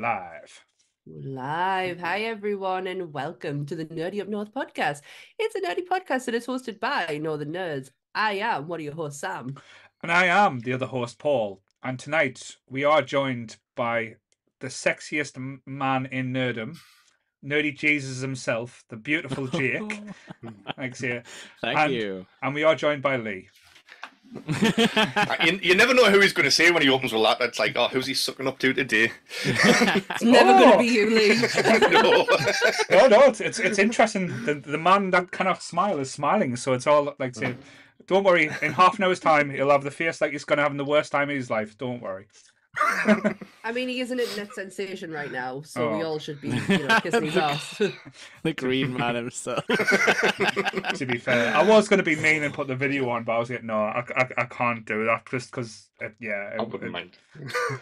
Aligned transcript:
So 0.00 0.06
we're 0.06 0.08
live. 0.08 0.64
Live. 1.06 2.00
Hi, 2.00 2.20
mm-hmm. 2.20 2.30
everyone, 2.30 2.86
and 2.86 3.12
welcome 3.12 3.66
to 3.66 3.76
the 3.76 3.84
Nerdy 3.84 4.22
Up 4.22 4.28
North 4.28 4.52
podcast. 4.54 5.02
It's 5.38 5.54
a 5.54 5.60
nerdy 5.60 5.86
podcast 5.86 6.24
that 6.24 6.34
is 6.34 6.46
hosted 6.46 6.80
by 6.80 7.18
Northern 7.20 7.52
Nerds. 7.52 7.90
I 8.14 8.34
am 8.34 8.66
one 8.66 8.80
of 8.80 8.84
your 8.84 8.94
hosts, 8.94 9.20
Sam. 9.20 9.56
And 10.02 10.10
I 10.10 10.26
am 10.26 10.60
the 10.60 10.72
other 10.72 10.86
host, 10.86 11.18
Paul. 11.18 11.60
And 11.82 11.98
tonight 11.98 12.56
we 12.66 12.84
are 12.84 13.02
joined 13.02 13.58
by 13.76 14.14
the 14.60 14.68
sexiest 14.68 15.36
man 15.66 16.06
in 16.06 16.32
nerdom, 16.32 16.78
Nerdy 17.44 17.76
Jesus 17.76 18.20
himself, 18.22 18.84
the 18.88 18.96
beautiful 18.96 19.48
Jake. 19.48 20.00
Thanks 20.76 21.00
here. 21.00 21.24
Thank 21.60 21.78
And- 21.78 21.92
you. 21.92 22.26
And 22.42 22.54
we 22.54 22.64
are 22.64 22.74
joined 22.74 23.02
by 23.02 23.16
Lee. 23.16 23.48
You, 25.44 25.58
you 25.62 25.74
never 25.74 25.94
know 25.94 26.10
who 26.10 26.20
he's 26.20 26.32
going 26.32 26.44
to 26.44 26.50
say 26.50 26.70
when 26.70 26.82
he 26.82 26.88
opens 26.90 27.12
with 27.12 27.22
that. 27.22 27.40
It's 27.40 27.58
like, 27.58 27.76
oh, 27.76 27.88
who's 27.88 28.06
he 28.06 28.14
sucking 28.14 28.46
up 28.46 28.58
to 28.60 28.72
today? 28.72 29.10
It's 29.44 30.22
never 30.22 30.52
going 30.52 30.68
Oh. 30.68 30.72
to 30.72 30.78
be 30.78 30.86
you, 30.86 31.10
Lee. 31.10 31.36
no. 31.90 32.26
No, 32.90 33.06
no, 33.08 33.20
it's 33.26 33.40
it's, 33.40 33.58
it's 33.58 33.78
interesting. 33.78 34.28
The, 34.44 34.54
the 34.54 34.78
man 34.78 35.10
that 35.10 35.30
cannot 35.32 35.62
smile 35.62 35.98
is 35.98 36.10
smiling. 36.12 36.56
So 36.56 36.72
it's 36.74 36.86
all 36.86 37.14
like, 37.18 37.34
say, 37.34 37.56
don't 38.06 38.24
worry. 38.24 38.50
In 38.62 38.72
half 38.72 38.98
an 38.98 39.04
hour's 39.04 39.20
time, 39.20 39.50
he'll 39.50 39.70
have 39.70 39.82
the 39.84 39.90
face 39.90 40.20
like 40.20 40.32
he's 40.32 40.44
going 40.44 40.58
to 40.58 40.62
have 40.62 40.76
the 40.76 40.84
worst 40.84 41.10
time 41.12 41.30
of 41.30 41.36
his 41.36 41.50
life. 41.50 41.76
Don't 41.78 42.02
worry. 42.02 42.26
I 42.76 43.72
mean, 43.74 43.88
he 43.88 44.00
is 44.00 44.10
an 44.10 44.20
internet 44.20 44.54
sensation 44.54 45.10
right 45.10 45.30
now, 45.30 45.62
so 45.62 45.96
we 45.96 46.02
Oh. 46.02 46.06
all 46.06 46.18
should 46.18 46.40
be, 46.40 46.48
you 46.48 46.86
know, 46.86 47.00
kissing 47.02 47.24
his 47.24 47.36
ass. 47.36 47.78
the 48.42 48.52
green 48.52 48.94
man 48.96 49.16
himself. 49.16 49.66
to 50.94 51.06
be 51.06 51.18
fair. 51.18 51.54
I 51.54 51.62
was 51.62 51.88
going 51.88 51.98
to 51.98 52.04
be 52.04 52.16
mean 52.16 52.42
and 52.42 52.54
put 52.54 52.68
the 52.68 52.76
video 52.76 53.08
on, 53.10 53.24
but 53.24 53.32
I 53.32 53.38
was 53.38 53.50
like, 53.50 53.64
no, 53.64 53.76
I, 53.80 54.04
I, 54.16 54.28
I 54.38 54.44
can't 54.44 54.84
do 54.84 55.04
that 55.06 55.26
just 55.30 55.50
because, 55.50 55.88
yeah, 56.20 56.50
I 56.58 56.62
it, 56.62 56.68
wouldn't 56.68 56.84
it, 56.84 56.90
mind. 56.90 57.16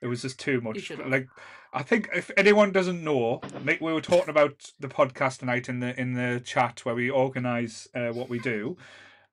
it 0.00 0.06
was 0.06 0.22
just 0.22 0.38
too 0.40 0.60
much. 0.60 0.90
Like, 0.90 1.28
I 1.72 1.82
think 1.82 2.08
if 2.14 2.30
anyone 2.36 2.72
doesn't 2.72 3.02
know, 3.04 3.40
like 3.64 3.80
we 3.80 3.92
were 3.92 4.00
talking 4.00 4.30
about 4.30 4.72
the 4.80 4.88
podcast 4.88 5.40
tonight 5.40 5.68
in 5.68 5.80
the 5.80 5.98
in 6.00 6.14
the 6.14 6.40
chat 6.44 6.84
where 6.86 6.94
we 6.94 7.10
organise 7.10 7.86
uh, 7.94 8.08
what 8.08 8.30
we 8.30 8.38
do, 8.38 8.78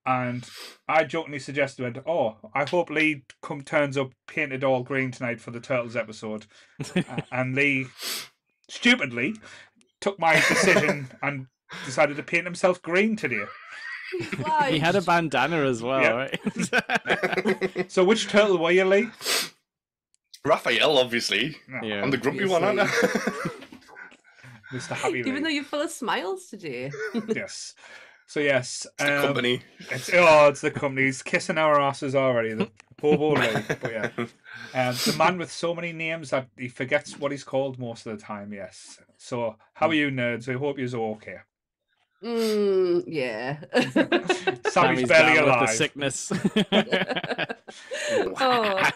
and 0.05 0.47
I 0.87 1.03
jokingly 1.05 1.39
suggested, 1.39 2.01
"Oh, 2.05 2.37
I 2.53 2.65
hope 2.69 2.89
Lee 2.89 3.23
come 3.41 3.61
turns 3.61 3.97
up 3.97 4.11
painted 4.27 4.63
all 4.63 4.83
green 4.83 5.11
tonight 5.11 5.39
for 5.41 5.51
the 5.51 5.59
Turtles 5.59 5.95
episode," 5.95 6.45
Uh, 6.95 7.21
and 7.31 7.55
Lee 7.55 7.87
stupidly 8.69 9.35
took 10.01 10.19
my 10.19 10.35
decision 10.35 11.07
and 11.21 11.47
decided 11.85 12.17
to 12.17 12.23
paint 12.23 12.45
himself 12.45 12.81
green 12.81 13.15
today. 13.15 13.45
he 14.69 14.79
had 14.79 14.95
a 14.95 15.01
bandana 15.01 15.57
as 15.63 15.81
well, 15.81 16.01
Yep. 16.01 16.15
right? 16.15 17.91
So, 17.91 18.03
which 18.03 18.27
turtle 18.27 18.57
were 18.59 18.71
you, 18.71 18.85
Lee? 18.85 19.09
Raphael, 20.45 20.97
obviously. 20.97 21.55
yeah. 21.81 22.03
I'm 22.03 22.11
the 22.11 22.17
grumpy 22.17 22.45
one, 22.45 22.63
aren't 22.63 22.81
I? 22.81 22.85
Mr. 24.73 24.89
Happy 24.95 25.23
Lee. 25.23 25.29
Even 25.29 25.43
though 25.43 25.49
you're 25.49 25.63
full 25.63 25.81
of 25.81 25.89
smiles 25.91 26.47
today. 26.47 26.91
yes. 27.29 27.73
So 28.27 28.39
yes, 28.39 28.87
the 28.97 29.17
um, 29.17 29.25
company. 29.25 29.61
It's 29.91 30.09
oh, 30.13 30.47
it's 30.47 30.61
the 30.61 30.71
company's 30.71 31.21
kissing 31.21 31.57
our 31.57 31.79
asses 31.79 32.15
already. 32.15 32.53
The 32.53 32.69
poor 32.97 33.17
boy 33.17 33.63
But 33.67 33.91
yeah, 33.91 34.09
um, 34.17 34.95
the 34.95 35.15
man 35.17 35.37
with 35.37 35.51
so 35.51 35.75
many 35.75 35.93
names 35.93 36.31
that 36.31 36.47
he 36.57 36.67
forgets 36.67 37.19
what 37.19 37.31
he's 37.31 37.43
called 37.43 37.77
most 37.79 38.05
of 38.05 38.17
the 38.17 38.23
time. 38.23 38.53
Yes. 38.53 38.99
So 39.17 39.57
how 39.73 39.89
are 39.89 39.93
you, 39.93 40.09
nerds? 40.09 40.49
I 40.49 40.57
hope 40.57 40.79
you're 40.79 40.99
all 40.99 41.13
okay. 41.13 41.39
Mm, 42.23 43.03
yeah. 43.05 43.57
Sammy's 44.69 44.73
Sammy's 44.73 45.07
barely 45.07 45.35
down 45.35 45.45
with 45.45 45.53
alive. 45.53 45.67
the 45.67 45.73
sickness. 45.73 46.31
oh, 48.39 48.89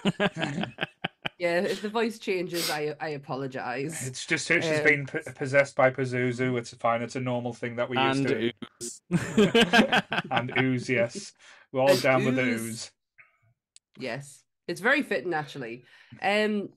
yeah. 1.38 1.60
If 1.62 1.82
the 1.82 1.90
voice 1.90 2.20
changes, 2.20 2.70
I 2.70 2.96
I 3.00 3.10
apologize. 3.10 4.08
It's 4.08 4.26
just 4.26 4.48
she's 4.48 4.66
Um, 4.66 4.84
been 4.84 5.06
p- 5.06 5.20
possessed 5.36 5.76
by 5.76 5.92
Pazuzu. 5.92 6.58
It's 6.58 6.74
fine. 6.76 7.02
It's 7.02 7.16
a 7.16 7.22
normal 7.22 7.54
thing 7.54 7.76
that 7.78 7.90
we 7.90 7.98
used 7.98 8.20
and 8.20 8.28
to. 8.28 8.52
ooze. 8.82 9.02
And 10.32 10.52
ooze, 10.60 10.90
yes, 10.90 11.34
we're 11.72 11.82
all 11.82 11.92
And 11.92 12.02
down 12.02 12.26
with 12.26 12.36
the 12.36 12.44
ooze. 12.44 12.62
ooze. 12.62 12.92
Yes, 14.00 14.44
it's 14.68 14.82
very 14.82 15.02
fitting 15.02 15.34
actually. 15.34 15.84
Um, 16.22 16.70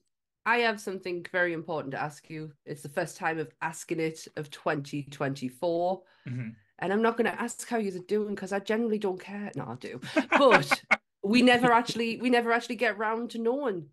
I 0.45 0.57
have 0.59 0.79
something 0.81 1.23
very 1.31 1.53
important 1.53 1.91
to 1.91 2.01
ask 2.01 2.29
you. 2.29 2.51
It's 2.65 2.81
the 2.81 2.89
first 2.89 3.15
time 3.17 3.37
of 3.37 3.53
asking 3.61 3.99
it 3.99 4.27
of 4.37 4.49
2024, 4.49 6.01
Mhm. 6.27 6.55
and 6.79 6.91
I'm 6.93 7.01
not 7.03 7.15
going 7.15 7.31
to 7.31 7.41
ask 7.41 7.67
how 7.67 7.77
you're 7.77 8.01
doing 8.07 8.33
because 8.33 8.51
I 8.51 8.59
generally 8.59 8.97
don't 8.97 9.19
care. 9.21 9.51
No, 9.55 9.65
I 9.65 9.75
do, 9.75 9.99
but 10.37 10.81
we 11.23 11.43
never 11.43 11.71
actually 11.71 12.17
we 12.17 12.29
never 12.31 12.51
actually 12.51 12.77
get 12.77 12.97
round 12.97 13.29
to 13.31 13.37
knowing 13.37 13.89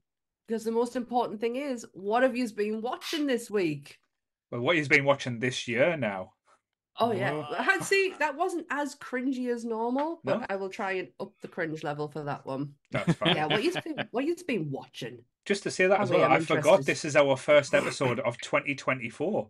because 0.48 0.64
the 0.64 0.72
most 0.72 0.96
important 0.96 1.40
thing 1.40 1.56
is 1.56 1.86
what 1.92 2.22
have 2.22 2.34
you 2.36 2.48
been 2.50 2.80
watching 2.80 3.26
this 3.26 3.50
week? 3.50 3.98
Well, 4.50 4.62
what 4.62 4.76
he's 4.76 4.88
been 4.88 5.04
watching 5.04 5.38
this 5.38 5.68
year 5.68 5.96
now. 5.96 6.32
Oh 7.00 7.12
yeah, 7.12 7.32
Oh. 7.32 7.54
I- 7.56 7.78
see 7.80 8.14
that 8.18 8.34
wasn't 8.36 8.66
as 8.70 8.96
cringy 8.96 9.52
as 9.54 9.64
normal, 9.64 10.20
but 10.24 10.40
No? 10.40 10.46
I 10.50 10.56
will 10.56 10.68
try 10.70 10.92
and 10.92 11.08
up 11.20 11.32
the 11.42 11.46
cringe 11.48 11.84
level 11.84 12.08
for 12.08 12.24
that 12.24 12.44
one. 12.44 12.74
That's 12.90 13.12
fine. 13.14 13.36
Yeah, 13.36 13.46
what 13.46 13.62
you 13.62 13.72
been 13.72 14.08
what 14.10 14.24
you 14.24 14.34
been 14.48 14.70
watching? 14.70 15.18
Just 15.44 15.62
to 15.62 15.70
say 15.70 15.86
that 15.86 16.00
as 16.00 16.10
well, 16.10 16.24
I'm 16.24 16.32
I 16.32 16.40
forgot 16.40 16.56
interested. 16.80 16.86
this 16.86 17.04
is 17.04 17.14
our 17.16 17.36
first 17.36 17.72
episode 17.74 18.18
of 18.20 18.36
2024. 18.38 19.48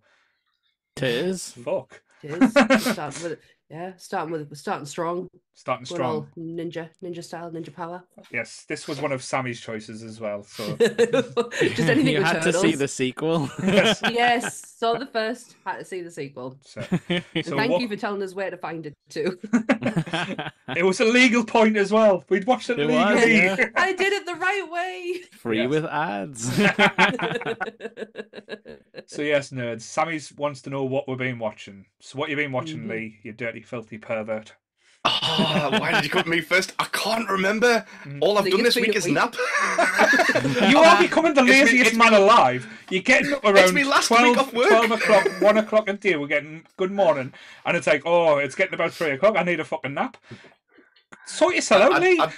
Tis. 0.96 1.52
Fuck. 1.52 2.02
It 2.22 2.42
is. 2.42 2.54
We're 2.54 2.78
starting 2.80 3.22
with 3.30 3.38
yeah, 3.70 3.92
starting 3.96 4.32
with 4.32 4.48
we're 4.50 4.54
starting 4.56 4.86
strong. 4.86 5.28
Starting 5.58 5.86
Going 5.86 6.00
all 6.02 6.22
strong. 6.36 6.56
ninja, 6.56 6.88
ninja 7.02 7.22
style, 7.24 7.50
ninja 7.50 7.74
power. 7.74 8.04
Yes, 8.32 8.64
this 8.68 8.86
was 8.86 9.00
one 9.00 9.10
of 9.10 9.24
Sammy's 9.24 9.60
choices 9.60 10.04
as 10.04 10.20
well. 10.20 10.44
So 10.44 10.76
Just 10.76 11.80
anything 11.80 12.06
you 12.14 12.18
with 12.18 12.28
had 12.28 12.42
to 12.42 12.52
see 12.52 12.76
the 12.76 12.86
sequel. 12.86 13.50
Yes. 13.64 14.00
Yes, 14.08 14.76
saw 14.78 14.94
the 14.96 15.06
first, 15.06 15.56
had 15.66 15.78
to 15.80 15.84
see 15.84 16.00
the 16.02 16.12
sequel. 16.12 16.56
so 16.64 16.80
So 16.82 16.96
thank 17.56 17.72
what- 17.72 17.80
you 17.80 17.88
for 17.88 17.96
telling 17.96 18.22
us 18.22 18.34
where 18.36 18.52
to 18.52 18.56
find 18.56 18.86
it 18.86 18.94
too. 19.08 19.36
it 20.76 20.84
was 20.84 21.00
a 21.00 21.04
legal 21.04 21.44
point 21.44 21.76
as 21.76 21.90
well. 21.90 22.22
We'd 22.28 22.46
watched 22.46 22.70
it, 22.70 22.78
It 22.78 22.88
was, 22.88 23.16
legally. 23.16 23.34
yeah. 23.42 23.66
I 23.74 23.92
did 23.94 24.12
it 24.12 24.26
the 24.26 24.34
right 24.36 24.70
way. 24.70 25.22
Free 25.32 25.62
Yes. 25.62 25.68
with 25.70 25.84
ads. 25.86 26.54
so 29.06 29.22
yes, 29.22 29.50
nerds. 29.50 29.80
Sammy 29.82 30.20
wants 30.36 30.62
to 30.62 30.70
know 30.70 30.84
what 30.84 31.08
we've 31.08 31.18
been 31.18 31.40
watching. 31.40 31.86
So 32.00 32.16
what 32.16 32.28
you've 32.28 32.36
been 32.38 32.52
watching, 32.52 32.84
Mhm. 32.84 32.90
Lee? 32.90 33.18
You 33.24 33.32
dirty, 33.32 33.62
filthy 33.62 33.98
pervert. 33.98 34.54
Ah, 35.04 35.68
why 35.78 35.92
did 35.92 36.04
you 36.04 36.10
come 36.10 36.24
to 36.24 36.28
me 36.28 36.40
first? 36.40 36.72
I 36.78 36.84
can't 36.92 37.28
remember. 37.30 37.84
Mm. 38.04 38.18
All 38.20 38.36
I've 38.36 38.50
done 38.50 38.62
this 38.62 38.76
week 38.76 38.94
is 38.96 39.04
week. 39.06 39.14
nap. 39.14 39.34
You 40.68 40.78
are 40.78 41.00
becoming 41.00 41.34
the 41.34 41.40
It's 41.46 41.48
me- 41.50 41.60
laziest 41.62 41.86
it's 41.90 41.96
man 41.96 42.12
me- 42.12 42.18
alive. 42.18 42.66
You're 42.90 43.02
getting 43.02 43.32
up 43.32 43.44
around 43.44 43.74
me 43.74 43.84
last 43.84 44.08
12, 44.08 44.22
week 44.28 44.38
off 44.38 44.52
work. 44.52 44.68
12 44.68 44.90
o'clock, 44.90 45.26
1 45.40 45.58
o'clock 45.58 45.88
a 45.88 45.92
day. 45.94 46.16
We're 46.16 46.26
getting 46.26 46.64
good 46.76 46.90
morning. 46.92 47.32
And 47.64 47.76
it's 47.76 47.86
like, 47.86 48.02
oh, 48.04 48.38
it's 48.38 48.54
getting 48.54 48.74
about 48.74 48.92
3 48.92 49.12
o'clock. 49.12 49.36
I 49.36 49.42
need 49.44 49.60
a 49.60 49.64
fucking 49.64 49.94
nap. 49.94 50.16
Sort 51.26 51.54
yourself 51.54 51.82
out, 51.82 51.92
I, 51.94 51.98
Lee. 51.98 52.20
I, 52.20 52.32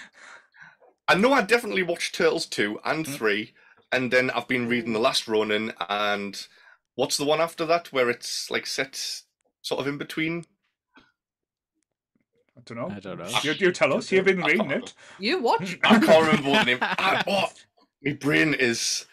I 1.09 1.15
know 1.15 1.33
I 1.33 1.43
definitely 1.43 1.83
watched 1.83 2.15
Turtles 2.15 2.47
2 2.47 2.81
and 2.85 3.07
Mm. 3.07 3.15
3, 3.17 3.53
and 3.93 4.13
then 4.13 4.31
I've 4.31 4.49
been 4.49 4.69
reading 4.69 4.93
The 4.93 5.01
Last 5.01 5.27
Ronin, 5.27 5.73
and 5.89 6.47
what's 6.95 7.17
the 7.17 7.25
one 7.25 7.41
after 7.41 7.65
that 7.67 7.93
where 7.93 8.11
it's 8.11 8.51
like 8.51 8.67
set 8.67 9.23
sort 9.63 9.81
of 9.81 9.87
in 9.89 9.99
between? 9.99 10.45
I 12.61 12.75
don't 12.75 12.79
know. 12.89 12.95
I 12.95 13.01
don't 13.01 13.19
know. 13.19 13.29
You, 13.43 13.53
you 13.53 13.73
tell 13.73 13.93
us. 13.95 14.11
You've 14.13 14.25
been 14.25 14.43
reading 14.43 14.71
it. 14.71 14.93
you 15.19 15.41
watch. 15.41 15.79
I 15.85 15.99
can't 15.99 16.27
remember 16.27 16.51
what 16.51 16.65
the 16.67 16.73
name. 16.73 16.79
I, 16.83 17.23
oh, 17.27 17.49
my 18.03 18.13
brain 18.15 18.55
is 18.55 19.07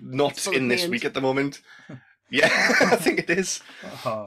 not 0.00 0.36
Full 0.36 0.52
in 0.54 0.68
this 0.68 0.82
pains. 0.82 0.90
week 0.90 1.04
at 1.04 1.14
the 1.14 1.20
moment. 1.20 1.60
Yeah, 2.28 2.48
I 2.80 2.96
think 2.96 3.20
it 3.20 3.30
is. 3.30 3.60
Ah, 4.04 4.26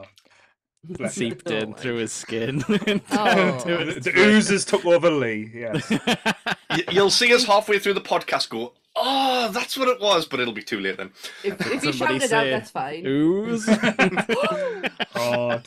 bless. 0.82 1.14
Seeped 1.14 1.50
in 1.50 1.74
through 1.74 1.96
his 1.96 2.14
skin. 2.14 2.64
Oh. 2.66 2.72
Into 2.78 3.84
the, 3.92 4.00
the 4.00 4.12
oozes 4.16 4.64
took 4.64 4.86
over 4.86 5.10
Lee. 5.10 5.50
Yes. 5.54 5.90
Y- 5.90 6.84
You'll 6.90 7.10
see 7.10 7.34
us 7.34 7.44
halfway 7.44 7.78
through 7.78 7.92
the 7.92 8.00
podcast 8.00 8.48
go, 8.48 8.72
oh, 9.00 9.50
that's 9.52 9.76
what 9.76 9.88
it 9.88 10.00
was, 10.00 10.26
but 10.26 10.40
it'll 10.40 10.52
be 10.54 10.62
too 10.62 10.80
late 10.80 10.96
then. 10.96 11.10
If, 11.44 11.60
if 11.60 11.84
you 11.84 11.92
Somebody 11.92 12.20
shout 12.20 12.22
it 12.22 12.32
out, 12.32 12.44
that's 12.50 12.70
fine. 12.70 13.06
Ooze. 13.06 13.68
Oh, 15.22 15.60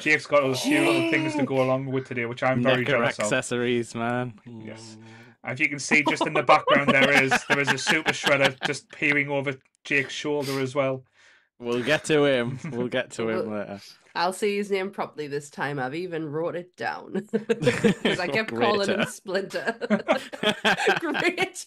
Jake's 0.00 0.26
got 0.26 0.44
a 0.44 0.54
few 0.54 0.78
little 0.80 1.10
things 1.10 1.34
to 1.36 1.44
go 1.44 1.62
along 1.62 1.86
with 1.86 2.06
today, 2.06 2.26
which 2.26 2.42
I'm 2.42 2.62
very 2.62 2.82
Necker 2.82 2.92
jealous 2.98 3.18
of. 3.18 3.24
accessories, 3.24 3.94
man. 3.94 4.34
Yes. 4.62 4.98
As 5.42 5.58
you 5.58 5.68
can 5.70 5.78
see, 5.78 6.04
just 6.08 6.26
in 6.26 6.34
the 6.34 6.42
background, 6.42 6.90
there 6.90 7.22
is 7.22 7.32
there 7.48 7.60
is 7.60 7.68
a 7.68 7.78
super 7.78 8.12
shredder 8.12 8.54
just 8.66 8.90
peering 8.92 9.30
over 9.30 9.54
Jake's 9.84 10.12
shoulder 10.12 10.60
as 10.60 10.74
well. 10.74 11.02
We'll 11.60 11.82
get 11.82 12.04
to 12.06 12.24
him. 12.24 12.58
We'll 12.72 12.88
get 12.88 13.10
to 13.12 13.28
him 13.28 13.50
later. 13.52 13.80
I'll 14.14 14.32
say 14.32 14.56
his 14.56 14.70
name 14.70 14.90
properly 14.90 15.28
this 15.28 15.50
time. 15.50 15.78
I've 15.78 15.94
even 15.94 16.30
wrote 16.32 16.56
it 16.56 16.74
down 16.76 17.12
because 17.32 18.18
I 18.18 18.26
kept 18.26 18.50
calling 18.52 18.88
him 18.88 19.04
Splinter. 19.04 19.76
Great. 21.00 21.66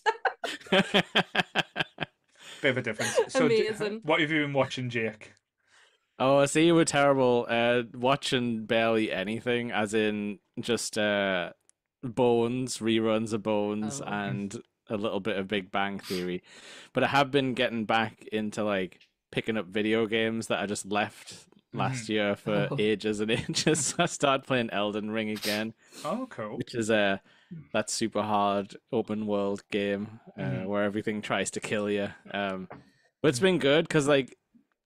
Bit 2.61 2.69
of 2.71 2.77
a 2.77 2.81
difference. 2.81 3.17
So, 3.29 3.47
d- 3.47 3.67
Amazing. 3.67 4.01
what 4.03 4.19
have 4.21 4.31
you 4.31 4.41
been 4.41 4.53
watching, 4.53 4.89
Jake? 4.89 5.33
Oh, 6.19 6.37
I 6.37 6.45
see 6.45 6.65
you 6.65 6.75
were 6.75 6.85
terrible. 6.85 7.45
Uh, 7.49 7.83
watching 7.93 8.65
barely 8.65 9.11
anything, 9.11 9.71
as 9.71 9.93
in 9.93 10.39
just 10.59 10.97
uh, 10.97 11.51
Bones 12.03 12.77
reruns 12.77 13.33
of 13.33 13.43
Bones 13.43 14.01
Oh. 14.01 14.05
and 14.09 14.55
a 14.89 14.97
little 14.97 15.19
bit 15.19 15.37
of 15.37 15.47
Big 15.47 15.71
Bang 15.71 15.99
Theory, 15.99 16.43
but 16.93 17.03
I 17.03 17.07
have 17.07 17.31
been 17.31 17.53
getting 17.53 17.85
back 17.85 18.25
into 18.31 18.63
like 18.63 18.99
picking 19.33 19.57
up 19.57 19.65
video 19.65 20.05
games 20.05 20.47
that 20.47 20.59
I 20.59 20.67
just 20.67 20.85
left 20.85 21.47
last 21.73 22.07
year 22.07 22.35
for 22.35 22.67
Oh. 22.71 22.75
ages 22.77 23.19
and 23.19 23.31
ages. 23.49 23.87
So 23.87 23.95
I 24.03 24.05
started 24.05 24.45
playing 24.45 24.69
Elden 24.69 25.09
Ring 25.09 25.31
again, 25.31 25.73
Oh, 26.05 26.27
cool. 26.29 26.57
which 26.57 26.75
is 26.75 26.89
a 26.91 27.19
that 27.73 27.89
super 27.89 28.21
hard 28.21 28.75
open 28.91 29.25
world 29.25 29.63
game 29.71 30.19
uh, 30.37 30.41
Mhm. 30.43 30.67
where 30.67 30.83
everything 30.83 31.21
tries 31.21 31.49
to 31.51 31.59
kill 31.59 31.89
you. 31.89 32.09
Um, 32.31 32.67
but 33.21 33.29
it's 33.29 33.39
been 33.39 33.57
good 33.57 33.87
because 33.87 34.07
like 34.07 34.37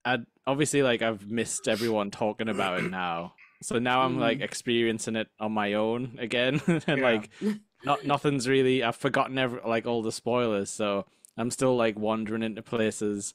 I 0.06 0.20
obviously 0.46 0.82
like 0.82 1.02
I've 1.02 1.30
missed 1.30 1.68
everyone 1.68 2.10
talking 2.12 2.48
about 2.48 2.80
it 2.80 2.90
now. 2.90 3.34
So 3.62 3.80
now 3.80 4.02
I'm 4.02 4.18
like 4.20 4.40
experiencing 4.40 5.16
it 5.18 5.28
on 5.40 5.52
my 5.52 5.74
own 5.74 6.16
again, 6.20 6.62
and 6.88 7.02
Yeah. 7.02 7.04
like 7.04 7.30
not 7.84 8.06
nothing's 8.06 8.48
really. 8.48 8.82
I've 8.84 8.96
forgotten 8.96 9.38
every 9.38 9.60
like 9.66 9.86
all 9.86 10.02
the 10.02 10.12
spoilers, 10.14 10.70
so 10.70 11.06
I'm 11.36 11.52
still 11.52 11.76
like 11.76 12.00
wandering 12.00 12.44
into 12.44 12.62
places 12.62 13.34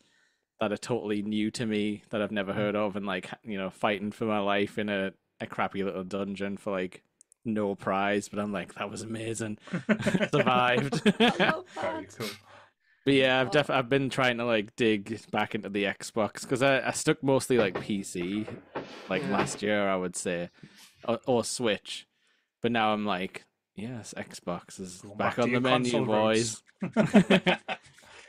that 0.63 0.71
are 0.73 0.77
totally 0.77 1.23
new 1.23 1.51
to 1.51 1.67
me 1.67 2.05
that 2.11 2.23
I've 2.23 2.31
never 2.31 2.53
heard 2.53 2.77
of, 2.77 2.95
and 2.95 3.05
like 3.05 3.29
you 3.43 3.59
know 3.59 3.69
fighting 3.69 4.13
for 4.13 4.27
my 4.27 4.39
life 4.39 4.79
in 4.79 4.89
a 4.89 5.13
a 5.41 5.47
crappy 5.47 5.83
little 5.83 6.05
dungeon 6.05 6.57
for 6.57 6.71
like 6.71 7.03
no 7.45 7.75
prize. 7.75 8.29
But 8.29 8.39
I'm 8.39 8.53
like 8.53 8.75
that 8.75 8.89
was 8.89 9.03
amazing, 9.03 9.59
survived. 10.31 11.03
Very 11.19 12.07
cool. 12.17 12.29
But 13.05 13.15
yeah, 13.15 13.41
I've 13.41 13.49
Oh. 13.49 13.51
def- 13.51 13.71
I've 13.71 13.89
been 13.89 14.09
trying 14.09 14.39
to 14.39 14.45
like 14.45 14.77
dig 14.77 15.21
back 15.33 15.57
into 15.57 15.69
the 15.69 15.83
Xbox 15.85 16.43
because 16.43 16.63
I, 16.63 16.87
I 16.87 16.93
stuck 16.93 17.21
mostly 17.25 17.59
like 17.59 17.75
PC, 17.75 18.47
like 19.11 19.23
Yeah. 19.23 19.33
last 19.33 19.63
year 19.63 19.89
I 19.89 19.97
would 19.97 20.15
say, 20.15 20.51
or, 21.09 21.19
or 21.27 21.43
Switch, 21.45 22.07
but 22.63 22.71
now 22.71 22.93
I'm 22.93 23.05
like, 23.05 23.45
yes, 23.75 24.15
Xbox 24.17 24.79
is 24.79 25.01
Going 25.01 25.17
back, 25.19 25.41
on 25.41 25.51
the 25.51 25.61
menu, 25.61 26.05
boys. 26.07 26.63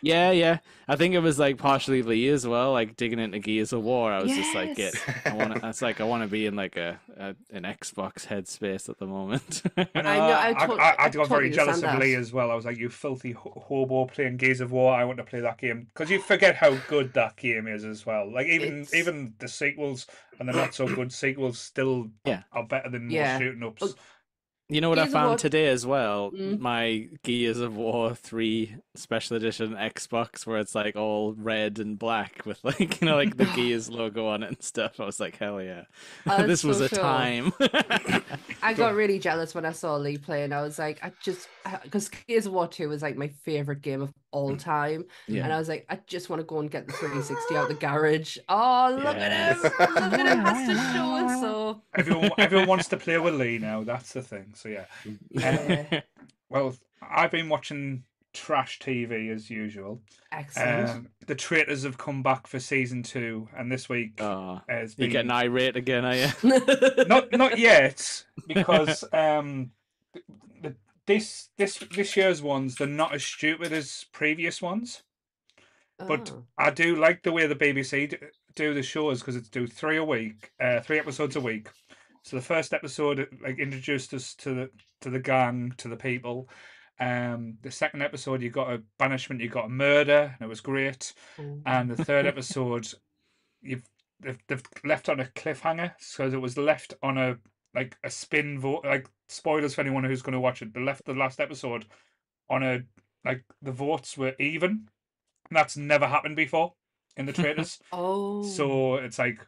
Roots. 0.03 0.13
Yeah, 0.13 0.31
yeah. 0.31 0.57
I 0.87 0.95
think 0.97 1.15
it 1.15 1.19
was 1.19 1.39
like 1.39 1.57
partially 1.57 2.01
Lee 2.03 2.27
as 2.27 2.45
well, 2.45 2.73
like 2.73 2.97
digging 2.97 3.19
into 3.19 3.39
Gears 3.39 3.71
of 3.71 3.83
War. 3.83 4.11
I 4.11 4.21
was 4.21 4.31
just 4.33 4.53
like, 4.53 4.77
Yes. 4.77 4.93
get, 5.05 5.27
I 5.27 5.33
want 5.35 5.55
to. 5.55 5.69
It's 5.69 5.81
like 5.81 6.01
I 6.01 6.03
want 6.03 6.23
to 6.23 6.27
be 6.29 6.45
in 6.45 6.55
like 6.55 6.75
a, 6.75 6.99
a 7.17 7.35
an 7.53 7.63
Xbox 7.63 8.27
headspace 8.27 8.89
at 8.89 8.99
the 8.99 9.07
moment. 9.07 9.61
I 9.77 9.81
know. 9.81 9.87
I 9.95 10.01
know, 10.01 10.09
I 10.11 10.51
I, 10.51 10.65
I, 10.65 10.89
I 10.91 10.95
I 11.05 11.09
got 11.09 11.29
very 11.29 11.49
jealous 11.49 11.77
of 11.77 11.83
understand 11.85 11.99
Lee 11.99 12.15
as 12.15 12.33
well. 12.33 12.51
I 12.51 12.55
was 12.55 12.65
like, 12.65 12.77
"You 12.77 12.89
filthy 12.89 13.31
hobo 13.31 14.05
playing 14.05 14.37
Gears 14.37 14.59
of 14.61 14.71
War." 14.71 14.93
I 14.93 15.05
want 15.05 15.17
to 15.19 15.23
play 15.23 15.39
that 15.39 15.57
game 15.57 15.87
because 15.93 16.09
you 16.09 16.19
forget 16.19 16.55
how 16.55 16.75
good 16.89 17.13
that 17.13 17.37
game 17.37 17.67
is 17.67 17.85
as 17.85 18.05
well. 18.05 18.29
Like 18.31 18.47
even 18.47 18.81
It's- 18.81 18.93
even 18.93 19.33
the 19.39 19.47
sequels 19.47 20.05
and 20.39 20.49
the 20.49 20.53
not 20.53 20.73
so 20.73 20.87
good 20.87 21.13
sequels 21.13 21.59
still 21.59 22.09
Yeah. 22.25 22.43
are 22.51 22.65
better 22.65 22.89
than 22.89 23.03
most 23.05 23.13
Yeah. 23.13 23.37
shooting 23.39 23.63
ups. 23.63 23.93
You 24.73 24.81
know 24.81 24.89
what 24.89 24.97
I 24.97 25.03
Gears 25.03 25.13
of 25.13 25.21
found 25.21 25.39
today 25.39 25.67
as 25.67 25.85
well? 25.85 26.31
Mm. 26.31 26.59
My 26.59 27.07
Gears 27.21 27.59
of 27.59 27.77
War 27.77 28.15
3 28.15 28.75
special 28.95 29.37
edition 29.37 29.73
Xbox 29.75 30.47
where 30.47 30.57
it's 30.57 30.73
like 30.73 30.95
all 30.95 31.33
red 31.33 31.77
and 31.77 31.97
black 31.99 32.43
with 32.45 32.63
like, 32.63 32.99
you 32.99 33.07
know, 33.07 33.15
like 33.15 33.37
the 33.37 33.45
Gears 33.55 33.91
logo 33.91 34.25
on 34.25 34.41
it 34.41 34.47
and 34.47 34.63
stuff. 34.63 34.99
I 34.99 35.05
was 35.05 35.19
like, 35.19 35.37
hell 35.37 35.61
yeah. 35.61 35.83
Oh, 36.25 36.37
this 36.47 36.63
that's 36.63 36.63
was 36.63 36.81
a 36.81 36.89
cool. 36.89 36.99
time. 36.99 37.53
I 38.63 38.73
got 38.73 38.95
really 38.95 39.19
jealous 39.19 39.53
when 39.53 39.63
I 39.63 39.73
saw 39.73 39.95
Lee 39.95 40.17
playing. 40.17 40.53
I 40.53 40.63
was 40.63 40.79
like, 40.79 41.03
I 41.03 41.11
just 41.21 41.47
because 41.83 42.09
Gears 42.09 42.47
of 42.47 42.53
War 42.53 42.67
Two 42.67 42.89
was 42.89 43.03
like 43.03 43.15
my 43.15 43.27
favorite 43.27 43.81
game 43.83 44.01
of 44.01 44.11
all 44.31 44.57
time, 44.57 45.05
yeah. 45.27 45.43
and 45.43 45.53
I 45.53 45.59
was 45.59 45.69
like, 45.69 45.85
I 45.89 45.99
just 46.07 46.29
want 46.29 46.39
to 46.39 46.43
go 46.43 46.59
and 46.59 46.69
get 46.69 46.87
the 46.87 46.93
360 46.93 47.55
out 47.55 47.67
the 47.67 47.75
garage. 47.75 48.37
Oh, 48.49 48.99
look 48.99 49.15
at 49.15 49.55
him! 49.55 49.61
Look 49.61 49.79
at 49.79 50.25
him! 50.25 50.39
Has 50.39 50.67
to 50.67 50.75
show 50.93 51.13
us. 51.13 51.41
So 51.41 51.81
everyone 51.95 52.31
everyone 52.37 52.67
wants 52.67 52.87
to 52.89 52.97
play 52.97 53.19
with 53.19 53.35
Lee 53.35 53.59
now. 53.59 53.83
That's 53.83 54.13
the 54.13 54.21
thing. 54.21 54.53
So 54.63 54.69
yeah. 54.69 54.85
yeah, 55.29 56.01
Well, 56.49 56.73
I've 57.01 57.31
been 57.31 57.49
watching 57.49 58.05
trash 58.33 58.79
TV 58.79 59.29
as 59.29 59.49
usual. 59.49 60.01
excellent. 60.31 60.89
Um, 60.89 61.07
the 61.27 61.35
traitors 61.35 61.83
have 61.83 61.97
come 61.97 62.23
back 62.23 62.47
for 62.47 62.59
season 62.61 63.03
two, 63.03 63.49
and 63.57 63.69
this 63.69 63.89
week 63.89 64.21
Oh, 64.21 64.61
has 64.69 64.97
you're 64.97 65.09
getting 65.09 65.31
irate 65.31 65.75
again, 65.75 66.05
are 66.05 66.15
you? 66.15 66.27
not 67.07 67.29
not 67.33 67.57
yet 67.59 68.23
because 68.47 69.03
um 69.11 69.71
the, 70.61 70.73
this 71.07 71.49
this 71.57 71.79
this 71.93 72.15
year's 72.15 72.41
ones 72.41 72.75
they're 72.75 72.87
not 72.87 73.13
as 73.13 73.25
stupid 73.25 73.73
as 73.73 74.05
previous 74.13 74.61
ones 74.61 75.03
but 76.07 76.31
Oh. 76.33 76.43
i 76.57 76.69
do 76.69 76.95
like 76.95 77.23
the 77.23 77.31
way 77.31 77.45
the 77.47 77.55
bbc 77.55 78.09
d- 78.09 78.17
do 78.55 78.73
the 78.73 78.83
shows 78.83 79.19
because 79.21 79.35
it's 79.35 79.49
do 79.49 79.65
three 79.67 79.97
a 79.97 80.03
week 80.03 80.51
uh 80.61 80.79
three 80.81 80.99
episodes 80.99 81.35
a 81.35 81.41
week 81.41 81.69
so 82.23 82.35
the 82.37 82.41
first 82.41 82.73
episode 82.73 83.27
like 83.41 83.59
introduced 83.59 84.13
us 84.13 84.33
to 84.35 84.53
the 84.53 84.69
to 85.01 85.09
the 85.09 85.19
gang 85.19 85.73
to 85.77 85.87
the 85.87 85.97
people. 85.97 86.49
Um 86.99 87.57
the 87.61 87.71
second 87.71 88.01
episode 88.01 88.41
you 88.41 88.49
got 88.49 88.71
a 88.71 88.81
banishment 88.97 89.41
you 89.41 89.49
got 89.49 89.65
a 89.65 89.69
murder 89.69 90.33
and 90.33 90.45
it 90.45 90.49
was 90.49 90.61
great. 90.61 91.13
Oh. 91.39 91.61
and 91.65 91.89
the 91.89 92.03
third 92.03 92.25
episode 92.33 92.87
you've 93.61 93.83
they've, 94.21 94.39
they've 94.47 94.63
left 94.83 95.09
on 95.09 95.19
a 95.19 95.25
cliffhanger. 95.25 95.93
So 95.99 96.25
it 96.25 96.41
was 96.41 96.57
left 96.57 96.93
on 97.03 97.17
a 97.17 97.37
like 97.75 97.97
a 98.03 98.09
spin 98.09 98.59
vote 98.59 98.85
like 98.85 99.09
spoilers 99.27 99.73
for 99.75 99.81
anyone 99.81 100.03
who's 100.03 100.21
going 100.21 100.33
to 100.33 100.39
watch 100.39 100.61
it. 100.61 100.73
They 100.73 100.81
left 100.81 101.05
the 101.05 101.13
last 101.13 101.39
episode 101.39 101.85
on 102.49 102.63
a 102.63 102.83
like 103.25 103.43
the 103.61 103.71
votes 103.71 104.17
were 104.17 104.35
even. 104.39 104.87
And 105.49 105.57
that's 105.57 105.75
never 105.75 106.07
happened 106.07 106.35
before 106.35 106.73
in 107.17 107.25
the 107.25 107.33
traitors. 107.41 107.79
Oh, 107.91 108.43
so 108.43 108.95
it's 108.95 109.19
like 109.19 109.45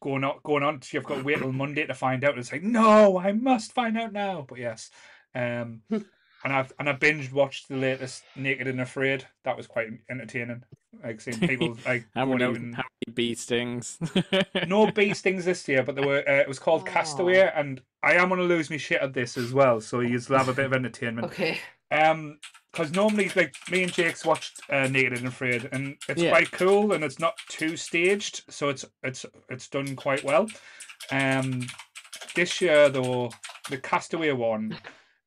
going 0.00 0.24
on 0.24 0.38
going 0.44 0.62
on 0.62 0.80
you've 0.90 1.04
got 1.04 1.16
to 1.16 1.24
wait 1.24 1.38
till 1.38 1.52
monday 1.52 1.86
to 1.86 1.94
find 1.94 2.24
out 2.24 2.38
it's 2.38 2.52
like 2.52 2.62
no 2.62 3.18
i 3.18 3.32
must 3.32 3.72
find 3.72 3.98
out 3.98 4.12
now 4.12 4.44
but 4.48 4.58
yes 4.58 4.90
um 5.34 5.82
and 5.90 6.04
i've 6.44 6.72
and 6.78 6.88
i 6.88 6.92
binge 6.92 7.32
watched 7.32 7.68
the 7.68 7.76
latest 7.76 8.22
naked 8.34 8.66
and 8.66 8.80
afraid 8.80 9.26
that 9.44 9.56
was 9.56 9.66
quite 9.66 9.88
entertaining 10.10 10.62
like 11.02 11.20
seeing 11.20 11.38
people 11.40 11.76
like 11.86 12.06
How 12.14 12.24
going 12.24 12.38
many, 12.38 12.44
out 12.50 12.56
and 12.56 12.74
how 12.74 12.82
many 13.06 13.14
bee 13.14 13.34
stings? 13.34 13.98
no 14.66 14.90
bee 14.90 15.14
stings 15.14 15.44
this 15.44 15.66
year, 15.68 15.82
but 15.82 15.94
there 15.94 16.06
were. 16.06 16.24
Uh, 16.28 16.40
it 16.40 16.48
was 16.48 16.58
called 16.58 16.82
Aw. 16.82 16.84
Castaway, 16.84 17.50
and 17.54 17.80
I 18.02 18.14
am 18.14 18.28
going 18.28 18.40
to 18.40 18.46
lose 18.46 18.70
my 18.70 18.76
shit 18.76 19.02
at 19.02 19.12
this 19.12 19.36
as 19.36 19.52
well. 19.52 19.80
So 19.80 20.00
you'll 20.00 20.20
have 20.30 20.48
a 20.48 20.54
bit 20.54 20.66
of 20.66 20.72
entertainment. 20.72 21.26
okay. 21.28 21.58
Um, 21.90 22.38
because 22.76 22.92
normally, 22.92 23.30
like 23.34 23.54
me 23.70 23.84
and 23.84 23.92
Jake's 23.92 24.24
watched 24.24 24.60
uh, 24.68 24.86
Naked 24.86 25.14
and 25.14 25.26
Afraid, 25.26 25.66
and 25.72 25.96
it's 26.10 26.20
Yeah. 26.22 26.30
quite 26.30 26.50
cool, 26.52 26.92
and 26.92 27.02
it's 27.02 27.18
not 27.18 27.34
too 27.48 27.74
staged, 27.76 28.44
so 28.50 28.68
it's 28.68 28.84
it's 29.02 29.24
it's 29.48 29.66
done 29.68 29.96
quite 29.96 30.22
well. 30.22 30.46
Um, 31.10 31.66
this 32.34 32.60
year 32.60 32.90
though, 32.90 33.30
the 33.70 33.78
Castaway 33.78 34.32
one, 34.32 34.78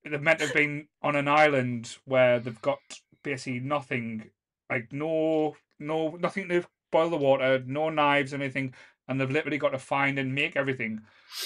they're 0.04 0.20
meant 0.20 0.40
to 0.40 0.46
have 0.46 0.54
been 0.54 0.88
on 1.02 1.16
an 1.16 1.28
island 1.28 1.98
where 2.06 2.40
they've 2.40 2.62
got 2.62 2.80
basically 3.24 3.62
nothing, 3.62 4.30
like 4.70 4.94
no 4.94 5.56
no 5.80 6.18
nothing 6.18 6.50
to 6.50 6.66
boil 6.92 7.10
the 7.10 7.18
water, 7.18 7.64
no 7.66 7.90
knives, 7.90 8.32
anything, 8.32 8.76
and 9.08 9.20
they've 9.20 9.32
literally 9.32 9.58
got 9.58 9.70
to 9.70 9.80
find 9.80 10.20
and 10.20 10.36
make 10.36 10.56
everything. 10.56 11.02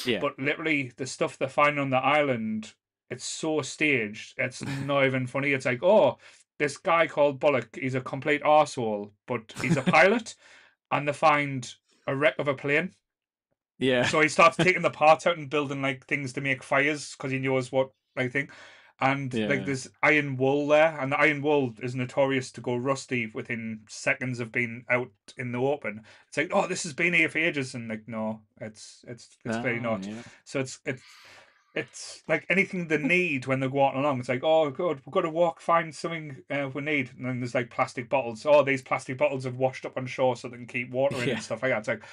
yeah. 0.06 0.20
But 0.20 0.38
literally, 0.38 0.92
the 0.98 1.08
stuff 1.08 1.38
they 1.38 1.48
find 1.48 1.80
on 1.80 1.92
the 1.92 1.98
island, 1.98 2.74
it's 3.14 3.26
so 3.26 3.62
staged. 3.62 4.36
It's 4.38 4.64
not 4.66 5.06
even 5.06 5.28
funny. 5.28 5.54
It's 5.54 5.66
like, 5.66 5.84
oh, 5.84 6.18
this 6.60 6.78
guy 6.78 7.08
called 7.08 7.40
Bullock, 7.40 7.76
he's 7.76 7.96
a 7.96 8.02
complete 8.02 8.44
arsehole, 8.44 9.12
but 9.28 9.56
he's 9.62 9.78
a 9.78 9.82
pilot, 9.84 10.36
and 10.92 11.08
they 11.08 11.14
find 11.14 11.74
a 12.08 12.16
wreck 12.16 12.36
of 12.40 12.48
a 12.50 12.56
plane. 12.56 12.94
yeah. 13.80 14.10
So 14.10 14.22
he 14.22 14.28
starts 14.30 14.58
taking 14.64 14.82
the 14.82 14.90
parts 14.90 15.26
out 15.28 15.38
and 15.38 15.50
building 15.50 15.82
like 15.82 16.06
things 16.06 16.34
to 16.34 16.42
make 16.42 16.64
fires 16.64 17.16
because 17.16 17.32
he 17.32 17.40
knows 17.40 17.72
what 17.72 17.92
like 18.16 18.32
thing. 18.32 18.50
And 19.00 19.34
Yeah. 19.34 19.48
like 19.48 19.66
there's 19.66 19.90
iron 20.04 20.38
wool 20.38 20.68
there, 20.68 20.98
and 21.00 21.12
the 21.12 21.20
iron 21.20 21.42
wool 21.42 21.74
is 21.82 21.96
notorious 21.96 22.52
to 22.54 22.62
go 22.62 22.76
rusty 22.76 23.28
within 23.34 23.82
seconds 23.90 24.40
of 24.40 24.52
being 24.52 24.86
out 24.90 25.12
in 25.38 25.52
the 25.52 25.58
open. 25.60 26.06
It's 26.28 26.38
like, 26.38 26.52
oh, 26.54 26.68
this 26.68 26.84
has 26.84 26.94
been 26.94 27.14
here 27.14 27.28
for 27.28 27.40
ages, 27.40 27.74
and 27.76 27.90
like, 27.90 28.08
no, 28.08 28.42
it's 28.62 29.04
it's 29.08 29.38
it's 29.44 29.58
very 29.58 29.80
Oh, 29.80 29.82
not. 29.82 30.08
yeah. 30.08 30.22
So 30.46 30.60
it's 30.60 30.80
it's 30.86 31.02
it's 31.76 32.22
like 32.28 32.46
anything 32.50 32.88
they 32.88 32.98
need 32.98 33.48
when 33.48 33.60
they're 33.60 33.70
walking 33.70 34.00
along. 34.00 34.20
It's 34.20 34.30
like, 34.30 34.44
oh 34.44 34.70
god, 34.70 35.02
we've 35.06 35.14
got 35.14 35.22
to 35.22 35.30
walk, 35.30 35.60
find 35.60 35.94
something 35.94 36.38
uh, 36.50 36.70
we 36.74 36.82
need, 36.82 37.12
and 37.18 37.26
then 37.26 37.40
there's 37.40 37.56
like 37.56 37.70
plastic 37.70 38.10
bottles. 38.10 38.46
Oh, 38.46 38.64
these 38.64 38.82
plastic 38.82 39.18
bottles 39.18 39.44
have 39.46 39.58
washed 39.58 39.86
up 39.86 39.98
on 39.98 40.06
shore 40.06 40.36
so 40.36 40.48
they 40.50 40.58
can 40.58 40.68
keep 40.68 40.90
water 40.92 41.18
in 41.22 41.28
Yeah. 41.30 41.34
and 41.36 41.44
stuff 41.44 41.64
like 41.64 41.72
that. 41.72 41.80
It's 41.80 41.88
like 41.88 42.04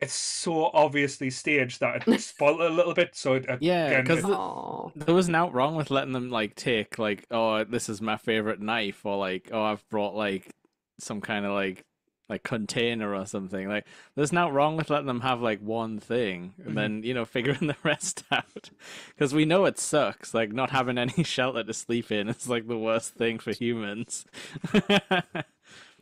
it's 0.00 0.14
so 0.14 0.70
obviously 0.74 1.30
staged 1.30 1.78
that 1.80 2.06
it 2.08 2.20
spoiled 2.20 2.60
it 2.60 2.70
a 2.70 2.74
little 2.74 2.94
bit. 2.94 3.14
So 3.14 3.34
it, 3.34 3.46
Yeah, 3.60 3.86
again, 3.86 4.06
'cause 4.06 4.18
it- 4.18 4.26
the- 4.26 5.04
There 5.06 5.14
wasn't 5.14 5.36
out 5.36 5.54
wrong 5.54 5.76
with 5.76 5.90
letting 5.90 6.12
them 6.12 6.30
like 6.30 6.54
take 6.56 6.98
like, 6.98 7.24
oh, 7.30 7.62
this 7.64 7.88
is 7.88 8.00
my 8.00 8.16
favorite 8.16 8.60
knife, 8.60 9.04
or 9.06 9.16
like, 9.16 9.50
oh, 9.52 9.62
I've 9.62 9.88
brought 9.88 10.14
like 10.14 10.50
some 10.98 11.20
kind 11.20 11.44
of 11.46 11.52
like 11.52 11.84
like 12.32 12.42
container 12.42 13.14
or 13.14 13.26
something. 13.26 13.68
Like, 13.68 13.86
there's 14.16 14.32
not 14.32 14.52
wrong 14.52 14.76
with 14.76 14.90
letting 14.90 15.06
them 15.06 15.20
have 15.20 15.40
like 15.40 15.60
one 15.60 15.98
thing 16.00 16.54
and 16.64 16.72
Mhm. 16.72 16.74
then 16.74 17.02
you 17.04 17.14
know 17.14 17.24
figuring 17.24 17.66
the 17.68 17.76
rest 17.84 18.24
out, 18.30 18.70
because 19.10 19.34
we 19.34 19.44
know 19.44 19.64
it 19.66 19.78
sucks. 19.78 20.34
Like 20.34 20.52
not 20.52 20.70
having 20.70 20.98
any 20.98 21.22
shelter 21.24 21.62
to 21.64 21.74
sleep 21.74 22.10
in 22.10 22.28
is 22.28 22.48
like 22.48 22.66
the 22.68 22.78
worst 22.78 23.14
thing 23.14 23.38
for 23.38 23.52
humans. 23.52 24.24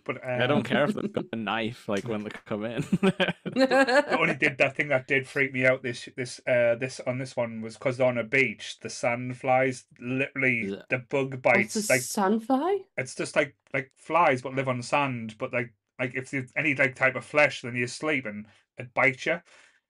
But 0.03 0.17
um, 0.25 0.41
I 0.43 0.47
don't 0.47 0.63
care 0.65 0.85
if 0.87 0.95
they've 0.95 1.13
got 1.13 1.27
a 1.33 1.37
knife, 1.37 1.87
like 1.87 2.09
when 2.09 2.25
they 2.25 2.31
come 2.31 2.65
in. 2.65 2.83
I 3.05 4.17
only 4.19 4.35
did 4.35 4.57
that 4.59 4.75
thing 4.75 4.89
that 4.89 5.07
did 5.07 5.29
freak 5.29 5.53
me 5.53 5.67
out. 5.67 5.83
This 5.83 6.09
this 6.17 6.41
uh 6.49 6.77
this 6.77 7.01
on 7.07 7.19
this 7.19 7.37
one 7.37 7.61
was 7.61 7.75
because 7.77 8.01
on 8.01 8.17
a 8.17 8.25
beach, 8.25 8.79
the 8.81 8.89
sand 8.89 9.37
flies 9.37 9.85
literally 10.01 10.71
Yeah. 10.73 10.83
the 10.89 10.99
bug 10.99 11.39
What's 11.45 11.75
bites 11.75 11.77
a 11.91 11.93
like 11.93 12.01
sunfly? 12.01 12.79
it's 12.97 13.15
just 13.15 13.37
like 13.37 13.55
like 13.75 13.93
flies 13.97 14.41
but 14.41 14.55
live 14.55 14.69
on 14.69 14.83
sand. 14.83 15.37
But 15.39 15.53
like 15.53 15.75
like 16.01 16.15
if 16.15 16.31
there's 16.31 16.51
any 16.57 16.75
like 16.75 16.97
type 16.97 17.15
of 17.15 17.25
flesh, 17.25 17.63
then 17.63 17.77
you 17.77 17.87
sleep 17.87 18.27
and 18.27 18.47
it 18.79 18.93
bites 18.95 19.27
you. 19.27 19.41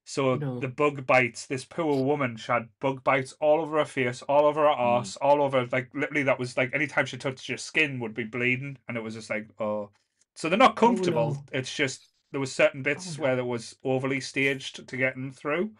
So 0.05 0.35
No. 0.35 0.59
the 0.59 0.69
bug 0.69 1.07
bites. 1.07 1.47
This 1.47 1.65
poor 1.65 2.03
woman, 2.05 2.37
she 2.37 2.51
had 2.51 2.69
bug 2.81 3.05
bites 3.05 3.33
all 3.41 3.61
over 3.61 3.79
her 3.79 3.85
face, 3.85 4.23
all 4.23 4.47
over 4.47 4.63
her 4.63 4.75
mm. 4.75 4.79
arse, 4.79 5.17
all 5.17 5.41
over 5.43 5.67
like 5.71 5.89
literally. 5.95 6.25
That 6.25 6.39
was 6.39 6.57
like 6.57 6.75
anytime 6.75 7.07
she 7.07 7.17
touched 7.17 7.49
your 7.49 7.59
skin 7.59 8.01
would 8.01 8.15
be 8.15 8.25
bleeding, 8.25 8.77
and 8.89 8.97
it 8.97 9.03
was 9.03 9.15
just 9.15 9.31
like 9.31 9.49
oh. 9.61 9.91
So 10.35 10.49
they're 10.49 10.59
not 10.59 10.73
oh, 10.73 10.75
comfortable. 10.75 11.35
no. 11.35 11.45
It's 11.53 11.75
just 11.75 12.09
there 12.33 12.41
was 12.41 12.53
certain 12.53 12.83
bits 12.83 13.07
oh, 13.09 13.17
no. 13.19 13.23
where 13.23 13.39
it 13.39 13.47
was 13.47 13.77
overly 13.85 14.21
staged 14.21 14.87
to 14.89 14.97
get 14.97 15.15
them 15.15 15.31
through. 15.33 15.71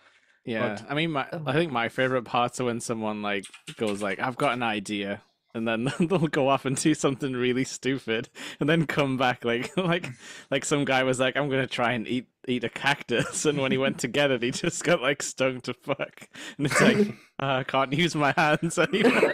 yeah, 0.45 0.77
But- 0.81 0.91
I 0.91 0.95
mean, 0.95 1.11
my 1.13 1.27
Oh. 1.33 1.43
I 1.47 1.53
think 1.53 1.73
my 1.73 1.89
favorite 1.89 2.25
parts 2.25 2.61
are 2.61 2.65
when 2.67 2.81
someone 2.81 3.23
like 3.23 3.47
goes 3.77 4.01
like, 4.03 4.19
"I've 4.21 4.37
got 4.37 4.53
an 4.53 4.63
idea," 4.63 5.23
and 5.55 5.67
then 5.67 5.93
they'll 6.01 6.29
go 6.29 6.49
off 6.49 6.65
and 6.65 6.77
do 6.77 6.95
something 6.95 7.33
really 7.33 7.65
stupid, 7.65 8.29
and 8.59 8.69
then 8.69 8.87
come 8.87 9.17
back 9.17 9.45
like 9.45 9.77
like 9.77 10.09
like 10.51 10.65
some 10.65 10.85
guy 10.85 11.03
was 11.03 11.21
like, 11.21 11.37
"I'm 11.37 11.49
gonna 11.49 11.67
try 11.67 11.93
and 11.93 12.07
eat 12.07 12.29
eat 12.47 12.65
a 12.65 12.69
cactus," 12.69 13.45
and 13.47 13.59
when 13.59 13.73
he 13.73 13.79
went 13.79 13.99
to 14.01 14.09
get 14.09 14.31
it, 14.31 14.43
he 14.43 14.51
just 14.51 14.85
got 14.85 15.03
like 15.03 15.23
stung 15.23 15.61
to 15.63 15.75
fuck, 15.75 16.29
and 16.57 16.67
it's 16.67 16.81
like, 16.81 17.15
"Ah, 17.39 17.59
I 17.59 17.65
can't 17.65 17.93
use 17.93 18.15
my 18.15 18.35
hands 18.37 18.79
anymore. 18.79 19.33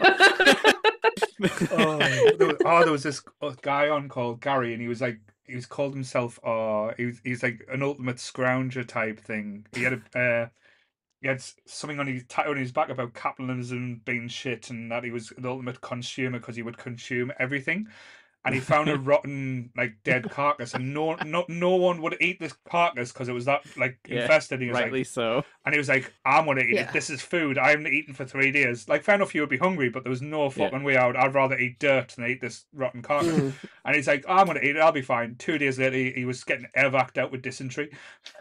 oh, 1.70 1.98
there 2.38 2.46
was, 2.48 2.56
oh, 2.64 2.82
there 2.82 2.92
was 2.92 3.02
this 3.02 3.22
uh, 3.42 3.54
guy 3.62 3.88
on 3.88 4.08
called 4.08 4.40
Gary, 4.40 4.72
and 4.72 4.80
he 4.80 4.88
was 4.88 5.00
like, 5.00 5.20
he 5.46 5.54
was 5.54 5.66
called 5.66 5.94
himself, 5.94 6.38
uh, 6.44 6.92
he 6.96 7.06
was, 7.06 7.20
he's 7.24 7.42
like 7.42 7.66
an 7.70 7.82
ultimate 7.82 8.16
scrounger 8.16 8.86
type 8.86 9.20
thing. 9.20 9.66
He 9.72 9.82
had 9.82 10.02
a, 10.14 10.18
uh, 10.18 10.48
he 11.26 11.28
had 11.28 11.42
something 11.64 11.98
on 11.98 12.06
his 12.06 12.22
on 12.38 12.56
his 12.56 12.70
back 12.70 12.88
about 12.88 13.12
capitalism 13.12 14.00
being 14.04 14.28
shit, 14.28 14.70
and 14.70 14.92
that 14.92 15.02
he 15.02 15.10
was 15.10 15.32
the 15.36 15.48
ultimate 15.48 15.80
consumer 15.80 16.38
because 16.38 16.54
he 16.54 16.62
would 16.62 16.78
consume 16.78 17.32
everything. 17.40 17.88
And 18.46 18.54
he 18.54 18.60
found 18.60 18.88
a 18.88 18.96
rotten, 19.10 19.70
like 19.76 19.96
dead 20.04 20.30
carcass, 20.30 20.72
and 20.72 20.94
no, 20.94 21.16
no, 21.16 21.44
no 21.48 21.74
one 21.74 22.00
would 22.00 22.16
eat 22.20 22.38
this 22.40 22.54
carcass 22.70 23.12
because 23.12 23.28
it 23.28 23.32
was 23.32 23.44
that 23.46 23.62
like 23.76 23.98
Yeah, 24.08 24.22
infested. 24.22 24.60
He 24.60 24.68
was 24.68 24.74
like, 24.74 24.84
Rightly 24.84 25.04
so. 25.04 25.44
and 25.64 25.74
he 25.74 25.78
was 25.78 25.88
like, 25.88 26.12
I'm 26.24 26.46
gonna 26.46 26.60
eat 26.60 26.74
Yeah. 26.74 26.88
it. 26.88 26.92
This 26.92 27.10
is 27.10 27.20
food. 27.20 27.58
I 27.58 27.70
haven't 27.70 27.88
eaten 27.88 28.14
for 28.14 28.24
three 28.24 28.52
days. 28.52 28.88
Like, 28.88 29.02
fair 29.02 29.16
enough, 29.16 29.34
you 29.34 29.40
would 29.42 29.50
be 29.50 29.56
hungry, 29.58 29.88
but 29.90 30.04
there 30.04 30.10
was 30.10 30.22
no 30.22 30.44
Yeah. 30.44 30.48
fucking 30.50 30.84
way 30.84 30.96
out. 30.96 31.16
I'd 31.16 31.34
rather 31.34 31.58
eat 31.58 31.80
dirt 31.80 32.10
than 32.16 32.26
eat 32.26 32.40
this 32.40 32.64
rotten 32.72 33.02
carcass. 33.02 33.32
Mm. 33.34 33.52
And 33.84 33.96
he's 33.96 34.06
like, 34.06 34.24
oh, 34.28 34.34
I'm 34.34 34.46
gonna 34.46 34.60
eat 34.60 34.76
it. 34.76 34.80
I'll 34.80 34.92
be 34.92 35.02
fine. 35.02 35.34
Two 35.36 35.58
days 35.58 35.78
later, 35.78 35.96
he, 35.96 36.12
he 36.12 36.24
was 36.24 36.42
getting 36.44 36.66
evac'd 36.76 37.18
out 37.18 37.32
with 37.32 37.42
dysentery. 37.42 37.90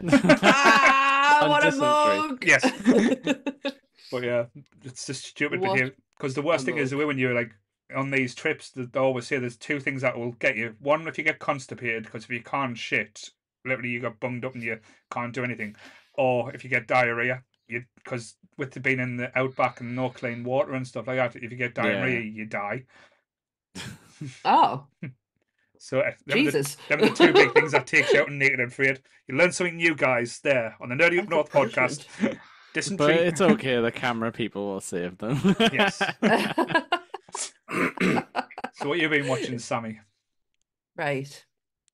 ah, 0.12 1.42
On 1.44 1.48
what 1.50 1.62
a 1.62 1.70
dysentery. 1.70 2.28
mug! 2.28 2.44
Yes. 2.46 3.72
But 4.12 4.22
yeah, 4.22 4.44
it's 4.84 5.04
just 5.06 5.24
stupid 5.24 5.60
What 5.60 5.74
behavior. 5.74 5.96
Because 6.16 6.34
the 6.34 6.40
worst 6.42 6.62
a 6.62 6.66
thing 6.66 6.76
is 6.78 6.92
mug. 6.92 7.06
when 7.08 7.18
you're 7.18 7.34
like 7.34 7.50
on 7.94 8.10
these 8.10 8.34
trips, 8.34 8.70
they 8.70 8.84
they 8.84 9.00
always 9.00 9.26
say 9.26 9.38
there's 9.38 9.56
two 9.56 9.80
things 9.80 10.02
that 10.02 10.18
will 10.18 10.32
get 10.32 10.56
you. 10.56 10.74
One, 10.80 11.06
if 11.06 11.18
you 11.18 11.24
get 11.24 11.38
constipated, 11.38 12.04
because 12.04 12.24
if 12.24 12.30
you 12.30 12.42
can't 12.42 12.76
shit, 12.76 13.30
literally 13.64 13.90
you 13.90 14.00
got 14.00 14.20
bunged 14.20 14.44
up 14.44 14.54
and 14.54 14.62
you 14.62 14.78
can't 15.10 15.34
do 15.34 15.44
anything. 15.44 15.76
Or 16.14 16.52
if 16.54 16.64
you 16.64 16.70
get 16.70 16.88
diarrhea, 16.88 17.42
you 17.68 17.84
because 17.96 18.36
with 18.56 18.72
the 18.72 18.80
being 18.80 19.00
in 19.00 19.16
the 19.16 19.36
outback 19.38 19.80
and 19.80 19.94
no 19.94 20.08
clean 20.08 20.44
water 20.44 20.72
and 20.72 20.86
stuff 20.86 21.06
like 21.06 21.16
that, 21.16 21.36
if 21.36 21.50
you 21.50 21.56
get 21.56 21.74
diarrhea, 21.74 22.20
you 22.20 22.46
die. 22.46 22.84
oh, 24.44 24.86
So 25.78 26.00
uh, 26.00 26.12
them 26.26 26.38
are 26.38 26.42
the, 26.42 26.50
Jesus. 26.50 26.76
them 26.88 27.02
are 27.02 27.08
the 27.10 27.14
two 27.14 27.32
big 27.32 27.52
things 27.52 27.72
that 27.72 27.86
takes 27.86 28.12
you 28.12 28.20
out 28.20 28.28
and 28.28 28.38
naked 28.38 28.60
and 28.60 28.72
afraid. 28.72 29.00
You 29.28 29.36
learn 29.36 29.52
something 29.52 29.76
new, 29.76 29.94
guys. 29.94 30.40
There 30.40 30.74
on 30.80 30.88
the 30.88 30.94
Nerdy 30.94 31.18
Up 31.20 31.28
North 31.28 31.50
podcast. 31.50 32.06
But 32.96 33.10
it's 33.10 33.40
okay. 33.40 33.80
The 33.80 33.92
camera 33.92 34.32
people 34.32 34.66
will 34.66 34.80
save 34.80 35.18
them. 35.18 35.56
Yes. 35.72 36.02
So 38.74 38.88
what 38.88 38.98
you've 38.98 39.10
been 39.10 39.28
watching, 39.28 39.58
Sammy? 39.58 40.00
right. 40.96 41.44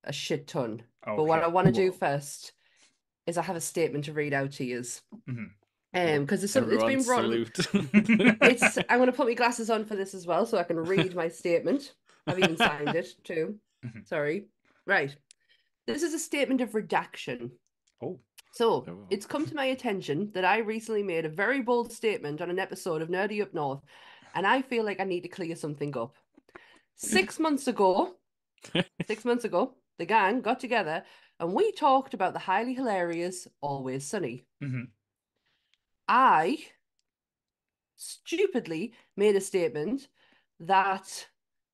A 0.04 0.12
shit 0.12 0.48
ton. 0.48 0.82
Okay. 1.06 1.16
But 1.16 1.24
what 1.24 1.42
I 1.44 1.46
want 1.46 1.68
to 1.68 1.72
do 1.72 1.92
first 1.92 2.52
is 3.26 3.38
I 3.38 3.42
have 3.42 3.54
a 3.54 3.60
statement 3.60 4.04
to 4.06 4.12
read 4.12 4.32
out 4.34 4.50
to 4.52 4.64
you. 4.64 4.80
Mhm. 4.80 5.50
Um, 5.94 6.20
because 6.24 6.42
it's, 6.42 6.52
some- 6.52 6.64
it's 6.64 6.72
Everyone 6.82 6.94
been 6.96 7.04
brought. 7.04 7.20
salute. 7.22 8.36
It's. 8.42 8.78
I'm 8.88 8.98
going 8.98 9.06
to 9.06 9.12
put 9.16 9.28
my 9.28 9.34
glasses 9.34 9.70
on 9.70 9.84
for 9.84 9.94
this 9.94 10.12
as 10.14 10.26
well, 10.26 10.44
so 10.44 10.58
I 10.58 10.64
can 10.64 10.76
read 10.78 11.14
my 11.14 11.28
statement. 11.28 11.94
I've 12.26 12.38
even 12.40 12.56
signed 12.56 12.88
it 12.96 13.08
too. 13.22 13.56
Mhm. 13.86 14.06
Sorry. 14.08 14.46
Right. 14.86 15.14
This 15.86 16.02
is 16.02 16.14
a 16.14 16.18
statement 16.18 16.60
of 16.60 16.74
redaction. 16.74 17.52
Oh. 18.02 18.18
So 18.54 18.84
Oh. 18.88 19.06
it's 19.10 19.26
come 19.26 19.46
to 19.46 19.54
my 19.54 19.66
attention 19.66 20.30
that 20.34 20.44
I 20.44 20.58
recently 20.58 21.02
made 21.04 21.24
a 21.26 21.28
very 21.28 21.62
bold 21.62 21.92
statement 21.92 22.40
on 22.40 22.50
an 22.50 22.58
episode 22.58 23.02
of 23.02 23.08
Nerdy 23.08 23.40
Up 23.42 23.54
North, 23.54 23.82
and 24.34 24.46
I 24.46 24.62
feel 24.62 24.84
like 24.84 25.00
I 25.00 25.04
need 25.04 25.22
to 25.22 25.28
clear 25.28 25.54
something 25.56 25.96
up. 25.96 26.14
Six 26.96 27.38
months 27.38 27.66
ago, 27.68 28.14
six 29.06 29.24
months 29.30 29.44
ago, 29.44 29.74
the 29.98 30.04
gang 30.06 30.40
got 30.40 30.60
together 30.60 31.02
and 31.40 31.52
we 31.54 31.72
talked 31.72 32.14
about 32.14 32.32
the 32.32 32.38
highly 32.38 32.74
hilarious 32.74 33.48
Always 33.60 34.06
Sunny. 34.06 34.44
Mhm. 34.62 34.88
I 36.06 36.58
stupidly 37.96 38.92
made 39.16 39.36
a 39.36 39.40
statement 39.40 40.08
that 40.60 41.26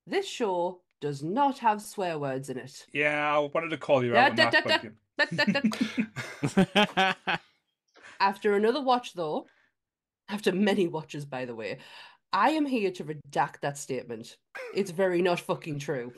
this 0.07 0.27
show 0.27 0.81
does 1.01 1.21
not 1.23 1.59
have 1.59 1.81
swear 1.81 2.17
words 2.17 2.49
in 2.49 2.57
it. 2.57 2.85
Yeah, 2.93 3.35
I 3.35 3.39
wanted 3.39 3.69
to 3.69 3.77
call 3.77 4.03
you 4.03 4.15
out 4.15 4.31
on 4.31 4.35
da, 4.35 4.49
da, 4.49 4.79
you- 4.83 4.95
After 8.19 8.53
another 8.55 8.81
watch, 8.81 9.13
though, 9.13 9.47
after 10.27 10.51
many 10.51 10.87
watches, 10.87 11.25
by 11.25 11.45
the 11.45 11.55
way, 11.55 11.79
I 12.31 12.51
am 12.51 12.65
here 12.65 12.91
to 12.91 13.03
redact 13.03 13.61
that 13.61 13.77
statement. 13.77 14.37
It's 14.75 14.91
very 14.91 15.21
not 15.21 15.39
fucking 15.39 15.79
true. 15.79 16.13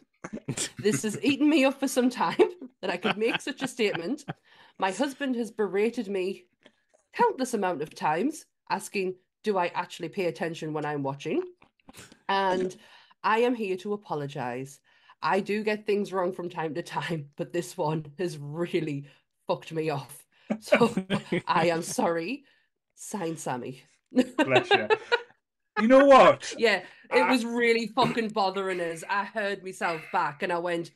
This 0.77 1.03
has 1.03 1.17
eaten 1.23 1.49
me 1.49 1.65
up 1.65 1.79
for 1.79 1.87
some 1.87 2.09
time 2.09 2.37
that 2.81 2.89
I 2.91 2.97
could 2.97 3.17
make 3.17 3.41
such 3.41 3.61
a 3.61 3.67
statement. 3.67 4.25
My 4.77 4.91
husband 4.91 5.35
has 5.35 5.51
berated 5.51 6.07
me 6.07 6.45
countless 7.13 7.53
amount 7.53 7.81
of 7.81 7.95
times, 7.95 8.45
asking, 8.69 9.15
Do 9.43 9.57
I 9.57 9.67
actually 9.67 10.09
pay 10.09 10.25
attention 10.25 10.73
when 10.73 10.85
I'm 10.85 11.03
watching? 11.03 11.43
And 12.27 12.75
I 13.23 13.39
am 13.39 13.55
here 13.55 13.77
to 13.77 13.93
apologize. 13.93 14.79
I 15.21 15.39
do 15.39 15.63
get 15.63 15.85
things 15.85 16.11
wrong 16.11 16.31
from 16.31 16.49
time 16.49 16.73
to 16.73 16.81
time, 16.81 17.29
but 17.37 17.53
this 17.53 17.77
one 17.77 18.05
has 18.17 18.37
really 18.37 19.05
fucked 19.47 19.71
me 19.71 19.89
off. 19.89 20.25
So 20.59 20.93
I 21.47 21.67
am 21.67 21.81
sorry. 21.81 22.43
Signed 22.95 23.39
Sammy. 23.39 23.83
Bless 24.37 24.69
you. 24.71 24.87
You 25.81 25.87
know 25.87 26.05
what? 26.05 26.53
Yeah, 26.57 26.83
it 27.13 27.21
I- 27.21 27.31
was 27.31 27.45
really 27.45 27.87
fucking 27.87 28.29
bothering 28.29 28.79
us. 28.79 29.03
I 29.09 29.25
heard 29.25 29.63
myself 29.63 30.01
back 30.13 30.43
and 30.43 30.51
I 30.53 30.57
went, 30.59 30.91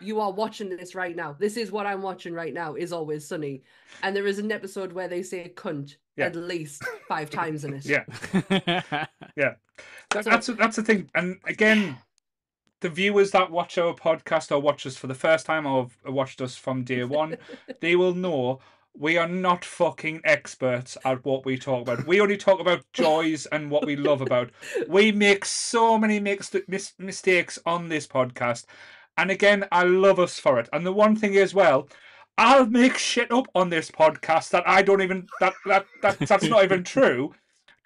You 0.00 0.20
are 0.20 0.32
watching 0.32 0.68
this 0.68 0.94
right 0.94 1.14
now. 1.16 1.34
This 1.38 1.56
is 1.56 1.70
what 1.72 1.86
I'm 1.86 2.02
watching 2.02 2.32
right 2.34 2.52
now, 2.54 2.74
is 2.74 2.92
always 2.92 3.26
sunny. 3.26 3.62
And 4.02 4.14
there 4.14 4.26
is 4.26 4.38
an 4.38 4.50
episode 4.52 4.92
where 4.92 5.08
they 5.08 5.22
say 5.22 5.52
cunt 5.54 5.96
Yeah. 6.16 6.26
at 6.26 6.36
least 6.36 6.82
five 7.08 7.30
times 7.30 7.64
in 7.64 7.74
it. 7.74 7.84
Yeah. 7.86 8.04
That, 10.10 10.24
So- 10.24 10.30
that's 10.30 10.46
that's 10.46 10.76
the 10.76 10.82
thing. 10.82 11.10
And 11.14 11.38
again, 11.46 11.98
the 12.80 12.88
viewers 12.88 13.32
that 13.32 13.50
watch 13.50 13.76
our 13.78 13.92
podcast 13.94 14.50
or 14.52 14.60
watch 14.60 14.86
us 14.86 14.96
for 14.96 15.06
the 15.08 15.14
first 15.14 15.44
time 15.46 15.66
or 15.66 15.82
have 16.04 16.14
watched 16.14 16.40
us 16.40 16.56
from 16.56 16.84
day 16.84 17.04
one, 17.04 17.36
they 17.80 17.96
will 17.96 18.14
know 18.14 18.60
we 18.98 19.16
are 19.18 19.28
not 19.28 19.64
fucking 19.64 20.20
experts 20.24 20.96
at 21.04 21.24
what 21.24 21.44
we 21.44 21.58
talk 21.58 21.82
about. 21.82 22.06
We 22.06 22.20
only 22.20 22.36
talk 22.36 22.60
about 22.60 22.84
joys 22.92 23.46
and 23.46 23.70
what 23.70 23.86
we 23.86 23.96
love 23.96 24.20
about. 24.20 24.50
We 24.88 25.12
make 25.12 25.44
so 25.44 25.98
many 25.98 26.20
mixed 26.20 26.56
mis- 26.68 26.94
mistakes 26.98 27.58
on 27.66 27.88
this 27.88 28.06
podcast. 28.06 28.64
And 29.18 29.30
again, 29.30 29.64
I 29.72 29.84
love 29.84 30.18
us 30.18 30.38
for 30.38 30.58
it. 30.58 30.68
And 30.72 30.84
the 30.84 30.92
one 30.92 31.16
thing 31.16 31.36
as 31.36 31.54
well, 31.54 31.88
I'll 32.38 32.66
make 32.66 32.98
shit 32.98 33.30
up 33.32 33.48
on 33.54 33.70
this 33.70 33.90
podcast 33.90 34.50
that 34.50 34.66
I 34.68 34.82
don't 34.82 35.02
even 35.02 35.26
that 35.40 35.54
that, 35.64 35.86
that 36.02 36.18
that's 36.18 36.44
not 36.44 36.64
even 36.64 36.84
true. 36.96 37.34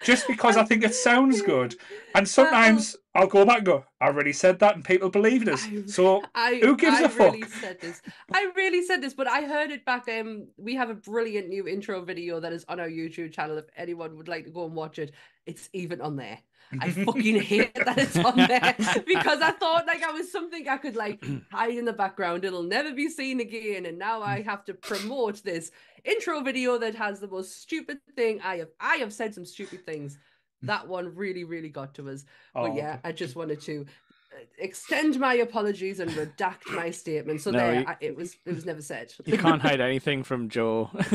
Just 0.03 0.27
because 0.27 0.57
I 0.57 0.63
think 0.63 0.83
it 0.83 0.95
sounds 0.95 1.41
good. 1.41 1.75
And 2.15 2.27
sometimes 2.27 2.95
I'll 3.13 3.27
go 3.27 3.45
back 3.45 3.57
and 3.57 3.65
go, 3.65 3.85
I 3.99 4.07
already 4.07 4.33
said 4.33 4.59
that 4.59 4.75
and 4.75 4.83
people 4.83 5.09
believed 5.09 5.47
us. 5.49 5.67
So 5.87 6.23
I, 6.33 6.59
Who 6.63 6.75
gives 6.75 6.97
I 6.97 7.03
a 7.03 7.07
really 7.09 7.41
fuck? 7.41 7.61
said 7.61 7.81
this. 7.81 8.01
I 8.33 8.51
really 8.55 8.83
said 8.83 9.01
this, 9.01 9.13
but 9.13 9.27
I 9.27 9.41
heard 9.41 9.71
it 9.71 9.85
back. 9.85 10.07
Um, 10.09 10.47
we 10.57 10.75
have 10.75 10.89
a 10.89 10.95
brilliant 10.95 11.49
new 11.49 11.67
intro 11.67 12.01
video 12.01 12.39
that 12.39 12.53
is 12.53 12.65
on 12.67 12.79
our 12.79 12.89
YouTube 12.89 13.31
channel. 13.31 13.57
If 13.57 13.65
anyone 13.77 14.17
would 14.17 14.27
like 14.27 14.45
to 14.45 14.51
go 14.51 14.65
and 14.65 14.73
watch 14.73 14.97
it, 14.97 15.11
it's 15.45 15.69
even 15.73 16.01
on 16.01 16.15
there. 16.15 16.39
I 16.79 16.89
fucking 17.05 17.41
hate 17.41 17.73
that 17.75 17.97
it's 17.97 18.17
on 18.17 18.37
there 18.37 18.75
because 19.05 19.41
I 19.41 19.51
thought 19.51 19.85
like 19.87 20.03
I 20.03 20.11
was 20.11 20.31
something 20.31 20.69
I 20.69 20.77
could 20.77 20.95
like 20.95 21.23
hide 21.51 21.75
in 21.75 21.85
the 21.85 21.93
background. 21.93 22.45
It'll 22.45 22.63
never 22.63 22.93
be 22.93 23.09
seen 23.09 23.41
again, 23.41 23.85
and 23.85 23.99
now 23.99 24.21
I 24.21 24.41
have 24.41 24.63
to 24.65 24.73
promote 24.73 25.43
this 25.43 25.71
intro 26.05 26.41
video 26.41 26.77
that 26.77 26.95
has 26.95 27.19
the 27.19 27.27
most 27.27 27.61
stupid 27.61 27.99
thing 28.15 28.41
I 28.41 28.57
have. 28.57 28.69
I 28.79 28.95
have 28.97 29.13
said 29.13 29.33
some 29.33 29.45
stupid 29.45 29.85
things. 29.85 30.17
Hmm. 30.61 30.67
That 30.67 30.87
one 30.87 31.15
really, 31.15 31.43
really 31.43 31.69
got 31.69 31.93
to 31.95 32.09
us. 32.09 32.25
Oh, 32.55 32.67
But 32.67 32.75
yeah, 32.75 32.99
I 33.03 33.11
just 33.11 33.35
wanted 33.35 33.61
to 33.61 33.85
uh, 34.33 34.39
extend 34.59 35.19
my 35.19 35.33
apologies 35.35 35.99
and 35.99 36.09
redact 36.11 36.71
my 36.73 36.89
statement. 37.03 37.41
So 37.41 37.51
No, 37.51 37.59
there, 37.59 37.79
you- 37.81 37.85
I, 37.87 37.97
it 37.99 38.15
was 38.15 38.35
it 38.45 38.53
was 38.55 38.65
never 38.65 38.81
said. 38.81 39.13
You 39.25 39.37
can't 39.37 39.61
hide 39.61 39.81
anything 39.81 40.23
from 40.23 40.49
Joe. 40.49 40.89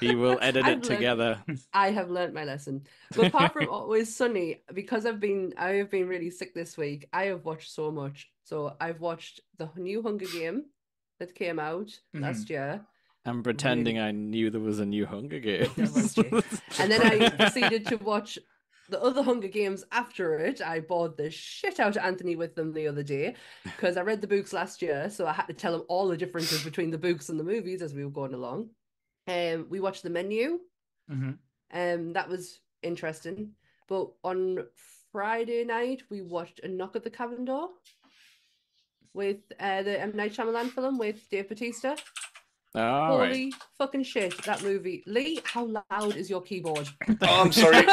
he 0.00 0.14
will 0.14 0.38
edit 0.40 0.64
I've 0.64 0.72
it 0.72 0.74
learned- 0.74 0.84
together. 0.84 1.42
I 1.72 1.90
have 1.90 2.10
learned 2.10 2.34
my 2.34 2.44
lesson. 2.44 2.86
But 3.16 3.26
apart 3.28 3.52
from 3.52 3.68
Always 3.70 4.14
Sunny, 4.14 4.62
because 4.72 5.06
I've 5.06 5.20
been 5.20 5.54
I 5.56 5.70
have 5.74 5.90
been 5.90 6.08
really 6.08 6.30
sick 6.30 6.54
this 6.54 6.76
week, 6.76 7.08
I 7.12 7.24
have 7.26 7.44
watched 7.44 7.70
so 7.72 7.90
much. 7.90 8.30
So 8.44 8.76
I've 8.80 9.00
watched 9.00 9.40
the 9.58 9.68
new 9.76 10.02
Hunger 10.02 10.26
Game 10.26 10.64
that 11.18 11.34
came 11.34 11.58
out 11.58 11.90
last 12.12 12.50
year. 12.50 12.80
I'm 13.26 13.42
pretending 13.42 13.98
I 13.98 14.10
knew 14.10 14.50
there 14.50 14.60
was 14.60 14.80
a 14.80 14.84
new 14.86 15.06
Hunger 15.06 15.38
Games. 15.40 15.76
was, 15.76 16.16
And 16.78 16.90
then 16.92 17.00
I 17.02 17.30
proceeded 17.30 17.86
to 17.86 17.96
watch 17.96 18.38
the 18.90 19.00
other 19.02 19.22
Hunger 19.22 19.48
Games 19.48 19.82
after 19.92 20.36
it. 20.38 20.60
I 20.60 20.80
bored 20.80 21.16
the 21.16 21.30
shit 21.30 21.80
out 21.80 21.96
of 21.96 22.04
Anthony 22.04 22.36
with 22.36 22.54
them 22.54 22.72
the 22.74 22.86
other 22.86 23.02
day 23.02 23.34
because 23.64 23.96
I 23.96 24.02
read 24.02 24.20
the 24.20 24.26
books 24.26 24.52
last 24.52 24.82
year, 24.82 25.08
so 25.08 25.26
I 25.26 25.32
had 25.32 25.46
to 25.46 25.54
tell 25.54 25.74
him 25.74 25.82
all 25.88 26.08
the 26.08 26.18
differences 26.18 26.62
between 26.62 26.90
the 26.90 26.98
books 26.98 27.30
and 27.30 27.40
the 27.40 27.44
movies 27.44 27.80
as 27.80 27.94
we 27.94 28.04
were 28.04 28.10
going 28.10 28.34
along. 28.34 28.68
Um, 29.26 29.66
we 29.70 29.80
watched 29.80 30.02
the 30.02 30.10
menu. 30.10 30.60
Mhm. 31.10 31.38
Um, 31.72 32.12
that 32.12 32.28
was 32.28 32.60
interesting. 32.82 33.52
But 33.88 34.10
on 34.22 34.66
Friday 35.12 35.64
night, 35.64 36.02
we 36.10 36.20
watched 36.20 36.60
A 36.62 36.68
Knock 36.68 36.94
at 36.96 37.04
the 37.04 37.10
Cabin 37.10 37.46
Door 37.46 37.70
with 39.14 39.38
uh, 39.60 39.82
the 39.82 40.00
M 40.00 40.12
Night 40.14 40.32
Shyamalan 40.34 40.70
film 40.70 40.98
with 40.98 41.28
Dave 41.30 41.48
Batista. 41.48 41.96
All 42.76 43.18
right. 43.20 43.28
Holy 43.28 43.54
fucking 43.78 44.02
shit, 44.02 44.36
that 44.46 44.60
movie. 44.64 45.04
Lee, 45.06 45.40
how 45.44 45.64
loud 45.92 46.16
is 46.16 46.28
your 46.28 46.40
keyboard? 46.42 46.88
Oh, 47.08 47.42
I'm 47.42 47.52
sorry. 47.52 47.84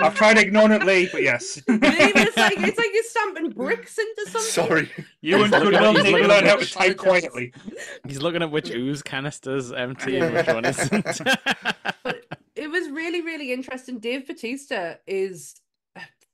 I've 0.00 0.14
tried 0.14 0.38
ignoring 0.38 0.72
it, 0.72 0.84
Lee, 0.84 1.10
but 1.12 1.22
yes. 1.22 1.56
Lee, 1.68 1.78
it's 1.82 2.36
like 2.38 2.54
it's 2.56 2.78
like 2.78 2.88
you're 2.94 3.02
stamping 3.04 3.50
bricks 3.50 3.98
into 3.98 4.30
something. 4.30 4.40
sorry. 4.50 4.90
You 5.20 5.34
and 5.34 5.44
He's 5.44 5.50
looking 5.52 5.70
Goodwill 5.72 5.98
at- 5.98 6.04
need 6.04 6.12
to 6.22 6.26
learn 6.28 6.46
how 6.46 6.56
to 6.56 6.64
type 6.72 6.96
quietly. 6.96 7.52
He's 8.06 8.22
looking 8.22 8.42
at 8.42 8.50
which 8.50 8.70
ooze 8.70 9.02
canister's 9.02 9.72
empty 9.72 10.18
and 10.18 10.34
which 10.34 10.46
one 10.46 10.64
isn't. 10.64 11.04
But 12.04 12.24
it 12.56 12.70
was 12.70 12.88
really, 12.88 13.20
really 13.20 13.52
interesting. 13.52 13.98
Dave 13.98 14.26
Batista 14.26 14.94
is 15.06 15.54
a 15.56 15.67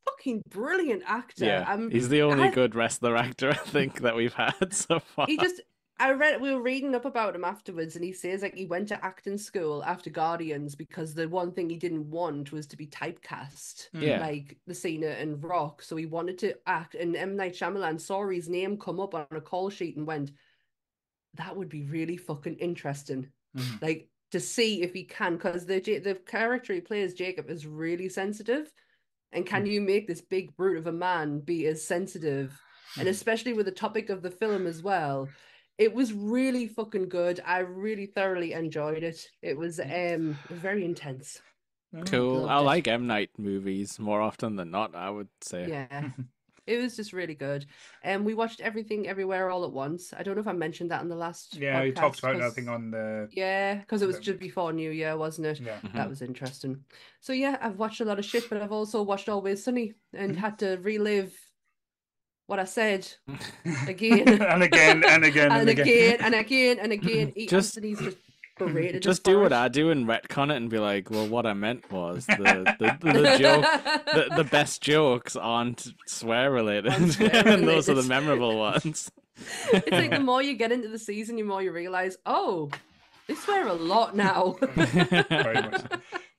fucking 0.04 0.42
brilliant 0.48 1.02
actor. 1.06 1.44
yeah, 1.44 1.64
Um, 1.72 1.90
he's 1.90 2.08
the 2.08 2.22
only 2.22 2.44
I- 2.44 2.50
good 2.50 2.74
wrestler 2.74 3.16
actor 3.16 3.50
I 3.50 3.54
think 3.54 4.00
that 4.00 4.14
we've 4.16 4.34
had 4.34 4.72
so 4.74 5.00
far. 5.00 5.26
he 5.26 5.36
just 5.36 5.60
I 5.96 6.10
read 6.10 6.40
we 6.40 6.52
were 6.52 6.60
reading 6.60 6.94
up 6.96 7.04
about 7.04 7.36
him 7.36 7.44
afterwards 7.44 7.94
and 7.94 8.04
he 8.04 8.12
says 8.12 8.42
like 8.42 8.54
he 8.56 8.66
went 8.66 8.88
to 8.88 9.04
acting 9.04 9.38
school 9.38 9.84
after 9.84 10.10
Guardians 10.10 10.74
because 10.74 11.14
the 11.14 11.28
one 11.28 11.52
thing 11.52 11.70
he 11.70 11.76
didn't 11.76 12.10
want 12.10 12.50
was 12.50 12.66
to 12.66 12.76
be 12.76 12.88
typecast 12.88 13.90
Yeah. 13.92 14.18
like 14.20 14.58
the 14.66 14.74
Cena 14.74 15.06
and 15.06 15.42
Rock 15.42 15.82
so 15.82 15.94
he 15.94 16.06
wanted 16.06 16.36
to 16.38 16.56
act 16.66 16.96
and 16.96 17.14
M 17.14 17.36
Night 17.36 17.52
Shyamalan 17.54 18.00
saw 18.00 18.28
his 18.28 18.48
name 18.48 18.76
come 18.76 18.98
up 18.98 19.14
on 19.14 19.26
a 19.30 19.40
call 19.40 19.70
sheet 19.70 19.96
and 19.96 20.04
went 20.04 20.32
that 21.34 21.56
would 21.56 21.68
be 21.68 21.82
really 21.84 22.16
fucking 22.16 22.56
interesting 22.56 23.28
Mhm. 23.56 23.80
like 23.82 24.08
to 24.32 24.40
see 24.40 24.82
if 24.82 24.92
he 24.92 25.04
can 25.04 25.34
because 25.36 25.64
the 25.64 25.78
the 25.78 26.16
character 26.26 26.74
he 26.74 26.80
plays 26.80 27.14
Jacob 27.14 27.48
is 27.48 27.68
really 27.68 28.08
sensitive 28.08 28.72
and 29.34 29.44
can 29.44 29.64
mm. 29.64 29.72
you 29.72 29.80
make 29.80 30.06
this 30.06 30.20
big 30.22 30.56
brute 30.56 30.78
of 30.78 30.86
a 30.86 30.92
man 30.92 31.40
be 31.40 31.66
as 31.66 31.86
sensitive? 31.86 32.58
And 32.96 33.06
mm. 33.06 33.10
especially 33.10 33.52
with 33.52 33.66
the 33.66 33.72
topic 33.72 34.08
of 34.08 34.22
the 34.22 34.30
film 34.30 34.66
as 34.66 34.82
well 34.82 35.28
it 35.78 35.92
was 35.92 36.12
really 36.12 36.68
fucking 36.68 37.08
good. 37.08 37.40
I 37.44 37.58
really 37.58 38.06
thoroughly 38.06 38.52
enjoyed 38.52 39.02
it. 39.02 39.26
It 39.42 39.56
was 39.56 39.78
mm. 39.78 40.14
um 40.14 40.38
very 40.48 40.84
intense. 40.84 41.40
Cool. 42.06 42.48
I 42.48 42.58
like 42.58 42.88
M. 42.88 43.06
Night 43.06 43.30
movies 43.38 44.00
more 44.00 44.20
often 44.20 44.56
than 44.56 44.70
not. 44.70 44.94
I 44.94 45.10
would 45.10 45.28
say. 45.40 45.68
yeah 45.68 46.10
it 46.66 46.78
was 46.80 46.96
just 46.96 47.12
really 47.12 47.34
good 47.34 47.66
and 48.02 48.24
we 48.24 48.34
watched 48.34 48.60
everything 48.60 49.06
everywhere 49.06 49.50
all 49.50 49.64
at 49.64 49.72
once 49.72 50.12
i 50.16 50.22
don't 50.22 50.34
know 50.34 50.40
if 50.40 50.46
i 50.46 50.52
mentioned 50.52 50.90
that 50.90 51.02
in 51.02 51.08
the 51.08 51.14
last 51.16 51.56
Yeah, 51.56 51.82
you 51.82 51.92
talked 51.92 52.18
about 52.20 52.38
nothing 52.38 52.68
on 52.68 52.90
the. 52.90 53.28
yeah 53.32 53.74
because 53.76 54.02
it 54.02 54.06
was 54.06 54.18
just 54.18 54.38
before 54.38 54.72
new 54.72 54.90
year 54.90 55.16
wasn't 55.16 55.46
it 55.46 55.60
Yeah. 55.60 55.78
that 55.94 56.08
was 56.08 56.22
interesting 56.22 56.84
so 57.20 57.32
yeah 57.32 57.58
i've 57.60 57.78
watched 57.78 58.00
a 58.00 58.04
lot 58.04 58.18
of 58.18 58.24
shit 58.24 58.48
but 58.48 58.60
i've 58.62 58.72
also 58.72 59.02
watched 59.02 59.28
always 59.28 59.62
sunny 59.62 59.94
and 60.12 60.32
Mhm. 60.34 60.38
had 60.38 60.58
to 60.60 60.78
relive 60.82 61.34
what 62.46 62.58
i 62.58 62.64
said 62.64 63.08
again 63.88 64.28
and 64.42 64.62
again, 64.62 65.02
and 65.04 65.24
again, 65.24 65.52
and 65.52 65.60
and 65.60 65.68
again. 65.70 65.86
again 65.86 66.18
and 66.20 66.34
again 66.34 66.78
and 66.78 66.92
again. 66.92 67.32
Just- 67.48 67.76
Anthony's 67.76 67.98
just 68.00 68.18
berated. 68.56 69.02
Mm. 69.02 69.06
us 69.08 69.16
Just 69.16 69.24
do 69.24 69.40
what. 69.40 69.52
I 69.52 69.68
do 69.68 69.90
and 69.90 70.06
retcon 70.06 70.50
it 70.50 70.56
and 70.56 70.70
be 70.70 70.78
like, 70.78 71.10
well, 71.10 71.26
what 71.26 71.46
I 71.46 71.52
meant 71.52 71.90
was 71.90 72.26
the 72.26 72.74
the, 72.78 72.96
the, 73.00 73.12
the 73.12 73.38
joke. 73.38 73.64
The, 74.06 74.34
the 74.36 74.44
best 74.50 74.82
jokes 74.82 75.36
aren't 75.36 75.86
swear 76.06 76.50
related, 76.50 76.92
Aren't 76.92 77.20
and 77.20 77.66
those 77.66 77.88
are 77.88 77.94
the 77.94 78.02
memorable 78.02 78.58
ones. 78.58 79.10
it's 79.72 79.90
like 79.90 80.10
the 80.10 80.20
more 80.20 80.42
you 80.42 80.54
get 80.54 80.72
into 80.72 80.88
the 80.88 80.98
season, 80.98 81.36
the 81.36 81.42
more 81.42 81.62
you 81.62 81.72
realize, 81.72 82.16
oh, 82.26 82.70
they 83.26 83.34
swear 83.34 83.66
a 83.66 83.72
lot 83.74 84.14
now. 84.14 84.56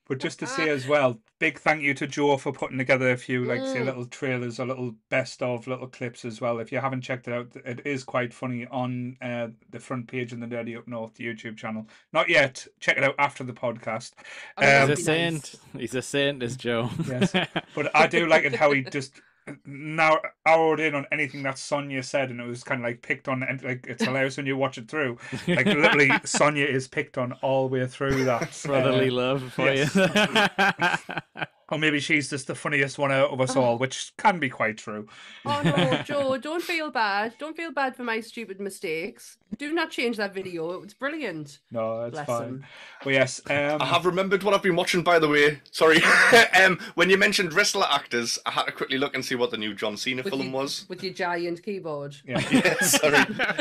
Very 0.08 0.18
much 0.18 0.18
so. 0.18 0.18
But 0.18 0.20
just 0.20 0.40
to 0.40 0.48
say 0.48 0.70
as 0.70 0.88
well, 0.88 1.20
big 1.40 1.60
thank 1.60 1.82
you 1.82 1.94
to 1.96 2.06
Joe 2.08 2.38
for 2.38 2.52
putting 2.54 2.78
together 2.78 3.12
a 3.12 3.18
few, 3.18 3.44
like 3.46 3.62
say, 3.62 3.80
Mm. 3.80 3.86
little 3.86 4.06
trailers 4.06 4.60
or 4.60 4.66
little 4.68 4.96
best 5.10 5.42
of 5.42 5.68
little 5.68 5.88
clips 5.88 6.26
as 6.26 6.40
well. 6.40 6.60
If 6.60 6.72
you 6.72 6.80
haven't 6.80 7.02
checked 7.02 7.28
it 7.28 7.34
out, 7.34 7.48
it 7.66 7.82
is 7.86 8.04
quite 8.04 8.34
funny 8.34 8.68
on 8.68 9.18
uh, 9.22 9.48
the 9.72 9.80
front 9.80 10.08
page 10.08 10.32
in 10.34 10.40
the 10.40 10.48
Nerdy 10.48 10.78
Up 10.78 10.88
North 10.88 11.16
YouTube 11.18 11.58
channel. 11.58 11.88
Not 12.14 12.30
yet. 12.30 12.68
Check 12.80 12.98
it 12.98 13.04
out 13.04 13.16
after 13.20 13.44
the 13.44 13.54
podcast. 13.54 14.14
Oh, 14.58 14.84
Um, 14.84 14.90
He's 14.90 15.00
a 15.00 15.02
be 15.02 15.06
nice. 15.06 15.06
saint. 15.06 15.56
He's 15.78 15.96
a 15.96 16.02
saint, 16.02 16.44
is 16.44 16.56
Joe. 16.56 16.90
Yes. 17.08 17.34
But 17.76 17.96
I 17.96 18.08
do 18.08 18.28
like 18.28 18.44
it 18.46 18.56
how 18.56 18.72
he 18.72 18.84
just 18.84 19.20
now 19.66 20.20
arrowed 20.46 20.80
in 20.80 20.96
on 20.96 21.06
anything 21.12 21.44
that 21.44 21.58
Sonia 21.58 22.04
said, 22.04 22.30
and 22.30 22.40
it 22.40 22.48
was 22.48 22.64
kind 22.64 22.82
of 22.82 22.86
like 22.86 23.02
picked 23.02 23.28
on. 23.28 23.44
And 23.44 23.62
like 23.64 23.86
it's 23.88 24.04
hilarious 24.04 24.38
when 24.38 24.46
you 24.46 24.58
watch 24.58 24.78
it 24.78 24.88
through. 24.88 25.18
Like 25.48 25.66
literally, 25.66 26.12
Sonia 26.26 26.66
is 26.66 26.88
picked 26.88 27.18
on 27.18 27.34
all 27.42 27.68
the 27.68 27.74
way 27.74 27.88
through 27.88 28.26
that. 28.26 28.60
brotherly 28.66 29.10
uh, 29.10 29.14
love 29.14 29.54
for 29.54 29.72
yes. 29.72 29.96
you. 29.96 31.44
or 31.70 31.78
maybe 31.80 32.00
she's 32.00 32.30
just 32.30 32.48
the 32.48 32.56
funniest 32.56 32.98
one 33.00 33.12
out 33.12 33.32
of 33.32 33.42
us 33.42 33.56
all, 33.56 33.78
which 33.78 34.14
can 34.18 34.38
be 34.40 34.50
quite 34.50 34.78
true. 34.78 35.08
oh 35.46 35.62
no, 35.64 36.02
Joe, 36.06 36.38
don't 36.38 36.62
feel 36.62 36.92
bad. 36.92 37.34
Don't 37.40 37.56
feel 37.58 37.72
bad 37.72 37.96
for 37.96 38.04
my 38.04 38.20
stupid 38.20 38.60
mistakes. 38.60 39.38
Do 39.58 39.74
not 39.74 39.90
change 39.90 40.18
that 40.18 40.34
video. 40.34 40.72
It 40.74 40.82
was 40.82 40.94
brilliant. 40.94 41.60
No, 41.72 42.02
that's 42.02 42.12
Bless 42.12 42.28
fine. 42.28 42.44
him. 42.48 42.66
But 43.04 43.14
yes, 43.14 43.42
um, 43.50 43.82
I 43.82 43.86
have 43.86 44.06
remembered 44.06 44.44
what 44.44 44.54
I've 44.54 44.62
been 44.64 44.76
watching, 44.76 45.02
by 45.02 45.18
the 45.18 45.28
way. 45.30 45.62
Sorry. 45.72 46.02
um, 46.62 46.78
when 46.96 47.10
you 47.10 47.18
mentioned 47.18 47.54
wrestler 47.54 47.88
actors, 47.90 48.38
I 48.46 48.52
had 48.52 48.64
to 48.66 48.72
quickly 48.72 48.98
look 48.98 49.16
and 49.16 49.24
see 49.24 49.36
what 49.36 49.52
the 49.52 49.58
new 49.58 49.74
John 49.74 49.98
Cena 49.98 50.24
With 50.24 50.34
film 50.34 50.48
you- 50.48 50.52
was. 50.52 50.86
With 50.90 51.04
your 51.04 51.14
giant 51.14 51.64
keyboard. 51.64 52.16
yeah. 52.26 52.40
Yeah, 52.52 52.76
sorry. 52.82 53.18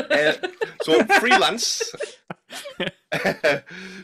Uh, 0.09 0.33
so 0.83 1.03
freelance. 1.19 1.81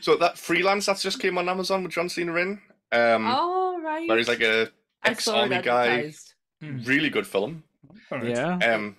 so 0.02 0.16
that 0.18 0.38
freelance 0.38 0.86
that's 0.86 1.02
just 1.04 1.20
came 1.20 1.38
on 1.38 1.48
Amazon 1.50 1.84
with 1.84 1.92
John 1.92 2.10
Cena 2.10 2.34
in. 2.36 2.62
Um, 2.92 3.26
oh 3.28 3.80
right. 3.82 4.08
where 4.08 4.18
he's 4.18 4.28
like 4.28 4.42
a 4.42 4.66
saw 4.66 4.72
it 4.72 4.72
ex-army 5.12 5.62
guy. 5.62 5.88
advertised. 5.88 6.34
Really 6.62 7.10
good 7.10 7.26
film. 7.26 7.64
All 8.12 8.20
right. 8.20 8.28
yeah. 8.30 8.58
Um, 8.58 8.98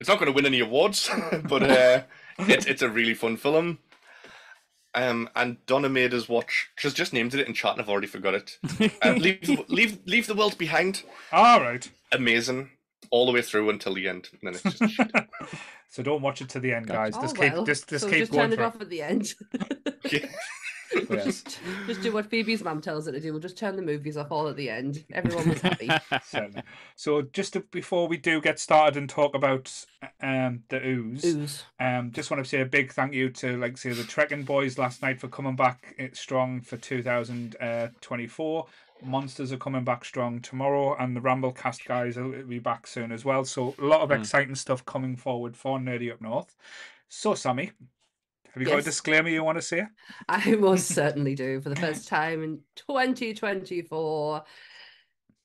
it's 0.00 0.08
not 0.08 0.18
going 0.18 0.26
to 0.30 0.34
win 0.34 0.46
any 0.46 0.60
awards, 0.60 1.10
but 1.48 1.62
uh, 1.62 2.02
it's 2.38 2.66
it's 2.66 2.82
a 2.82 2.88
really 2.88 3.14
fun 3.14 3.36
film. 3.36 3.78
Um, 4.96 5.28
and 5.34 5.56
Donna 5.66 5.88
made 5.88 6.14
us 6.14 6.28
watch. 6.28 6.68
She's 6.76 6.94
just 6.94 7.12
named 7.12 7.34
it 7.34 7.46
in 7.48 7.52
chat, 7.54 7.72
and 7.72 7.80
I've 7.80 7.88
already 7.88 8.06
forgot 8.06 8.34
it. 8.34 8.58
Uh, 9.02 9.10
leave, 9.18 9.40
the- 9.44 9.64
leave, 9.68 9.98
leave 10.06 10.26
the 10.28 10.34
world 10.36 10.56
behind. 10.56 11.02
All 11.32 11.60
right. 11.60 11.90
Amazing, 12.12 12.70
all 13.10 13.26
the 13.26 13.32
way 13.32 13.42
through 13.42 13.70
until 13.70 13.94
the 13.94 14.08
end, 14.08 14.28
and 14.32 14.40
then 14.42 14.54
it's 14.54 14.78
just 14.78 14.92
shit. 14.94 15.10
So 15.88 16.02
don't 16.04 16.22
watch 16.22 16.40
it 16.42 16.48
to 16.50 16.60
the 16.60 16.72
end, 16.74 16.86
guys. 16.88 17.14
Oh, 17.16 17.22
Just 17.22 17.38
well. 17.38 17.56
keep 17.58 17.66
just, 17.66 17.88
just 17.88 18.04
so 18.04 18.10
keep 18.10 18.18
just 18.20 18.32
going 18.32 18.44
turn 18.50 18.52
it 18.52 18.56
through. 18.56 18.64
off 18.64 18.80
at 18.80 18.88
the 18.90 19.02
end. 19.02 19.34
Yeah. 20.10 20.26
Yes. 21.10 21.24
just, 21.24 21.60
just 21.86 22.02
do 22.02 22.12
what 22.12 22.26
Phoebe's 22.30 22.62
mum 22.64 22.80
tells 22.80 23.06
her 23.06 23.12
to 23.12 23.20
do. 23.20 23.32
We'll 23.32 23.40
just 23.40 23.56
turn 23.58 23.76
the 23.76 23.82
movies 23.82 24.16
off 24.16 24.30
all 24.32 24.48
at 24.48 24.56
the 24.56 24.70
end. 24.70 25.04
Everyone 25.12 25.48
was 25.48 25.60
happy. 25.60 25.90
Certainly. 26.24 26.62
So 26.96 27.22
just 27.22 27.52
to, 27.54 27.60
before 27.60 28.08
we 28.08 28.16
do 28.16 28.40
get 28.40 28.58
started 28.58 28.96
and 28.96 29.08
talk 29.08 29.34
about 29.34 29.72
um 30.22 30.62
the 30.68 30.84
ooze, 30.86 31.24
Ooze. 31.24 31.64
um, 31.80 32.10
just 32.12 32.30
want 32.30 32.42
to 32.42 32.48
say 32.48 32.60
a 32.60 32.66
big 32.66 32.92
thank 32.92 33.12
you 33.14 33.30
to 33.30 33.56
like 33.58 33.76
say 33.78 33.92
the 33.92 34.04
Trekking 34.04 34.42
boys 34.44 34.78
last 34.78 35.02
night 35.02 35.20
for 35.20 35.28
coming 35.28 35.56
back 35.56 35.94
eh, 35.98 36.08
strong 36.12 36.60
for 36.60 36.76
2024. 36.76 38.66
Monsters 39.02 39.52
are 39.52 39.56
coming 39.58 39.84
back 39.84 40.04
strong 40.04 40.40
tomorrow, 40.40 40.96
and 40.98 41.14
the 41.16 41.20
Ramblecast 41.20 41.84
guys 41.86 42.16
will 42.16 42.30
be 42.44 42.58
back 42.58 42.86
soon 42.86 43.12
as 43.12 43.24
well. 43.24 43.44
So 43.44 43.74
a 43.78 43.84
lot 43.84 44.00
of 44.00 44.08
Mm. 44.10 44.20
exciting 44.20 44.54
stuff 44.54 44.84
coming 44.86 45.16
forward 45.16 45.56
for 45.56 45.78
Nerdy 45.78 46.10
Up 46.12 46.20
North. 46.20 46.56
So 47.08 47.34
Sammy, 47.34 47.72
have 48.54 48.62
you 48.62 48.68
got 48.68 48.78
a 48.78 48.82
disclaimer 48.82 49.28
you 49.28 49.42
want 49.42 49.58
to 49.58 49.62
say? 49.62 49.84
I 50.28 50.54
most 50.54 50.86
certainly 50.94 51.34
do. 51.34 51.60
For 51.60 51.70
the 51.70 51.76
first 51.76 52.06
time 52.06 52.44
in 52.44 52.60
2024. 52.76 54.44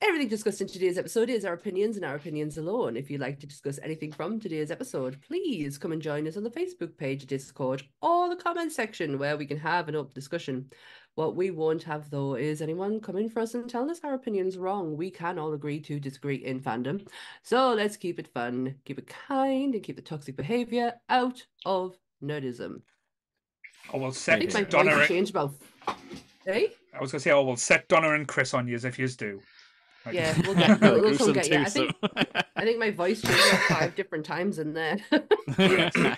Everything 0.02 0.30
discussed 0.30 0.62
in 0.62 0.68
today's 0.68 0.98
episode 0.98 1.30
is 1.30 1.44
our 1.44 1.56
opinions 1.56 1.98
and 1.98 2.06
our 2.06 2.16
opinions 2.16 2.58
alone. 2.58 2.96
If 2.96 3.10
you'd 3.10 3.20
like 3.20 3.40
to 3.40 3.48
discuss 3.48 3.80
anything 3.82 4.14
from 4.14 4.40
today's 4.40 4.72
episode, 4.72 5.20
please 5.28 5.78
come 5.78 5.92
and 5.92 6.02
join 6.02 6.26
us 6.28 6.38
on 6.38 6.44
the 6.44 6.52
Facebook 6.52 6.96
page, 6.98 7.26
Discord, 7.26 7.84
or 8.02 8.30
the 8.30 8.42
comment 8.42 8.72
section 8.72 9.18
where 9.18 9.36
we 9.36 9.46
can 9.46 9.58
have 9.58 9.90
an 9.90 9.96
open 9.96 10.14
discussion. 10.14 10.70
What 11.16 11.36
we 11.36 11.50
won't 11.50 11.84
have 11.84 12.12
though 12.12 12.36
is 12.36 12.62
anyone 12.62 13.02
coming 13.02 13.28
for 13.28 13.42
us 13.42 13.56
and 13.56 13.68
telling 13.68 13.90
us 13.90 14.00
our 14.04 14.14
opinions 14.14 14.56
wrong. 14.56 14.96
We 14.96 15.10
can 15.10 15.40
all 15.40 15.54
agree 15.54 15.82
to 15.82 16.00
disagree 16.00 16.46
in 16.46 16.62
fandom. 16.62 17.06
So 17.42 17.74
let's 17.74 17.98
keep 17.98 18.20
it 18.20 18.32
fun, 18.34 18.76
keep 18.86 19.00
it 19.00 19.08
kind, 19.08 19.74
and 19.74 19.84
keep 19.84 19.96
the 19.96 20.02
toxic 20.04 20.38
behavior 20.38 20.94
out 21.10 21.44
of 21.66 21.98
nerdism. 22.24 22.82
Oh 23.94 23.98
well, 24.00 24.10
I 24.10 24.14
set 24.14 24.40
think 24.40 24.54
my 24.54 24.62
Donna. 24.64 24.96
voice 24.96 25.08
changed 25.08 25.32
about. 25.32 25.54
Hey? 26.46 26.72
I 26.94 27.02
was 27.02 27.12
gonna 27.12 27.20
say, 27.22 27.32
oh 27.32 27.44
well, 27.44 27.56
set 27.58 27.88
Donna 27.88 28.14
and 28.14 28.28
Chris 28.28 28.54
on 28.54 28.68
yous 28.68 28.84
if 28.84 28.98
yous 29.00 29.16
do. 29.16 29.42
Like- 30.06 30.16
Yeah, 30.16 30.36
we'll 30.46 30.56
get 30.56 30.80
we'll, 30.82 30.92
we'll 30.94 31.02
Gruesome 31.02 31.34
get 31.34 31.50
you. 31.50 31.60
I 31.60 31.66
think. 31.66 31.96
I 32.56 32.64
think 32.64 32.80
my 32.80 32.92
voice 32.92 33.22
changed 33.22 33.42
five 33.68 33.96
different 33.96 34.26
times 34.26 34.60
in 34.60 34.74
there. 34.74 34.98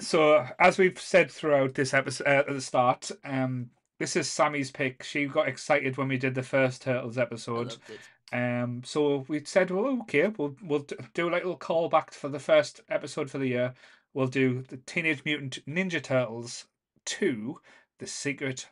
So, 0.00 0.44
as 0.58 0.76
we've 0.78 0.98
said 1.00 1.30
throughout 1.30 1.74
this 1.74 1.94
episode 1.94 2.26
uh, 2.26 2.30
at 2.40 2.48
the 2.48 2.60
start, 2.60 3.10
um, 3.24 3.70
this 3.98 4.14
is 4.16 4.28
Sammy's 4.30 4.70
pick. 4.70 5.02
She 5.02 5.26
got 5.26 5.48
excited 5.48 5.96
when 5.96 6.08
we 6.08 6.18
did 6.18 6.34
the 6.34 6.42
first 6.42 6.82
Turtles 6.82 7.16
episode. 7.16 7.68
loved 7.68 7.80
it. 7.90 8.34
Um, 8.36 8.82
so 8.84 9.24
we 9.28 9.42
said, 9.44 9.70
well, 9.70 10.00
okay, 10.02 10.28
we'll 10.36 10.54
we'll 10.62 10.86
do 11.14 11.28
a 11.28 11.30
little 11.30 11.56
callback 11.56 12.10
for 12.12 12.28
the 12.28 12.38
first 12.40 12.80
episode 12.90 13.30
for 13.30 13.38
the 13.38 13.46
year. 13.46 13.74
We'll 14.12 14.26
do 14.26 14.62
the 14.68 14.78
Teenage 14.78 15.24
Mutant 15.24 15.60
Ninja 15.66 16.02
Turtles 16.02 16.66
two: 17.06 17.60
The 17.98 18.06
Secret 18.06 18.68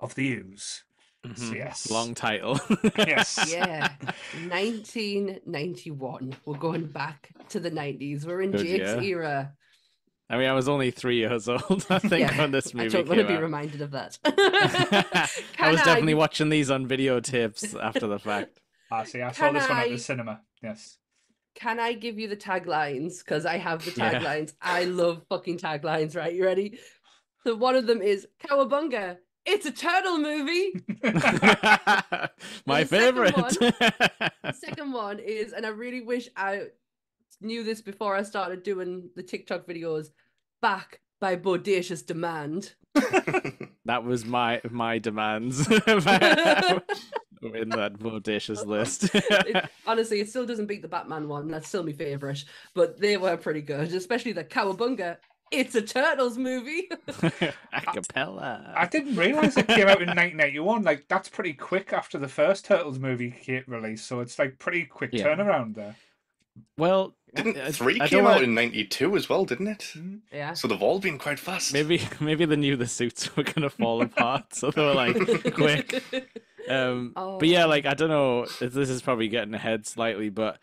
of 0.00 0.14
the 0.16 0.32
Ooze. 0.32 0.82
Mhm. 1.26 1.54
Yes. 1.56 1.90
Long 1.90 2.14
title. 2.14 2.58
Yes. 2.96 3.52
Yeah, 3.52 3.92
1991. 5.16 6.34
We're 6.44 6.58
going 6.58 6.86
back 6.86 7.30
to 7.50 7.60
the 7.60 7.70
90s. 7.70 8.24
We're 8.24 8.42
in 8.42 8.50
Good 8.52 8.66
Jake's 8.66 9.02
year. 9.02 9.22
era. 9.22 9.52
I 10.30 10.36
mean, 10.36 10.46
I 10.48 10.52
was 10.52 10.68
only 10.68 10.90
three 10.90 11.16
years 11.16 11.48
old, 11.48 11.86
I 11.88 11.98
think, 11.98 12.30
Yeah, 12.30 12.36
when 12.38 12.50
this 12.50 12.74
movie 12.74 12.84
I 12.98 13.02
movie 13.02 13.08
don't 13.08 13.08
want 13.08 13.20
to 13.20 13.26
be 13.26 13.34
out. 13.34 13.42
reminded 13.42 13.80
of 13.80 13.90
that. 13.92 14.18
I 14.24 15.28
Can 15.56 15.72
was 15.72 15.80
definitely 15.82 16.12
I- 16.12 16.16
watching 16.16 16.50
these 16.50 16.70
on 16.70 16.86
videotapes 16.86 17.74
after 17.82 18.06
the 18.06 18.18
fact. 18.18 18.60
Ah, 18.90 19.04
see, 19.04 19.22
I 19.22 19.32
saw 19.32 19.46
Can 19.46 19.54
this 19.54 19.68
one 19.68 19.78
at 19.78 19.88
the 19.88 19.98
cinema. 19.98 20.40
Yes. 20.62 20.98
Can 21.54 21.80
I 21.80 21.94
give 21.94 22.18
you 22.18 22.28
the 22.28 22.36
taglines? 22.36 23.18
Because 23.24 23.44
I 23.46 23.56
have 23.56 23.84
the 23.84 23.92
Yeah. 23.96 24.20
taglines. 24.20 24.52
I 24.60 24.84
love 24.84 25.24
fucking 25.28 25.58
taglines, 25.58 26.14
right? 26.14 26.32
You 26.34 26.44
ready? 26.44 26.78
So 27.44 27.54
one 27.54 27.76
of 27.76 27.86
them 27.86 28.02
is 28.02 28.26
Cowabunga. 28.44 29.18
It's 29.46 29.66
a 29.66 29.72
turtle 29.72 30.18
movie. 30.18 30.72
My 32.66 32.84
the 32.84 32.86
second 32.86 32.88
favorite. 32.88 33.34
The 34.42 34.52
second 34.52 34.92
one 34.92 35.18
is, 35.18 35.52
and 35.52 35.66
I 35.66 35.70
really 35.70 36.00
wish 36.00 36.28
I 36.36 36.66
knew 37.40 37.62
this 37.62 37.80
before 37.80 38.16
I 38.16 38.22
started 38.22 38.62
doing 38.62 39.10
the 39.14 39.22
TikTok 39.22 39.66
videos, 39.66 40.08
back 40.60 41.00
by 41.20 41.36
bodacious 41.36 42.04
demand. 42.04 42.74
that 43.84 44.04
was 44.04 44.24
my 44.24 44.60
my 44.70 44.98
demands 44.98 45.66
in 45.68 45.78
that 47.70 47.94
bodacious 47.98 48.66
list. 48.66 49.10
It- 49.14 49.70
honestly, 49.86 50.20
it 50.20 50.28
still 50.28 50.46
doesn't 50.46 50.66
beat 50.66 50.82
the 50.82 50.88
Batman 50.88 51.28
one. 51.28 51.48
That's 51.48 51.68
still 51.68 51.84
my 51.84 51.92
favorite, 51.92 52.44
but 52.74 52.98
they 53.00 53.16
were 53.16 53.36
pretty 53.36 53.62
good, 53.62 53.92
especially 53.94 54.32
the 54.32 54.44
Cowabunga. 54.44 55.18
It's 55.50 55.74
a 55.74 55.82
Turtles 55.82 56.36
movie. 56.38 56.88
Acapella. 57.72 58.72
I 58.74 58.86
didn't 58.86 59.16
realize 59.16 59.56
it 59.56 59.66
came 59.66 59.88
out 59.88 60.02
in 60.02 60.08
1991. 60.08 60.82
Like 60.82 61.06
that's 61.08 61.28
pretty 61.28 61.52
quick 61.54 61.92
after 61.92 62.18
the 62.18 62.28
first 62.28 62.64
Turtles 62.64 62.98
movie 62.98 63.30
came 63.30 63.64
released, 63.66 64.06
so 64.06 64.20
it's 64.20 64.38
like 64.38 64.58
pretty 64.58 64.84
quick 64.84 65.10
Yeah. 65.12 65.24
turnaround 65.26 65.74
there. 65.74 65.96
Well, 66.76 67.14
Didn't 67.34 67.56
I- 67.56 67.70
three 67.70 67.94
I 67.96 68.06
don't 68.06 68.08
came 68.08 68.26
out 68.26 68.32
wanna- 68.34 68.44
in 68.44 68.54
'92 68.54 69.16
as 69.16 69.28
well? 69.28 69.44
Didn't 69.44 69.68
it? 69.68 69.94
yeah. 70.32 70.54
So 70.54 70.66
they've 70.68 70.82
all 70.82 70.98
been 70.98 71.18
quite 71.18 71.38
fast. 71.38 71.72
maybe 71.72 72.00
maybe 72.20 72.44
they 72.44 72.56
knew 72.56 72.76
the 72.76 72.86
suits 72.86 73.34
were 73.36 73.44
gonna 73.44 73.70
fall 73.70 74.02
apart, 74.02 74.54
so 74.54 74.70
they 74.70 74.84
were 74.84 74.94
like, 74.94 75.16
quick. 75.54 76.02
Um, 76.68 77.12
but 77.14 77.48
yeah, 77.48 77.64
Oh. 77.64 77.68
like 77.68 77.86
I 77.86 77.94
don't 77.94 78.08
know. 78.10 78.46
This 78.60 78.90
is 78.90 79.02
probably 79.02 79.28
getting 79.28 79.54
ahead 79.54 79.86
slightly, 79.86 80.28
but 80.30 80.58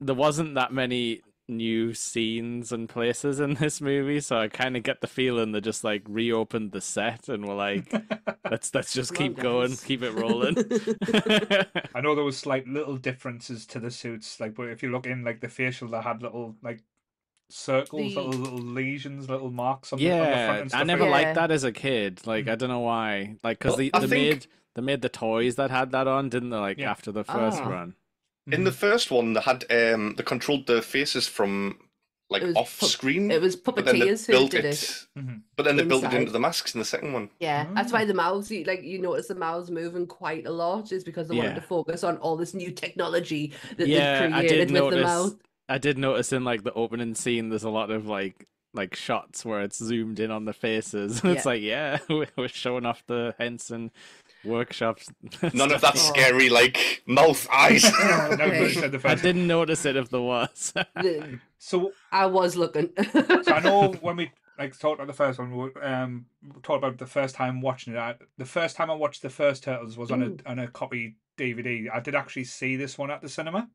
there 0.00 0.14
wasn't 0.14 0.54
that 0.54 0.72
many 0.72 1.22
new 1.50 1.92
scenes 1.92 2.72
and 2.72 2.88
places 2.88 3.40
in 3.40 3.54
this 3.54 3.80
movie, 3.80 4.20
so 4.20 4.38
I 4.38 4.48
kind 4.48 4.76
of 4.76 4.82
get 4.82 5.00
the 5.00 5.06
feeling 5.06 5.52
they 5.52 5.60
just 5.60 5.84
like 5.84 6.02
reopened 6.08 6.72
the 6.72 6.80
set 6.80 7.28
and 7.28 7.46
were 7.46 7.54
like, 7.54 7.92
let's 8.50 8.74
let's 8.74 8.94
just 8.94 9.12
Come 9.14 9.24
on, 9.26 9.34
keep 9.34 9.42
going, 9.42 9.76
keep 9.76 10.02
it 10.02 10.12
rolling. 10.12 10.56
I 11.94 12.00
know 12.00 12.14
there 12.14 12.24
was 12.24 12.46
like 12.46 12.64
little 12.66 12.96
differences 12.96 13.66
to 13.66 13.80
the 13.80 13.90
suits. 13.90 14.40
Like, 14.40 14.54
but 14.54 14.68
if 14.68 14.82
you 14.82 14.90
look 14.90 15.06
in 15.06 15.24
like 15.24 15.40
the 15.40 15.48
facial, 15.48 15.88
they 15.88 16.00
had 16.00 16.22
little 16.22 16.56
like 16.62 16.82
circles, 17.50 18.14
The- 18.14 18.20
little 18.22 18.40
little 18.40 18.58
lesions, 18.58 19.28
little 19.28 19.50
marks 19.50 19.92
on 19.92 19.98
the, 19.98 20.10
on 20.12 20.18
the 20.18 20.24
front 20.24 20.36
yeah, 20.36 20.62
and 20.62 20.74
I 20.74 20.84
never 20.84 21.02
like 21.08 21.22
Yeah. 21.22 21.26
liked 21.28 21.34
that 21.36 21.50
as 21.50 21.64
a 21.64 21.72
kid. 21.72 22.26
Like 22.26 22.48
I 22.48 22.54
don't 22.54 22.68
know 22.68 22.80
why. 22.80 23.36
Like 23.42 23.58
because 23.58 23.72
Well, 23.72 23.78
they, 23.78 23.90
I 23.92 24.00
they 24.00 24.06
think- 24.06 24.28
made 24.34 24.46
they 24.76 24.82
made 24.82 25.02
the 25.02 25.08
toys 25.08 25.56
that 25.56 25.70
had 25.70 25.90
that 25.92 26.06
on, 26.06 26.28
didn't 26.28 26.50
they? 26.50 26.56
Like 26.56 26.78
Yeah. 26.78 26.90
after 26.92 27.10
the 27.10 27.24
first 27.24 27.60
Ah. 27.60 27.68
run. 27.68 27.94
In 28.52 28.64
the 28.64 28.72
first 28.72 29.10
one, 29.10 29.32
they 29.34 29.40
had 29.40 29.64
um, 29.70 30.14
they 30.16 30.22
controlled 30.22 30.66
the 30.66 30.82
faces 30.82 31.26
from 31.28 31.78
like 32.28 32.44
off 32.54 32.78
pu- 32.78 32.86
screen. 32.86 33.30
It 33.30 33.40
was 33.40 33.56
but 33.56 33.74
puppeteers 33.76 34.26
who 34.26 34.48
did 34.48 34.64
it. 34.64 34.74
it. 34.74 35.06
Mhm. 35.18 35.42
But 35.56 35.64
then 35.64 35.76
they 35.76 35.82
built 35.84 36.04
it 36.04 36.14
into 36.14 36.30
the 36.30 36.38
masks 36.38 36.74
in 36.74 36.78
the 36.78 36.84
second 36.84 37.12
one. 37.12 37.28
Yeah, 37.40 37.66
that's 37.74 37.92
why 37.92 38.02
Ah. 38.02 38.06
the 38.06 38.14
mouths, 38.14 38.50
you, 38.50 38.62
like 38.64 38.82
you 38.84 39.00
notice 39.00 39.26
the 39.28 39.34
mouths 39.34 39.70
moving 39.70 40.06
quite 40.06 40.46
a 40.46 40.50
lot, 40.52 40.92
is 40.92 41.02
because 41.02 41.26
they 41.28 41.36
wanted 41.36 41.56
to 41.56 41.60
focus 41.60 42.04
on 42.04 42.18
all 42.18 42.36
this 42.36 42.54
new 42.54 42.70
technology 42.70 43.52
that 43.76 43.88
Yeah, 43.88 44.20
they've 44.28 44.32
I 44.32 44.42
did 44.42 44.48
created 44.48 44.60
with 44.60 44.68
the 44.68 44.96
notice- 44.96 45.04
mouth. 45.04 45.36
I 45.68 45.78
did 45.78 45.98
notice 45.98 46.32
in 46.32 46.44
like 46.44 46.62
the 46.64 46.72
opening 46.74 47.14
scene, 47.14 47.48
there's 47.48 47.64
a 47.64 47.70
lot 47.70 47.90
of 47.90 48.06
like 48.06 48.46
like 48.72 48.94
shots 48.94 49.44
where 49.44 49.62
it's 49.62 49.82
zoomed 49.82 50.20
in 50.20 50.30
on 50.30 50.44
the 50.44 50.52
faces. 50.52 51.20
It's 51.24 51.44
like, 51.44 51.62
yeah, 51.62 51.98
we're 52.08 52.28
we're 52.36 52.46
showing 52.48 52.86
off 52.86 53.02
the 53.08 53.34
Henson 53.38 53.90
workshops. 54.44 55.08
None 55.54 55.72
of 55.72 55.78
stuff. 55.78 55.94
that 55.94 55.98
scary 55.98 56.48
like 56.48 57.02
mouth 57.06 57.46
eyes. 57.52 57.84
No, 58.00 58.34
no, 58.36 58.44
Okay. 58.44 58.62
you 58.64 58.70
said 58.70 58.92
the 58.92 59.00
I 59.08 59.14
didn't 59.14 59.46
notice 59.46 59.84
it 59.84 59.96
if 59.96 60.08
there 60.10 60.20
was. 60.20 60.72
So, 61.58 61.92
I 62.10 62.26
was 62.26 62.56
looking. 62.56 62.90
so 63.12 63.52
I 63.52 63.60
know 63.60 63.92
when 64.00 64.16
we 64.16 64.30
like 64.58 64.78
talked 64.78 64.98
about 65.00 65.06
the 65.06 65.12
first 65.12 65.38
one, 65.38 65.54
we 65.56 65.70
um 65.82 66.26
talked 66.62 66.78
about 66.84 66.98
the 66.98 67.06
first 67.06 67.34
time 67.34 67.60
watching 67.60 67.94
it. 67.94 67.98
I, 67.98 68.14
the 68.38 68.44
first 68.46 68.76
time 68.76 68.90
I 68.90 68.94
watched 68.94 69.22
the 69.22 69.30
first 69.30 69.64
Turtles 69.64 69.96
was 69.96 70.10
on 70.10 70.20
Mm. 70.20 70.40
a 70.44 70.50
on 70.50 70.58
a 70.58 70.68
copy 70.68 71.16
DVD. 71.38 71.88
I 71.92 72.00
did 72.00 72.14
actually 72.14 72.44
see 72.44 72.76
this 72.76 72.96
one 72.98 73.10
at 73.10 73.20
the 73.22 73.28
cinema. 73.28 73.68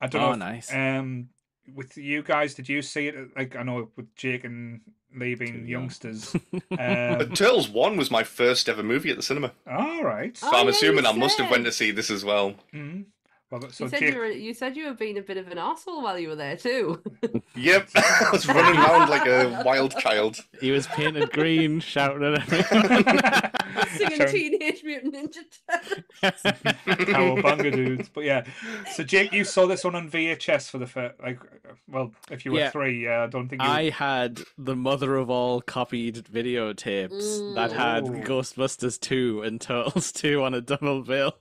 I 0.00 0.06
don't 0.08 0.22
Oh, 0.22 0.26
know. 0.26 0.32
if, 0.32 0.38
nice. 0.38 0.72
Um, 0.74 1.28
with 1.74 1.96
you 1.96 2.22
guys, 2.22 2.54
did 2.54 2.68
you 2.68 2.82
see 2.82 3.08
it? 3.08 3.16
Like 3.36 3.56
I 3.56 3.62
know 3.64 3.88
with 3.96 4.14
Jake 4.14 4.44
and 4.44 4.80
Lee 5.16 5.34
Too 5.34 5.36
being 5.38 5.54
young. 5.66 5.82
youngsters. 5.82 6.36
But 6.68 6.80
Um, 7.28 7.32
Turtles 7.34 7.68
One 7.68 7.96
was 7.96 8.10
my 8.10 8.22
first 8.22 8.68
ever 8.68 8.82
movie 8.82 9.10
at 9.10 9.16
the 9.16 9.22
cinema, 9.22 9.52
all 9.70 10.04
right. 10.04 10.36
so 10.36 10.48
Oh, 10.52 10.56
I'm 10.56 10.66
yeah, 10.66 10.70
assuming 10.70 11.06
I 11.06 11.12
must 11.12 11.38
have 11.38 11.50
went 11.50 11.64
to 11.64 11.72
see 11.72 11.90
this 11.90 12.10
as 12.10 12.24
well. 12.24 12.54
Mhm. 12.74 13.06
Well, 13.48 13.60
so 13.70 13.84
you 13.84 13.90
said 13.90 14.00
Jake, 14.00 14.14
you 14.14 14.18
were 14.18 14.26
you 14.26 14.54
said 14.54 14.76
you 14.76 14.86
were 14.86 14.94
being 14.94 15.18
a 15.18 15.22
bit 15.22 15.36
of 15.36 15.46
an 15.48 15.56
asshole 15.58 16.02
while 16.02 16.18
you 16.18 16.28
were 16.30 16.34
there 16.36 16.56
too. 16.56 17.00
Yep, 17.54 17.88
I 17.96 18.28
was 18.32 18.46
running 18.46 18.78
around 18.78 19.08
like 19.08 19.26
a 19.26 19.62
wild 19.64 19.96
child. 19.98 20.38
he 20.60 20.70
was 20.72 20.86
painted 20.88 21.30
green, 21.32 21.80
shouting 21.94 22.22
at 22.34 22.52
everyone. 22.52 23.86
Singing 23.96 24.16
Showing- 24.18 24.28
Teenage 24.30 24.84
Mutant 24.84 25.14
Ninja 25.14 26.02
Turtles. 26.22 26.42
Cowabunga 26.86 27.72
dudes. 27.74 28.08
But 28.12 28.24
yeah, 28.24 28.44
so 28.94 29.02
Jake, 29.04 29.32
you 29.32 29.44
saw 29.44 29.66
this 29.66 29.84
one 29.84 29.94
on 29.94 30.10
VHS 30.10 30.68
for 30.70 30.78
the 30.78 30.86
first, 30.86 31.14
like, 31.22 31.38
well, 31.88 32.12
if 32.30 32.44
you 32.44 32.52
were 32.52 32.58
Yeah. 32.58 32.70
three, 32.70 33.04
yeah, 33.04 33.22
I 33.22 33.26
don't 33.26 33.48
think 33.48 33.62
you. 33.62 33.68
I 33.68 33.90
had 33.90 34.40
the 34.58 34.76
mother 34.76 35.16
of 35.16 35.30
all 35.30 35.60
copied 35.62 36.24
videotapes 36.26 37.54
that 37.54 37.72
had 37.72 38.04
Mm. 38.04 38.24
Ghostbusters 38.26 39.00
2 39.00 39.42
and 39.42 39.60
Turtles 39.60 40.12
2 40.12 40.42
on 40.42 40.52
a 40.54 40.60
double 40.60 41.02
bill. 41.02 41.36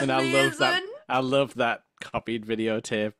And 0.00 0.10
I 0.10 0.16
loved 0.22 0.58
that 0.58 0.78
Amazing. 0.82 0.94
I 1.08 1.20
love 1.20 1.54
that 1.54 1.84
copied 2.00 2.44
videotape. 2.46 3.14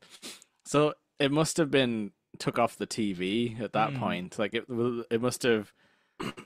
So 0.64 0.94
it 1.18 1.32
must 1.32 1.56
have 1.56 1.70
been 1.70 2.12
took 2.38 2.58
off 2.58 2.76
the 2.76 2.86
TV 2.86 3.58
at 3.60 3.72
that 3.72 3.92
Mm. 3.94 3.98
point. 3.98 4.38
Like 4.38 4.54
it, 4.54 4.64
it 5.10 5.20
must 5.20 5.42
have. 5.42 5.72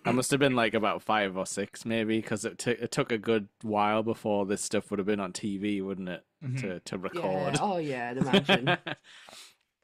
I 0.04 0.12
must 0.12 0.30
have 0.32 0.40
been 0.40 0.54
like 0.54 0.74
about 0.74 1.02
five 1.02 1.36
or 1.36 1.46
six, 1.46 1.86
maybe, 1.86 2.20
because 2.20 2.44
it 2.44 2.58
took 2.58 2.78
it 2.78 2.90
took 2.90 3.10
a 3.10 3.18
good 3.18 3.48
while 3.62 4.02
before 4.02 4.44
this 4.46 4.60
stuff 4.62 4.90
would 4.90 4.98
have 4.98 5.06
been 5.06 5.20
on 5.20 5.32
TV, 5.32 5.82
wouldn't 5.82 6.08
it? 6.08 6.24
Mhm. 6.44 6.60
To 6.60 6.80
to 6.80 6.96
Yeah. 6.96 7.02
record. 7.02 7.58
Oh 7.60 7.78
yeah, 7.78 8.10
I'd 8.10 8.18
imagine. 8.18 8.76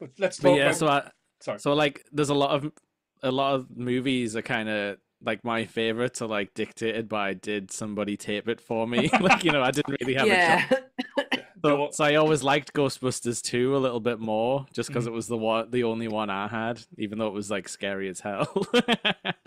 But 0.01 0.11
let's 0.21 0.39
but 0.39 0.51
talk 0.51 0.57
yeah, 0.59 0.67
about. 0.67 0.77
so 0.77 0.87
I, 0.87 1.11
Sorry. 1.41 1.59
so 1.59 1.73
like, 1.75 2.05
there's 2.13 2.29
a 2.29 2.35
lot 2.35 2.51
of 2.51 2.71
a 3.23 3.33
lot 3.33 3.55
of 3.57 3.77
movies 3.77 4.37
are 4.37 4.43
kind 4.43 4.69
of 4.69 4.99
like 5.21 5.43
my 5.43 5.65
favorites 5.65 6.23
are 6.23 6.29
like 6.29 6.55
dictated 6.55 7.09
by 7.09 7.35
did 7.35 7.73
somebody 7.73 8.17
tape 8.17 8.47
it 8.49 8.61
for 8.61 8.87
me? 8.87 9.11
like 9.21 9.43
you 9.43 9.51
know, 9.51 9.63
I 9.63 9.73
didn't 9.73 9.97
really 10.01 10.15
have 10.15 10.29
a 10.29 10.69
choice. 10.69 11.43
So, 11.65 11.91
I 12.01 12.15
always 12.15 12.43
liked 12.43 12.73
Ghostbusters 12.73 13.43
2 13.43 13.77
a 13.77 13.79
little 13.79 14.01
bit 14.01 14.21
more, 14.21 14.67
just 14.73 14.89
because 14.89 15.05
Mhm. 15.05 15.09
it 15.09 15.13
was 15.13 15.27
the 15.27 15.37
one, 15.37 15.71
the 15.71 15.85
only 15.85 16.09
one 16.09 16.31
I 16.31 16.47
had, 16.49 16.81
even 16.97 17.19
though 17.19 17.27
it 17.27 17.33
was 17.33 17.51
like 17.51 17.69
scary 17.69 18.09
as 18.09 18.21
hell. 18.21 18.67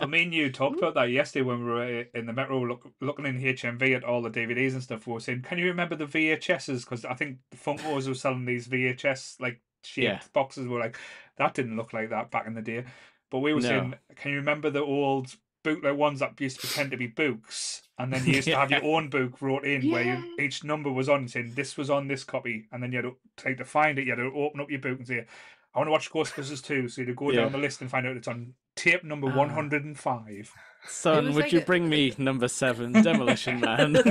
I 0.00 0.06
mean, 0.06 0.32
you 0.32 0.50
talked 0.50 0.78
about 0.78 0.94
that 0.94 1.10
yesterday 1.10 1.42
when 1.44 1.64
we 1.64 1.70
were 1.70 2.04
in 2.14 2.26
the 2.26 2.32
metro 2.32 2.60
look, 2.60 2.86
looking 3.00 3.24
in 3.26 3.38
HMV 3.40 3.94
at 3.96 4.04
all 4.04 4.20
the 4.20 4.30
DVDs 4.30 4.72
and 4.74 4.82
stuff. 4.82 5.06
We 5.06 5.12
were 5.14 5.20
saying, 5.20 5.42
can 5.42 5.58
you 5.58 5.66
remember 5.66 5.96
the 5.96 6.06
VHSs? 6.06 6.80
Because 6.84 7.04
I 7.04 7.14
think 7.14 7.38
Funkos 7.54 8.08
were 8.08 8.14
selling 8.14 8.44
these 8.44 8.66
VHS 8.66 9.36
like 9.40 9.60
shaped 9.84 10.04
Yeah. 10.04 10.20
boxes. 10.32 10.66
We're 10.68 10.80
like, 10.80 10.98
that 11.36 11.54
didn't 11.54 11.76
look 11.76 11.92
like 11.92 12.10
that 12.10 12.30
back 12.30 12.46
in 12.46 12.54
the 12.54 12.62
day. 12.62 12.84
But 13.30 13.38
we 13.38 13.54
were 13.54 13.60
No. 13.60 13.68
saying, 13.68 13.94
can 14.16 14.32
you 14.32 14.38
remember 14.38 14.68
the 14.70 14.82
old 14.82 15.34
bootleg 15.64 15.96
ones 15.96 16.18
that 16.20 16.38
used 16.40 16.56
to 16.60 16.66
pretend 16.66 16.90
to 16.90 16.96
be 16.96 17.06
books? 17.06 17.82
And 18.02 18.12
then 18.12 18.22
you 18.26 18.34
used 18.34 18.48
to 18.48 18.56
have 18.56 18.70
your 18.70 18.84
own 18.84 19.08
book 19.08 19.40
wrote 19.40 19.64
in 19.64 19.90
where 19.90 20.02
you, 20.04 20.36
each 20.38 20.64
number 20.64 20.90
was 20.90 21.08
on 21.08 21.28
saying 21.28 21.52
this 21.54 21.76
was 21.76 21.88
on 21.90 22.08
this 22.08 22.24
copy, 22.24 22.66
and 22.72 22.82
then 22.82 22.90
you 22.92 22.96
had 22.98 23.04
to 23.04 23.16
try 23.36 23.54
to 23.54 23.64
find 23.64 23.98
it. 23.98 24.04
You 24.06 24.10
had 24.12 24.16
to 24.16 24.32
open 24.34 24.60
up 24.60 24.70
your 24.70 24.80
book 24.80 24.98
and 24.98 25.06
say, 25.06 25.26
"I 25.74 25.78
want 25.78 25.86
to 25.88 25.92
watch 25.92 26.10
Ghostbusters 26.10 26.62
2. 26.64 26.88
So 26.88 27.02
you'd 27.02 27.14
go 27.16 27.30
Yeah. 27.30 27.42
down 27.42 27.52
the 27.52 27.58
list 27.58 27.80
and 27.80 27.90
find 27.90 28.06
out 28.06 28.16
it's 28.16 28.28
on 28.28 28.54
tape 28.74 29.04
number 29.04 29.28
Ah. 29.30 29.36
one 29.36 29.50
hundred 29.50 29.84
and 29.84 29.98
five. 29.98 30.50
Son, 30.88 31.26
would 31.26 31.36
like 31.36 31.52
you 31.52 31.60
a- 31.60 31.64
bring 31.64 31.88
me 31.88 32.12
number 32.18 32.48
seven, 32.48 32.92
Demolition 32.92 33.60
Man? 33.60 33.92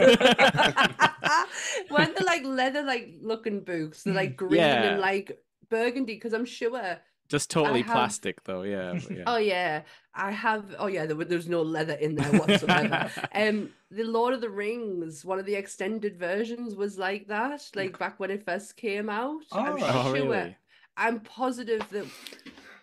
Weren't 1.92 2.16
they 2.18 2.24
like 2.26 2.44
leather 2.46 2.84
like 2.84 3.16
looking 3.22 3.62
books? 3.62 4.04
They're 4.04 4.14
like 4.14 4.38
green 4.38 4.54
Yeah. 4.62 4.84
and 4.94 5.02
like 5.02 5.42
burgundy 5.70 6.14
because 6.16 6.34
I'm 6.34 6.46
sure. 6.46 6.98
Just 7.32 7.50
totally 7.50 7.82
have- 7.82 7.92
plastic, 7.92 8.44
though. 8.44 8.62
Yeah. 8.64 9.00
yeah. 9.10 9.24
Oh 9.26 9.38
yeah, 9.38 9.82
I 10.14 10.32
have. 10.32 10.76
Oh 10.78 10.88
yeah, 10.88 11.06
there, 11.06 11.16
there's 11.26 11.50
no 11.50 11.62
leather 11.62 11.94
in 11.94 12.16
there 12.16 12.32
whatsoever. 12.40 13.10
um, 13.34 13.72
the 13.90 14.04
Lord 14.04 14.34
of 14.34 14.42
the 14.42 14.50
Rings, 14.50 15.26
one 15.26 15.40
of 15.40 15.46
the 15.46 15.56
extended 15.56 16.18
versions 16.20 16.76
was 16.76 16.98
like 16.98 17.28
that, 17.28 17.62
like 17.76 17.98
back 17.98 18.20
when 18.20 18.30
it 18.32 18.46
first 18.46 18.76
came 18.78 19.10
out. 19.10 19.42
I'm 19.52 19.74
Oh, 19.74 19.78
sure. 19.78 19.88
oh, 19.92 20.12
really? 20.14 20.56
I'm 20.98 21.22
positive 21.22 21.88
that 21.92 22.06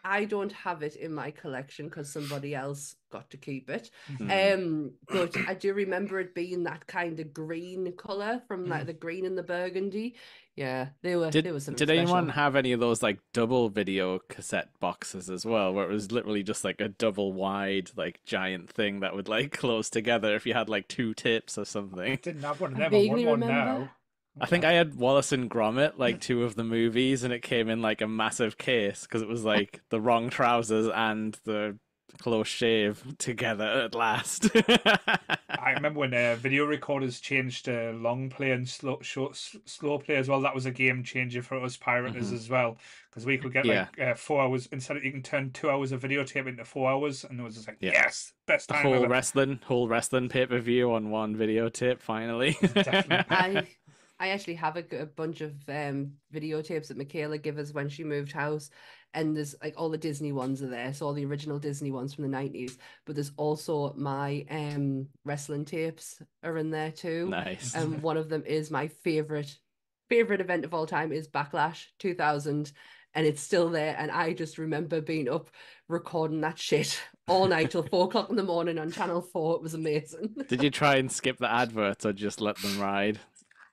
I 0.05 0.25
don't 0.25 0.53
have 0.53 0.83
it 0.83 0.97
in 0.97 1.13
my 1.13 1.31
collection 1.31 1.87
because 1.89 2.11
somebody 2.13 2.55
else 2.55 2.97
got 3.11 3.31
to 3.31 3.37
keep 3.37 3.71
it. 3.71 3.91
Hmm. 4.19 4.31
Um, 4.31 4.93
but 5.09 5.37
I 5.49 5.55
do 5.55 5.73
remember 5.75 6.21
it 6.21 6.35
being 6.35 6.65
that 6.65 6.87
kind 6.87 7.19
of 7.21 7.33
green 7.33 7.93
color 7.97 8.43
from 8.49 8.67
Mm. 8.67 8.69
like 8.71 8.87
the 8.87 8.93
green 8.93 9.25
and 9.27 9.37
the 9.39 9.43
burgundy. 9.43 10.15
Yeah, 10.57 10.89
they 11.03 11.15
were. 11.15 11.31
Did, 11.31 11.45
they 11.45 11.53
were 11.53 11.61
something 11.61 11.87
did 11.87 11.97
anyone 11.97 12.25
special. 12.25 12.43
have 12.43 12.57
any 12.57 12.73
of 12.73 12.81
those 12.81 13.01
like 13.03 13.21
double 13.33 13.69
video 13.69 14.19
cassette 14.29 14.71
boxes 14.81 15.31
as 15.31 15.47
well, 15.47 15.73
where 15.73 15.89
it 15.89 15.93
was 15.93 16.11
literally 16.11 16.43
just 16.43 16.65
like 16.65 16.81
a 16.81 16.89
double 16.89 17.33
wide, 17.33 17.91
like 17.97 18.21
giant 18.27 18.69
thing 18.69 19.01
that 19.01 19.15
would 19.15 19.29
like 19.29 19.53
close 19.53 19.89
together 19.89 20.35
if 20.35 20.47
you 20.47 20.55
had 20.55 20.69
like 20.69 20.89
two 20.89 21.15
tips 21.15 21.59
or 21.59 21.65
something? 21.65 22.19
Didn't 22.23 22.43
have 22.43 22.61
one 22.61 22.73
of 22.73 22.79
them. 22.79 22.83
I 22.87 22.89
want 22.89 22.93
vaguely 22.93 23.25
one 23.27 23.41
remember. 23.41 23.81
now. 23.81 23.91
I 24.41 24.47
think 24.47 24.65
I 24.65 24.73
had 24.73 24.95
Wallace 24.97 25.33
and 25.33 25.49
Gromit, 25.51 25.93
like 25.97 26.21
two 26.29 26.43
of 26.45 26.57
the 26.57 26.65
movies, 26.65 27.23
and 27.23 27.33
it 27.33 27.43
came 27.43 27.69
in 27.69 27.81
like 27.81 28.01
a 28.01 28.09
massive 28.09 28.59
case 28.59 29.03
because 29.03 29.23
it 29.23 29.29
was 29.29 29.45
like 29.45 29.81
the 29.91 30.01
wrong 30.01 30.29
trousers 30.29 30.89
and 30.93 31.39
the 31.45 31.79
close 32.21 32.49
shave 32.49 33.03
together 33.19 33.65
at 33.65 33.95
last. 33.95 34.49
I 35.61 35.73
remember 35.73 36.01
when 36.01 36.15
uh, 36.15 36.37
video 36.39 36.65
recorders 36.65 37.21
changed 37.21 37.65
to 37.67 37.93
long 37.93 38.31
play 38.31 38.53
and 38.53 38.69
slow, 38.69 38.99
short, 39.03 39.37
slow 39.37 39.99
play 39.99 40.17
as 40.17 40.29
well. 40.29 40.41
That 40.41 40.55
was 40.55 40.67
a 40.67 40.71
game 40.71 41.03
changer 41.03 41.43
for 41.43 41.63
us 41.63 41.77
pirators 41.77 42.31
Mhm. 42.31 42.35
as 42.35 42.49
well, 42.49 42.79
because 43.11 43.27
we 43.27 43.39
could 43.39 43.53
get 43.53 43.67
Yeah. 43.67 43.89
like 43.99 44.01
uh, 44.01 44.15
four 44.15 44.41
hours 44.43 44.69
instead 44.73 44.97
of 44.97 45.05
you 45.05 45.11
can 45.13 45.23
turn 45.23 45.51
two 45.53 45.69
hours 45.71 45.93
of 45.93 46.03
videotape 46.03 46.47
into 46.49 46.65
four 46.65 46.91
hours, 46.91 47.25
and 47.25 47.39
it 47.41 47.43
was 47.43 47.55
just 47.57 47.67
like 47.69 47.79
Yeah. 47.81 47.93
yes, 47.93 48.33
best 48.47 48.69
time 48.69 48.83
whole 48.83 48.95
ever. 48.95 49.09
wrestling, 49.09 49.61
whole 49.65 49.89
wrestling 49.89 50.29
pay 50.29 50.47
per 50.47 50.59
view 50.59 50.93
on 50.93 51.11
one 51.11 51.37
videotape. 51.37 52.01
Finally, 52.01 52.57
Definitely. 52.75 53.25
I 53.31 53.67
I 54.21 54.29
actually 54.31 54.55
have 54.55 54.77
a 54.77 55.07
bunch 55.07 55.41
of 55.43 55.53
um 55.69 56.13
videotapes 56.33 56.89
that 56.89 56.97
Michaela 56.97 57.39
gave 57.39 57.59
us 57.59 57.73
when 57.73 57.89
she 57.89 58.05
moved 58.05 58.33
house, 58.33 58.71
and 59.15 59.37
there's 59.37 59.55
like 59.63 59.75
all 59.77 59.91
the 59.91 59.99
Disney 59.99 60.33
ones 60.33 60.63
are 60.63 60.69
there, 60.69 60.93
so 60.93 61.07
all 61.07 61.13
the 61.13 61.25
original 61.25 61.59
Disney 61.59 61.91
ones 61.91 62.15
from 62.15 62.23
the 62.23 62.29
nineties. 62.29 62.79
But 63.07 63.15
there's 63.15 63.33
also 63.37 63.95
my 63.97 64.47
um 64.51 65.09
wrestling 65.25 65.65
tapes 65.65 66.21
are 66.43 66.57
in 66.59 66.71
there 66.71 66.91
too, 66.91 67.29
nice. 67.29 67.75
and 67.75 68.03
one 68.03 68.17
of 68.17 68.29
them 68.29 68.45
is 68.47 68.71
my 68.71 68.89
favorite 68.89 69.57
favorite 70.09 70.41
event 70.41 70.65
of 70.65 70.73
all 70.73 70.87
time 70.87 71.13
is 71.13 71.29
Backlash 71.29 71.87
2000. 71.99 72.73
And 73.15 73.27
it's 73.27 73.41
still 73.41 73.71
there, 73.71 73.97
and 73.99 74.11
I 74.11 74.35
just 74.35 74.59
remember 74.59 75.01
being 75.01 75.31
up 75.31 75.49
recording 75.89 76.43
that 76.43 76.59
shit 76.59 77.01
all 77.27 77.49
night 77.49 77.71
till 77.71 77.83
four 77.83 78.05
o'clock 78.05 78.29
in 78.29 78.37
the 78.37 78.43
morning 78.43 78.79
on 78.79 78.93
Channel 78.93 79.23
Four. 79.23 79.57
It 79.57 79.63
was 79.63 79.73
amazing. 79.75 80.37
Did 80.47 80.63
you 80.63 80.71
try 80.71 80.97
and 80.97 81.11
skip 81.11 81.39
the 81.39 81.51
adverts 81.51 82.05
or 82.05 82.13
just 82.13 82.41
let 82.41 82.59
them 82.59 82.79
ride? 82.79 83.19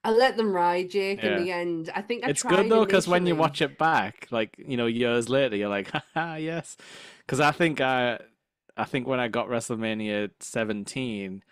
I 0.06 0.10
let 0.10 0.36
them 0.36 0.52
ride, 0.52 0.90
Jake. 0.90 1.20
Yeah. 1.20 1.36
In 1.36 1.44
the 1.44 1.50
end, 1.50 1.90
I 1.92 2.00
think 2.00 2.24
I 2.24 2.28
it's 2.28 2.42
tried 2.42 2.54
good 2.54 2.70
though 2.70 2.84
because 2.84 3.08
when 3.08 3.26
you 3.26 3.34
watch 3.34 3.60
it 3.60 3.76
back, 3.76 4.28
like 4.30 4.54
you 4.56 4.76
know, 4.76 4.86
years 4.86 5.28
later, 5.28 5.56
you're 5.56 5.68
like, 5.68 5.90
haha, 6.14 6.36
yes. 6.36 6.76
Because 7.18 7.40
I 7.40 7.50
think 7.50 7.80
I, 7.80 8.20
I 8.76 8.84
think 8.84 9.08
when 9.08 9.18
I 9.18 9.26
got 9.26 9.48
WrestleMania 9.48 10.30
17, 10.38 11.42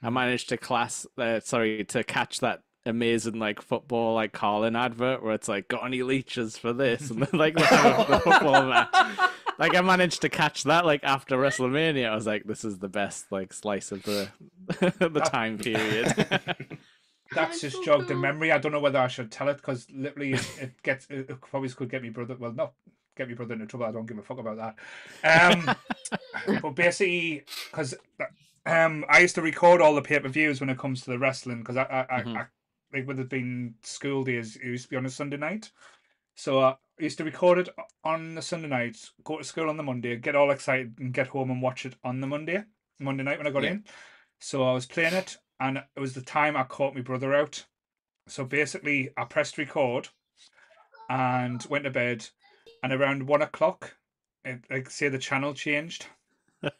I 0.00 0.10
managed 0.10 0.48
to 0.50 0.56
class, 0.56 1.08
uh, 1.18 1.40
sorry, 1.40 1.84
to 1.86 2.04
catch 2.04 2.38
that 2.38 2.62
amazing 2.86 3.38
like 3.38 3.60
football 3.62 4.14
like 4.14 4.32
Carling 4.32 4.76
advert 4.76 5.22
where 5.22 5.32
it's 5.32 5.48
like 5.48 5.68
got 5.68 5.86
any 5.86 6.02
leeches 6.02 6.58
for 6.58 6.74
this 6.74 7.10
and 7.10 7.22
then 7.22 7.40
like 7.40 7.54
the, 7.54 8.06
the 8.08 8.20
football 8.20 8.62
match. 8.68 8.94
Like 9.58 9.74
I 9.74 9.80
managed 9.80 10.20
to 10.22 10.28
catch 10.28 10.64
that 10.64 10.84
like 10.84 11.02
after 11.02 11.36
WrestleMania. 11.36 12.08
I 12.08 12.14
was 12.14 12.26
like, 12.26 12.44
this 12.44 12.64
is 12.64 12.78
the 12.78 12.88
best 12.88 13.32
like 13.32 13.52
slice 13.52 13.90
of 13.90 14.04
the 14.04 14.28
the 14.68 15.20
time 15.20 15.58
period. 15.58 16.28
That's 17.34 17.60
just 17.60 17.76
so 17.76 17.82
jogged 17.82 18.10
a 18.10 18.14
memory. 18.16 18.52
I 18.52 18.58
don't 18.58 18.72
know 18.72 18.80
whether 18.80 18.98
I 18.98 19.08
should 19.08 19.30
tell 19.30 19.48
it 19.48 19.56
because 19.56 19.86
literally 19.90 20.34
it, 20.34 20.46
it 20.60 20.82
gets 20.82 21.06
it 21.10 21.40
probably 21.40 21.68
could 21.70 21.90
get 21.90 22.02
me 22.02 22.10
brother. 22.10 22.36
Well, 22.38 22.52
not 22.52 22.72
get 23.16 23.28
me 23.28 23.34
brother 23.34 23.54
into 23.54 23.66
trouble. 23.66 23.86
I 23.86 23.92
don't 23.92 24.06
give 24.06 24.18
a 24.18 24.22
fuck 24.22 24.38
about 24.38 24.76
that. 25.22 25.52
Um, 25.52 25.74
but 26.62 26.70
basically, 26.70 27.44
because 27.70 27.94
um, 28.66 29.04
I 29.08 29.20
used 29.20 29.34
to 29.36 29.42
record 29.42 29.80
all 29.80 29.94
the 29.94 30.02
pay 30.02 30.18
per 30.20 30.28
views 30.28 30.60
when 30.60 30.70
it 30.70 30.78
comes 30.78 31.02
to 31.02 31.10
the 31.10 31.18
wrestling 31.18 31.60
because 31.60 31.76
I, 31.76 31.82
I, 31.82 32.16
I, 32.16 32.22
Mhm. 32.22 32.36
I 32.36 32.46
like 32.92 33.06
with 33.06 33.20
it 33.20 33.28
being 33.28 33.74
school 33.82 34.24
days, 34.24 34.56
it 34.56 34.64
used 34.64 34.84
to 34.84 34.90
be 34.90 34.96
on 34.96 35.06
a 35.06 35.10
Sunday 35.10 35.36
night. 35.36 35.70
So 36.36 36.60
uh, 36.60 36.76
I 36.98 37.02
used 37.02 37.18
to 37.18 37.24
record 37.24 37.58
it 37.58 37.68
on 38.04 38.34
the 38.34 38.42
Sunday 38.42 38.68
night, 38.68 38.96
go 39.24 39.38
to 39.38 39.44
school 39.44 39.68
on 39.68 39.76
the 39.76 39.82
Monday, 39.82 40.16
get 40.16 40.36
all 40.36 40.50
excited, 40.50 40.94
and 40.98 41.12
get 41.12 41.28
home 41.28 41.50
and 41.50 41.62
watch 41.62 41.86
it 41.86 41.94
on 42.04 42.20
the 42.20 42.26
Monday, 42.26 42.64
Monday 43.00 43.22
night 43.22 43.38
when 43.38 43.46
I 43.46 43.50
got 43.50 43.64
Yeah. 43.64 43.70
in. 43.70 43.84
So 44.40 44.62
I 44.62 44.72
was 44.72 44.86
playing 44.86 45.14
it, 45.14 45.36
and 45.60 45.78
it 45.78 46.00
was 46.00 46.14
the 46.14 46.22
time 46.22 46.56
I 46.56 46.64
caught 46.64 46.94
my 46.94 47.00
brother 47.00 47.34
out. 47.34 47.64
So 48.26 48.44
basically, 48.44 49.10
I 49.16 49.24
pressed 49.24 49.58
record 49.58 50.08
and 51.08 51.64
went 51.68 51.84
to 51.84 51.90
bed, 51.90 52.28
and 52.82 52.92
around 52.92 53.26
one 53.26 53.42
o'clock, 53.42 53.96
it, 54.44 54.64
like 54.70 54.88
say 54.90 55.08
the 55.08 55.18
channel 55.18 55.52
changed 55.54 56.06
to 56.62 56.70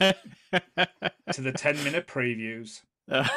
the 0.00 1.52
ten 1.54 1.82
minute 1.84 2.06
previews. 2.06 2.82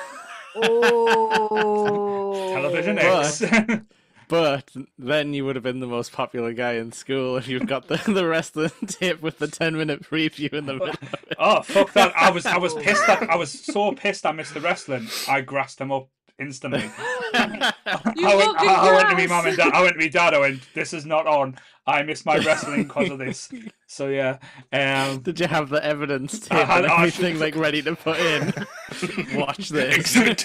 Oh, 0.53 2.33
Television 2.53 2.97
But- 2.97 3.41
X. 3.41 3.41
But 4.31 4.71
then 4.97 5.33
you 5.33 5.43
would 5.43 5.57
have 5.57 5.63
been 5.63 5.81
the 5.81 5.87
most 5.87 6.13
popular 6.13 6.53
guy 6.53 6.73
in 6.75 6.93
school 6.93 7.35
if 7.35 7.49
you've 7.49 7.67
got 7.67 7.89
the, 7.89 7.97
the 8.11 8.25
rest 8.25 8.55
of 8.55 8.73
the 8.79 8.85
tape 8.87 9.21
with 9.21 9.39
the 9.39 9.47
10 9.49 9.75
minute 9.77 10.03
preview 10.03 10.53
in 10.53 10.65
the 10.67 10.73
middle 10.73 10.87
of 10.89 11.03
it. 11.13 11.35
oh 11.37 11.61
fuck 11.63 11.91
that! 11.93 12.13
I 12.15 12.31
was 12.31 12.45
I 12.45 12.57
was 12.57 12.73
pissed. 12.75 13.05
That, 13.07 13.29
I 13.29 13.35
was 13.35 13.51
so 13.51 13.91
pissed. 13.91 14.25
I 14.25 14.31
missed 14.31 14.53
the 14.53 14.61
wrestling. 14.61 15.07
I 15.27 15.41
grassed 15.41 15.81
him 15.81 15.91
up 15.91 16.07
instantly. 16.39 16.89
You 17.33 18.27
I 18.27 18.35
went, 18.35 18.59
I, 18.59 18.89
I 18.89 18.95
went 18.95 19.09
to 19.09 19.15
me 19.15 19.25
grass. 19.27 19.29
mum 19.43 19.45
and 19.47 19.57
dad. 19.57 19.71
I 19.73 19.81
went 19.81 19.93
to 19.93 19.99
me 19.99 20.09
dad. 20.09 20.33
I 20.33 20.39
went. 20.39 20.61
This 20.73 20.93
is 20.93 21.05
not 21.05 21.27
on. 21.27 21.57
I 21.87 22.03
missed 22.03 22.25
my 22.25 22.37
wrestling 22.37 22.83
because 22.83 23.09
of 23.09 23.19
this. 23.19 23.49
So 23.87 24.07
yeah. 24.09 24.37
Um, 24.73 25.19
Did 25.21 25.39
you 25.39 25.47
have 25.47 25.69
the 25.69 25.83
evidence 25.83 26.39
tape 26.39 26.57
I 26.59 26.63
had- 26.65 26.83
and 26.83 26.91
I 26.93 26.97
everything 27.07 27.39
like 27.39 27.55
ready 27.55 27.81
to 27.83 27.95
put 27.95 28.19
in? 28.19 28.53
Watch 29.33 29.69
this. 29.69 29.95
Exhibit 29.97 30.39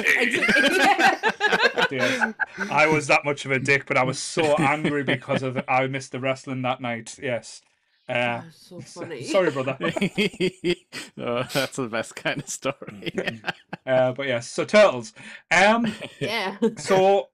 A. 1.90 1.94
yes. 1.96 2.34
I 2.70 2.86
was 2.86 3.06
that 3.08 3.24
much 3.24 3.44
of 3.44 3.50
a 3.52 3.58
dick, 3.58 3.86
but 3.86 3.96
I 3.96 4.04
was 4.04 4.18
so 4.18 4.54
angry 4.56 5.02
because 5.04 5.42
of 5.42 5.62
I 5.68 5.86
missed 5.86 6.12
the 6.12 6.20
wrestling 6.20 6.62
that 6.62 6.80
night. 6.80 7.18
Yes. 7.22 7.62
Uh, 8.08 8.42
so 8.52 8.80
funny. 8.80 9.24
sorry, 9.24 9.50
brother. 9.50 9.76
oh, 9.80 11.42
that's 11.52 11.76
the 11.76 11.88
best 11.90 12.14
kind 12.14 12.40
of 12.40 12.48
story. 12.48 13.42
Uh, 13.84 14.12
but 14.12 14.26
yes. 14.26 14.48
So 14.48 14.64
turtles. 14.64 15.12
Um. 15.50 15.92
Yeah. 16.20 16.56
So 16.78 17.28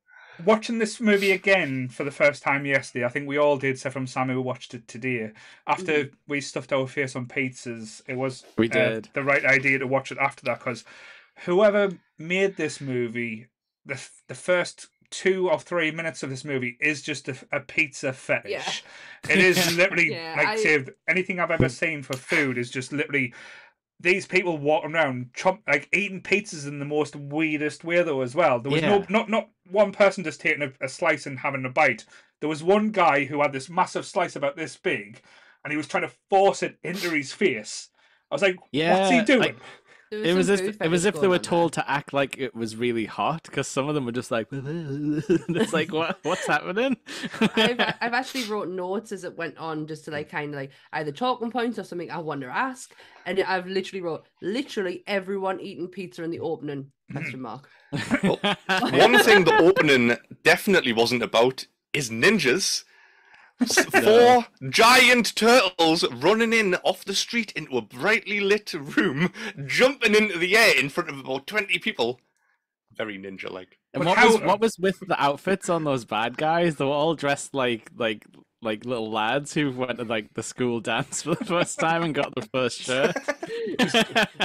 watching 0.44 0.78
this 0.78 1.00
movie 1.00 1.30
again 1.32 1.88
for 1.88 2.04
the 2.04 2.10
first 2.10 2.42
time 2.42 2.64
yesterday, 2.66 3.04
I 3.04 3.08
think 3.08 3.28
we 3.28 3.38
all 3.38 3.58
did, 3.58 3.72
except 3.72 3.92
from 3.92 4.06
Sammy, 4.06 4.34
who 4.34 4.40
watched 4.40 4.74
it 4.74 4.88
today. 4.88 5.32
After 5.66 6.10
we 6.26 6.40
stuffed 6.40 6.72
our 6.72 6.86
face 6.86 7.14
on 7.16 7.26
pizzas, 7.26 8.02
it 8.08 8.16
was 8.16 8.44
We 8.56 8.70
uh, 8.70 8.72
did. 8.72 9.08
the 9.12 9.22
right 9.22 9.44
idea 9.44 9.78
to 9.78 9.86
watch 9.86 10.10
it 10.10 10.18
after 10.18 10.44
that 10.46 10.58
because 10.58 10.84
whoever 11.44 11.90
made 12.18 12.56
this 12.56 12.80
movie, 12.80 13.46
the 13.86 14.00
the 14.28 14.34
first 14.34 14.88
two 15.10 15.50
or 15.50 15.58
three 15.58 15.90
minutes 15.90 16.22
of 16.22 16.30
this 16.30 16.44
movie 16.44 16.76
is 16.80 17.02
just 17.02 17.28
a, 17.28 17.36
a 17.52 17.60
pizza 17.60 18.12
fetish. 18.12 18.82
It 19.28 19.38
is 19.38 19.76
literally 19.76 20.12
Yeah, 20.12 20.34
like 20.36 20.48
I- 20.48 20.56
say 20.56 20.84
anything 21.08 21.38
I've 21.38 21.50
ever 21.50 21.68
seen 21.68 22.02
for 22.02 22.16
food 22.16 22.56
is 22.58 22.70
just 22.70 22.92
literally 22.92 23.34
these 24.00 24.26
people 24.26 24.58
walking 24.58 24.94
around 24.94 25.32
chomp, 25.34 25.60
like 25.68 25.88
eating 25.92 26.22
pizzas 26.22 26.66
in 26.66 26.78
the 26.80 26.84
most 26.84 27.14
weirdest 27.14 27.84
way 27.84 28.02
though 28.02 28.22
as 28.22 28.34
well. 28.34 28.58
There 28.58 28.72
was 28.72 28.82
no 28.88 29.06
not 29.08 29.28
not 29.28 29.48
one 29.70 29.92
person 29.92 30.24
just 30.24 30.40
taking 30.40 30.62
a, 30.62 30.72
a 30.84 30.88
slice 30.88 31.26
and 31.26 31.38
having 31.38 31.64
a 31.64 31.70
bite. 31.70 32.04
There 32.40 32.48
was 32.48 32.62
one 32.64 32.90
guy 32.90 33.24
who 33.24 33.40
had 33.42 33.52
this 33.52 33.70
massive 33.70 34.04
slice 34.04 34.34
about 34.34 34.56
this 34.56 34.76
big, 34.76 35.20
and 35.62 35.70
he 35.70 35.76
was 35.76 35.86
trying 35.86 36.02
to 36.08 36.12
force 36.30 36.62
it 36.64 36.78
into 36.82 37.10
his 37.10 37.32
face. 37.32 37.90
I 38.30 38.34
was 38.34 38.42
like, 38.42 38.56
Yeah, 38.72 38.92
"What's 38.98 39.10
he 39.10 39.22
doing?" 39.22 39.54
Like- 40.12 40.22
There 40.22 40.32
It 40.32 40.36
was 40.36 40.50
as, 40.50 40.60
food 40.60 40.76
it 40.80 40.88
was 40.88 41.04
if 41.04 41.14
they 41.14 41.26
were 41.26 41.34
on 41.34 41.42
there. 41.42 41.50
told 41.50 41.72
to 41.74 41.90
act 41.90 42.12
like 42.12 42.38
it 42.38 42.54
was 42.54 42.76
really 42.76 43.06
hot 43.06 43.44
because 43.44 43.66
some 43.68 43.88
of 43.88 43.94
them 43.94 44.04
were 44.04 44.12
just 44.12 44.30
like 44.30 44.46
it's 44.52 45.72
like 45.72 45.92
what 45.92 46.18
what's 46.22 46.46
happening 46.46 46.96
I've, 47.40 47.80
I've 48.00 48.14
actually 48.14 48.44
wrote 48.44 48.68
notes 48.68 49.12
as 49.12 49.24
it 49.24 49.36
went 49.36 49.58
on 49.58 49.86
just 49.86 50.04
to 50.04 50.10
like 50.10 50.28
kind 50.28 50.54
of 50.54 50.56
like 50.60 50.70
either 50.92 51.12
talking 51.12 51.50
points 51.50 51.78
or 51.78 51.84
something 51.84 52.10
I 52.10 52.18
want 52.18 52.40
to 52.42 52.48
ask. 52.48 52.94
And 53.26 53.40
I've 53.40 53.66
literally 53.66 54.02
wrote 54.02 54.26
literally 54.40 55.02
everyone 55.06 55.60
eating 55.60 55.88
pizza 55.88 56.22
in 56.22 56.30
the 56.30 56.40
opening. 56.40 56.90
Question 57.12 57.40
mm-hmm. 57.40 57.42
mark. 57.42 57.68
One 58.92 59.18
thing 59.22 59.44
the 59.44 59.56
opening 59.58 60.16
definitely 60.42 60.92
wasn't 60.92 61.22
about 61.22 61.66
is 61.92 62.10
ninjas. 62.10 62.84
S- 63.60 63.84
Four 63.84 64.46
giant 64.70 65.34
turtles 65.36 66.04
running 66.12 66.52
in 66.52 66.74
off 66.76 67.04
the 67.04 67.14
street 67.14 67.52
into 67.52 67.76
a 67.76 67.82
brightly 67.82 68.40
lit 68.40 68.72
room, 68.74 69.32
jumping 69.66 70.14
into 70.14 70.38
the 70.38 70.56
air 70.56 70.78
in 70.78 70.88
front 70.88 71.10
of 71.10 71.18
about 71.18 71.46
20 71.46 71.78
people. 71.78 72.20
Very 72.96 73.18
ninja 73.18 73.50
like. 73.50 73.78
And 73.94 74.04
what 74.04 74.18
how- 74.18 74.26
was 74.32 74.40
what 74.40 74.60
was 74.62 74.78
with 74.78 74.98
the 75.00 75.22
outfits 75.22 75.68
on 75.68 75.84
those 75.84 76.04
bad 76.04 76.36
guys? 76.36 76.76
They 76.76 76.84
were 76.84 76.90
all 76.90 77.14
dressed 77.14 77.54
like 77.54 77.90
like 77.96 78.26
like 78.64 78.84
little 78.84 79.10
lads 79.10 79.54
who 79.54 79.72
went 79.72 79.98
to 79.98 80.04
like 80.04 80.34
the 80.34 80.42
school 80.42 80.78
dance 80.80 81.22
for 81.22 81.34
the 81.34 81.44
first 81.44 81.78
time 81.80 82.02
and 82.04 82.14
got 82.14 82.32
the 82.34 82.46
first 82.52 82.80
shirt. 82.82 83.16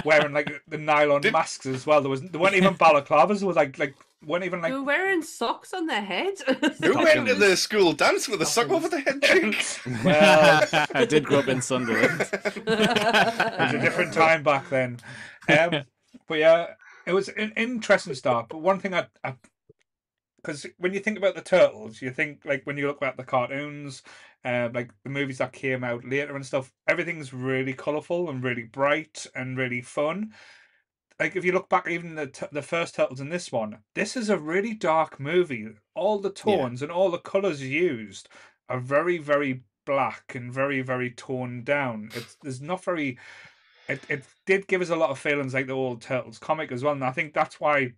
wearing 0.06 0.34
like 0.34 0.52
the 0.68 0.78
nylon 0.78 1.22
Did- 1.22 1.34
masks 1.34 1.66
as 1.66 1.86
well. 1.86 2.02
There 2.02 2.10
was 2.10 2.22
there 2.22 2.40
weren't 2.40 2.56
even 2.56 2.76
balaclavas. 2.76 3.40
There 3.40 3.48
was 3.48 3.58
like 3.58 3.78
like 3.80 3.96
weren't 4.26 4.44
even 4.44 4.62
They 4.62 4.72
were 4.72 4.84
wearing 4.84 5.22
socks 5.22 5.74
on 5.74 5.86
their 5.86 6.02
head. 6.02 6.34
Who 6.82 6.98
went 6.98 7.28
to 7.28 7.36
the 7.36 7.56
school 7.56 7.94
dance 7.94 8.28
with 8.28 8.42
a 8.42 8.46
sock 8.46 8.70
over 8.70 8.90
the 8.90 9.00
head, 9.00 9.22
Jake? 9.22 9.66
well, 10.04 10.64
I 10.94 11.06
did 11.06 11.26
grow 11.26 11.40
up 11.40 11.48
in 11.48 11.62
Sunderland. 11.62 12.22
it 12.22 12.66
was 12.66 13.74
a 13.74 13.80
different 13.82 14.14
time 14.14 14.44
back 14.44 14.70
then. 14.70 15.00
Um, 15.48 15.84
but 16.28 16.40
yeah, 16.40 16.68
it 17.06 17.14
was 17.14 17.30
an 17.30 17.54
interesting 17.56 18.16
start. 18.16 18.50
But 18.50 18.60
one 18.60 18.80
thing 18.80 18.94
I, 18.94 19.08
because 20.38 20.66
when 20.78 20.94
you 20.94 21.00
think 21.00 21.18
about 21.18 21.36
the 21.36 21.42
turtles, 21.42 22.02
you 22.02 22.12
think 22.12 22.42
like 22.46 22.64
when 22.66 22.78
you 22.78 22.88
look 22.88 23.02
at 23.02 23.18
the 23.18 23.24
cartoons, 23.24 24.02
um, 24.46 24.74
like 24.74 24.92
the 25.04 25.10
movies 25.10 25.40
that 25.40 25.54
came 25.54 25.84
out 25.84 26.06
later 26.06 26.36
and 26.36 26.46
stuff, 26.46 26.72
everything's 26.88 27.34
really 27.34 27.74
colourful 27.74 28.30
and 28.30 28.44
really 28.44 28.64
bright 28.64 29.28
and 29.36 29.58
really 29.58 29.82
fun. 29.82 30.34
Like 31.20 31.36
if 31.36 31.44
you 31.46 31.52
look 31.52 31.70
back, 31.70 31.88
even 31.88 32.16
the 32.16 32.28
t- 32.28 32.46
the 32.52 32.62
first 32.62 32.96
turtles 32.96 33.20
in 33.20 33.30
this 33.30 33.52
one, 33.52 33.84
this 33.96 34.16
is 34.16 34.30
a 34.30 34.38
really 34.38 34.74
dark 34.74 35.20
movie. 35.20 35.70
All 35.96 36.20
the 36.20 36.32
tones 36.32 36.82
and 36.82 36.92
all 36.92 37.10
the 37.12 37.20
colours 37.20 37.62
used 37.64 38.30
are 38.70 38.80
very 38.80 39.18
very 39.18 39.64
black 39.86 40.36
and 40.36 40.54
very 40.54 40.82
very 40.82 41.12
toned 41.12 41.66
down. 41.66 42.12
It's 42.14 42.36
there's 42.36 42.62
not 42.62 42.84
very. 42.84 43.18
It 43.90 44.06
it 44.10 44.28
did 44.46 44.68
give 44.68 44.82
us 44.82 44.90
a 44.92 44.96
lot 44.98 45.12
of 45.12 45.20
feelings 45.20 45.54
like 45.54 45.68
the 45.68 45.74
old 45.74 46.02
Turtles 46.02 46.40
comic 46.40 46.72
as 46.72 46.84
well, 46.84 46.94
and 46.94 47.04
I 47.06 47.12
think 47.12 47.34
that's 47.34 47.60
why, 47.60 47.96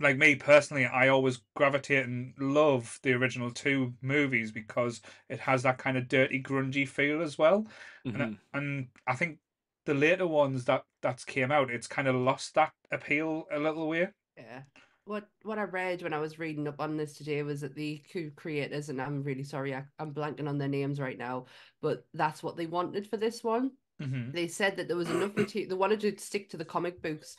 like 0.00 0.16
me 0.16 0.36
personally, 0.36 0.86
I 0.86 1.08
always 1.08 1.42
gravitate 1.56 2.04
and 2.06 2.34
love 2.38 3.00
the 3.02 3.12
original 3.14 3.50
two 3.50 3.96
movies 4.00 4.52
because 4.52 5.00
it 5.28 5.40
has 5.40 5.62
that 5.64 5.78
kind 5.78 5.96
of 5.98 6.08
dirty, 6.08 6.42
grungy 6.42 6.86
feel 6.88 7.20
as 7.22 7.36
well, 7.38 7.66
and 8.14 8.22
Mhm. 8.22 8.38
I- 8.52 8.58
and 8.58 8.90
I 9.06 9.16
think 9.16 9.40
the 9.88 9.94
later 9.94 10.26
ones 10.26 10.66
that 10.66 10.84
that's 11.00 11.24
came 11.24 11.50
out, 11.50 11.70
it's 11.70 11.86
kind 11.86 12.08
of 12.08 12.14
lost 12.14 12.54
that 12.54 12.72
appeal 12.92 13.46
a 13.50 13.58
little 13.58 13.88
way. 13.88 14.08
Yeah. 14.36 14.60
What 15.06 15.26
what 15.44 15.58
I 15.58 15.62
read 15.62 16.02
when 16.02 16.12
I 16.12 16.18
was 16.18 16.38
reading 16.38 16.68
up 16.68 16.78
on 16.78 16.98
this 16.98 17.14
today 17.14 17.42
was 17.42 17.62
that 17.62 17.74
the 17.74 18.02
creators, 18.36 18.90
and 18.90 19.00
I'm 19.00 19.22
really 19.22 19.44
sorry, 19.44 19.74
I, 19.74 19.84
I'm 19.98 20.12
blanking 20.12 20.46
on 20.46 20.58
their 20.58 20.68
names 20.68 21.00
right 21.00 21.16
now, 21.16 21.46
but 21.80 22.04
that's 22.12 22.42
what 22.42 22.58
they 22.58 22.66
wanted 22.66 23.08
for 23.08 23.16
this 23.16 23.42
one. 23.42 23.70
Mm-hmm. 24.02 24.32
They 24.32 24.46
said 24.46 24.76
that 24.76 24.88
there 24.88 24.96
was 24.98 25.08
enough 25.08 25.34
material. 25.34 25.70
They 25.70 25.74
wanted 25.74 26.00
to 26.00 26.18
stick 26.18 26.50
to 26.50 26.58
the 26.58 26.66
comic 26.66 27.00
books 27.00 27.34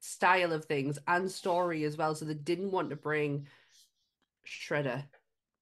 style 0.00 0.52
of 0.52 0.64
things 0.64 0.98
and 1.06 1.30
story 1.30 1.84
as 1.84 1.96
well, 1.96 2.16
so 2.16 2.24
they 2.24 2.34
didn't 2.34 2.72
want 2.72 2.90
to 2.90 2.96
bring 2.96 3.46
Shredder, 4.44 5.04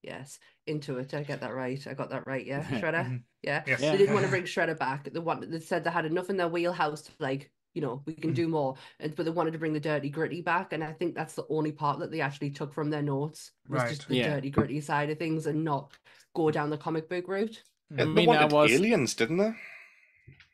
yes, 0.03 0.39
into 0.67 0.99
it. 0.99 1.09
Did 1.09 1.21
I 1.21 1.23
get 1.25 1.41
that 1.41 1.55
right? 1.55 1.85
I 1.87 1.95
got 1.95 2.11
that 2.11 2.27
right. 2.27 2.45
Yeah, 2.45 2.63
Shredder. 2.81 3.05
Mhm. 3.05 3.23
Yeah. 3.43 3.65
Yes. 3.67 3.81
Yeah. 3.83 3.93
They 3.93 3.99
didn't 3.99 4.15
want 4.15 4.25
to 4.25 4.29
bring 4.31 4.45
Shredder 4.45 4.79
back. 4.79 5.13
The 5.13 5.21
one 5.21 5.49
They 5.51 5.61
said 5.61 5.85
they 5.85 5.91
had 5.91 6.05
enough 6.05 6.31
in 6.31 6.37
their 6.37 6.49
wheelhouse 6.49 7.03
to 7.03 7.13
like, 7.19 7.51
you 7.75 7.81
know, 7.83 8.03
we 8.07 8.15
can 8.15 8.33
Mm. 8.33 8.35
do 8.35 8.49
more. 8.49 8.77
And 8.99 9.15
but 9.15 9.25
they 9.25 9.31
wanted 9.31 9.53
to 9.53 9.59
bring 9.59 9.73
the 9.73 9.81
dirty 9.81 10.11
gritty 10.11 10.43
back, 10.43 10.73
and 10.73 10.83
I 10.85 10.93
think 10.93 11.15
that's 11.15 11.35
the 11.35 11.47
only 11.49 11.73
part 11.73 11.99
that 12.01 12.11
they 12.11 12.21
actually 12.21 12.51
took 12.51 12.73
from 12.75 12.91
their 12.91 13.03
notes 13.03 13.53
was 13.69 13.85
just 13.85 14.09
the 14.09 14.17
Yeah. 14.17 14.35
dirty 14.35 14.51
gritty 14.51 14.81
side 14.81 15.11
of 15.11 15.19
things, 15.19 15.47
and 15.47 15.65
not 15.65 15.93
go 16.35 16.51
down 16.51 16.71
the 16.71 16.79
comic 16.79 17.09
book 17.09 17.29
route. 17.29 17.63
I 17.99 18.05
They 18.05 18.07
mean, 18.07 18.29
I 18.35 18.45
wanted 18.45 18.53
was 18.53 18.71
aliens, 18.73 19.15
didn't 19.15 19.39
they? 19.39 19.55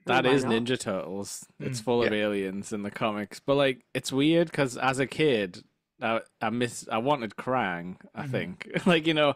That 0.06 0.24
Why 0.24 0.34
is 0.34 0.44
not? 0.44 0.52
Ninja 0.52 0.78
Turtles. 0.78 1.46
It's 1.60 1.80
Mm, 1.80 1.84
full 1.84 2.02
of 2.02 2.12
aliens 2.12 2.72
in 2.72 2.82
the 2.82 2.90
comics, 2.90 3.40
but 3.40 3.56
like 3.56 3.84
it's 3.94 4.12
weird 4.12 4.50
because 4.50 4.76
as 4.76 4.98
a 4.98 5.06
kid, 5.06 5.64
I, 6.00 6.20
I 6.40 6.50
miss 6.50 6.88
I 6.90 6.98
wanted 6.98 7.36
Krang. 7.36 7.96
I 8.14 8.24
Mhm. 8.24 8.30
think 8.30 8.68
like 8.86 9.06
you 9.06 9.14
know, 9.14 9.34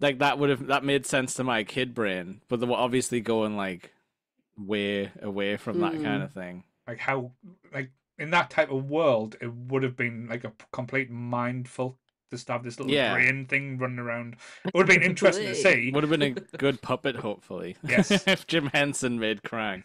like 0.00 0.18
that 0.20 0.38
would 0.38 0.50
have 0.50 0.66
that 0.68 0.84
made 0.84 1.06
sense 1.06 1.34
to 1.34 1.44
my 1.44 1.64
kid 1.64 1.94
brain, 1.94 2.40
but 2.48 2.60
they 2.60 2.66
were 2.66 2.76
obviously 2.76 3.20
going 3.20 3.56
like 3.56 3.92
way 4.56 5.10
away 5.22 5.56
from 5.56 5.80
that 5.80 6.02
kind 6.02 6.22
Mm. 6.22 6.24
of 6.24 6.32
thing. 6.32 6.64
Like 6.86 6.98
how 6.98 7.32
like 7.72 7.90
in 8.18 8.30
that 8.30 8.50
type 8.50 8.70
of 8.70 8.88
world, 8.90 9.36
it 9.40 9.52
would 9.52 9.82
have 9.82 9.96
been 9.96 10.26
like 10.28 10.44
a 10.44 10.52
complete 10.72 11.10
mindful 11.10 11.98
just 12.32 12.48
have 12.48 12.64
this 12.64 12.80
little 12.80 12.92
Yeah. 12.92 13.12
brain 13.14 13.46
thing 13.46 13.78
running 13.78 13.98
around. 13.98 14.36
It 14.64 14.74
would 14.74 14.88
have 14.88 14.98
been 14.98 15.08
interesting 15.08 15.46
to 15.46 15.54
see. 15.54 15.90
Would 15.94 16.02
have 16.02 16.10
been 16.10 16.22
a 16.22 16.30
good 16.58 16.80
puppet, 16.82 17.14
hopefully. 17.16 17.76
Yes. 17.86 18.10
if 18.26 18.46
Jim 18.46 18.66
Henson 18.72 19.20
made 19.20 19.42
Krang. 19.42 19.84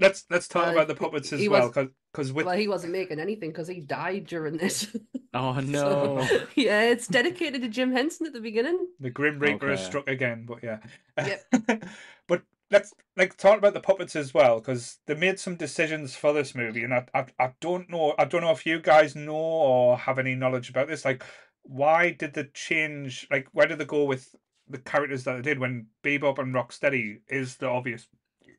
Let's 0.00 0.24
let's 0.30 0.48
talk 0.48 0.68
Uh, 0.68 0.72
about 0.72 0.88
the 0.88 0.94
puppets 0.94 1.32
as 1.32 1.46
well, 1.48 1.70
was- 1.74 1.88
because 2.12 2.32
with 2.32 2.46
Well, 2.46 2.56
he 2.56 2.66
wasn't 2.68 2.92
making 2.92 3.20
anything 3.20 3.50
because 3.50 3.68
he 3.68 3.80
died 3.80 4.26
during 4.26 4.56
this. 4.56 4.88
oh 5.34 5.54
So, 5.54 5.60
no! 5.60 6.28
yeah, 6.54 6.82
it's 6.90 7.06
dedicated 7.06 7.60
to 7.62 7.68
Jim 7.68 7.92
Henson 7.92 8.26
at 8.26 8.32
the 8.32 8.40
beginning. 8.40 8.86
the 8.98 9.10
Grim 9.10 9.38
Reaper 9.38 9.68
has 9.70 9.80
Okay. 9.80 9.88
struck 9.88 10.08
again. 10.08 10.46
But 10.46 10.62
yeah, 10.62 10.78
Yep. 11.18 11.84
but 12.26 12.42
let's 12.70 12.92
like 13.16 13.36
talk 13.36 13.58
about 13.58 13.74
the 13.74 13.80
puppets 13.80 14.16
as 14.16 14.34
well, 14.34 14.60
because 14.60 14.98
they 15.06 15.14
made 15.14 15.38
some 15.38 15.56
decisions 15.56 16.16
for 16.16 16.32
this 16.32 16.54
movie, 16.54 16.82
and 16.84 16.94
I, 16.94 17.06
I 17.14 17.26
I 17.38 17.52
don't 17.60 17.88
know 17.90 18.14
I 18.18 18.24
don't 18.24 18.42
know 18.42 18.50
if 18.52 18.66
you 18.66 18.80
guys 18.80 19.14
know 19.14 19.34
or 19.34 19.98
have 19.98 20.18
any 20.18 20.34
knowledge 20.34 20.70
about 20.70 20.88
this. 20.88 21.04
Like, 21.04 21.24
why 21.62 22.10
did 22.12 22.34
they 22.34 22.44
change? 22.54 23.26
Like, 23.30 23.48
where 23.52 23.66
did 23.66 23.78
they 23.78 23.84
go 23.84 24.04
with 24.04 24.34
the 24.68 24.78
characters 24.78 25.24
that 25.24 25.36
they 25.36 25.42
did 25.42 25.58
when 25.58 25.86
Bebop 26.02 26.38
and 26.38 26.54
Rocksteady 26.54 27.20
is 27.28 27.56
the 27.56 27.68
obvious 27.68 28.08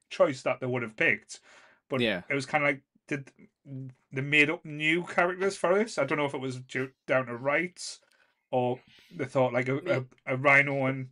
choice 0.09 0.41
that 0.43 0.59
they 0.59 0.67
would 0.67 0.83
have 0.83 0.95
picked? 0.95 1.39
But 1.89 2.01
Yeah. 2.01 2.23
it 2.29 2.33
was 2.33 2.45
kind 2.45 2.63
of 2.63 2.69
like 2.69 2.81
did 3.07 3.31
they 4.11 4.21
made 4.21 4.49
up 4.49 4.65
new 4.65 5.03
characters 5.03 5.55
for 5.55 5.77
this? 5.77 5.97
I 5.97 6.05
don't 6.05 6.17
know 6.17 6.25
if 6.25 6.33
it 6.33 6.41
was 6.41 6.59
due, 6.59 6.91
down 7.05 7.27
to 7.27 7.35
rights 7.35 7.99
or 8.51 8.79
they 9.15 9.25
thought 9.25 9.53
like 9.53 9.69
a, 9.69 9.77
a, 10.27 10.33
a 10.33 10.37
rhino 10.37 10.85
and 10.85 11.07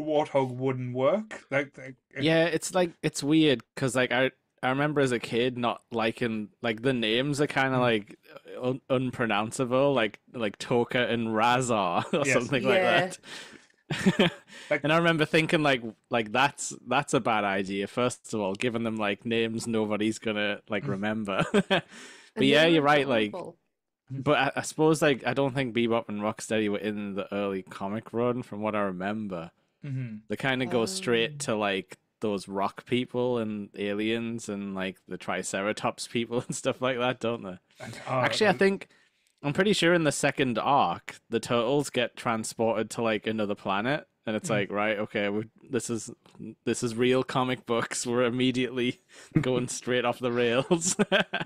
warthog 0.00 0.54
wouldn't 0.54 0.94
work. 0.94 1.44
Like, 1.50 1.76
like 1.78 1.96
it- 2.10 2.22
Yeah, 2.24 2.44
it's 2.44 2.74
like 2.74 2.92
it's 3.02 3.22
weird 3.22 3.62
because 3.74 3.94
like 3.96 4.12
I 4.12 4.30
I 4.62 4.70
remember 4.70 5.00
as 5.00 5.12
a 5.12 5.18
kid 5.20 5.56
not 5.56 5.82
liking 5.92 6.48
like 6.62 6.82
the 6.82 6.92
names 6.92 7.40
are 7.40 7.46
kind 7.46 7.74
of 7.74 7.80
Mm. 7.80 7.82
like 7.82 8.18
un- 8.60 8.80
unpronounceable, 8.90 9.94
like 9.94 10.18
like 10.32 10.58
Tokka 10.58 11.10
and 11.10 11.28
Rahzar 11.28 12.04
or 12.12 12.24
Yes. 12.26 12.32
something 12.32 12.62
Yeah. 12.62 12.68
like 12.68 12.82
that. 12.82 13.18
Like- 14.70 14.84
and 14.84 14.92
I 14.92 14.98
remember 14.98 15.24
thinking 15.24 15.62
like 15.62 15.82
like 16.10 16.30
that's 16.32 16.74
that's 16.86 17.14
a 17.14 17.20
bad 17.20 17.44
idea. 17.44 17.86
First 17.86 18.34
of 18.34 18.40
all, 18.40 18.54
giving 18.54 18.82
them 18.82 18.96
like 18.96 19.24
names 19.24 19.66
nobody's 19.66 20.18
gonna 20.18 20.60
like 20.68 20.84
Mm. 20.84 20.88
remember. 20.88 21.44
but 21.68 21.84
yeah, 22.36 22.66
you're 22.66 22.82
were 22.82 22.86
right, 22.86 23.08
like- 23.08 23.34
but 24.10 24.38
I, 24.38 24.52
I 24.56 24.62
suppose 24.62 25.00
like 25.02 25.26
I 25.26 25.34
don't 25.34 25.54
think 25.54 25.74
Bebop 25.74 26.08
and 26.08 26.20
Rocksteady 26.20 26.68
were 26.70 26.78
in 26.78 27.14
the 27.14 27.32
early 27.32 27.62
comic 27.62 28.12
run, 28.12 28.42
from 28.42 28.60
what 28.60 28.74
I 28.74 28.80
remember. 28.80 29.50
Mhm. 29.84 30.22
They 30.28 30.36
kind 30.36 30.62
of 30.62 30.70
go 30.70 30.80
Um. 30.82 30.86
straight 30.86 31.38
to 31.40 31.54
like 31.54 31.98
those 32.20 32.48
rock 32.48 32.84
people 32.84 33.38
and 33.38 33.70
aliens 33.76 34.48
and 34.48 34.74
like 34.74 34.98
the 35.06 35.16
Triceratops 35.16 36.08
people 36.08 36.40
and 36.46 36.54
stuff 36.54 36.82
like 36.82 36.98
that, 36.98 37.20
don't 37.20 37.42
they? 37.42 37.58
And, 37.80 37.94
uh, 38.06 38.20
Actually, 38.20 38.48
I 38.48 38.52
think 38.54 38.88
I'm 39.42 39.52
pretty 39.52 39.72
sure 39.72 39.94
in 39.94 40.02
the 40.04 40.10
second 40.12 40.58
arc, 40.58 41.20
the 41.30 41.38
turtles 41.40 41.90
get 41.90 42.16
transported 42.16 42.90
to 42.90 43.02
like 43.02 43.26
another 43.28 43.54
planet, 43.54 44.07
and 44.28 44.36
it's 44.36 44.50
like, 44.50 44.70
right, 44.70 44.98
okay, 44.98 45.30
this 45.70 45.88
is 45.88 46.10
this 46.66 46.82
is 46.82 46.94
real 46.94 47.22
comic 47.22 47.64
books. 47.64 48.06
We're 48.06 48.24
immediately 48.24 49.00
going 49.40 49.68
straight 49.68 50.04
off 50.04 50.18
the 50.18 50.30
rails. 50.30 50.96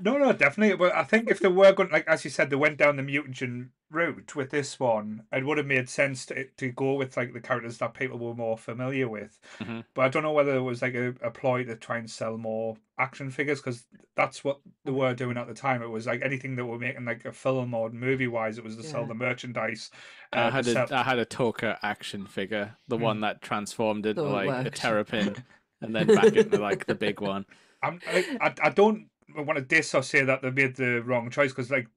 No, 0.02 0.18
no, 0.18 0.32
definitely. 0.32 0.76
But 0.76 0.92
I 0.92 1.04
think 1.04 1.30
if 1.30 1.38
they 1.38 1.46
were 1.46 1.72
going, 1.72 1.90
like 1.90 2.08
as 2.08 2.24
you 2.24 2.30
said, 2.30 2.50
they 2.50 2.56
went 2.56 2.78
down 2.78 2.96
the 2.96 3.04
mutagen 3.04 3.68
route 3.88 4.34
with 4.34 4.50
this 4.50 4.80
one, 4.80 5.22
it 5.30 5.46
would 5.46 5.58
have 5.58 5.66
made 5.68 5.88
sense 5.88 6.26
to 6.26 6.46
to 6.56 6.72
go 6.72 6.94
with 6.94 7.16
like 7.16 7.32
the 7.32 7.40
characters 7.40 7.78
that 7.78 7.94
people 7.94 8.18
were 8.18 8.34
more 8.34 8.58
familiar 8.58 9.08
with. 9.08 9.38
Mhm. 9.60 9.84
But 9.94 10.02
I 10.02 10.08
don't 10.08 10.24
know 10.24 10.32
whether 10.32 10.56
it 10.56 10.62
was 10.62 10.82
like 10.82 10.94
a, 10.94 11.14
a 11.22 11.30
ploy 11.30 11.62
to 11.64 11.76
try 11.76 11.98
and 11.98 12.10
sell 12.10 12.36
more 12.36 12.76
action 12.98 13.30
figures 13.30 13.60
because 13.60 13.86
that's 14.16 14.44
what 14.44 14.60
they 14.84 14.90
were 14.92 15.14
doing 15.14 15.36
at 15.36 15.46
the 15.48 15.54
time. 15.54 15.82
It 15.82 15.88
was 15.90 16.06
like 16.06 16.22
anything 16.22 16.56
that 16.56 16.64
were 16.66 16.78
making 16.78 17.04
like 17.04 17.24
a 17.24 17.32
film 17.32 17.74
or 17.74 17.90
movie 17.90 18.26
wise, 18.28 18.58
it 18.58 18.64
was 18.64 18.76
to 18.76 18.82
sell 18.82 19.06
the 19.06 19.14
merchandise. 19.14 19.90
uh, 20.32 20.36
I 20.36 20.44
to 20.46 20.50
had 20.50 20.66
sell- 20.66 20.86
a 20.90 20.94
I 20.96 21.02
had 21.02 21.18
a 21.18 21.26
Tokka 21.26 21.78
action 21.82 22.26
figure, 22.26 22.76
the 22.88 22.98
Mm. 22.98 23.02
one 23.02 23.20
that 23.20 23.40
transformed 23.42 24.06
into 24.06 24.20
So 24.20 24.28
it 24.28 24.32
like 24.32 24.48
a 24.48 24.64
worked. 24.64 24.76
terrapin, 24.76 25.36
and 25.80 25.94
then 25.94 26.06
back 26.08 26.36
into 26.36 26.58
like 26.60 26.86
the 26.86 26.94
big 26.94 27.20
one. 27.20 27.46
I'm, 27.82 28.00
I, 28.06 28.38
I, 28.40 28.54
I 28.64 28.70
don't 28.70 29.08
want 29.34 29.56
to 29.58 29.64
diss 29.64 29.94
or 29.94 30.02
say 30.02 30.22
that 30.24 30.42
they 30.42 30.50
made 30.50 30.76
the 30.76 31.00
wrong 31.02 31.30
choice 31.30 31.50
because, 31.50 31.70
like, 31.70 31.88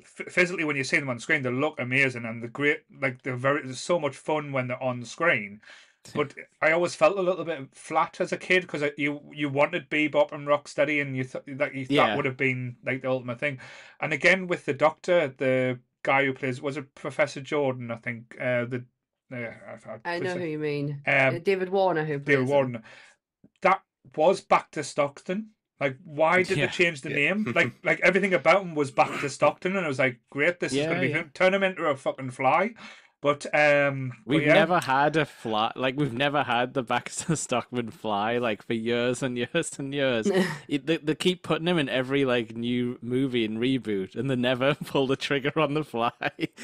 f- 0.00 0.32
physically 0.32 0.64
when 0.64 0.76
you 0.76 0.84
see 0.84 0.98
them 0.98 1.10
on 1.10 1.18
screen, 1.18 1.42
they 1.42 1.50
look 1.50 1.78
amazing 1.78 2.24
and 2.24 2.40
they're 2.40 2.48
great. 2.48 2.78
Like, 3.02 3.22
they're 3.22 3.36
very. 3.36 3.62
There's 3.62 3.80
so 3.80 3.98
much 4.00 4.16
fun 4.16 4.52
when 4.52 4.68
they're 4.68 4.82
on 4.82 5.04
screen. 5.04 5.60
But 6.14 6.34
I 6.60 6.72
always 6.72 6.94
felt 6.94 7.18
a 7.18 7.22
little 7.22 7.44
bit 7.44 7.68
flat 7.72 8.20
as 8.20 8.32
a 8.32 8.36
kid 8.36 8.62
because 8.62 8.82
you 8.98 9.20
you 9.32 9.48
wanted 9.48 9.88
Bebop 9.88 10.32
and 10.32 10.46
Rocksteady 10.46 11.00
and 11.00 11.16
you 11.16 11.24
thought 11.24 11.44
that 11.46 11.74
you 11.74 11.86
Yeah. 11.88 12.08
that 12.08 12.16
would 12.16 12.26
have 12.26 12.36
been 12.36 12.76
like 12.84 13.02
the 13.02 13.08
ultimate 13.10 13.40
thing. 13.40 13.58
And 14.00 14.12
again 14.12 14.46
with 14.46 14.64
the 14.66 14.74
Doctor, 14.74 15.28
the 15.28 15.78
guy 16.02 16.24
who 16.24 16.34
plays 16.34 16.60
was 16.60 16.76
it 16.76 16.94
Professor 16.94 17.40
Jordan? 17.40 17.90
I 17.90 17.96
think 17.96 18.36
uh, 18.40 18.66
the. 18.66 18.84
Uh, 19.32 19.50
I, 20.04 20.16
I 20.16 20.18
know 20.18 20.34
who 20.36 20.44
you 20.44 20.58
mean. 20.58 21.02
Um, 21.06 21.36
Uh, 21.36 21.38
David 21.38 21.70
Warner 21.70 22.04
who 22.04 22.18
plays 22.18 22.38
David 22.38 22.48
him. 22.76 22.82
That 23.62 23.80
was 24.14 24.40
Baxter 24.42 24.82
Stockman. 24.82 25.50
Like, 25.80 25.96
why 26.04 26.42
did 26.44 26.56
Yeah. 26.56 26.66
they 26.66 26.72
change 26.72 27.00
the 27.00 27.10
Yeah. 27.10 27.32
name? 27.32 27.52
Like, 27.54 27.72
like 27.82 28.00
everything 28.00 28.34
about 28.34 28.62
him 28.62 28.74
was 28.74 28.90
Baxter 28.90 29.28
Stockman, 29.28 29.76
and 29.76 29.84
I 29.84 29.88
was 29.88 29.98
like, 29.98 30.20
great, 30.30 30.60
this 30.60 30.72
is 30.72 30.86
gonna 30.86 31.00
be 31.00 31.08
yeah. 31.08 31.16
him. 31.16 31.30
turn 31.34 31.54
him 31.54 31.62
into 31.62 31.84
a 31.86 31.96
fucking 31.96 32.30
fly. 32.30 32.74
But 33.24 33.46
um, 33.54 34.12
We've 34.26 34.42
yeah, 34.42 34.52
never 34.52 34.80
had 34.80 35.16
a 35.16 35.24
fly 35.24 35.72
like 35.76 35.96
we've 35.96 36.12
never 36.12 36.42
had 36.42 36.74
the 36.74 36.82
Baxter 36.82 37.34
Stockman 37.44 37.90
fly 37.90 38.36
like 38.36 38.62
for 38.62 38.74
years 38.74 39.22
and 39.22 39.38
years 39.38 39.78
and 39.78 39.94
years. 39.94 40.30
It, 40.68 40.84
they, 40.86 40.98
they 40.98 41.14
keep 41.14 41.42
putting 41.42 41.66
him 41.66 41.78
in 41.78 41.88
every 41.88 42.26
like 42.26 42.54
new 42.54 42.98
movie 43.00 43.46
and 43.46 43.56
reboot, 43.58 44.14
and 44.14 44.30
they 44.30 44.36
never 44.36 44.74
pull 44.86 45.06
the 45.06 45.16
trigger 45.16 45.58
on 45.58 45.72
the 45.72 45.84
fly. 45.84 46.12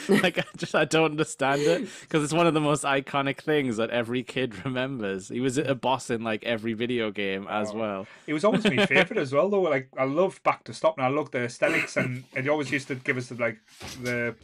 like 0.08 0.36
I 0.38 0.44
just 0.58 0.74
I 0.74 0.84
don't 0.84 1.12
understand 1.12 1.62
it 1.62 1.88
because 2.02 2.22
it's 2.24 2.32
one 2.34 2.46
of 2.46 2.52
the 2.52 2.60
most 2.60 2.84
iconic 2.84 3.38
things 3.40 3.78
that 3.78 3.88
every 3.88 4.22
kid 4.22 4.62
remembers. 4.62 5.28
He 5.30 5.40
was 5.40 5.56
a 5.56 5.74
boss 5.74 6.10
in 6.10 6.22
like 6.22 6.44
every 6.44 6.74
video 6.74 7.10
game 7.10 7.46
as 7.48 7.70
Oh. 7.70 7.74
well. 7.78 8.06
It 8.26 8.34
was 8.34 8.44
always 8.44 8.64
my 8.64 8.84
favorite 8.84 9.18
as 9.18 9.32
well, 9.32 9.48
though. 9.48 9.62
Like 9.62 9.88
I 9.96 10.04
loved 10.04 10.42
Baxter 10.42 10.74
Stockman. 10.74 11.06
I 11.06 11.08
loved 11.08 11.32
the 11.32 11.44
aesthetics, 11.44 11.96
and 11.96 12.24
it 12.34 12.46
always 12.48 12.70
used 12.70 12.88
to 12.88 12.96
give 12.96 13.16
us 13.16 13.28
the 13.28 13.36
like 13.36 13.58
the 14.02 14.34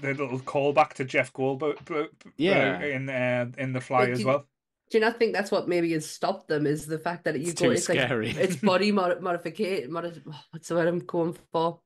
the 0.00 0.14
little 0.14 0.38
callback 0.40 0.94
to 0.94 1.04
Jeff 1.04 1.32
Goldblum. 1.32 2.08
Yeah. 2.36 2.80
in 2.82 3.08
uh, 3.08 3.46
in 3.58 3.72
the 3.72 3.80
Fly 3.80 4.04
But 4.06 4.10
as 4.12 4.18
did- 4.18 4.26
well. 4.26 4.46
Do 4.90 4.96
you 4.96 5.04
not 5.04 5.18
think 5.18 5.34
that's 5.34 5.50
what 5.50 5.68
maybe 5.68 5.92
has 5.92 6.08
stopped 6.08 6.48
them? 6.48 6.66
Is 6.66 6.86
the 6.86 6.98
fact 6.98 7.24
that 7.24 7.38
you 7.38 7.50
It's 7.50 7.60
go, 7.60 7.66
too 7.66 7.72
it's 7.72 7.88
like 7.90 7.98
scary. 7.98 8.30
it's 8.30 8.56
body 8.56 8.90
mod- 8.98 9.20
modification. 9.20 9.92
Modi- 9.92 10.22
what's 10.50 10.68
the 10.68 10.76
word 10.76 10.88
I'm 10.88 11.00
going 11.00 11.36
for? 11.52 11.80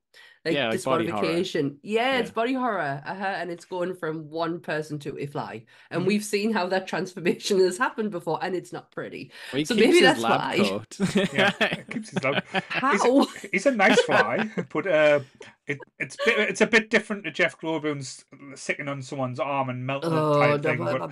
Like 0.45 0.55
Yeah, 0.55 0.63
like 0.65 0.71
this 0.73 0.83
body 0.83 1.07
horror. 1.07 1.21
modification. 1.21 1.79
Yeah, 1.83 2.17
it's 2.17 2.29
body 2.31 2.53
horror, 2.53 3.01
uh-huh, 3.05 3.23
and 3.23 3.49
it's 3.49 3.63
going 3.63 3.95
from 3.95 4.29
one 4.29 4.59
person 4.59 4.99
to 4.99 5.17
a 5.17 5.25
fly, 5.25 5.63
and 5.89 6.01
Mhm. 6.03 6.05
we've 6.05 6.23
seen 6.23 6.51
how 6.51 6.67
that 6.67 6.85
transformation 6.93 7.59
has 7.59 7.77
happened 7.77 8.11
before, 8.11 8.39
and 8.41 8.53
it's 8.53 8.73
not 8.73 8.91
pretty. 8.91 9.31
Well, 9.53 9.63
So 9.63 9.73
maybe 9.73 9.93
his 9.93 10.01
that's 10.01 10.19
lab 10.19 10.39
why. 10.41 10.57
coat. 10.57 10.97
Yeah, 11.33 11.51
it 11.61 11.89
keeps 11.89 12.09
his 12.09 12.21
lab- 12.25 12.43
He's 12.51 12.61
How? 13.03 13.21
a, 13.21 13.25
he's 13.53 13.65
a 13.65 13.71
nice 13.71 14.01
fly, 14.01 14.49
but 14.69 14.85
uh, 14.85 15.19
it, 15.65 15.77
it's 15.97 16.17
bit, 16.25 16.37
it's 16.37 16.59
a 16.61 16.67
bit 16.67 16.89
different 16.89 17.23
to 17.23 17.31
Jeff 17.31 17.57
Goldblum's 17.61 18.25
sitting 18.55 18.89
on 18.89 19.01
someone's 19.01 19.39
arm 19.39 19.69
and 19.69 19.85
melting 19.85 20.11
Oh, 20.11 20.39
type 20.57 20.61
da- 20.61 20.69
thing. 20.71 20.79
But 20.83 21.01
um, 21.01 21.09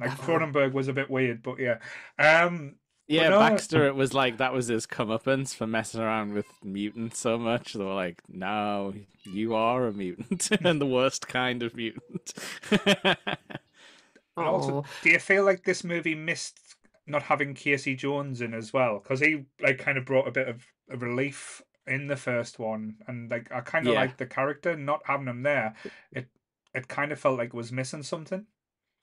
like. 0.00 0.18
Cronenberg 0.18 0.72
was 0.72 0.88
a 0.88 0.92
bit 0.92 1.08
weird, 1.08 1.40
but 1.40 1.60
yeah. 1.60 1.78
Um, 2.18 2.74
Yeah, 3.06 3.28
no, 3.28 3.38
Baxter, 3.38 3.86
it 3.86 3.94
was 3.94 4.14
like 4.14 4.38
that 4.38 4.54
was 4.54 4.68
his 4.68 4.86
comeuppance 4.86 5.54
for 5.54 5.66
messing 5.66 6.00
around 6.00 6.32
with 6.32 6.46
mutants 6.62 7.18
so 7.18 7.36
much. 7.38 7.74
They 7.74 7.84
were 7.84 7.92
like, 7.94 8.22
no, 8.28 8.94
you 9.24 9.54
are 9.54 9.86
a 9.86 9.92
mutant 9.92 10.50
and 10.64 10.80
the 10.80 10.86
worst 10.86 11.28
kind 11.28 11.62
of 11.62 11.74
mutant. 11.74 12.32
also, 14.36 14.78
Oh. 14.78 14.84
do 15.02 15.10
you 15.10 15.18
feel 15.18 15.44
like 15.44 15.64
this 15.64 15.84
movie 15.84 16.14
missed 16.14 16.58
not 17.06 17.22
having 17.24 17.54
Casey 17.54 17.94
Jones 17.94 18.40
in 18.40 18.54
as 18.54 18.72
well? 18.72 18.98
Because 19.00 19.20
he 19.20 19.44
like 19.60 19.78
kind 19.78 19.98
of 19.98 20.04
brought 20.06 20.28
a 20.28 20.32
bit 20.32 20.48
of 20.48 20.64
a 20.90 20.96
relief 20.96 21.62
in 21.86 22.06
the 22.06 22.16
first 22.16 22.58
one, 22.58 22.96
and 23.06 23.30
like 23.30 23.52
I 23.52 23.60
kind 23.60 23.86
of 23.86 23.92
Yeah. 23.94 24.00
like 24.00 24.16
the 24.16 24.26
character 24.26 24.76
not 24.76 25.02
having 25.04 25.28
him 25.28 25.42
there. 25.42 25.74
It 26.10 26.28
it 26.74 26.88
kind 26.88 27.12
of 27.12 27.20
felt 27.20 27.38
like 27.38 27.48
it 27.48 27.54
was 27.54 27.70
missing 27.70 28.02
something. 28.02 28.46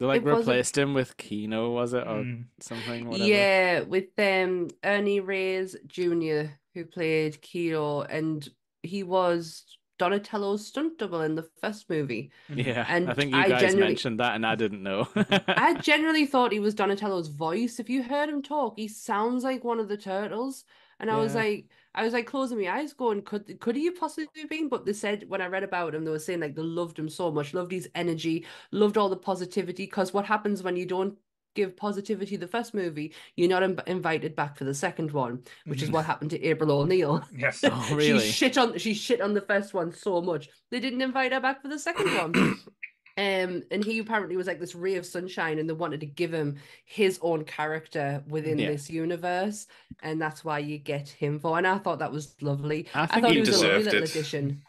They 0.02 0.08
like 0.08 0.24
It 0.24 0.26
replaced 0.26 0.76
him 0.76 0.96
with 0.96 1.16
Keno, 1.16 1.70
was 1.70 1.94
it? 1.94 2.08
Or 2.08 2.24
Mm. 2.24 2.46
something, 2.60 3.08
whatever. 3.08 3.24
Yeah, 3.30 3.82
with 3.82 4.06
um 4.18 4.70
Ernie 4.84 5.20
Reyes 5.20 5.76
Jr., 5.86 6.58
who 6.74 6.86
played 6.86 7.40
Keno, 7.44 8.02
and 8.02 8.50
he 8.82 9.04
was 9.04 9.64
Donatello's 10.00 10.66
stunt 10.66 10.98
double 10.98 11.22
in 11.22 11.36
the 11.36 11.48
first 11.62 11.88
movie. 11.88 12.32
Yeah. 12.50 12.84
And 12.90 13.08
I 13.08 13.14
think 13.14 13.32
you 13.32 13.38
I 13.38 13.50
guys 13.50 13.76
mentioned 13.76 14.20
that 14.20 14.34
and 14.34 14.44
I 14.44 14.56
didn't 14.56 14.82
know. 14.82 15.08
I 15.16 15.76
generally 15.84 16.26
thought 16.26 16.52
he 16.52 16.60
was 16.60 16.74
Donatello's 16.74 17.28
voice. 17.28 17.80
If 17.80 17.88
you 17.88 18.02
heard 18.02 18.28
him 18.28 18.42
talk, 18.42 18.80
he 18.80 18.88
sounds 18.88 19.44
like 19.44 19.64
one 19.64 19.80
of 19.80 19.88
the 19.88 19.98
turtles. 19.98 20.64
And 21.00 21.12
I 21.12 21.18
was 21.18 21.36
like, 21.36 21.68
I 21.94 22.04
was 22.04 22.14
like 22.14 22.26
closing 22.26 22.62
my 22.62 22.70
eyes, 22.70 22.94
going, 22.94 23.22
could 23.22 23.60
could 23.60 23.76
he 23.76 23.86
have 23.86 23.98
possibly 24.00 24.28
been? 24.50 24.70
But 24.70 24.86
they 24.86 24.94
said 24.94 25.26
when 25.28 25.42
I 25.42 25.48
read 25.48 25.64
about 25.64 25.94
him, 25.94 26.06
they 26.06 26.12
were 26.12 26.20
saying 26.20 26.40
like 26.40 26.56
they 26.56 26.62
loved 26.62 26.98
him 26.98 27.10
so 27.10 27.32
much, 27.32 27.54
loved 27.54 27.72
his 27.72 27.90
energy, 27.96 28.46
loved 28.72 28.98
all 28.98 29.10
the 29.10 29.18
positivity. 29.18 29.86
Because 29.86 30.14
what 30.14 30.26
happens 30.26 30.64
when 30.64 30.78
you 30.78 30.86
don't 30.86 31.16
give 31.54 31.76
positivity 31.76 32.38
the 32.38 32.48
first 32.48 32.74
movie, 32.74 33.14
you're 33.36 33.50
not 33.50 33.62
in- 33.62 33.78
invited 33.86 34.38
back 34.38 34.56
for 34.58 34.64
the 34.64 34.74
second 34.74 35.12
one, 35.12 35.44
which 35.66 35.82
is 35.82 35.90
Mhm. 35.90 35.94
what 35.94 36.06
happened 36.06 36.30
to 36.32 36.42
April 36.42 36.72
O'Neil. 36.72 37.22
Yes. 37.38 37.62
Oh, 37.70 37.90
really? 37.94 38.20
She 38.22 38.32
shit 38.32 38.58
on 38.58 38.78
she 38.78 38.94
shit 38.94 39.20
on 39.20 39.34
the 39.34 39.42
first 39.42 39.74
one 39.74 39.92
so 39.92 40.22
much 40.22 40.50
they 40.70 40.80
didn't 40.80 41.02
invite 41.02 41.34
her 41.34 41.42
back 41.42 41.62
for 41.62 41.68
the 41.68 41.78
second 41.80 42.08
one. 42.16 42.56
Um, 43.18 43.64
and 43.72 43.84
he 43.84 44.00
apparently 44.00 44.38
was 44.38 44.48
like 44.48 44.60
this 44.60 44.74
ray 44.76 44.96
of 44.96 45.06
sunshine, 45.06 45.60
and 45.60 45.70
they 45.70 45.74
wanted 45.74 46.00
to 46.00 46.06
give 46.06 46.34
him 46.34 46.58
his 46.86 47.20
own 47.22 47.44
character 47.44 48.24
within 48.28 48.58
Yeah. 48.58 48.68
this 48.72 48.90
universe, 48.90 49.68
and 50.02 50.22
that's 50.22 50.44
why 50.46 50.60
you 50.60 50.78
get 50.78 51.10
him 51.10 51.40
for. 51.40 51.58
And 51.58 51.68
I 51.68 51.78
thought 51.78 52.00
that 52.00 52.12
was 52.12 52.36
lovely. 52.42 52.88
I 52.94 53.04
I, 53.04 53.22
thought 53.22 53.32
he 53.32 53.38
it 53.38 53.48
was 53.48 53.62
a 53.62 53.68
lovely 53.68 53.84
little 53.84 54.04
it. 54.04 54.10
addition. 54.10 54.62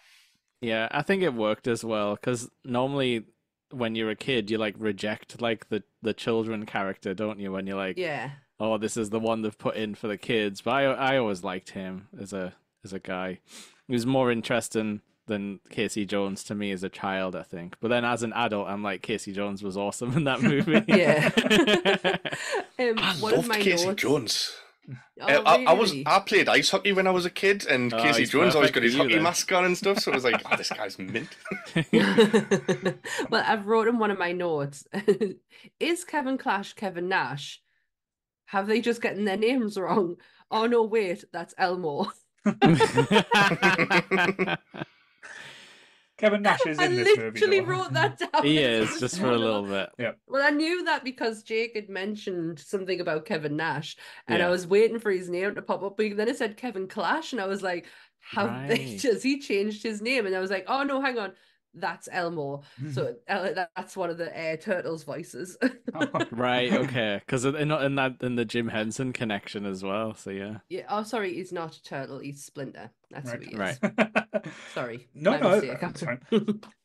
Yeah, 0.61 0.89
I 0.91 1.03
think 1.03 1.23
it 1.23 1.35
worked 1.35 1.67
as 1.67 1.85
well 1.85 2.15
because 2.15 2.49
normally 2.65 3.25
when 3.71 3.95
you're 3.95 4.11
a 4.11 4.17
kid, 4.17 4.51
you 4.51 4.59
like 4.59 4.75
reject 4.79 5.41
like 5.41 5.69
the 5.69 5.83
the 6.03 6.13
children 6.15 6.67
character, 6.67 7.15
don't 7.15 7.39
you? 7.41 7.53
When 7.53 7.67
you're 7.67 7.77
like, 7.77 7.97
Yeah, 7.97 8.31
oh, 8.61 8.79
this 8.79 8.97
is 8.97 9.11
the 9.11 9.19
one 9.21 9.43
they've 9.43 9.57
put 9.59 9.77
in 9.77 9.95
for 9.95 10.09
the 10.09 10.19
kids. 10.19 10.61
But 10.61 10.71
I 10.73 10.83
I 10.85 11.17
always 11.19 11.43
liked 11.43 11.71
him 11.71 12.09
as 12.21 12.33
a 12.33 12.55
as 12.85 12.93
a 12.93 12.99
guy. 12.99 13.39
He 13.89 13.93
was 13.95 14.07
more 14.07 14.31
interesting 14.31 15.01
than 15.33 15.61
Casey 15.71 16.05
Jones 16.07 16.45
to 16.45 16.55
me 16.55 16.71
as 16.73 16.83
a 16.85 16.89
child, 16.89 17.35
I 17.35 17.43
think. 17.43 17.77
But 17.81 17.89
then 17.89 18.05
as 18.05 18.23
an 18.23 18.33
adult, 18.35 18.69
I'm 18.69 18.83
like 18.83 19.03
Casey 19.03 19.33
Jones 19.33 19.63
was 19.63 19.77
awesome 19.77 20.17
in 20.17 20.25
that 20.25 20.43
movie. 20.43 20.83
yeah. 20.89 21.31
um, 22.79 22.99
I 22.99 23.15
one 23.21 23.33
of 23.33 23.39
loved 23.39 23.49
my 23.49 23.59
Casey 23.59 23.87
notes- 23.87 24.03
Jones. 24.03 24.53
Oh, 25.21 25.27
Uh, 25.29 25.43
I, 25.47 25.65
I 25.69 25.73
was? 25.75 25.95
I 26.07 26.19
played 26.21 26.49
ice 26.49 26.69
hockey 26.71 26.93
when 26.93 27.07
I 27.07 27.13
was 27.13 27.25
a 27.25 27.31
kid, 27.31 27.65
and 27.67 27.95
Oh, 27.95 28.03
Casey 28.03 28.25
Jones 28.27 28.57
always 28.57 28.73
got 28.73 28.83
his 28.83 28.97
hockey 28.97 29.15
then. 29.15 29.23
mask 29.23 29.53
on 29.53 29.65
and 29.65 29.79
stuff. 29.79 30.01
So 30.01 30.11
it 30.11 30.15
was 30.17 30.25
like, 30.25 30.43
oh, 30.51 30.57
this 30.57 30.71
guy's 30.71 30.99
mint. 30.99 31.29
well, 33.31 33.45
I've 33.47 33.67
wrote 33.67 33.87
in 33.87 33.99
one 34.01 34.11
of 34.11 34.19
my 34.19 34.33
notes. 34.33 34.85
Is 35.79 36.03
Kevin 36.05 36.37
Clash 36.37 36.73
Kevin 36.75 37.09
Nash? 37.09 37.61
Have 38.47 38.67
they 38.67 38.81
just 38.81 39.01
gotten 39.01 39.25
their 39.25 39.37
names 39.37 39.79
wrong? 39.79 40.17
Oh 40.51 40.67
no, 40.67 40.83
wait, 40.83 41.25
that's 41.33 41.55
Elmo. 41.57 42.11
Kevin 46.23 46.43
Nash 46.43 46.65
is 46.67 46.79
I 46.79 46.87
in 46.87 46.95
this 46.97 47.09
movie. 47.09 47.21
I 47.23 47.25
literally 47.31 47.61
wrote 47.61 47.93
that 47.95 48.19
down. 48.19 48.45
he 48.45 48.59
is 48.59 48.99
just 49.01 49.19
for 49.19 49.27
a 49.31 49.37
little 49.47 49.65
bit. 49.65 49.91
Yeah. 49.99 50.13
Well, 50.29 50.43
I 50.43 50.51
knew 50.51 50.85
that 50.85 51.05
because 51.05 51.43
Jake 51.43 51.73
had 51.75 51.89
mentioned 51.89 52.61
something 52.61 53.01
about 53.01 53.27
Kevin 53.27 53.57
Nash, 53.57 53.97
and 54.29 54.43
I 54.43 54.49
was 54.49 54.67
waiting 54.67 54.99
for 55.01 55.11
his 55.11 55.29
name 55.29 55.55
to 55.57 55.63
pop 55.63 55.83
up. 55.83 55.97
But 55.97 56.17
then 56.17 56.29
it 56.29 56.39
said 56.39 56.57
Kevin 56.57 56.87
Clash, 56.89 57.33
and 57.33 57.41
I 57.41 57.47
was 57.47 57.63
like, 57.63 57.87
"Have 58.31 58.69
they 58.69 58.77
Right. 58.87 58.99
just 59.01 59.23
he 59.25 59.41
changed 59.41 59.83
his 59.83 60.01
name?" 60.01 60.25
And 60.27 60.35
I 60.37 60.41
was 60.41 60.51
like, 60.51 60.65
"Oh 60.69 60.85
no, 60.85 61.01
hang 61.03 61.19
on, 61.19 61.33
that's 61.75 62.09
Elmo." 62.13 62.63
So 62.93 63.15
El- 63.29 63.55
that's 63.55 63.97
one 63.97 64.11
of 64.11 64.19
the 64.19 64.31
uh, 64.37 64.57
turtles' 64.57 65.05
voices. 65.05 65.57
Right, 66.31 66.73
okay, 66.85 67.21
because 67.25 67.45
in, 67.45 67.71
in 67.71 67.95
that 67.97 68.17
in 68.23 68.37
the 68.37 68.45
Jim 68.45 68.69
Henson 68.69 69.13
connection 69.13 69.67
as 69.67 69.83
well. 69.83 70.15
So 70.15 70.31
yeah, 70.31 70.59
yeah. 70.69 70.83
Oh, 70.89 71.03
sorry, 71.03 71.35
he's 71.35 71.53
not 71.53 71.77
a 71.77 71.83
turtle. 71.83 72.19
He's 72.19 72.43
Splinter. 72.43 72.91
That's 73.11 73.31
who 73.31 73.39
he 73.41 73.53
is. 73.53 73.59
Right. 73.59 73.79
Sorry. 74.75 75.09
No, 75.15 75.37
no, 75.39 75.51
mistake. 75.51 75.81
that's 75.81 76.03
fine. 76.03 76.21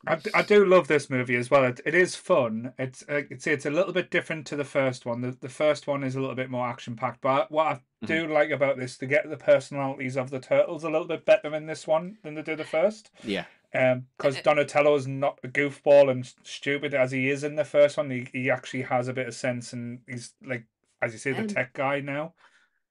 I, 0.05 0.15
d- 0.15 0.29
I 0.33 0.41
do 0.41 0.65
love 0.65 0.88
this 0.88 1.09
movie 1.09 1.38
as 1.38 1.49
well. 1.49 1.63
It, 1.63 1.79
it 1.85 1.95
is 1.95 2.15
fun. 2.15 2.73
It's 2.77 3.03
uh, 3.09 3.21
it's 3.29 3.47
it's 3.47 3.65
a 3.65 3.69
little 3.71 3.93
bit 3.93 4.11
different 4.11 4.45
to 4.47 4.55
the 4.57 4.65
first 4.65 5.05
one. 5.05 5.21
The 5.21 5.38
the 5.39 5.49
first 5.49 5.88
one 5.88 6.03
is 6.03 6.15
a 6.15 6.19
little 6.19 6.35
bit 6.35 6.49
more 6.49 6.67
action 6.67 6.95
packed. 6.97 7.21
But 7.21 7.49
what 7.51 7.67
I 7.67 8.05
do 8.05 8.27
like 8.27 8.49
about 8.51 8.77
this, 8.77 8.97
to 8.97 9.05
get 9.05 9.29
the 9.29 9.38
personalities 9.38 10.17
of 10.17 10.29
the 10.29 10.39
turtles 10.39 10.83
a 10.83 10.89
little 10.89 11.07
bit 11.07 11.25
better 11.25 11.53
in 11.55 11.65
this 11.65 11.88
one 11.88 12.17
than 12.23 12.35
they 12.35 12.41
do 12.41 12.55
the 12.57 12.63
first. 12.65 13.09
yeah, 13.23 13.45
Um, 13.78 14.05
Donatello 14.43 14.95
is 14.95 15.07
not 15.07 15.39
a 15.43 15.47
goofball 15.47 16.09
and 16.09 16.25
stupid 16.43 16.93
as 16.93 17.11
he 17.11 17.30
is 17.30 17.43
in 17.43 17.55
the 17.55 17.65
first 17.65 17.97
one. 17.97 18.09
He 18.09 18.28
he 18.34 18.49
actually 18.49 18.84
has 18.84 19.07
a 19.07 19.13
bit 19.13 19.28
of 19.28 19.36
sense 19.36 19.73
and 19.73 19.99
he's 20.07 20.34
like, 20.43 20.65
as 21.01 21.13
you 21.13 21.19
say, 21.19 21.32
the 21.34 21.39
And- 21.39 21.49
tech 21.49 21.73
guy 21.73 21.99
now. 21.99 22.34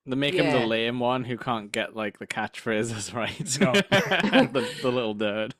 they 0.06 0.16
make 0.16 0.34
him 0.34 0.52
the 0.52 0.66
lame 0.66 1.00
one 1.00 1.24
who 1.24 1.36
can't 1.36 1.72
get 1.72 1.96
like 1.96 2.18
the 2.18 2.26
catchphrases 2.26 3.12
right. 3.22 3.60
No. 3.60 3.72
the 4.52 4.70
the 4.82 4.92
little 4.92 5.14
nerd. 5.14 5.52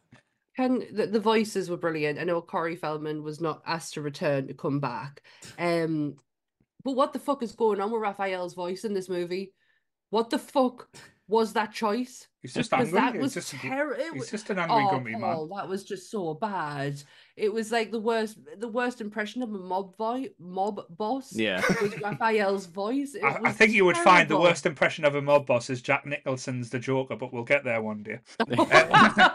Can 0.57 0.85
the, 0.91 1.07
the 1.07 1.21
voices 1.21 1.69
were 1.69 1.77
brilliant. 1.77 2.19
I 2.19 2.25
know 2.25 2.41
Corey 2.41 2.77
Feldman 2.77 3.23
was 3.23 3.41
not 3.43 3.61
asked 3.67 3.95
to 3.95 4.01
return 4.01 4.47
to 4.49 4.55
come 4.55 4.81
back. 4.81 5.23
Um, 5.59 6.15
but 6.83 6.93
what 6.93 7.13
the 7.13 7.19
fuck 7.19 7.43
is 7.43 7.53
going 7.53 7.81
on 7.81 7.91
with 7.91 8.01
Raphael's 8.01 8.55
voice 8.55 8.85
in 8.85 8.95
this 8.95 9.09
movie? 9.09 9.53
What 10.11 10.31
the 10.31 10.39
fuck? 10.39 10.89
Was 11.29 11.53
that 11.55 11.73
choice. 11.73 12.29
He's 12.41 12.55
just 12.55 12.73
angry. 12.73 12.93
that 12.93 13.15
He's 13.15 13.23
was 13.23 13.35
just, 13.35 13.51
terrible. 13.51 14.15
he's 14.15 14.31
just 14.31 14.49
an 14.51 14.61
angry, 14.61 14.85
Oh, 14.85 14.89
grumpy 14.91 15.13
Paul, 15.13 15.21
man. 15.21 15.37
Oh, 15.37 15.57
that 15.57 15.69
was 15.69 15.83
just 15.83 16.11
so 16.11 16.35
bad. 16.35 17.03
It 17.37 17.53
was 17.53 17.73
like 17.73 17.91
the 17.91 17.99
worst, 17.99 18.39
the 18.59 18.69
worst 18.69 19.01
impression 19.01 19.43
of 19.43 19.53
a 19.53 19.59
mob 19.59 19.97
voice, 19.97 20.29
mob 20.39 20.83
boss. 20.91 21.35
Yeah. 21.35 21.61
was 21.83 22.01
Raphael's 22.01 22.67
voice. 22.67 23.15
It 23.17 23.25
I, 23.25 23.31
I 23.31 23.41
was 23.41 23.53
think 23.55 23.73
you 23.73 23.85
would 23.85 23.97
find 23.97 24.29
the 24.29 24.39
worst 24.39 24.65
impression 24.65 25.05
of 25.05 25.17
a 25.17 25.23
mob 25.23 25.47
boss 25.47 25.69
is 25.71 25.83
Jack 25.83 26.07
Nicholson's 26.07 26.71
The 26.71 26.79
Joker, 26.79 27.17
but 27.17 27.33
we'll 27.33 27.43
get 27.43 27.65
there 27.65 27.83
one 27.83 28.05
day. 28.05 28.21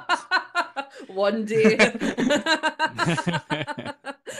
One 1.07 1.45
day. 1.45 1.77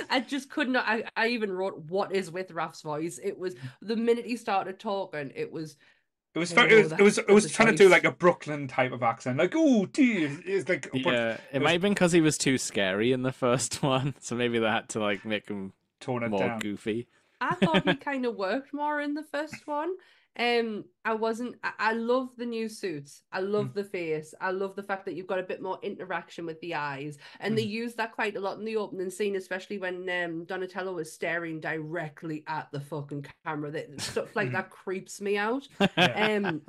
I 0.10 0.24
just 0.26 0.50
could 0.50 0.70
not. 0.70 0.86
I, 0.88 1.04
I 1.16 1.28
even 1.30 1.52
wrote, 1.52 1.78
What 1.90 2.14
is 2.14 2.32
with 2.32 2.52
Raph's 2.52 2.82
voice? 2.82 3.20
It 3.24 3.38
was 3.38 3.56
the 3.82 3.96
minute 3.96 4.26
he 4.26 4.38
started 4.38 4.80
talking, 4.80 5.32
it 5.36 5.52
was. 5.52 5.76
It 6.34 6.40
was, 6.40 6.54
Oh, 6.58 6.64
it 6.64 6.74
was, 6.84 6.92
it 6.94 7.02
was, 7.02 7.18
it 7.18 7.28
was 7.30 7.44
such 7.44 7.52
a 7.52 7.56
trying 7.56 7.76
to 7.76 7.84
do 7.84 7.90
like 7.90 8.06
a 8.06 8.12
Brooklyn 8.12 8.68
type 8.68 8.94
of 8.94 9.04
accent, 9.04 9.38
like 9.38 9.54
oh, 9.56 9.86
dear, 9.86 10.32
it's 10.46 10.70
like, 10.70 10.90
but 10.92 11.14
yeah, 11.14 11.38
it 11.52 11.62
might 11.62 11.74
have 11.74 11.82
been 11.82 11.94
because 11.94 12.14
he 12.14 12.22
was 12.22 12.38
too 12.38 12.58
scary 12.58 13.12
in 13.12 13.24
the 13.24 13.34
first 13.34 13.84
one, 13.84 14.16
so 14.20 14.36
maybe 14.36 14.58
they 14.60 14.66
had 14.68 14.88
to 14.90 15.00
like 15.02 15.26
make 15.26 15.50
him 15.50 15.74
tone 16.00 16.24
it 16.24 16.30
more 16.30 16.40
down. 16.40 16.60
goofy. 16.60 17.08
I 17.42 17.56
thought 17.56 17.88
he 17.88 17.96
kind 17.96 18.26
of 18.26 18.36
worked 18.36 18.74
more 18.74 19.02
in 19.02 19.14
the 19.14 19.24
first 19.24 19.66
one. 19.68 19.94
Um, 20.38 20.86
I 21.04 21.14
wasn't. 21.14 21.56
I, 21.64 21.72
I 21.78 21.94
love 21.94 22.30
the 22.38 22.46
new 22.46 22.70
suits. 22.70 23.24
I 23.32 23.42
love 23.42 23.68
Mm. 23.68 23.74
the 23.74 23.84
face. 23.84 24.34
I 24.40 24.52
love 24.52 24.76
the 24.76 24.84
fact 24.84 25.06
that 25.06 25.14
you've 25.16 25.28
got 25.28 25.40
a 25.40 25.44
bit 25.44 25.62
more 25.62 25.78
interaction 25.84 26.46
with 26.46 26.60
the 26.62 26.74
eyes, 26.76 27.18
and 27.42 27.58
they 27.58 27.66
Mm. 27.66 27.70
use 27.70 27.96
that 27.96 28.14
quite 28.14 28.38
a 28.38 28.40
lot 28.40 28.58
in 28.58 28.64
the 28.66 28.78
opening 28.78 29.10
scene, 29.10 29.36
especially 29.36 29.78
when 29.78 30.10
um 30.10 30.46
Donatello 30.46 30.94
was 30.94 31.12
staring 31.12 31.60
directly 31.60 32.44
at 32.48 32.72
the 32.72 32.80
fucking 32.80 33.26
camera. 33.46 33.72
That 33.72 34.00
stuff 34.00 34.34
like 34.36 34.50
Mhm. 34.50 34.54
that 34.54 34.70
creeps 34.70 35.20
me 35.22 35.38
out. 35.38 35.68
Um, 35.98 36.62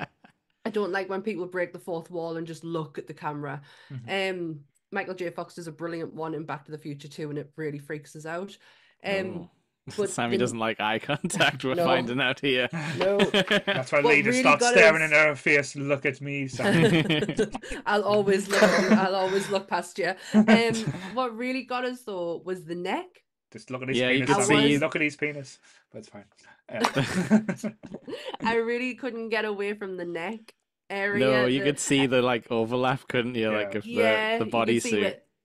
I 0.65 0.71
don't 0.71 0.93
like 0.93 1.09
when 1.09 1.23
people 1.23 1.47
break 1.47 1.73
the 1.73 1.79
fourth 1.79 2.11
wall 2.11 2.37
and 2.37 2.47
just 2.47 2.63
look 2.65 2.99
at 2.99 3.07
the 3.07 3.15
camera. 3.15 3.63
Mhm. 3.91 4.31
Um, 4.31 4.61
Michael 4.91 5.15
J. 5.15 5.31
Fox 5.31 5.55
does 5.55 5.67
a 5.69 5.73
brilliant 5.73 6.13
one 6.15 6.35
in 6.35 6.45
Back 6.45 6.65
to 6.67 6.71
the 6.73 6.79
Future 6.79 7.09
too, 7.09 7.31
and 7.31 7.39
it 7.39 7.51
really 7.57 7.79
freaks 7.79 8.15
us 8.17 8.27
out. 8.27 8.57
Um, 9.05 9.39
Oh. 9.39 9.51
but 9.97 10.11
Sammy 10.11 10.37
the- 10.37 10.41
doesn't 10.43 10.59
like 10.59 10.81
eye 10.81 10.99
contact. 10.99 11.65
We're 11.65 11.75
No. 11.75 11.85
finding 11.85 12.21
out 12.21 12.41
here. 12.41 12.69
No. 12.99 13.19
That's 13.67 13.91
why 13.93 14.01
What 14.01 14.05
Lita 14.15 14.31
really 14.31 14.41
starts 14.41 14.69
staring 14.69 15.03
us- 15.03 15.11
in 15.11 15.17
her 15.17 15.35
face. 15.35 15.75
Look 15.77 16.07
at 16.07 16.21
me, 16.21 16.47
Sam. 16.49 17.51
I'll 17.87 18.05
always 18.05 18.49
look. 18.49 18.63
I'll 18.63 19.15
always 19.17 19.49
look 19.51 19.67
past 19.69 19.99
you. 19.99 20.15
Um, 20.35 20.75
what 21.15 21.37
really 21.37 21.65
got 21.65 21.85
us 21.85 22.03
though 22.03 22.43
was 22.45 22.65
the 22.65 22.75
neck. 22.77 23.07
Just 23.53 23.71
look 23.71 23.83
at 23.83 23.89
his 23.89 23.99
Yeah, 23.99 24.11
you 24.11 24.25
penis. 24.25 24.37
could 24.37 24.47
Sammy. 24.47 24.69
see- 24.69 24.79
Look 24.79 24.97
at 24.97 25.03
his 25.03 25.17
penis. 25.17 25.59
But 25.93 25.99
it's 25.99 26.09
fine. 26.09 26.25
Yeah. 26.71 27.73
I 28.43 28.55
really 28.57 28.95
couldn't 28.95 29.29
get 29.29 29.45
away 29.45 29.75
from 29.75 29.97
the 29.97 30.05
neck 30.05 30.55
area. 30.89 31.19
no, 31.27 31.47
you 31.47 31.59
the- 31.61 31.67
could 31.67 31.79
see 31.81 32.07
the 32.07 32.23
like 32.23 32.51
overlap, 32.51 33.07
couldn't 33.09 33.35
you? 33.35 33.51
Like 33.53 33.73
Yeah. 33.75 33.79
if 33.79 33.87
yeah, 33.87 34.39
the, 34.39 34.45
the 34.45 34.51
you 34.51 34.53
bodysuit. 34.81 35.03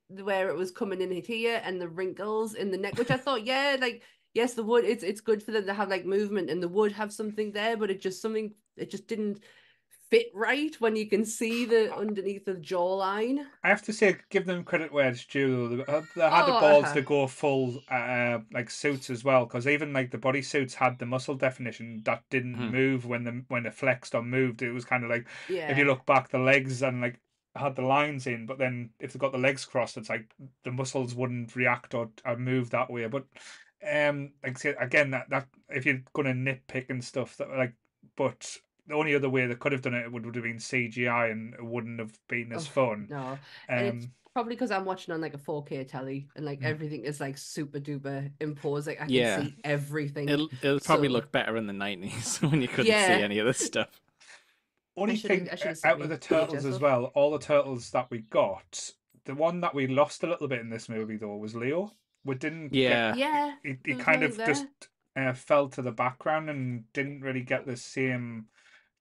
where, 0.10 0.24
where 0.24 0.50
it 0.50 0.56
was 0.56 0.72
coming 0.72 1.02
in 1.02 1.12
here 1.12 1.62
and 1.64 1.82
the 1.82 1.88
wrinkles 1.90 2.54
in 2.54 2.72
the 2.72 2.78
neck, 2.78 2.98
which 2.98 3.12
I 3.12 3.18
thought, 3.18 3.46
yeah, 3.46 3.76
like 3.80 4.04
yes, 4.34 4.54
the 4.54 4.64
wood. 4.64 4.86
It's 4.86 5.04
it's 5.04 5.22
good 5.22 5.44
for 5.44 5.52
them 5.52 5.66
to 5.66 5.74
have 5.74 5.90
like 5.90 6.06
movement 6.06 6.50
and 6.50 6.62
the 6.62 6.68
wood 6.70 6.92
have 6.94 7.14
something 7.14 7.52
there, 7.52 7.78
but 7.78 7.92
it 7.92 8.02
just 8.02 8.22
something 8.22 8.54
it 8.76 8.90
just 8.92 9.08
didn't 9.08 9.44
fit 10.10 10.28
right 10.34 10.80
when 10.82 10.96
you 10.96 11.08
can 11.10 11.26
see 11.26 11.66
the 11.66 11.94
underneath 11.96 12.46
the 12.46 12.56
jawline. 12.56 13.46
I 13.64 13.70
have 13.70 13.82
to 13.84 13.94
say, 13.94 14.18
give 14.30 14.46
them 14.46 14.64
credit 14.64 14.94
where 14.94 15.10
it's 15.10 15.26
due. 15.26 15.78
They, 15.78 15.86
uh, 15.86 16.04
they 16.16 16.30
had 16.30 16.46
the 16.46 16.54
Oh, 16.54 16.58
balls 16.60 16.84
uh-huh. 16.84 16.94
to 16.94 17.02
go 17.02 17.28
full, 17.28 17.84
uh, 17.90 18.40
like 18.52 18.70
suits 18.70 19.10
as 19.10 19.24
well, 19.24 19.46
because 19.46 19.68
even 19.68 19.94
like 19.94 20.12
the 20.12 20.18
body 20.18 20.42
suits 20.42 20.76
had 20.76 21.00
the 21.00 21.06
muscle 21.06 21.36
definition 21.36 22.02
that 22.06 22.24
didn't 22.30 22.56
Hmm. 22.58 22.70
move 22.70 23.06
when 23.06 23.24
the 23.24 23.44
when 23.48 23.66
it 23.66 23.74
flexed 23.74 24.14
or 24.16 24.22
moved. 24.24 24.62
It 24.62 24.72
was 24.72 24.86
kind 24.86 25.04
of 25.04 25.10
like 25.10 25.28
Yeah. 25.48 25.68
if 25.68 25.78
you 25.78 25.86
look 25.86 26.06
back, 26.06 26.30
the 26.30 26.40
legs 26.40 26.82
and 26.84 27.02
like 27.02 27.20
had 27.56 27.76
the 27.76 27.82
lines 27.82 28.28
in, 28.28 28.46
but 28.46 28.60
then 28.60 28.92
if 29.00 29.12
they 29.14 29.20
got 29.20 29.32
the 29.32 29.38
legs 29.40 29.66
crossed, 29.66 29.98
it's 29.98 30.10
like 30.10 30.34
the 30.64 30.72
muscles 30.72 31.16
wouldn't 31.16 31.56
react 31.56 31.94
or, 31.96 32.12
or 32.26 32.38
move 32.38 32.70
that 32.70 32.90
way. 32.92 33.08
But 33.08 33.26
um, 33.84 34.32
like 34.44 34.56
I 34.58 34.60
said, 34.60 34.76
again, 34.80 35.12
that 35.12 35.30
that 35.30 35.48
if 35.70 35.86
you're 35.86 36.02
gonna 36.14 36.34
nitpick 36.34 36.90
and 36.90 37.04
stuff, 37.04 37.38
that 37.38 37.50
like, 37.50 37.74
but 38.16 38.58
the 38.88 38.96
only 38.96 39.16
other 39.16 39.30
way 39.30 39.46
they 39.46 39.56
could 39.56 39.74
have 39.74 39.82
done 39.82 39.94
it 39.94 40.12
would, 40.12 40.26
would 40.26 40.36
have 40.36 40.44
been 40.44 40.58
CGI, 40.58 41.32
and 41.32 41.54
it 41.54 41.64
wouldn't 41.66 42.00
have 42.00 42.18
been 42.30 42.52
as 42.54 42.68
Oh, 42.68 42.72
fun. 42.72 43.08
no. 43.10 43.38
and 43.68 43.88
it's 43.88 44.06
Um, 44.06 44.12
probably 44.34 44.56
because 44.56 44.72
I'm 44.72 44.86
watching 44.86 45.14
on 45.14 45.20
like 45.20 45.34
a 45.34 45.38
4K 45.38 45.84
telly 45.88 46.28
and 46.36 46.46
like 46.46 46.60
Mm. 46.62 46.66
everything 46.66 47.04
is 47.04 47.20
like 47.20 47.38
super 47.38 47.80
duper 47.80 48.32
imposing. 48.40 48.96
I 48.98 49.02
can 49.06 49.10
Yeah. 49.10 49.42
see 49.44 49.56
everything. 49.64 50.30
It'll 50.30 50.50
it'll 50.62 50.80
probably 50.80 51.08
So- 51.10 51.14
look 51.14 51.32
better 51.32 51.58
in 51.58 51.68
the 51.68 51.74
nineties 51.74 52.38
when 52.42 52.62
you 52.62 52.68
couldn't 52.68 52.86
Yeah. 52.88 53.08
see 53.18 53.24
any 53.24 53.40
of 53.40 53.46
this 53.48 53.60
stuff. 53.60 54.02
only 54.96 55.16
should've- 55.16 55.38
thing 55.38 55.50
I 55.52 55.56
should've 55.56 55.78
sent 55.80 55.92
out 55.92 55.98
me 56.00 56.04
of 56.06 56.10
the 56.10 56.18
turtles 56.18 56.66
as 56.66 56.80
well, 56.80 57.06
all 57.14 57.32
the 57.32 57.40
turtles 57.46 57.92
that 57.92 58.10
we 58.10 58.20
got, 58.20 58.92
the 59.26 59.36
one 59.36 59.60
that 59.62 59.76
we 59.76 59.88
lost 59.88 60.24
a 60.24 60.28
little 60.28 60.48
bit 60.48 60.60
in 60.60 60.70
this 60.70 60.88
movie 60.88 61.18
though 61.18 61.36
was 61.36 61.54
Leo. 61.56 61.92
We 62.28 62.36
didn't. 62.36 62.70
get- 62.70 62.92
Yeah. 62.92 63.16
yeah. 63.16 63.56
it, 63.64 63.80
he 63.84 63.92
There 63.94 63.96
was 63.98 64.06
kind 64.06 64.22
nothing 64.22 64.32
of 64.32 64.38
there. 64.38 64.48
just 64.48 64.66
uh, 65.16 65.34
fell 65.34 65.68
to 65.70 65.82
the 65.82 65.92
background 65.92 66.50
and 66.50 66.84
didn't 66.94 67.22
really 67.22 67.42
get 67.42 67.66
the 67.66 67.76
same 67.78 68.46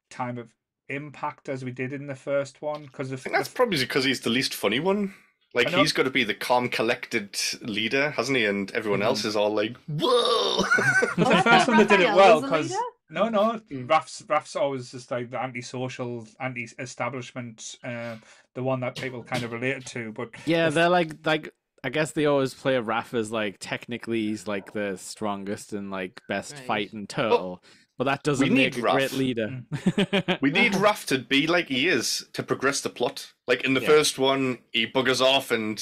time 0.08 0.38
of 0.38 0.48
impact 0.88 1.48
as 1.48 1.64
we 1.64 1.72
did 1.72 1.92
in 1.92 2.06
the 2.06 2.14
first 2.14 2.62
one 2.62 2.82
because 2.84 3.12
I 3.12 3.16
think 3.16 3.34
that's 3.36 3.48
probably 3.48 3.78
because 3.80 4.04
he's 4.04 4.20
the 4.20 4.30
least 4.30 4.54
funny 4.54 4.80
one. 4.80 5.12
Like 5.54 5.70
he's 5.70 5.92
got 5.92 6.02
to 6.04 6.10
be 6.10 6.22
the 6.24 6.34
calm, 6.34 6.68
collected 6.68 7.36
leader, 7.62 8.10
hasn't 8.10 8.36
he? 8.36 8.44
And 8.44 8.70
everyone 8.72 9.02
else 9.02 9.24
is 9.24 9.36
all 9.36 9.54
like, 9.54 9.76
"Whoa!" 9.88 10.08
Oh, 10.08 10.64
the 11.16 11.42
first 11.42 11.66
one 11.68 11.78
they 11.78 11.84
did 11.86 12.00
it 12.00 12.14
well 12.14 12.40
because 12.42 12.70
no, 13.08 13.28
no, 13.28 13.60
Mm. 13.70 13.88
Raph's 13.88 14.22
Raph's 14.28 14.54
always 14.56 14.90
just 14.90 15.10
like 15.10 15.30
the 15.30 15.40
anti-social, 15.40 16.26
anti-establishment, 16.40 17.76
uh, 17.84 18.16
the 18.54 18.62
one 18.62 18.80
that 18.80 18.96
people 18.96 19.22
kind 19.22 19.44
of 19.44 19.52
related 19.52 19.86
to. 19.86 20.12
But 20.12 20.30
Yeah, 20.44 20.68
the 20.68 20.74
they're 20.74 20.88
like 20.88 21.12
like 21.24 21.54
I 21.86 21.88
guess 21.88 22.10
they 22.10 22.26
always 22.26 22.52
play 22.52 22.74
Raph 22.74 23.14
as 23.14 23.30
like 23.30 23.58
technically 23.60 24.26
he's 24.26 24.48
like 24.48 24.72
the 24.72 24.96
strongest 24.96 25.72
and 25.72 25.88
like 25.88 26.20
best 26.28 26.54
Right. 26.54 26.66
fighting 26.66 27.06
turtle. 27.06 27.62
but 27.96 28.04
that 28.04 28.24
doesn't 28.24 28.48
need 28.48 28.54
make 28.54 28.76
a 28.76 28.80
great 28.80 29.12
leader. 29.12 29.62
we 30.42 30.50
need 30.50 30.72
Raph 30.72 31.06
to 31.06 31.18
be 31.18 31.46
like 31.46 31.68
he 31.68 31.86
is 31.86 32.26
to 32.32 32.42
progress 32.42 32.80
the 32.80 32.90
plot. 32.90 33.32
Like 33.46 33.62
in 33.64 33.74
the 33.74 33.80
Yeah. 33.80 33.86
first 33.86 34.18
one, 34.18 34.58
he 34.72 34.84
buggers 34.88 35.20
off 35.20 35.52
and 35.52 35.80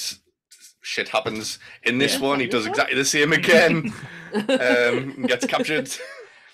shit 0.82 1.09
happens. 1.09 1.59
In 1.84 1.96
this 1.96 2.16
Yeah. 2.20 2.28
one, 2.28 2.38
he 2.40 2.46
does 2.48 2.66
exactly 2.66 2.96
the 2.96 3.05
same 3.07 3.32
again. 3.32 3.90
um, 4.34 5.22
gets 5.22 5.46
captured. 5.46 5.88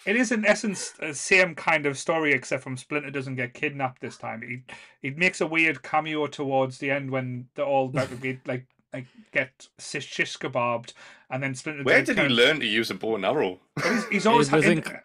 it 0.07 0.15
is 0.15 0.31
in 0.31 0.45
essence 0.47 0.91
the 0.93 1.13
same 1.13 1.57
kind 1.57 1.87
of 1.87 1.99
story, 1.99 2.33
except 2.33 2.63
from 2.63 2.77
Splinter 2.77 3.11
doesn't 3.11 3.35
get 3.35 3.53
kidnapped 3.53 4.01
this 4.01 4.17
time. 4.17 4.43
He 4.43 4.63
he 5.03 5.11
makes 5.17 5.41
a 5.41 5.47
weird 5.49 5.83
cameo 5.83 6.29
towards 6.29 6.79
the 6.79 6.93
end 6.93 7.11
when 7.11 7.49
they're 7.57 7.67
all 7.67 7.87
about 7.89 8.11
to 8.11 8.17
get 8.17 8.47
like 8.47 8.65
like 8.93 9.07
get 9.33 9.69
shish 9.79 10.07
shish 10.07 10.37
kebabbed, 10.39 10.93
and 11.31 11.43
then 11.43 11.55
Splinter. 11.55 11.83
Where 11.85 12.03
did 12.03 12.19
he 12.19 12.25
of- 12.27 12.31
learn 12.33 12.61
to 12.61 12.67
use 12.67 12.91
a 12.91 12.95
bow 12.95 13.15
and 13.17 13.25
arrow? 13.25 13.61
He's, 13.83 14.07
he's 14.09 14.27
always 14.27 14.49
It 14.53 14.57
was 14.57 14.65
had- 14.65 14.79
in- 14.79 14.99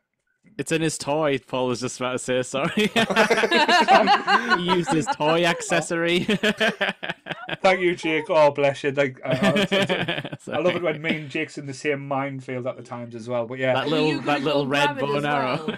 It's 0.57 0.71
in 0.71 0.81
his 0.81 0.97
toy. 0.97 1.37
Paul 1.39 1.67
was 1.67 1.81
just 1.81 1.99
about 1.99 2.13
to 2.13 2.19
say 2.19 2.41
sorry. 2.43 2.71
he 4.57 4.75
used 4.75 4.91
his 4.91 5.05
toy 5.07 5.43
accessory. 5.45 6.19
Thank 7.61 7.81
you, 7.81 7.95
Jake. 7.95 8.25
Oh, 8.29 8.51
bless 8.51 8.83
you. 8.83 8.91
Like, 8.91 9.19
uh, 9.23 9.29
uh, 9.29 9.65
I, 9.71 9.77
I, 10.51 10.53
I 10.55 10.59
love 10.59 10.75
it 10.75 10.81
when 10.81 11.01
me 11.01 11.15
and 11.17 11.29
Jake's 11.29 11.57
in 11.57 11.65
the 11.67 11.73
same 11.73 12.07
minefield 12.07 12.65
at 12.67 12.77
the 12.77 12.83
times 12.83 13.13
as 13.15 13.27
well. 13.29 13.45
But 13.45 13.59
yeah, 13.59 13.73
that 13.73 13.87
little 13.89 14.19
that 14.21 14.41
little 14.41 14.65
red 14.67 14.97
bow 14.97 15.17
and 15.17 15.25
arrow. 15.25 15.65
well? 15.67 15.77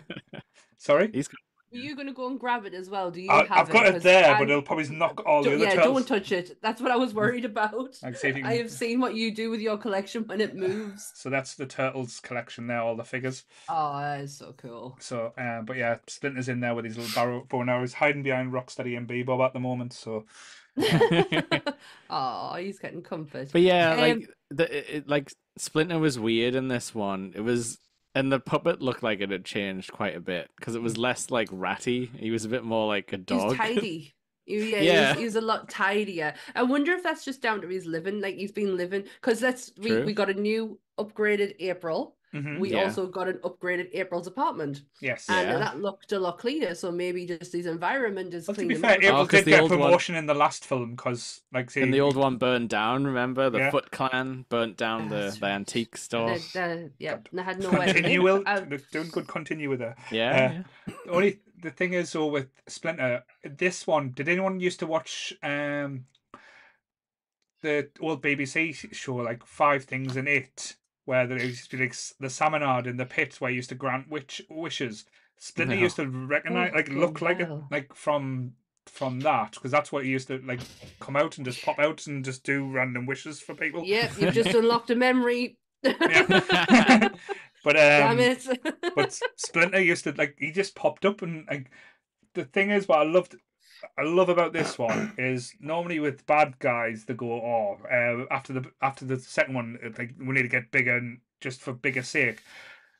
sorry. 0.78 1.10
He's 1.14 1.30
Were 1.72 1.78
you 1.80 1.96
going 1.96 2.08
to 2.08 2.14
go 2.14 2.28
and 2.28 2.40
grab 2.40 2.66
it 2.66 2.74
as 2.74 2.90
well? 2.90 3.12
Do 3.12 3.22
you 3.22 3.30
I, 3.30 3.40
have 3.46 3.52
I've 3.52 3.70
got 3.70 3.86
it? 3.86 3.90
it 3.90 3.92
'Cause 3.96 4.04
there, 4.04 4.36
I- 4.36 4.40
but 4.40 4.50
it'll 4.50 4.62
probably 4.62 4.88
knock 4.90 5.22
all 5.26 5.44
the 5.44 5.50
Don't- 5.50 5.60
other 5.62 5.70
yeah, 5.70 5.76
turtles. 5.76 6.06
don't 6.06 6.08
touch 6.20 6.32
it. 6.32 6.58
That's 6.62 6.82
what 6.82 6.92
I 6.92 6.96
was 6.96 7.14
worried 7.14 7.44
about. 7.54 7.98
Like, 8.02 8.16
see 8.16 8.30
if 8.30 8.38
you 8.38 8.46
I 8.46 8.58
have 8.58 8.72
seen 8.72 9.00
what 9.02 9.16
you 9.16 9.32
do 9.36 9.50
with 9.50 9.60
your 9.60 9.78
collection 9.78 10.24
when 10.28 10.40
it 10.40 10.56
moves. 10.56 11.12
So 11.16 11.30
that's 11.30 11.56
the 11.56 11.66
turtles 11.66 12.20
collection 12.22 12.68
there, 12.68 12.80
all 12.80 12.96
the 12.96 13.04
figures. 13.04 13.44
Oh, 13.68 14.00
that 14.00 14.22
is 14.22 14.38
so 14.38 14.54
cool. 14.58 14.96
So, 15.02 15.34
um, 15.38 15.66
but 15.66 15.76
yeah, 15.78 15.98
Splinter's 16.08 16.48
in 16.50 16.62
there 16.62 16.74
with 16.74 16.86
his 16.86 16.98
little 16.98 17.14
barrow, 17.14 17.46
bow 17.50 17.62
and 17.62 17.70
arrows, 17.70 17.94
hiding 17.94 18.24
behind 18.24 18.54
Rocksteady 18.54 18.96
and 18.98 19.08
Bebop 19.08 19.46
at 19.46 19.54
the 19.54 19.60
moment. 19.60 19.92
So, 19.94 20.26
oh, 22.10 22.56
he's 22.60 22.80
getting 22.80 23.02
comfort. 23.02 23.50
But 23.52 23.62
yeah, 23.62 23.92
Um, 23.94 24.00
like 24.00 24.30
the 24.50 24.78
it, 24.78 24.96
it- 24.98 25.08
like 25.10 25.32
Splinter 25.58 26.00
was 26.00 26.20
weird 26.20 26.56
in 26.56 26.68
this 26.68 26.94
one. 26.96 27.34
It 27.36 27.42
was 27.42 27.78
and 28.18 28.32
the 28.32 28.40
puppet 28.40 28.82
looked 28.82 29.04
like 29.04 29.22
it 29.22 29.30
had 29.30 29.46
changed 29.46 29.92
quite 29.92 30.16
a 30.16 30.20
bit 30.20 30.50
because 30.58 30.74
it 30.74 30.82
was 30.82 30.98
less 30.98 31.30
like 31.30 31.50
ratty. 31.52 32.10
He 32.18 32.32
was 32.32 32.46
a 32.46 32.50
bit 32.50 32.64
more 32.64 32.88
like 32.88 33.14
a 33.14 33.18
dog. 33.18 33.50
He's 33.50 33.58
tidy. 33.58 34.14
Yeah, 34.50 34.80
Yeah. 34.80 35.14
He's, 35.14 35.24
he's 35.24 35.36
a 35.36 35.42
lot 35.42 35.68
tidier. 35.70 36.34
I 36.56 36.64
wonder 36.64 36.94
if 36.94 37.04
that's 37.04 37.26
just 37.26 37.42
down 37.42 37.60
to 37.60 37.68
his 37.68 37.86
living. 37.86 38.22
Like 38.22 38.36
he's 38.36 38.54
been 38.54 38.78
living 38.78 39.04
because 39.20 39.42
that's 39.42 39.74
we, 39.78 39.90
True. 39.90 40.06
we 40.06 40.14
got 40.14 40.30
a 40.30 40.34
new 40.34 40.80
upgraded 40.98 41.56
April. 41.60 42.16
Mhm, 42.34 42.60
We 42.60 42.72
Yeah. 42.74 42.84
also 42.86 43.08
got 43.08 43.28
an 43.28 43.38
upgraded 43.44 43.90
April's 43.94 44.28
apartment, 44.28 44.82
yes. 45.02 45.30
and 45.30 45.48
Yeah. 45.48 45.58
that 45.60 45.80
looked 45.80 46.12
a 46.12 46.20
lot 46.20 46.38
cleaner. 46.40 46.76
So 46.76 46.92
maybe 46.92 47.26
just 47.26 47.54
his 47.54 47.66
environment 47.66 48.34
is 48.34 48.48
Well, 48.48 48.56
to 48.56 48.60
clean. 48.60 48.68
be 48.68 48.76
fair, 48.76 48.92
up. 48.98 49.04
April 49.04 49.28
'cause 49.28 49.44
did 49.44 49.46
get 49.46 49.60
a 49.60 49.62
old 49.64 49.72
one- 49.72 49.80
promotion 49.82 50.16
in 50.16 50.26
the 50.26 50.34
last 50.34 50.66
film 50.66 50.96
because, 50.96 51.42
like, 51.54 51.70
see, 51.72 51.82
And 51.82 51.94
the 51.94 52.02
old 52.02 52.16
one 52.18 52.38
burned 52.38 52.70
down. 52.70 53.06
Remember 53.06 53.50
the 53.50 53.60
Yeah. 53.60 53.72
Foot 53.72 53.92
Clan 53.92 54.46
burnt 54.50 54.78
down 54.78 55.10
the, 55.10 55.16
That's 55.16 55.40
the 55.40 55.46
antique 55.48 55.96
store. 55.98 56.32
And 56.32 56.42
it, 56.42 56.56
uh, 56.56 56.90
yeah, 57.00 57.20
and 57.32 57.40
I 57.40 57.44
had 57.44 57.60
nowhere 57.60 57.88
to 57.88 57.94
continue 57.94 58.22
live. 58.24 58.40
with 58.40 58.48
I- 58.48 58.60
they're 58.62 58.78
doing 58.92 59.10
good. 59.10 59.28
Continue 59.28 59.70
with 59.70 59.80
her. 59.80 59.96
Yeah, 60.12 60.64
The 60.86 61.10
only 61.12 61.40
the 61.60 61.72
thing 61.72 61.94
is, 61.94 62.12
though, 62.12 62.28
with 62.28 62.50
Splinter, 62.68 63.24
this 63.44 63.88
one, 63.88 64.12
did 64.12 64.28
anyone 64.30 64.60
used 64.60 64.80
to 64.80 64.86
watch 64.88 65.34
um 65.42 66.06
the 67.62 67.90
old 68.00 68.22
BBC 68.22 68.72
sh- 68.74 68.86
show 68.96 69.16
like 69.16 69.44
Five 69.46 69.86
Things 69.86 70.16
in 70.16 70.28
It, 70.28 70.76
where 71.08 71.26
there 71.26 71.42
used 71.42 71.72
to 71.72 71.78
be 71.78 71.84
like 71.84 71.96
the 72.20 72.28
Psammead 72.28 72.86
in 72.86 72.98
the 72.98 73.06
pit 73.06 73.40
where 73.40 73.50
he 73.50 73.56
used 73.56 73.70
to 73.70 73.76
grant 73.76 74.10
witch 74.10 74.42
wishes. 74.50 75.06
Splinter 75.38 75.76
No. 75.76 75.82
used 75.82 75.96
to 75.98 76.08
recognize, 76.08 76.74
like, 76.74 76.90
look 76.90 77.22
like 77.22 77.40
it, 77.40 77.48
hell. 77.48 77.68
like 77.72 77.94
from 77.96 78.54
from 78.88 79.20
that 79.20 79.52
because 79.52 79.70
that's 79.70 79.92
what 79.92 80.04
he 80.06 80.10
used 80.10 80.28
to 80.30 80.40
like 80.46 80.62
come 81.02 81.16
out 81.18 81.38
and 81.38 81.46
just 81.46 81.62
pop 81.64 81.78
out 81.78 82.08
and 82.08 82.24
just 82.24 82.44
do 82.44 82.70
random 82.72 83.06
wishes 83.06 83.40
for 83.40 83.54
people. 83.54 83.84
Yep, 83.86 84.12
you've 84.20 84.34
just 84.34 84.54
unlocked 84.54 84.90
a 84.90 84.96
memory. 84.96 85.58
Yeah. 85.84 86.24
but 87.64 87.76
um, 87.76 88.18
Damn 88.18 88.20
it. 88.20 88.48
but 88.96 89.20
Splinter 89.36 89.80
used 89.82 90.04
to 90.06 90.14
like 90.18 90.36
he 90.40 90.52
just 90.52 90.76
popped 90.76 91.06
up 91.06 91.22
and 91.22 91.46
like 91.50 91.70
the 92.34 92.46
thing 92.46 92.72
is 92.72 92.88
what 92.88 93.00
I 93.00 93.04
loved 93.04 93.36
I 93.98 94.04
love 94.04 94.30
about 94.30 94.54
this 94.54 94.78
one 94.78 95.14
is 95.18 95.54
normally 95.60 96.00
with 96.00 96.26
bad 96.26 96.60
guys 96.60 97.06
they 97.06 97.14
go 97.14 97.32
oh 97.34 97.78
uh, 97.92 98.26
after 98.34 98.54
the 98.54 98.72
after 98.82 99.06
the 99.06 99.20
second 99.20 99.54
one 99.56 99.78
like 99.98 100.14
we 100.20 100.34
need 100.34 100.44
to 100.44 100.48
get 100.48 100.72
bigger 100.72 100.98
and 100.98 101.20
just 101.42 101.62
for 101.62 101.74
bigger 101.74 102.04
sake. 102.04 102.42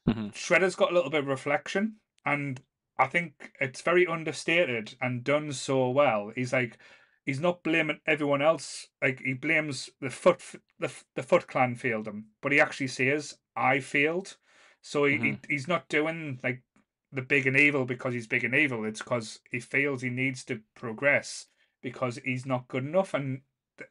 Mhm. 0.08 0.34
Shredder's 0.34 0.76
got 0.76 0.92
a 0.92 0.96
little 0.96 1.10
bit 1.10 1.22
of 1.22 1.28
reflection 1.28 1.98
and 2.26 2.62
I 2.98 3.08
think 3.08 3.52
it's 3.60 3.82
very 3.82 4.08
understated 4.08 4.96
and 5.02 5.24
done 5.24 5.52
so 5.54 5.90
well. 5.90 6.32
He's 6.36 6.54
like 6.54 6.78
he's 7.26 7.40
not 7.40 7.64
blaming 7.64 8.00
everyone 8.08 8.42
else. 8.42 8.88
Like 9.02 9.20
he 9.20 9.34
blames 9.34 9.90
the 10.02 10.10
foot 10.10 10.42
the 10.80 10.92
the 11.16 11.24
Foot 11.24 11.48
Clan 11.48 11.76
failed 11.76 12.08
him, 12.08 12.28
but 12.42 12.52
he 12.52 12.60
actually 12.60 12.88
says 12.88 13.38
I 13.56 13.80
failed. 13.80 14.38
So 14.82 15.06
he, 15.06 15.18
he 15.18 15.40
he's 15.50 15.68
not 15.68 15.90
doing 15.90 16.40
like 16.44 16.64
the 17.12 17.22
big 17.22 17.48
and 17.48 17.58
evil 17.58 17.86
because 17.86 18.14
he's 18.14 18.28
big 18.28 18.44
and 18.44 18.56
evil. 18.56 18.86
It's 18.86 19.02
because 19.02 19.40
he 19.52 19.60
feels 19.60 20.02
he 20.02 20.10
needs 20.10 20.44
to 20.46 20.62
progress 20.76 21.46
because 21.82 22.20
he's 22.24 22.46
not 22.46 22.68
good 22.68 22.84
enough. 22.86 23.14
And 23.14 23.42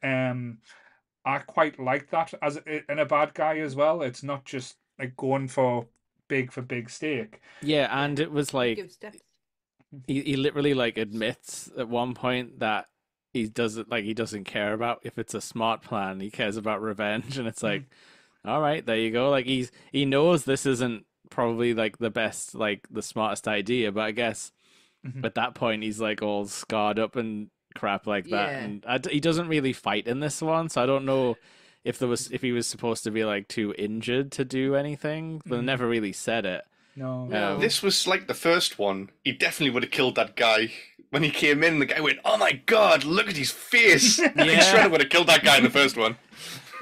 um, 0.03 0.59
I 1.25 1.39
quite 1.39 1.79
like 1.79 2.09
that 2.11 2.33
as 2.41 2.57
a- 2.57 2.91
in 2.91 2.99
a 2.99 3.05
bad 3.05 3.33
guy 3.33 3.57
as 3.59 3.75
well. 3.75 4.01
It's 4.01 4.23
not 4.23 4.45
just 4.45 4.75
like 4.99 5.15
going 5.15 5.47
for 5.47 5.87
big 6.27 6.51
for 6.51 6.61
big 6.61 6.89
stake. 6.89 7.41
Yeah, 7.61 7.87
and 7.91 8.19
it 8.19 8.31
was 8.31 8.53
like 8.53 8.79
he, 10.07 10.21
he 10.21 10.35
literally 10.35 10.73
like 10.73 10.97
admits 10.97 11.71
at 11.77 11.89
one 11.89 12.13
point 12.13 12.59
that 12.59 12.87
he 13.33 13.47
doesn't 13.47 13.89
like 13.89 14.03
he 14.03 14.13
doesn't 14.13 14.45
care 14.45 14.73
about 14.73 14.99
if 15.03 15.17
it's 15.17 15.33
a 15.33 15.41
smart 15.41 15.81
plan. 15.81 16.19
He 16.19 16.29
cares 16.29 16.57
about 16.57 16.81
revenge, 16.81 17.37
and 17.37 17.47
it's 17.47 17.63
like, 17.63 17.83
all 18.45 18.61
right, 18.61 18.85
there 18.85 18.97
you 18.97 19.11
go. 19.11 19.29
Like 19.29 19.45
he's 19.45 19.71
he 19.91 20.05
knows 20.05 20.45
this 20.45 20.65
isn't 20.65 21.05
probably 21.29 21.73
like 21.73 21.97
the 21.97 22.09
best, 22.09 22.55
like 22.55 22.87
the 22.89 23.01
smartest 23.01 23.47
idea, 23.47 23.91
but 23.91 24.01
I 24.01 24.11
guess 24.11 24.51
Mhm. 25.05 25.23
at 25.25 25.35
that 25.35 25.53
point 25.55 25.83
he's 25.83 25.99
like 26.01 26.21
all 26.21 26.45
scarred 26.47 26.99
up 26.99 27.15
and 27.15 27.49
crap 27.75 28.07
like 28.07 28.25
that, 28.29 28.49
Yeah. 28.51 28.59
and 28.59 28.85
I 28.87 28.97
d 28.97 29.09
he 29.11 29.19
doesn't 29.19 29.47
really 29.47 29.73
fight 29.73 30.07
in 30.07 30.19
this 30.19 30.41
one, 30.41 30.69
so 30.69 30.81
I 30.81 30.85
don't 30.85 31.05
know. 31.05 31.37
If 31.83 31.99
there 31.99 32.07
was, 32.09 32.29
if 32.31 32.41
he 32.41 32.51
was 32.51 32.67
supposed 32.67 33.03
to 33.05 33.11
be 33.11 33.23
like 33.23 33.47
too 33.47 33.73
injured 33.77 34.31
to 34.33 34.43
do 34.43 34.75
anything, 34.75 35.41
they 35.45 35.57
Mhm. 35.57 35.63
never 35.63 35.87
really 35.87 36.11
said 36.11 36.45
it. 36.45 36.63
No, 36.95 37.25
No. 37.25 37.53
Um, 37.53 37.61
This 37.61 37.83
was 37.83 38.07
like 38.07 38.27
the 38.27 38.33
first 38.33 38.79
one. 38.79 39.09
He 39.23 39.31
definitely 39.31 39.69
would 39.69 39.83
have 39.83 39.91
killed 39.91 40.15
that 40.15 40.35
guy. 40.35 40.71
When 41.11 41.23
he 41.23 41.29
came 41.29 41.63
in, 41.63 41.79
the 41.79 41.85
guy 41.85 42.01
went, 42.01 42.19
"Oh 42.25 42.35
my 42.37 42.51
god, 42.65 43.05
look 43.05 43.29
at 43.29 43.37
his 43.37 43.51
face!" 43.51 44.19
I 44.19 44.27
think 44.29 44.51
Yeah. 44.51 44.73
Shredder 44.73 44.91
would 44.91 45.01
have 45.01 45.09
killed 45.09 45.27
that 45.27 45.43
guy 45.43 45.57
in 45.57 45.63
the 45.63 45.69
first 45.69 45.95
one. 45.95 46.17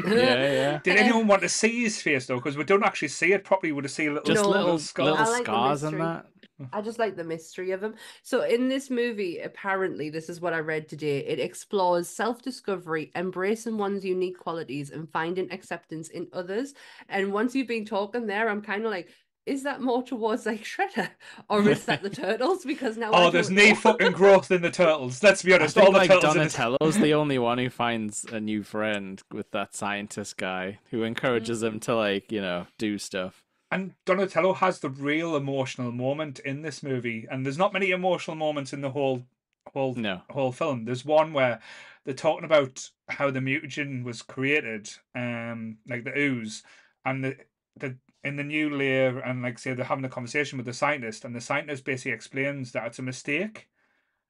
Yeah, 0.04 0.08
yeah. 0.16 0.80
Did 0.84 0.98
anyone 0.98 1.28
want 1.28 1.42
to 1.44 1.50
see 1.50 1.84
his 1.84 2.02
face 2.02 2.26
though? 2.28 2.36
Because 2.36 2.58
we 2.58 2.64
don't 2.64 2.84
actually 2.84 3.10
see 3.10 3.34
it 3.34 3.44
properly. 3.44 3.72
We 3.72 3.82
just 3.82 3.96
see 3.96 4.08
a 4.08 4.14
little, 4.14 4.26
Just 4.26 4.44
No. 4.44 4.50
little 4.50 4.80
skull. 4.80 5.06
little 5.06 5.20
I 5.20 5.30
like 5.30 5.46
the 5.46 5.52
scars 5.52 5.84
and 5.84 6.00
that. 6.02 6.26
I 6.72 6.82
just 6.82 7.00
like 7.00 7.18
the 7.18 7.24
mystery 7.24 7.72
of 7.72 7.84
him. 7.84 7.96
So 8.24 8.44
in 8.44 8.70
this 8.70 8.90
movie, 8.90 9.40
apparently, 9.40 10.10
this 10.10 10.30
is 10.30 10.40
what 10.40 10.54
I 10.54 10.60
read 10.60 10.88
today. 10.88 11.20
It 11.20 11.40
explores 11.40 12.08
self-discovery, 12.08 13.12
embracing 13.16 13.78
one's 13.78 14.06
unique 14.06 14.40
qualities, 14.40 14.90
and 14.92 15.12
finding 15.12 15.52
acceptance 15.52 16.08
in 16.10 16.28
others. 16.32 16.74
And 17.10 17.34
once 17.34 17.56
you've 17.56 17.68
been 17.68 17.86
talking 17.86 18.26
there, 18.26 18.48
I'm 18.50 18.62
kind 18.62 18.86
of 18.86 18.92
like, 18.92 19.10
is 19.46 19.64
that 19.64 19.82
more 19.82 20.02
towards 20.04 20.46
like 20.46 20.64
Shredder, 20.64 21.10
or 21.50 21.68
is 21.70 21.86
that 21.86 22.02
the 22.02 22.10
turtles? 22.10 22.66
Because 22.66 22.98
now 22.98 23.12
I 23.12 23.26
Oh, 23.26 23.32
there's 23.32 23.48
don't 23.48 23.56
no 23.58 23.76
fucking 23.76 24.12
growth 24.14 24.52
in 24.52 24.62
the 24.62 24.72
turtles. 24.72 25.22
Let's 25.22 25.44
be 25.44 25.54
I 25.54 25.58
honest. 25.58 25.76
think 25.76 25.86
All 25.86 25.92
the 25.92 26.00
like 26.00 26.10
turtles 26.10 26.36
in 26.36 26.44
this... 26.44 26.54
Donatello's 26.56 26.98
the 26.98 27.14
only 27.22 27.38
one 27.38 27.58
who 27.58 27.70
finds 27.70 28.26
a 28.26 28.40
new 28.40 28.64
friend 28.64 29.22
with 29.32 29.52
that 29.52 29.76
scientist 29.76 30.38
guy 30.38 30.80
who 30.92 31.04
encourages 31.04 31.62
him 31.64 31.80
to 31.82 31.96
like 31.96 32.32
you 32.32 32.42
know 32.42 32.68
do 32.78 32.98
stuff. 32.98 33.44
And 33.72 33.94
Donatello 34.06 34.54
has 34.54 34.80
the 34.80 34.90
real 34.90 35.36
emotional 35.36 35.92
moment 35.92 36.40
in 36.40 36.62
this 36.62 36.82
movie, 36.84 37.28
and 37.30 37.46
there's 37.46 37.58
not 37.58 37.74
many 37.74 37.92
emotional 37.92 38.36
moments 38.38 38.74
in 38.74 38.82
the 38.82 38.92
whole 38.92 39.26
whole 39.74 39.96
No, 39.96 40.22
whole 40.30 40.52
film. 40.52 40.86
There's 40.86 41.06
one 41.06 41.34
where 41.34 41.60
they're 42.06 42.14
talking 42.14 42.46
about 42.46 42.90
how 43.10 43.32
the 43.32 43.40
mutagen 43.40 44.04
was 44.04 44.22
created, 44.22 44.90
um, 45.16 45.78
like 45.88 46.04
the 46.04 46.18
ooze, 46.18 46.64
and 47.04 47.24
the 47.24 47.38
the 47.78 47.98
in 48.26 48.36
the 48.36 48.44
new 48.44 48.70
layer, 48.76 49.20
and 49.20 49.42
like 49.42 49.58
say 49.60 49.74
they're 49.74 49.86
having 49.86 50.04
a 50.06 50.10
conversation 50.10 50.58
with 50.58 50.66
the 50.66 50.74
scientist, 50.74 51.24
and 51.26 51.36
the 51.36 51.42
scientist 51.42 51.86
basically 51.86 52.12
explains 52.12 52.72
that 52.74 52.86
it's 52.88 53.00
a 53.00 53.04
mistake. 53.04 53.70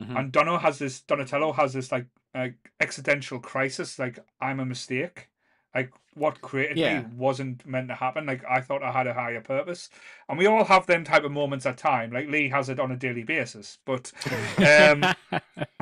Mhm. 0.04 0.20
And 0.20 0.32
Dono 0.32 0.58
has 0.58 0.78
this 0.80 1.02
Donatello 1.02 1.54
has 1.54 1.74
this 1.74 1.92
like 1.92 2.06
uh, 2.36 2.50
existential 2.82 3.40
crisis, 3.40 3.98
like 3.98 4.20
I'm 4.42 4.60
a 4.60 4.66
mistake. 4.66 5.30
Like 5.74 5.92
what 6.14 6.40
created 6.42 6.78
Yeah. 6.78 7.02
me 7.02 7.08
wasn't 7.16 7.66
meant 7.66 7.88
to 7.90 7.96
happen. 7.96 8.26
Like 8.26 8.44
I 8.46 8.62
thought 8.62 8.84
I 8.84 8.92
had 8.92 9.08
a 9.08 9.14
higher 9.14 9.42
purpose, 9.42 9.90
and 10.30 10.38
we 10.38 10.46
all 10.46 10.66
have 10.66 10.86
them 10.86 11.04
type 11.06 11.24
of 11.24 11.32
moments 11.32 11.66
at 11.66 11.78
time. 11.78 12.12
Like 12.12 12.28
Lee 12.30 12.50
has 12.50 12.70
it 12.70 12.80
on 12.80 12.92
a 12.92 12.98
daily 12.98 13.24
basis, 13.24 13.78
but 13.86 14.12
um, 14.58 15.04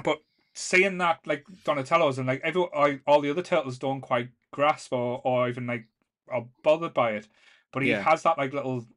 but 0.03 0.21
seeing 0.53 0.99
that 0.99 1.25
like 1.25 1.45
Donatello's 1.63 2.17
and 2.19 2.27
like 2.27 2.41
every 2.43 2.61
all, 2.61 2.97
all 3.07 3.21
the 3.21 3.29
other 3.31 3.41
turtles 3.41 3.79
don't 3.79 4.01
quite 4.01 4.29
grasp 4.51 4.93
or 4.93 5.21
or 5.23 5.49
even 5.49 5.65
like 5.67 5.85
are 6.29 6.45
bothered 6.63 6.93
by 6.93 7.11
it, 7.11 7.27
but 7.73 7.83
he 7.83 7.91
Yeah. 7.91 8.01
has 8.01 8.23
that 8.23 8.39
like 8.39 8.53
little 8.53 8.87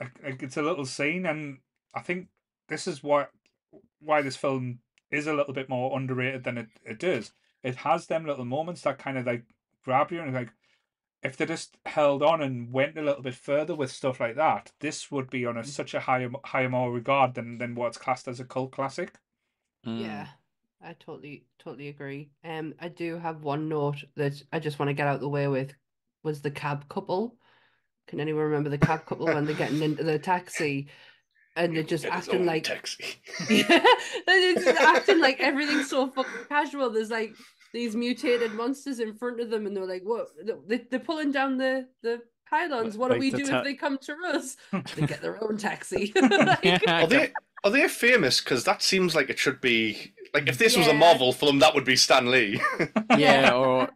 like, 0.00 0.22
like 0.22 0.42
it's 0.42 0.56
a 0.58 0.62
little 0.62 0.86
scene, 0.86 1.26
and 1.26 1.60
I 1.94 2.00
think 2.02 2.28
this 2.68 2.86
is 2.88 3.02
why 3.02 3.28
why 4.00 4.22
this 4.22 4.36
film 4.36 4.80
is 5.10 5.26
a 5.26 5.34
little 5.34 5.54
bit 5.54 5.68
more 5.68 5.96
underrated 5.98 6.44
than 6.44 6.58
it, 6.58 6.68
it 6.84 7.04
is. 7.04 7.32
It 7.62 7.76
has 7.76 8.06
them 8.06 8.26
little 8.26 8.44
moments 8.44 8.82
that 8.82 8.98
kind 8.98 9.18
of 9.18 9.26
like 9.26 9.44
grab 9.84 10.10
you 10.12 10.20
and 10.22 10.34
like 10.34 10.52
if 11.22 11.36
they 11.36 11.46
just 11.46 11.78
held 11.86 12.22
on 12.22 12.42
and 12.42 12.72
went 12.72 12.98
a 12.98 13.02
little 13.02 13.22
bit 13.22 13.34
further 13.34 13.74
with 13.74 13.90
stuff 13.92 14.20
like 14.20 14.36
that, 14.36 14.72
this 14.80 15.10
would 15.10 15.30
be 15.30 15.46
on 15.46 15.56
a 15.58 15.64
such 15.64 15.94
a 15.94 16.00
higher 16.00 16.30
higher 16.44 16.68
more 16.68 16.92
regard 16.92 17.34
than 17.34 17.58
than 17.58 17.74
what's 17.74 17.98
classed 17.98 18.28
as 18.28 18.40
a 18.40 18.44
cult 18.44 18.72
classic. 18.72 19.18
Mm. 19.86 20.00
Yeah, 20.00 20.28
I 20.80 20.94
totally 20.94 21.46
totally 21.58 21.88
agree. 21.88 22.30
Um, 22.44 22.74
I 22.80 22.88
do 22.88 23.16
have 23.18 23.42
one 23.42 23.68
note 23.68 24.04
that 24.16 24.42
I 24.52 24.58
just 24.60 24.78
want 24.78 24.88
to 24.88 24.94
get 24.94 25.06
out 25.06 25.20
the 25.20 25.28
way 25.28 25.48
with 25.48 25.74
was 26.22 26.42
the 26.42 26.50
cab 26.50 26.88
couple. 26.88 27.36
Can 28.08 28.20
anyone 28.20 28.44
remember 28.44 28.68
the 28.68 28.78
cab 28.78 29.06
couple 29.06 29.26
when 29.26 29.44
they're 29.46 29.54
getting 29.54 29.80
into 29.82 30.02
the 30.04 30.18
taxi 30.18 30.88
and 31.56 31.76
they're 31.76 31.82
just 31.82 32.04
acting 32.04 32.40
own 32.40 32.46
like 32.46 32.64
taxi. 32.64 33.04
yeah, 33.50 33.84
they're 34.26 34.54
just 34.54 34.66
acting 34.80 35.20
like 35.20 35.40
everything's 35.40 35.90
so 35.90 36.08
fucking 36.10 36.46
casual. 36.48 36.90
There's 36.90 37.10
like 37.10 37.34
these 37.72 37.94
mutated 37.96 38.52
monsters 38.54 39.00
in 39.00 39.14
front 39.14 39.40
of 39.40 39.50
them, 39.50 39.66
and 39.66 39.76
they're 39.76 39.86
like, 39.86 40.02
"What? 40.04 40.28
They, 40.68 40.78
they're 40.90 41.00
pulling 41.00 41.30
down 41.32 41.58
the 41.58 41.88
the 42.02 42.20
pylons. 42.50 42.96
What 42.98 43.12
do 43.12 43.18
we 43.18 43.30
do 43.30 43.44
ta- 43.46 43.58
if 43.58 43.64
they 43.64 43.74
come 43.74 43.98
to 43.98 44.16
us?" 44.34 44.56
They 44.96 45.06
get 45.06 45.20
their 45.22 45.42
own 45.42 45.56
taxi. 45.58 46.12
Like, 46.20 46.86
Are 46.88 47.06
they 47.06 47.32
are 47.64 47.70
they 47.70 47.86
famous? 47.88 48.40
Because 48.40 48.64
that 48.64 48.82
seems 48.82 49.14
like 49.14 49.30
it 49.30 49.38
should 49.38 49.60
be 49.60 50.12
like 50.34 50.48
if 50.48 50.58
this 50.58 50.76
was 50.76 50.86
a 50.86 50.92
Yeah. 50.92 50.98
Marvel 50.98 51.32
film, 51.32 51.58
that 51.60 51.74
would 51.74 51.84
be 51.84 51.96
Stan 51.96 52.30
Lee. 52.30 52.60
yeah, 53.16 53.52
or 53.54 53.88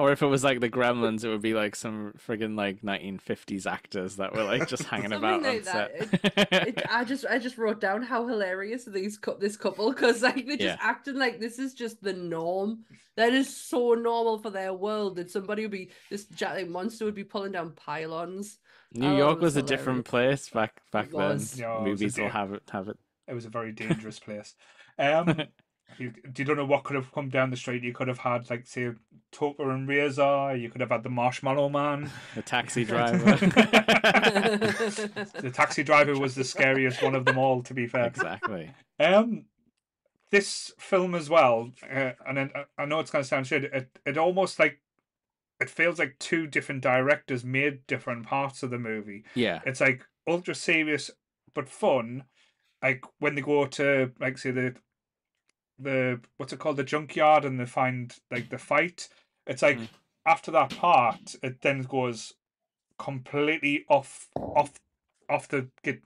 or 0.00 0.12
if 0.12 0.22
it 0.22 0.26
was 0.26 0.42
like 0.44 0.60
the 0.60 0.70
Gremlins, 0.70 1.24
it 1.24 1.28
would 1.28 1.42
be 1.42 1.54
like 1.54 1.76
some 1.76 2.14
friggin' 2.26 2.56
like 2.56 2.82
1950s 2.82 3.66
actors 3.66 4.16
that 4.16 4.34
were 4.34 4.44
like 4.44 4.66
just 4.66 4.84
hanging 4.84 5.12
Something 5.12 5.18
about 5.18 5.42
like 5.42 5.58
on 5.58 5.62
that. 5.64 5.92
set. 5.98 6.08
It, 6.62 6.82
I 6.90 7.04
just 7.04 7.26
I 7.26 7.38
just 7.38 7.58
wrote 7.58 7.80
down 7.80 8.02
how 8.02 8.26
hilarious 8.26 8.84
these 8.84 9.18
cou- 9.18 9.38
this 9.38 9.56
couple 9.56 9.92
because 9.92 10.22
like 10.22 10.46
they're 10.46 10.56
just 10.56 10.76
Yeah. 10.76 10.76
acting 10.80 11.16
like 11.16 11.40
this 11.40 11.58
is 11.58 11.74
just 11.74 12.02
the 12.02 12.12
norm. 12.12 12.84
That 13.16 13.32
is 13.34 13.54
so 13.54 13.94
normal 13.94 14.38
for 14.38 14.50
their 14.50 14.72
world 14.74 15.16
that 15.16 15.30
somebody 15.30 15.62
would 15.62 15.70
be 15.70 15.90
this 16.10 16.26
giant 16.26 16.70
monster 16.70 17.04
would 17.04 17.14
be 17.14 17.24
pulling 17.24 17.52
down 17.52 17.72
pylons. 17.72 18.58
New 18.92 19.14
Oh, 19.14 19.16
York 19.16 19.38
it 19.38 19.42
was 19.42 19.54
was 19.54 19.56
a 19.56 19.62
different 19.62 20.04
place 20.04 20.48
back 20.48 20.80
back 20.92 21.14
then. 21.16 21.28
was. 21.30 21.58
Yeah, 21.58 21.78
it 21.84 21.88
was 21.88 22.02
a 22.02 22.08
Movies 22.08 22.18
will 22.18 22.28
have 22.28 22.52
it 22.52 22.62
have 22.70 22.88
it. 22.88 22.98
It 23.28 23.34
was 23.34 23.44
a 23.44 23.50
very 23.50 23.72
dangerous 23.82 24.18
place. 24.18 24.54
Um, 24.98 25.34
you, 25.98 26.12
you 26.36 26.44
don't 26.44 26.56
know 26.56 26.64
what 26.64 26.84
could 26.84 26.96
have 26.96 27.12
come 27.12 27.28
down 27.28 27.50
the 27.50 27.56
street. 27.56 27.82
You 27.82 27.92
could 27.92 28.08
have 28.08 28.18
had 28.18 28.48
like 28.50 28.66
say 28.66 28.90
Tokka 29.32 29.72
and 29.72 29.88
Rahzar. 29.88 30.60
You 30.60 30.70
could 30.70 30.80
have 30.80 30.90
had 30.90 31.02
the 31.02 31.10
Marshmallow 31.10 31.68
Man. 31.68 32.10
The 32.34 32.42
taxi 32.42 32.84
driver. 32.86 33.36
The 35.36 35.50
taxi 35.52 35.82
driver 35.82 36.18
was 36.18 36.34
the 36.34 36.44
scariest 36.44 37.02
one 37.02 37.14
of 37.14 37.24
them 37.24 37.38
all. 37.38 37.62
To 37.62 37.74
be 37.74 37.86
fair, 37.86 38.06
exactly. 38.06 38.70
Um, 38.98 39.46
this 40.30 40.72
film 40.78 41.14
as 41.14 41.28
well, 41.28 41.72
uh, 41.90 42.12
and 42.26 42.36
then, 42.36 42.50
uh, 42.54 42.64
I 42.78 42.84
know 42.84 43.00
it's 43.00 43.10
going 43.10 43.24
to 43.24 43.28
sound 43.28 43.46
shit. 43.46 43.64
It 43.64 43.98
it 44.06 44.16
almost 44.16 44.58
like 44.58 44.80
it 45.60 45.68
feels 45.68 45.98
like 45.98 46.16
two 46.18 46.46
different 46.46 46.82
directors 46.82 47.44
made 47.44 47.86
different 47.86 48.26
parts 48.26 48.62
of 48.62 48.70
the 48.70 48.78
movie. 48.78 49.24
Yeah. 49.34 49.60
It's 49.66 49.80
like 49.80 50.06
ultra 50.26 50.54
serious 50.54 51.10
but 51.54 51.68
fun, 51.68 52.24
like 52.82 53.04
when 53.18 53.34
they 53.34 53.42
go 53.42 53.66
to 53.66 54.12
like 54.18 54.38
say 54.38 54.50
the 54.50 54.74
the 55.80 56.20
what's 56.36 56.52
it 56.52 56.58
called 56.58 56.76
the 56.76 56.84
junkyard 56.84 57.44
and 57.44 57.58
they 57.58 57.66
find 57.66 58.14
like 58.30 58.50
the 58.50 58.58
fight. 58.58 59.08
It's 59.46 59.62
like 59.62 59.78
Mm. 59.78 59.88
after 60.26 60.50
that 60.50 60.76
part, 60.76 61.34
it 61.42 61.60
then 61.62 61.82
goes 61.82 62.34
completely 62.98 63.84
off 63.88 64.28
off 64.36 64.72
off 65.28 65.48
the 65.48 65.68
get 65.82 66.02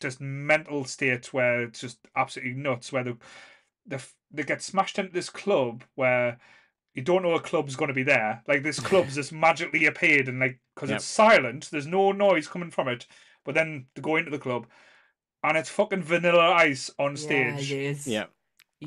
just 0.00 0.20
mental 0.20 0.84
state 0.84 1.32
where 1.32 1.62
it's 1.62 1.80
just 1.80 1.98
absolutely 2.16 2.54
nuts. 2.54 2.92
Where 2.92 3.04
the 3.04 3.16
the 3.86 4.04
they 4.30 4.42
get 4.42 4.62
smashed 4.62 4.98
into 4.98 5.12
this 5.12 5.30
club 5.30 5.84
where 5.94 6.38
you 6.94 7.02
don't 7.02 7.22
know 7.22 7.34
a 7.34 7.40
club's 7.40 7.76
going 7.76 7.88
to 7.88 7.94
be 7.94 8.02
there. 8.02 8.42
Like 8.46 8.62
this 8.62 8.80
club's 8.80 9.14
just 9.20 9.32
magically 9.32 9.86
appeared 9.86 10.28
and 10.28 10.40
like 10.40 10.58
because 10.74 10.90
Yep. 10.90 10.96
it's 10.96 11.06
silent, 11.06 11.68
there's 11.70 11.86
no 11.86 12.12
noise 12.12 12.48
coming 12.48 12.70
from 12.70 12.88
it. 12.88 13.06
But 13.44 13.54
then 13.54 13.86
to 13.94 14.00
go 14.00 14.16
into 14.16 14.30
the 14.30 14.38
club, 14.38 14.66
and 15.42 15.56
it's 15.56 15.68
fucking 15.68 16.02
Vanilla 16.02 16.52
Ice 16.52 16.90
on 16.98 17.16
stage. 17.16 17.70
Yeah, 17.72 17.78
it 17.78 17.82
is. 17.90 18.06
Yeah. 18.06 18.26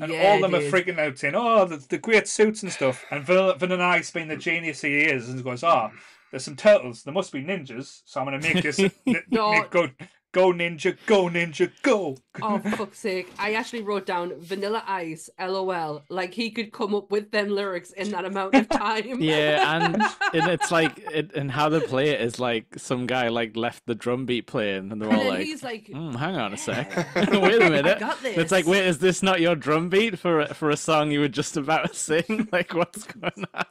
And 0.02 0.12
yeah, 0.12 0.28
all 0.28 0.36
of 0.36 0.42
them 0.42 0.54
it 0.54 0.64
are 0.64 0.70
freaking 0.70 0.98
out 0.98 1.18
saying, 1.18 1.34
"Oh, 1.36 1.64
the, 1.64 1.76
the 1.76 1.98
great 1.98 2.28
suits 2.28 2.62
and 2.62 2.72
stuff." 2.72 3.04
And 3.10 3.24
Vanilla, 3.24 3.56
Vanilla 3.56 3.84
Ice, 3.84 4.10
being 4.10 4.28
the 4.28 4.36
genius 4.36 4.82
he 4.82 5.00
is, 5.00 5.28
and 5.28 5.42
goes, 5.42 5.62
"Ah, 5.62 5.90
there's 6.30 6.44
some 6.44 6.56
turtles. 6.56 7.02
There 7.02 7.14
must 7.14 7.32
be 7.32 7.42
ninjas. 7.42 8.02
So 8.04 8.20
I'm 8.20 8.26
gonna 8.26 8.40
make 8.40 8.62
this 8.62 8.78
n- 9.06 9.22
No. 9.30 9.64
go, 9.70 9.88
go 10.32 10.52
ninja, 10.52 10.96
go 11.06 11.24
ninja, 11.24 11.70
go." 11.82 12.16
Oh, 12.42 12.58
for 12.58 12.70
fuck's 12.70 12.98
sake. 12.98 13.32
I 13.38 13.54
actually 13.54 13.82
wrote 13.82 14.06
down 14.06 14.34
Vanilla 14.38 14.82
Ice, 14.86 15.30
LOL. 15.40 16.02
Like 16.10 16.34
he 16.34 16.50
could 16.50 16.72
come 16.72 16.94
up 16.94 17.10
with 17.10 17.30
them 17.30 17.48
lyrics 17.48 17.92
in 17.92 18.10
that 18.10 18.24
amount 18.24 18.54
of 18.54 18.68
time. 18.68 19.20
Yeah, 19.26 19.76
and, 19.76 19.96
and 20.34 20.50
it's 20.50 20.70
like 20.70 20.98
it, 21.12 21.34
and 21.34 21.50
how 21.50 21.68
they 21.68 21.80
play 21.80 22.10
it 22.10 22.20
is 22.20 22.38
like 22.38 22.66
some 22.76 23.06
guy 23.06 23.28
like 23.28 23.56
left 23.56 23.86
the 23.86 23.94
drum 23.94 24.26
beat 24.26 24.46
playing, 24.46 24.92
and 24.92 25.00
they're 25.00 25.08
And 25.08 25.18
all 25.18 25.24
then 25.24 25.34
like, 25.34 25.46
he's 25.46 25.62
like, 25.62 25.88
"Hmm, 25.90 26.12
"Hang 26.12 26.36
on 26.36 26.52
a 26.52 26.56
sec, 26.56 26.94
wait 27.16 27.62
a 27.62 27.70
minute." 27.70 27.98
got 27.98 28.22
this. 28.22 28.36
It's 28.36 28.52
like, 28.52 28.66
wait, 28.66 28.84
is 28.86 28.98
this 28.98 29.22
not 29.22 29.40
your 29.40 29.56
drum 29.56 29.88
beat 29.88 30.18
for 30.18 30.40
a- 30.40 30.54
for 30.54 30.70
a 30.70 30.76
song 30.76 31.10
you 31.10 31.20
were 31.20 31.28
just 31.28 31.56
about 31.56 31.88
to 31.88 31.94
sing? 31.94 32.48
Like, 32.52 32.74
what's 32.74 33.04
going 33.04 33.44
on? 33.54 33.64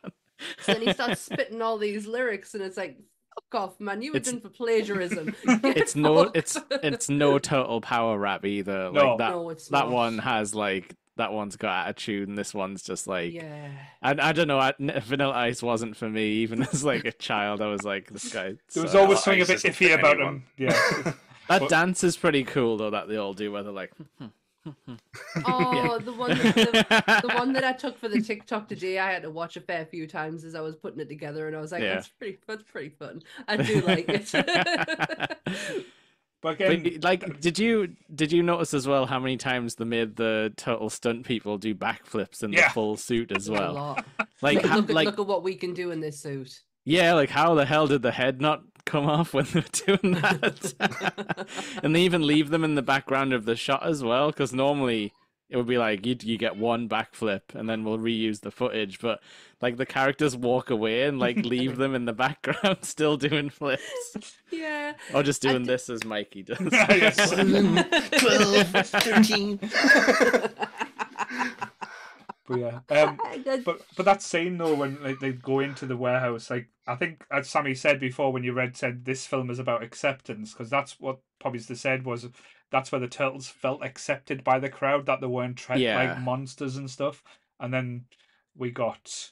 So 0.59 0.73
then 0.73 0.81
he 0.81 0.93
starts 0.93 1.21
spitting 1.21 1.61
all 1.61 1.77
these 1.77 2.05
lyrics, 2.07 2.53
and 2.53 2.63
it's 2.63 2.77
like, 2.77 2.97
fuck 3.35 3.61
off, 3.61 3.79
man. 3.79 4.01
You 4.01 4.11
were 4.11 4.17
It's- 4.17 4.31
done 4.31 4.41
for 4.41 4.49
plagiarism. 4.49 5.35
It's 5.63 5.95
no, 5.95 6.31
it's 6.33 6.57
it's 6.71 7.09
no 7.09 7.39
total 7.39 7.81
power 7.81 8.17
rap 8.17 8.45
either. 8.45 8.91
No. 8.91 9.09
Like 9.09 9.17
that 9.19 9.29
no, 9.31 9.49
it's 9.49 9.67
that 9.69 9.85
not. 9.85 9.91
one 9.91 10.17
has 10.19 10.53
like 10.55 10.95
that 11.17 11.31
one's 11.31 11.55
got 11.55 11.87
attitude, 11.87 12.27
and 12.27 12.37
this 12.37 12.53
one's 12.53 12.83
just 12.83 13.07
like 13.07 13.33
Yeah. 13.33 13.69
I, 14.01 14.15
I 14.19 14.31
don't 14.33 14.47
know. 14.49 14.59
I, 14.59 14.73
N- 14.79 15.01
Vanilla 15.05 15.33
Ice 15.33 15.63
wasn't 15.63 15.95
for 15.95 16.09
me. 16.09 16.25
Even 16.43 16.61
as 16.73 16.83
like 16.83 17.05
a 17.05 17.11
child, 17.13 17.61
I 17.61 17.67
was 17.67 17.83
like, 17.83 18.11
this 18.11 18.33
guy. 18.33 18.55
There 18.73 18.83
was 18.83 18.91
sucks. 18.91 18.95
always 18.95 19.23
something 19.23 19.41
a 19.41 19.45
bit 19.45 19.59
iffy 19.59 19.93
about 19.97 20.15
anyone. 20.15 20.33
him. 20.35 20.43
Yeah, 20.57 21.13
that 21.47 21.61
but- 21.61 21.69
dance 21.69 22.03
is 22.03 22.17
pretty 22.17 22.43
cool 22.43 22.75
though. 22.77 22.89
That 22.89 23.07
they 23.07 23.15
all 23.17 23.33
do, 23.33 23.51
where 23.51 23.63
they're 23.63 23.71
like. 23.71 23.91
Hmm, 23.95 24.03
hmm. 24.19 24.25
Oh, 25.45 25.99
the 25.99 26.13
one 26.13 26.31
that, 26.37 26.55
the, 26.55 27.27
the 27.27 27.35
one 27.35 27.53
that 27.53 27.63
I 27.63 27.73
took 27.73 27.97
for 27.99 28.07
the 28.07 28.21
TikTok 28.21 28.67
today, 28.67 28.99
I 28.99 29.11
had 29.11 29.23
to 29.23 29.29
watch 29.29 29.57
a 29.57 29.61
fair 29.61 29.85
few 29.85 30.07
times 30.07 30.43
as 30.43 30.55
I 30.55 30.61
was 30.61 30.75
putting 30.75 30.99
it 30.99 31.09
together, 31.09 31.47
and 31.47 31.55
I 31.55 31.61
was 31.61 31.71
like, 31.71 31.81
Yeah. 31.83 31.95
"That's 31.95 32.07
pretty, 32.07 32.37
that's 32.47 32.63
pretty 32.63 32.89
fun." 32.89 33.21
I 33.47 33.57
do 33.57 33.81
like 33.81 34.05
it. 34.07 34.31
but 36.41 36.53
again, 36.61 36.83
But, 36.83 37.03
like, 37.03 37.39
did 37.41 37.59
you 37.59 37.95
did 38.13 38.31
you 38.31 38.43
notice 38.43 38.73
as 38.73 38.87
well 38.87 39.05
how 39.05 39.19
many 39.19 39.37
times 39.37 39.75
they 39.75 39.85
made 39.85 40.15
the 40.15 40.53
turtle 40.57 40.89
stunt 40.89 41.25
people 41.25 41.57
do 41.57 41.73
backflips 41.75 42.43
in 42.43 42.53
Yeah. 42.53 42.67
the 42.67 42.73
full 42.73 42.97
suit 42.97 43.31
as 43.31 43.47
A 43.47 43.51
well? 43.53 43.73
lot. 43.73 44.05
Like, 44.41 44.57
look, 44.57 44.65
how, 44.65 44.75
look, 44.77 44.89
at, 44.89 44.95
like 44.95 45.05
look 45.07 45.19
at 45.19 45.27
what 45.27 45.43
we 45.43 45.55
can 45.55 45.73
do 45.73 45.91
in 45.91 45.99
this 45.99 46.19
suit. 46.19 46.59
yeah, 46.85 47.13
like 47.13 47.29
how 47.29 47.55
the 47.55 47.65
hell 47.65 47.87
did 47.87 48.01
the 48.01 48.11
head 48.11 48.41
not 48.41 48.63
come 48.85 49.05
off 49.07 49.33
when 49.33 49.45
they 49.45 49.59
were 49.61 49.97
doing 49.97 50.13
that? 50.21 51.47
and 51.83 51.95
they 51.95 52.01
even 52.01 52.25
leave 52.25 52.49
them 52.49 52.63
in 52.63 52.75
the 52.75 52.81
background 52.81 53.33
of 53.33 53.45
the 53.45 53.55
shot 53.55 53.85
as 53.85 54.03
well, 54.03 54.27
because 54.31 54.53
normally 54.53 55.13
it 55.49 55.57
would 55.57 55.67
be 55.67 55.77
like 55.77 56.03
you 56.05 56.15
you 56.21 56.37
get 56.39 56.57
one 56.57 56.89
backflip 56.89 57.41
and 57.53 57.69
then 57.69 57.83
we'll 57.83 57.99
reuse 57.99 58.41
the 58.41 58.49
footage, 58.49 58.99
but 58.99 59.21
like 59.61 59.77
the 59.77 59.85
characters 59.85 60.35
walk 60.35 60.69
away 60.71 61.03
and 61.03 61.19
like 61.19 61.37
leave 61.37 61.77
them 61.81 61.93
in 61.93 62.05
the 62.05 62.13
background 62.13 62.79
still 62.81 63.15
doing 63.15 63.49
flips, 63.51 64.37
Yeah. 64.51 64.93
or 65.13 65.21
just 65.21 65.41
doing 65.43 65.61
d- 65.63 65.67
this 65.67 65.87
as 65.89 66.03
Mikey 66.03 66.43
does. 66.43 66.57
Yes. 66.71 67.29
12, 67.29 68.67
13. 68.87 69.59
But 72.47 72.59
yeah. 72.59 72.79
Um, 72.89 73.17
But, 73.43 73.63
But 73.63 73.81
but 73.95 74.05
that 74.05 74.21
scene 74.21 74.57
though, 74.57 74.75
when 74.75 75.01
like, 75.03 75.19
they 75.19 75.31
go 75.31 75.59
into 75.59 75.85
the 75.85 75.97
warehouse, 75.97 76.49
like 76.49 76.69
I 76.87 76.95
think 76.95 77.25
as 77.31 77.49
Sammy 77.49 77.73
said 77.75 77.99
before, 77.99 78.31
when 78.31 78.43
you 78.43 78.53
read 78.53 78.75
said 78.77 79.05
this 79.05 79.25
film 79.25 79.49
is 79.49 79.59
about 79.59 79.83
acceptance, 79.83 80.53
because 80.53 80.69
that's 80.69 80.99
what 80.99 81.19
probably 81.39 81.59
they 81.59 81.75
said 81.75 82.05
was 82.05 82.27
that's 82.71 82.91
where 82.91 83.01
the 83.01 83.07
turtles 83.07 83.47
felt 83.47 83.83
accepted 83.83 84.43
by 84.43 84.59
the 84.59 84.69
crowd 84.69 85.05
that 85.05 85.21
they 85.21 85.27
weren't 85.27 85.57
treated 85.57 85.83
Yeah. 85.83 85.97
like 85.97 86.19
monsters 86.21 86.75
and 86.77 86.89
stuff, 86.89 87.23
and 87.59 87.73
then 87.73 88.05
we 88.55 88.71
got 88.71 89.31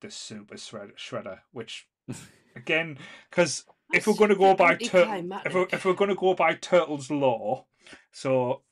the 0.00 0.10
super 0.10 0.54
shredder, 0.56 0.94
shredder 0.96 1.40
which 1.52 1.88
again, 2.56 2.98
because 3.30 3.64
if 3.92 4.06
we're 4.06 4.14
going 4.14 4.30
to 4.30 4.36
go 4.36 4.54
by 4.54 4.74
tur- 4.76 5.04
if 5.46 5.54
we're, 5.54 5.66
if 5.72 5.84
we're 5.84 5.94
going 5.94 6.10
to 6.10 6.14
go 6.14 6.34
by 6.34 6.54
turtles 6.54 7.10
law, 7.10 7.66
so 8.12 8.62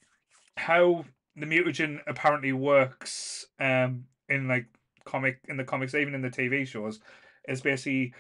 how 0.57 1.05
the 1.37 1.47
mutagen 1.47 2.01
apparently 2.07 2.53
works 2.53 3.47
um 3.61 4.05
in 4.28 4.49
like 4.49 4.66
comic 5.05 5.41
in 5.49 5.57
the 5.57 5.64
comics 5.64 5.95
even 5.95 6.14
in 6.14 6.22
the 6.22 6.30
tv 6.30 6.66
shows 6.66 6.99
is 7.47 7.61
basically 7.61 8.12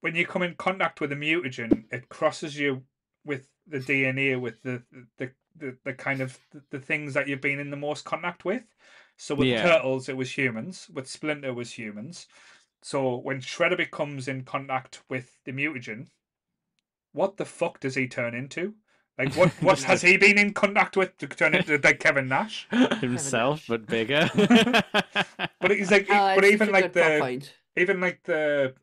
when 0.00 0.16
you 0.16 0.26
come 0.26 0.42
in 0.42 0.54
contact 0.54 1.00
with 1.00 1.12
a 1.12 1.16
mutagen 1.16 1.84
it 1.92 2.08
crosses 2.08 2.58
you 2.58 2.82
with 3.24 3.48
the 3.66 3.78
dna 3.78 4.40
with 4.40 4.60
the 4.62 4.82
the 5.18 5.30
the, 5.56 5.76
the 5.84 5.92
kind 5.92 6.20
of 6.20 6.38
the 6.70 6.78
things 6.78 7.14
that 7.14 7.28
you've 7.28 7.40
been 7.40 7.58
in 7.58 7.70
the 7.70 7.76
most 7.76 8.04
contact 8.04 8.44
with. 8.44 8.64
So 9.16 9.34
with 9.34 9.48
Yeah. 9.48 9.62
turtles 9.62 10.08
it 10.08 10.16
was 10.16 10.36
humans. 10.36 10.88
With 10.92 11.06
splinter 11.06 11.48
it 11.48 11.54
was 11.54 11.72
humans. 11.72 12.26
So 12.82 13.16
when 13.18 13.40
shredder 13.40 13.76
becomes 13.76 14.28
in 14.28 14.44
contact 14.44 15.02
with 15.08 15.38
the 15.44 15.52
mutagen 15.52 16.08
what 17.12 17.36
the 17.36 17.44
fuck 17.44 17.78
does 17.80 17.94
he 17.94 18.08
turn 18.08 18.34
into 18.34 18.74
like 19.18 19.34
what 19.34 19.50
what 19.62 19.82
has 19.82 20.02
he 20.02 20.16
been 20.16 20.38
in 20.38 20.52
contact 20.52 20.96
with 20.96 21.16
to 21.18 21.26
turn 21.26 21.54
into 21.54 21.78
like 21.82 22.00
kevin 22.00 22.28
nash 22.28 22.66
himself, 23.00 23.64
but 23.68 23.86
bigger. 23.86 24.30
but 24.34 25.70
he's 25.70 25.90
like 25.90 26.06
Oh, 26.10 26.34
but 26.34 26.44
even 26.44 26.72
like 26.72 26.92
the 26.92 27.18
point. 27.20 27.54
even 27.76 28.00
like 28.00 28.22
the 28.24 28.74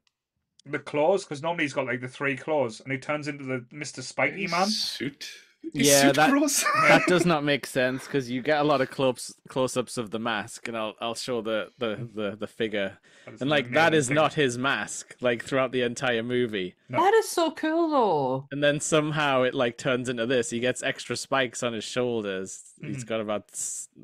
the 0.65 0.79
claws 0.79 1.23
because 1.23 1.41
normally 1.41 1.63
he's 1.63 1.73
got 1.73 1.85
like 1.87 2.01
the 2.01 2.07
three 2.07 2.35
claws 2.37 2.79
and 2.81 2.91
he 2.91 2.97
turns 2.99 3.27
into 3.27 3.43
the 3.43 3.65
mr 3.73 4.01
spiky 4.03 4.45
man 4.47 4.67
Suit. 4.67 5.29
His 5.73 5.87
Yeah, 5.87 6.11
that- 6.13 6.31
that 6.87 7.03
does 7.07 7.25
not 7.25 7.43
make 7.43 7.67
sense 7.67 8.05
because 8.05 8.29
you 8.29 8.41
get 8.41 8.59
a 8.59 8.63
lot 8.63 8.81
of 8.81 8.89
close 8.89 9.33
close 9.47 9.77
ups 9.77 9.97
of 9.97 10.09
the 10.11 10.17
mask, 10.19 10.67
and 10.67 10.75
I'll 10.75 10.95
I'll 10.99 11.15
show 11.15 11.41
the 11.41 11.69
the 11.77 12.09
the, 12.15 12.35
the 12.39 12.47
figure, 12.47 12.97
and 13.27 13.49
like 13.49 13.71
that 13.73 13.93
is 13.93 14.07
thing. 14.07 14.15
not 14.15 14.33
his 14.33 14.57
mask, 14.57 15.15
like 15.21 15.43
throughout 15.43 15.71
the 15.71 15.81
entire 15.83 16.23
movie. 16.23 16.75
No. 16.89 16.97
That 17.03 17.13
is 17.13 17.29
so 17.29 17.51
cool, 17.51 17.89
though. 17.89 18.47
And 18.51 18.63
then 18.63 18.79
somehow 18.79 19.43
it 19.43 19.53
like 19.53 19.77
turns 19.77 20.09
into 20.09 20.25
this. 20.25 20.49
He 20.49 20.59
gets 20.59 20.81
extra 20.81 21.15
spikes 21.15 21.61
on 21.61 21.73
his 21.73 21.83
shoulders. 21.83 22.63
He's 22.81 23.03
Mhm. 23.03 23.07
got 23.07 23.21
about 23.21 23.49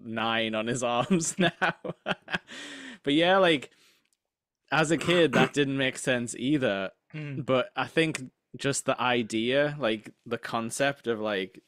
nine 0.03 0.53
on 0.53 0.67
his 0.67 0.83
arms 0.97 1.35
now. 1.39 1.51
but 3.03 3.13
yeah, 3.13 3.37
like 3.37 3.71
as 4.71 4.91
a 4.91 4.97
kid, 4.97 5.31
that 5.33 5.53
didn't 5.53 5.77
make 5.77 5.97
sense 5.97 6.35
either. 6.37 6.91
Mm. 7.13 7.45
But 7.45 7.69
I 7.75 7.87
think 7.87 8.21
just 8.57 8.85
the 8.85 8.99
idea, 9.01 9.75
like 9.79 10.11
the 10.25 10.37
concept 10.37 11.07
of 11.07 11.19
like, 11.19 11.61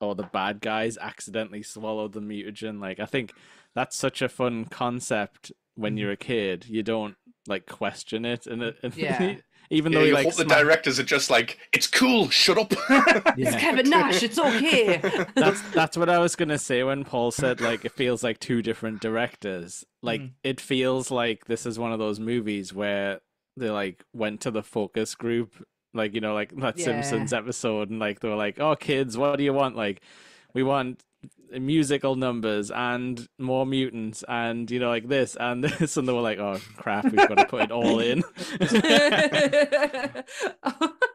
oh, 0.00 0.14
the 0.14 0.24
bad 0.24 0.60
guys 0.60 0.98
accidentally 0.98 1.62
swallowed 1.62 2.12
the 2.12 2.20
mutagen. 2.20 2.80
Like, 2.80 3.00
I 3.00 3.06
think 3.06 3.32
that's 3.74 3.96
such 3.96 4.22
a 4.22 4.28
fun 4.28 4.66
concept 4.66 5.52
when 5.74 5.96
you're 5.96 6.12
a 6.12 6.16
kid. 6.16 6.66
You 6.68 6.82
don't 6.82 7.16
like 7.48 7.66
question 7.66 8.24
it, 8.24 8.46
and, 8.46 8.62
it, 8.62 8.76
and 8.82 8.94
Yeah. 8.96 9.36
even 9.70 9.92
Yeah, 9.92 9.98
though 10.00 10.04
you 10.04 10.14
like 10.14 10.24
hope 10.26 10.34
the 10.36 10.44
sma- 10.44 10.54
directors 10.62 10.98
are 10.98 11.04
just 11.04 11.30
like, 11.30 11.58
it's 11.72 11.86
cool, 11.86 12.28
shut 12.28 12.58
up. 12.58 12.72
It's 13.38 13.56
Kevin 13.56 13.88
Nash. 13.88 14.22
It's 14.22 14.38
okay. 14.38 14.98
that's 15.34 15.60
that's 15.70 15.96
what 15.96 16.08
I 16.08 16.18
was 16.18 16.34
gonna 16.36 16.58
say 16.58 16.82
when 16.82 17.04
Paul 17.04 17.30
said 17.30 17.60
like 17.60 17.84
it 17.84 17.92
feels 17.92 18.22
like 18.24 18.38
two 18.40 18.62
different 18.62 19.00
directors. 19.00 19.84
Like 20.02 20.20
Mm. 20.22 20.30
it 20.44 20.60
feels 20.60 21.10
like 21.10 21.44
this 21.46 21.66
is 21.66 21.78
one 21.78 21.92
of 21.92 21.98
those 21.98 22.18
movies 22.20 22.72
where 22.72 23.20
they 23.56 23.70
like 23.70 24.04
went 24.12 24.40
to 24.42 24.50
the 24.50 24.62
focus 24.62 25.14
group, 25.14 25.52
like 25.96 26.14
you 26.14 26.20
know, 26.20 26.34
like 26.34 26.54
that 26.60 26.78
Yeah. 26.78 26.84
Simpsons 26.84 27.32
episode, 27.32 27.90
and 27.90 27.98
like 27.98 28.20
they 28.20 28.28
were 28.28 28.36
like, 28.36 28.58
"Oh, 28.60 28.76
kids, 28.76 29.16
what 29.18 29.36
do 29.36 29.44
you 29.44 29.52
want? 29.52 29.76
Like, 29.76 30.00
we 30.54 30.62
want 30.62 31.02
musical 31.60 32.16
numbers 32.16 32.70
and 32.72 33.28
more 33.38 33.64
mutants 33.64 34.24
and 34.28 34.68
you 34.68 34.80
know 34.80 34.88
like 34.88 35.06
this 35.08 35.36
and 35.36 35.62
this 35.78 35.96
and 35.96 36.06
they 36.08 36.12
were 36.12 36.20
like 36.20 36.38
oh 36.40 36.58
crap 36.76 37.04
we've 37.04 37.14
got 37.28 37.36
to 37.38 37.46
put 37.46 37.62
it 37.62 37.70
all 37.70 38.00
in 38.00 38.18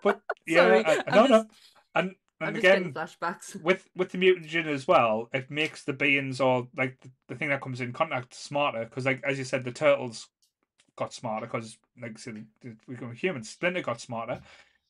but 0.04 0.22
yeah 0.48 0.58
Sorry, 0.58 0.86
I, 0.86 1.04
I'm 1.08 1.14
no 1.16 1.22
no 1.24 1.28
just- 1.28 1.48
and 1.96 2.16
I'm 2.40 2.48
and 2.48 2.58
again 2.58 2.94
flashbacks. 2.94 3.62
with 3.62 3.88
with 3.96 4.12
the 4.12 4.18
mutagen 4.18 4.68
as 4.68 4.88
well 4.88 5.30
it 5.34 5.52
makes 5.52 5.84
the 5.84 5.94
beings 5.94 6.40
or 6.42 6.68
like 6.78 7.00
the, 7.02 7.12
the 7.28 7.36
thing 7.36 7.50
that 7.50 7.62
comes 7.62 7.82
in 7.82 7.92
contact 7.94 8.34
smarter 8.34 8.86
because 8.86 9.06
like 9.06 9.22
as 9.24 9.38
you 9.38 9.44
said 9.44 9.64
the 9.64 9.72
turtles 9.72 10.28
got 10.96 11.14
smarter 11.14 11.46
because 11.46 11.78
like 12.02 12.18
so 12.18 12.32
the- 12.32 12.76
we 12.88 12.96
become 12.96 13.14
humans 13.14 13.50
splinter 13.50 13.82
got 13.82 14.00
smarter 14.02 14.40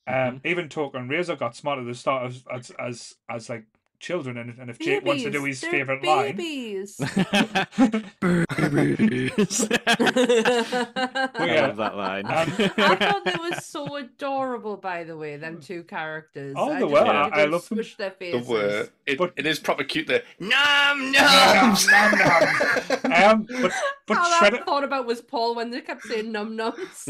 um 0.08 0.39
Mhm. 0.39 0.45
even 0.45 0.70
Tokka 0.70 0.95
and 0.95 1.10
Rahzar 1.10 1.38
got 1.38 1.56
smarter 1.56 1.82
at 1.82 1.88
the 1.88 1.95
start 1.95 2.28
as 2.32 2.43
as 2.52 2.72
as, 2.80 3.16
as 3.30 3.49
like 3.49 3.66
children, 4.02 4.38
and, 4.38 4.58
and 4.60 4.70
if 4.70 4.80
Jake 4.80 5.06
wants 5.06 5.24
to 5.24 5.30
do 5.32 5.43
his 5.45 5.62
Babies, 5.62 5.72
favorite 5.72 6.04
line, 6.04 6.36
babies. 6.36 6.97
Babies. 8.22 9.68
I 9.88 11.45
yeah. 11.45 11.68
love 11.68 11.78
that 11.78 11.95
line. 11.95 12.26
Um, 12.26 12.34
I 12.34 12.95
thought 12.95 13.24
they 13.26 13.36
were 13.39 13.56
so 13.62 13.95
adorable, 13.97 14.78
by 14.78 15.04
the 15.04 15.16
way, 15.16 15.38
them 15.38 15.62
two 15.62 15.84
characters. 15.84 16.56
Oh, 16.58 16.72
I 16.72 16.80
they 16.80 16.84
were. 16.86 16.91
wanted 16.91 17.10
I- 17.34 17.41
I 17.41 17.45
love 17.45 17.68
them. 17.70 17.78
squish 17.78 17.95
their 17.97 18.10
The 18.10 18.16
faces. 18.16 18.47
word. 18.47 18.89
It, 19.06 19.18
But- 19.18 19.34
it 19.38 19.45
is 19.45 19.60
proper 19.60 19.84
cute. 19.84 20.08
The 20.08 20.24
nom 20.39 21.12
Nom, 21.12 21.14
noms. 21.14 21.88
nom, 21.91 22.12
nom. 22.12 23.12
um, 23.14 23.47
but 23.62 23.72
but 24.08 24.18
All 24.18 24.34
I 24.41 24.62
thought 24.66 24.84
about 24.84 25.06
was 25.06 25.22
Paul 25.22 25.56
when 25.56 25.70
they 25.70 25.82
kept 25.82 26.04
saying 26.04 26.32
num 26.32 26.58
nums. 26.58 27.06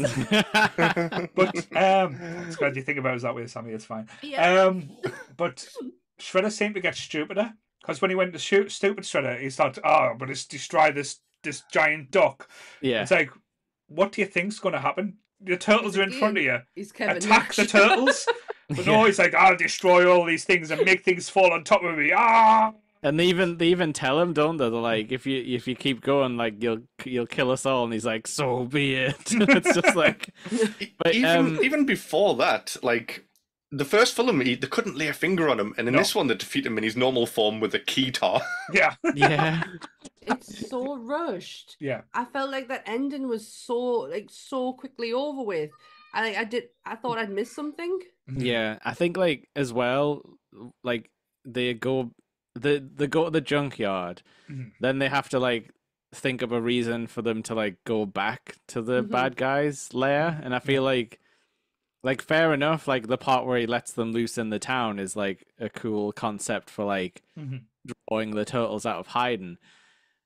but 1.34 1.56
um, 1.76 2.16
it's 2.46 2.56
glad 2.56 2.76
you 2.76 2.82
think 2.82 2.98
about 2.98 3.16
it 3.16 3.22
that 3.22 3.34
way, 3.34 3.46
Sammy. 3.46 3.72
It's 3.72 3.84
fine. 3.84 4.08
yeah. 4.22 4.62
Um, 4.64 4.90
but 5.36 5.66
Shredder 6.20 6.52
seemed 6.52 6.74
to 6.74 6.80
get 6.80 6.94
stupider 6.94 7.54
because 7.80 8.00
when 8.00 8.10
he 8.10 8.14
went 8.14 8.32
to 8.32 8.38
shoot 8.38 8.70
stupid 8.70 9.04
Shredder, 9.04 9.40
he 9.40 9.50
thought, 9.50 9.78
"Oh, 9.84 10.14
but 10.18 10.30
it's 10.30 10.44
destroy 10.44 10.92
this 10.92 11.20
this 11.42 11.62
giant 11.72 12.10
duck." 12.10 12.48
yeah. 12.80 13.02
It's 13.02 13.10
like, 13.10 13.30
what 13.88 14.12
do 14.12 14.20
you 14.20 14.26
think's 14.26 14.58
going 14.58 14.74
to 14.74 14.80
happen? 14.80 15.18
The 15.40 15.56
turtles 15.56 15.94
He's 15.94 15.98
are 15.98 16.02
in 16.04 16.12
front 16.12 16.38
of 16.38 16.44
you. 16.44 16.58
He's 16.74 16.92
Kevin 16.92 17.16
Attack 17.16 17.54
the 17.54 17.66
turtles. 17.66 18.26
But 18.68 18.86
no, 18.86 19.04
he's 19.04 19.18
like, 19.18 19.34
I'll 19.34 19.56
destroy 19.56 20.10
all 20.10 20.24
these 20.24 20.44
things 20.44 20.70
and 20.70 20.82
make 20.82 21.04
things 21.04 21.28
fall 21.28 21.52
on 21.52 21.62
top 21.62 21.82
of 21.82 21.98
me. 21.98 22.10
Ah! 22.16 22.72
And 23.02 23.18
they 23.18 23.26
even 23.26 23.58
they 23.58 23.66
even 23.66 23.92
tell 23.92 24.20
him, 24.20 24.32
don't 24.32 24.56
they? 24.56 24.70
They're 24.70 24.80
like, 24.80 25.10
if 25.10 25.26
you 25.26 25.42
if 25.42 25.66
you 25.66 25.74
keep 25.74 26.00
going, 26.00 26.36
like 26.36 26.62
you'll 26.62 26.82
you'll 27.04 27.26
kill 27.26 27.50
us 27.50 27.66
all. 27.66 27.84
And 27.84 27.92
he's 27.92 28.06
like, 28.06 28.28
so 28.28 28.64
be 28.64 28.94
it. 28.94 29.16
it's 29.30 29.74
just 29.74 29.96
like, 29.96 30.30
But, 30.98 31.14
even 31.14 31.30
um, 31.30 31.60
even 31.62 31.84
before 31.84 32.36
that, 32.36 32.76
like 32.82 33.26
the 33.72 33.84
first 33.86 34.14
film, 34.14 34.40
he, 34.42 34.54
they 34.54 34.66
couldn't 34.68 34.96
lay 34.98 35.08
a 35.08 35.12
finger 35.14 35.48
on 35.48 35.58
him, 35.58 35.74
and 35.78 35.88
in 35.88 35.94
No. 35.94 35.98
this 36.00 36.14
one, 36.14 36.26
they 36.28 36.34
defeat 36.34 36.66
him 36.66 36.76
in 36.78 36.84
his 36.84 36.96
normal 36.96 37.26
form 37.26 37.58
with 37.60 37.74
a 37.74 37.80
keytar. 37.80 38.42
Yeah, 38.72 38.94
yeah, 39.14 39.64
it's 40.22 40.68
so 40.68 40.96
rushed. 40.96 41.76
yeah. 41.80 42.02
I 42.14 42.24
felt 42.26 42.50
like 42.50 42.68
that 42.68 42.84
ending 42.86 43.26
was 43.28 43.46
so 43.48 43.76
like 44.14 44.28
so 44.30 44.72
quickly 44.74 45.12
over 45.12 45.42
with. 45.42 45.70
I 46.14 46.36
I 46.36 46.44
did 46.44 46.64
I 46.84 46.94
thought 46.96 47.18
I'd 47.18 47.30
missed 47.30 47.54
something. 47.54 47.98
yeah. 48.28 48.78
I 48.84 48.92
think 48.94 49.16
like 49.16 49.48
as 49.56 49.72
well, 49.72 50.22
like 50.84 51.10
they 51.44 51.74
go 51.74 52.12
they 52.58 52.78
they 52.78 53.06
go 53.06 53.24
to 53.24 53.30
the 53.30 53.40
junkyard, 53.40 54.22
Mhm. 54.50 54.72
then 54.80 54.98
they 54.98 55.08
have 55.08 55.28
to 55.30 55.38
like 55.38 55.70
think 56.14 56.42
of 56.42 56.52
a 56.52 56.60
reason 56.60 57.06
for 57.06 57.22
them 57.22 57.42
to 57.44 57.54
like 57.54 57.76
go 57.84 58.04
back 58.04 58.56
to 58.68 58.82
the 58.82 59.02
Mhm. 59.02 59.10
bad 59.10 59.36
guys 59.36 59.94
lair, 59.94 60.38
and 60.44 60.54
I 60.54 60.58
feel 60.60 60.82
like. 60.82 61.18
Like 62.04 62.20
fair 62.22 62.52
enough, 62.52 62.88
like 62.88 63.06
the 63.06 63.18
part 63.18 63.46
where 63.46 63.58
he 63.58 63.66
lets 63.66 63.92
them 63.92 64.12
loose 64.12 64.36
in 64.36 64.50
the 64.50 64.58
town 64.58 64.98
is 64.98 65.14
like 65.14 65.46
a 65.60 65.68
cool 65.68 66.12
concept 66.12 66.68
for 66.68 66.84
like 66.84 67.22
Mhm. 67.38 67.62
drawing 68.08 68.32
the 68.34 68.44
turtles 68.44 68.84
out 68.86 68.98
of 68.98 69.08
hiding. 69.08 69.58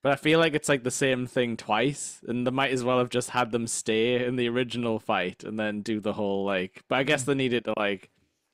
But 0.02 0.12
I 0.12 0.16
feel 0.16 0.38
like 0.38 0.54
it's 0.54 0.68
like 0.68 0.84
the 0.84 0.90
same 0.90 1.26
thing 1.26 1.56
twice, 1.56 2.20
and 2.26 2.46
they 2.46 2.50
might 2.50 2.70
as 2.70 2.84
well 2.84 2.98
have 2.98 3.10
just 3.10 3.30
had 3.30 3.50
them 3.50 3.66
stay 3.66 4.24
in 4.24 4.36
the 4.36 4.48
original 4.48 4.98
fight 5.00 5.42
and 5.44 5.58
then 5.58 5.82
do 5.82 6.00
the 6.00 6.12
whole 6.14 6.44
like. 6.44 6.82
But 6.88 6.96
I 6.96 7.02
guess 7.02 7.24
they 7.24 7.34
needed 7.34 7.64
to 7.64 7.74
like 7.76 8.10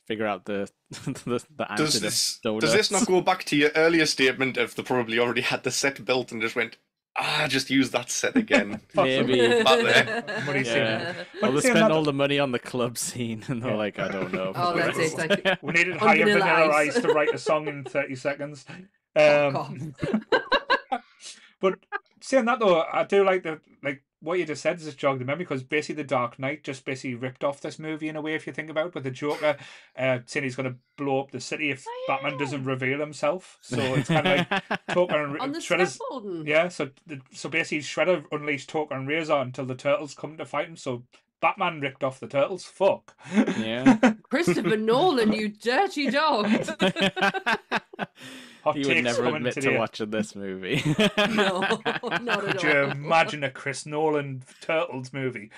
figure 0.06 0.26
out 0.26 0.46
the 0.46 0.68
the, 0.90 1.44
the 1.56 1.70
answer 1.70 1.84
Does 1.84 1.94
to 1.94 2.00
this 2.00 2.40
donuts. 2.42 2.64
does 2.64 2.74
this 2.74 2.90
not 2.90 3.06
go 3.06 3.20
back 3.30 3.44
to 3.44 3.56
your 3.56 3.70
earlier 3.76 4.06
statement 4.06 4.56
of 4.56 4.74
they 4.74 4.82
probably 4.82 5.18
already 5.18 5.42
had 5.42 5.62
the 5.62 5.70
set 5.70 6.04
built 6.04 6.32
and 6.32 6.40
just 6.42 6.56
went, 6.56 6.76
ah, 7.16 7.46
just 7.48 7.70
use 7.70 7.90
that 7.90 8.10
set 8.10 8.36
again? 8.36 8.80
Maybe. 8.94 9.62
Back 9.62 9.64
there. 9.82 10.42
What 10.46 10.52
do 10.54 10.58
you 10.60 10.64
Yeah. 10.64 11.12
think? 11.12 11.28
Well, 11.42 11.50
they 11.52 11.56
But 11.56 11.62
see, 11.62 11.70
spent 11.70 11.92
all 11.92 12.02
the 12.04 12.12
money 12.12 12.38
on 12.38 12.52
the 12.52 12.58
club 12.58 12.98
scene, 12.98 13.44
and 13.48 13.62
they're 13.62 13.70
Yeah. 13.72 13.76
like, 13.76 13.98
I 13.98 14.08
don't 14.08 14.32
know. 14.32 14.52
Oh, 14.56 14.76
that's 14.76 14.98
it, 14.98 15.18
like- 15.18 15.62
We 15.62 15.72
needed 15.72 15.96
hire 15.96 16.18
Vanilla 16.24 16.40
vanilla, 16.40 16.74
Ice. 16.74 16.96
ice 16.96 17.02
to 17.02 17.08
write 17.08 17.34
a 17.34 17.38
song 17.38 17.68
in 17.68 17.84
30 17.84 18.14
seconds. 18.16 18.64
Um, 19.14 19.94
but 21.60 21.78
saying 22.20 22.46
that 22.46 22.58
though, 22.60 22.82
I 22.92 23.04
do 23.04 23.24
like 23.24 23.42
the 23.42 23.60
like 23.82 24.02
what 24.22 24.38
you 24.38 24.46
just 24.46 24.62
said 24.62 24.78
just 24.78 24.96
jogged 24.96 25.20
the 25.20 25.24
memory 25.24 25.44
because 25.44 25.62
basically 25.62 26.02
the 26.02 26.08
Dark 26.08 26.38
Knight 26.38 26.62
just 26.64 26.84
basically 26.84 27.14
ripped 27.16 27.42
off 27.44 27.60
this 27.60 27.78
movie 27.78 28.08
in 28.08 28.16
a 28.16 28.22
way 28.22 28.34
if 28.34 28.46
you 28.46 28.52
think 28.52 28.70
about 28.70 28.86
it 28.86 28.94
with 28.94 29.04
the 29.04 29.10
Joker 29.10 29.56
uh, 29.98 30.18
saying 30.26 30.44
he's 30.44 30.56
going 30.56 30.70
to 30.72 30.76
blow 30.96 31.20
up 31.20 31.30
the 31.32 31.40
city 31.40 31.70
if 31.70 31.84
Oh, 31.86 32.04
Batman 32.08 32.38
doesn't 32.38 32.64
reveal 32.64 33.00
himself. 33.00 33.58
So 33.60 33.76
it's 33.78 34.08
kind 34.08 34.26
of 34.26 34.46
like 34.50 34.62
Joker 34.94 35.24
and 35.24 35.38
on 35.40 35.52
the 35.52 35.58
Shredder's. 35.58 35.94
scaffolding. 35.94 36.46
Yeah, 36.46 36.68
so 36.68 36.90
the, 37.06 37.20
so 37.32 37.48
basically 37.48 37.80
Shredder 37.80 38.24
unleashed 38.30 38.70
Joker 38.70 38.94
and 38.94 39.08
Rahzar 39.08 39.42
until 39.42 39.66
the 39.66 39.74
turtles 39.74 40.14
come 40.14 40.36
to 40.38 40.44
fight 40.44 40.68
him. 40.68 40.76
So 40.76 41.02
Batman 41.40 41.80
ripped 41.80 42.04
off 42.04 42.20
the 42.20 42.28
turtles. 42.28 42.64
Fuck. 42.64 43.16
Yeah. 43.34 43.98
Christopher 44.22 44.76
Nolan, 44.76 45.32
you 45.32 45.48
dirty 45.48 46.08
dog. 46.10 46.48
Hot 48.62 48.76
he 48.76 48.86
would 48.86 49.02
never 49.02 49.26
admit 49.26 49.54
today. 49.54 49.72
to 49.72 49.78
watching 49.78 50.10
this 50.10 50.36
movie. 50.36 50.82
no, 51.34 51.60
not 52.20 52.28
at 52.28 52.58
Could 52.58 52.62
you 52.62 52.70
all. 52.70 52.90
imagine 52.90 53.42
a 53.44 53.50
Chris 53.50 53.86
Nolan 53.86 54.42
Turtles 54.60 55.12
movie? 55.12 55.50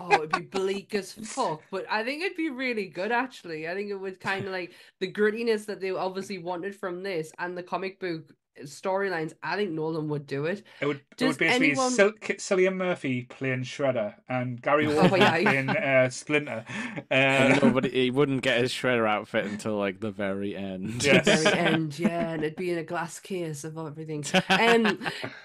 Oh, 0.00 0.12
it'd 0.14 0.32
be 0.32 0.40
bleak 0.40 0.94
as 0.94 1.12
fuck, 1.22 1.62
but 1.70 1.86
I 1.90 2.04
think 2.04 2.22
it'd 2.22 2.36
be 2.36 2.50
really 2.50 2.86
good 2.86 3.12
actually. 3.12 3.68
I 3.68 3.74
think 3.74 3.90
it 3.90 3.96
would 3.96 4.20
kind 4.20 4.46
of 4.46 4.52
like 4.52 4.72
the 5.00 5.10
grittiness 5.10 5.66
that 5.66 5.80
they 5.80 5.90
obviously 5.90 6.38
wanted 6.38 6.74
from 6.74 7.02
this 7.02 7.32
and 7.38 7.56
the 7.56 7.62
comic 7.62 8.00
book 8.00 8.24
storylines. 8.64 9.32
I 9.42 9.56
think 9.56 9.70
Nolan 9.72 10.08
would 10.08 10.26
do 10.26 10.44
it. 10.46 10.62
It 10.80 10.86
would, 10.86 10.96
it 11.18 11.24
would 11.26 11.38
basically 11.38 11.48
anyone- 11.48 11.90
be 11.90 11.94
Sil- 11.96 12.12
K- 12.20 12.34
Cillian 12.36 12.76
Murphy 12.76 13.22
playing 13.22 13.62
Shredder 13.62 14.14
and 14.28 14.60
Gary 14.60 14.86
Oh, 14.88 15.02
Oldman 15.02 15.18
yeah. 15.18 15.42
playing 15.42 15.68
uh, 15.70 16.10
Splinter. 16.10 16.64
And 17.10 17.54
Uh, 17.54 17.66
nobody, 17.66 17.90
he 17.90 18.10
wouldn't 18.10 18.42
get 18.42 18.60
his 18.60 18.72
shredder 18.72 19.08
outfit 19.08 19.46
until 19.46 19.76
like 19.76 20.00
the 20.00 20.10
very 20.10 20.54
end. 20.56 21.02
Yes. 21.04 21.24
Very 21.44 21.58
end, 21.58 21.98
yeah, 21.98 22.30
and 22.30 22.42
it'd 22.44 22.56
be 22.56 22.70
in 22.70 22.78
a 22.78 22.84
glass 22.84 23.18
case 23.20 23.64
of 23.64 23.76
everything. 23.78 24.24
Um, 24.48 24.82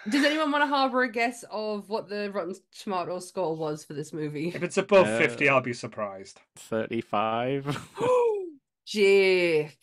does 0.09 0.23
anyone 0.25 0.51
want 0.51 0.63
to 0.63 0.67
harbour 0.67 1.03
a 1.03 1.11
guess 1.11 1.43
of 1.51 1.89
what 1.89 2.09
the 2.09 2.31
Rotten 2.31 2.55
Tomato 2.77 3.19
score 3.19 3.55
was 3.55 3.83
for 3.83 3.93
this 3.93 4.11
movie? 4.13 4.49
if 4.49 4.63
it's 4.63 4.77
above 4.77 5.07
Uh, 5.07 5.17
50, 5.17 5.49
I'll 5.49 5.61
be 5.61 5.73
surprised. 5.73 6.39
Thirty-five. 6.55 7.77
Jake, 8.85 9.77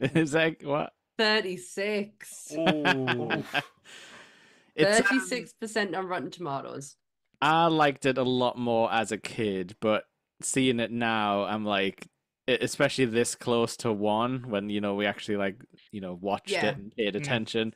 Is 0.00 0.32
that 0.32 0.64
what? 0.64 0.92
36. 1.18 2.52
Ooh. 2.56 3.44
It's 4.78 5.00
36% 5.08 5.96
on 5.96 6.06
Rotten 6.06 6.30
Tomatoes. 6.30 6.96
I 7.40 7.66
liked 7.68 8.04
it 8.04 8.18
a 8.18 8.22
lot 8.22 8.58
more 8.58 8.92
as 8.92 9.10
a 9.10 9.16
kid, 9.16 9.74
but 9.80 10.04
seeing 10.42 10.80
it 10.80 10.90
now, 10.92 11.44
I'm 11.44 11.64
like, 11.64 12.06
especially 12.46 13.06
this 13.06 13.34
close 13.34 13.78
to 13.78 13.90
one, 13.90 14.50
when 14.50 14.68
you 14.68 14.82
know 14.82 14.94
we 14.94 15.06
actually 15.06 15.38
like, 15.38 15.64
you 15.92 16.02
know, 16.02 16.12
watched 16.20 16.50
Yeah. 16.50 16.66
it 16.66 16.76
and 16.76 16.92
paid 16.94 17.14
Mm. 17.14 17.16
attention. 17.16 17.74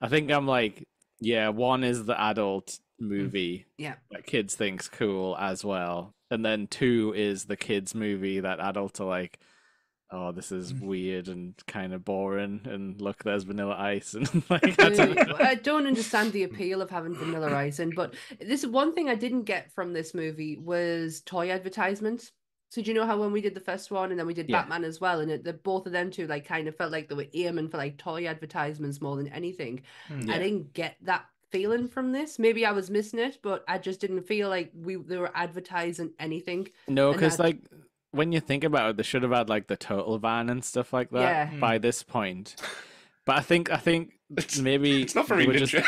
I 0.00 0.08
think 0.08 0.30
I'm 0.30 0.46
like, 0.46 0.86
yeah, 1.18 1.48
one 1.48 1.82
is 1.82 2.04
the 2.04 2.20
adult 2.20 2.78
movie 3.00 3.66
Yeah. 3.76 3.96
that 4.12 4.24
kids 4.24 4.54
think's 4.54 4.88
cool 4.88 5.36
as 5.38 5.64
well, 5.64 6.14
and 6.30 6.44
then 6.44 6.68
two 6.68 7.12
is 7.16 7.46
the 7.46 7.56
kids 7.56 7.96
movie 7.96 8.38
that 8.38 8.60
adults 8.60 9.00
are 9.00 9.08
like. 9.08 9.40
Oh, 10.10 10.32
this 10.32 10.50
is 10.52 10.72
Mm. 10.72 10.80
weird 10.82 11.28
and 11.28 11.54
kind 11.66 11.92
of 11.92 12.04
boring. 12.04 12.62
And 12.64 13.00
look, 13.00 13.22
there's 13.24 13.44
Vanilla 13.44 13.76
Ice, 13.78 14.14
and 14.14 14.26
like 14.50 14.80
I 14.80 14.88
don't. 14.90 15.40
I 15.40 15.54
don't 15.54 15.86
understand 15.86 16.32
the 16.32 16.44
appeal 16.44 16.80
of 16.80 16.88
having 16.90 17.14
vanilla 17.14 17.54
ice 17.54 17.78
in, 17.78 17.90
but 17.94 18.14
this 18.40 18.64
one 18.66 18.94
thing 18.94 19.08
I 19.08 19.14
didn't 19.14 19.42
get 19.42 19.70
from 19.72 19.92
this 19.92 20.14
movie 20.14 20.56
was 20.56 21.20
toy 21.22 21.50
advertisements. 21.50 22.32
So 22.70 22.82
do 22.82 22.90
you 22.90 22.94
know 22.94 23.06
how 23.06 23.18
when 23.18 23.32
we 23.32 23.40
did 23.40 23.54
the 23.54 23.60
first 23.60 23.90
one 23.90 24.10
and 24.10 24.18
then 24.18 24.26
we 24.26 24.34
did 24.34 24.48
Yeah. 24.48 24.60
Batman 24.60 24.84
as 24.84 25.00
well, 25.00 25.20
and 25.20 25.30
it, 25.30 25.44
the 25.44 25.52
both 25.54 25.86
of 25.86 25.92
them 25.92 26.10
two 26.10 26.26
like 26.26 26.46
kind 26.46 26.68
of 26.68 26.76
felt 26.76 26.92
like 26.92 27.08
they 27.08 27.14
were 27.14 27.26
aiming 27.34 27.68
for 27.68 27.76
like 27.78 27.98
toy 27.98 28.26
advertisements 28.26 29.00
more 29.00 29.16
than 29.16 29.28
anything. 29.28 29.82
Hmm. 30.06 30.30
I 30.30 30.38
didn't 30.38 30.72
get 30.74 30.96
that 31.02 31.26
feeling 31.50 31.88
from 31.88 32.12
this. 32.12 32.38
Maybe 32.38 32.64
I 32.66 32.72
was 32.72 32.90
missing 32.90 33.18
it, 33.20 33.38
but 33.42 33.64
I 33.68 33.78
just 33.78 34.00
didn't 34.00 34.22
feel 34.26 34.48
like 34.50 34.70
we 34.74 34.96
they 34.96 35.16
were 35.18 35.32
advertising 35.34 36.12
anything. 36.18 36.68
No, 36.88 37.12
because 37.12 37.38
like 37.38 37.58
when 38.12 38.32
you 38.32 38.40
think 38.40 38.64
about 38.64 38.90
it, 38.90 38.96
they 38.96 39.02
should 39.02 39.22
have 39.22 39.32
had 39.32 39.48
like 39.48 39.66
the 39.66 39.76
turtle 39.76 40.18
van 40.18 40.48
and 40.50 40.64
stuff 40.64 40.92
like 40.92 41.10
that 41.10 41.20
Yeah. 41.20 41.46
Hmm. 41.48 41.60
by 41.60 41.78
this 41.78 42.02
point. 42.02 42.56
But 43.26 43.36
I 43.36 43.40
think 43.40 43.70
I 43.70 43.76
think 43.76 44.12
It's- 44.36 44.58
maybe 44.58 45.02
It's 45.02 45.14
not 45.14 45.28
they 45.28 45.44
very 45.44 45.46
were 45.46 45.54
ninja. 45.54 45.84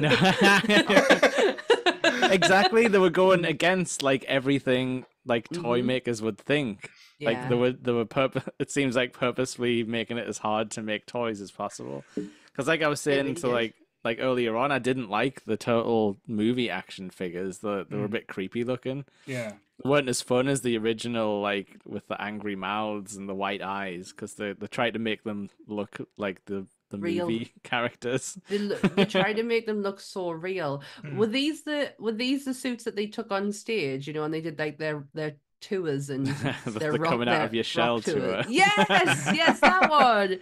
No. 0.00 2.28
exactly, 2.30 2.88
they 2.88 2.98
were 2.98 3.10
going 3.10 3.44
against 3.56 4.02
like 4.02 4.24
everything 4.24 5.04
like 5.24 5.48
toy 5.50 5.82
Mhm. 5.82 5.86
makers 5.86 6.22
would 6.22 6.38
think. 6.38 6.90
Like 7.20 7.36
Yeah. 7.36 7.48
they 7.48 7.54
were 7.54 7.72
they 7.72 7.92
were 7.92 8.04
purpo- 8.06 8.48
It 8.58 8.70
seems 8.70 8.96
like 8.96 9.12
purposely 9.12 9.82
making 9.84 10.18
it 10.18 10.26
as 10.28 10.38
hard 10.38 10.70
to 10.72 10.82
make 10.82 11.06
toys 11.06 11.40
as 11.40 11.50
possible. 11.50 12.04
Because 12.14 12.68
like 12.68 12.82
I 12.82 12.88
was 12.88 13.00
saying 13.00 13.24
really 13.24 13.34
to 13.36 13.42
did. 13.42 13.52
like 13.52 13.74
like 14.04 14.18
earlier 14.20 14.56
on, 14.56 14.70
I 14.70 14.78
didn't 14.78 15.10
like 15.10 15.44
the 15.44 15.56
turtle 15.56 16.18
movie 16.26 16.70
action 16.70 17.10
figures. 17.10 17.58
The, 17.58 17.84
they 17.90 17.96
were 17.96 18.04
a 18.04 18.08
Mm. 18.08 18.12
bit 18.12 18.28
creepy 18.28 18.64
looking 18.64 19.04
Yeah. 19.26 19.54
They 19.82 19.88
weren't 19.88 20.08
as 20.08 20.22
fun 20.22 20.48
as 20.48 20.60
the 20.62 20.76
original, 20.78 21.40
like 21.40 21.76
with 21.86 22.06
the 22.08 22.20
angry 22.20 22.56
mouths 22.56 23.16
and 23.16 23.28
the 23.28 23.34
white 23.34 23.62
eyes, 23.62 24.10
because 24.10 24.34
they 24.34 24.52
they 24.52 24.66
tried 24.66 24.94
to 24.94 24.98
make 24.98 25.22
them 25.24 25.50
look 25.66 25.98
like 26.16 26.44
the 26.46 26.66
the 26.90 26.98
Real. 26.98 27.28
movie 27.28 27.52
characters. 27.62 28.38
They, 28.48 28.56
they 28.58 29.04
tried 29.18 29.34
to 29.34 29.42
make 29.42 29.66
them 29.66 29.82
look 29.82 30.00
so 30.00 30.30
real. 30.30 30.82
Hmm. 31.02 31.16
Were 31.16 31.26
these 31.26 31.62
the 31.62 31.92
were 31.98 32.12
these 32.12 32.44
the 32.44 32.54
suits 32.54 32.84
that 32.84 32.96
they 32.96 33.06
took 33.06 33.30
on 33.30 33.52
stage? 33.52 34.06
You 34.08 34.14
know, 34.14 34.24
and 34.24 34.32
they 34.34 34.40
did 34.40 34.58
like 34.58 34.78
their 34.78 35.06
their 35.14 35.36
tours 35.60 36.08
and 36.08 36.26
the, 36.64 36.70
their 36.70 36.92
the 36.92 36.98
rock- 37.00 37.10
coming 37.10 37.28
out 37.28 37.44
of 37.44 37.52
your 37.54 37.64
shell 37.64 38.00
tour. 38.00 38.14
tour. 38.18 38.44
Yes, 38.48 39.28
yes, 39.34 39.60
that 39.60 39.90
one. 39.90 40.38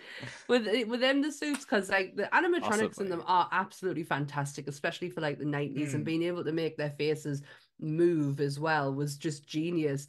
With 0.48 0.66
with 0.88 1.00
them 1.00 1.20
the 1.20 1.32
suits, 1.32 1.64
because 1.64 1.90
like 1.90 2.16
the 2.16 2.24
animatronics 2.32 3.00
in 3.00 3.08
them 3.10 3.22
are 3.26 3.48
absolutely 3.52 4.04
fantastic, 4.04 4.68
especially 4.68 5.10
for 5.10 5.20
like 5.20 5.38
the 5.38 5.44
nineties, 5.44 5.92
and 5.94 6.02
Mm. 6.04 6.06
being 6.06 6.22
able 6.22 6.44
to 6.44 6.52
make 6.52 6.76
their 6.76 6.90
faces 6.90 7.42
move 7.80 8.40
as 8.40 8.58
well 8.58 8.92
was 8.94 9.16
just 9.16 9.46
genius. 9.46 10.06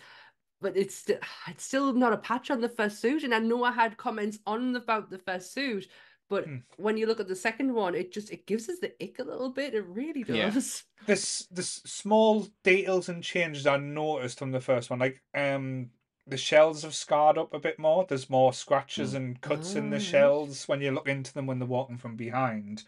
But 0.61 0.76
it's 0.78 0.95
st- 0.95 1.20
it's 1.47 1.63
still 1.65 1.93
not 1.93 2.13
a 2.13 2.18
patch 2.18 2.49
on 2.51 2.61
the 2.61 2.70
first 2.70 2.99
suit, 2.99 3.24
and 3.24 3.34
I 3.34 3.39
know 3.39 3.63
I 3.63 3.72
had 3.72 3.97
comments 3.97 4.39
on 4.45 4.76
about 4.76 5.09
the 5.09 5.20
first 5.20 5.53
suit, 5.53 5.88
but 6.30 6.45
Hmm. 6.45 6.57
when 6.78 6.97
you 6.97 7.05
look 7.07 7.20
at 7.20 7.28
the 7.28 7.36
second 7.36 7.74
one, 7.74 7.95
it 7.95 8.11
just 8.11 8.32
it 8.32 8.45
gives 8.47 8.68
us 8.70 8.80
the 8.80 8.93
ick 9.03 9.20
a 9.20 9.24
little 9.24 9.51
bit. 9.51 9.74
It 9.76 9.86
really 9.86 10.24
Yeah. 10.28 10.49
does. 10.51 10.84
this 11.05 11.47
this 11.51 11.70
small 11.86 12.47
details 12.63 13.07
and 13.09 13.24
changes 13.24 13.68
I 13.68 13.78
noticed 13.78 14.39
from 14.39 14.51
the 14.51 14.61
first 14.61 14.89
one, 14.89 14.99
like 14.99 15.24
um 15.34 15.91
the 16.26 16.38
shells 16.38 16.82
have 16.84 16.93
scarred 16.93 17.38
up 17.38 17.53
a 17.53 17.59
bit 17.59 17.80
more. 17.80 18.05
There's 18.05 18.30
more 18.30 18.51
scratches 18.51 19.13
and 19.13 19.39
cuts 19.41 19.76
in 19.76 19.89
the 19.91 19.95
Ah. 19.97 19.99
shells 19.99 20.68
when 20.68 20.82
you 20.82 20.91
look 20.91 21.07
into 21.07 21.34
them 21.34 21.45
when 21.47 21.59
they're 21.59 21.68
walking 21.68 21.97
from 21.97 22.18
behind, 22.18 22.84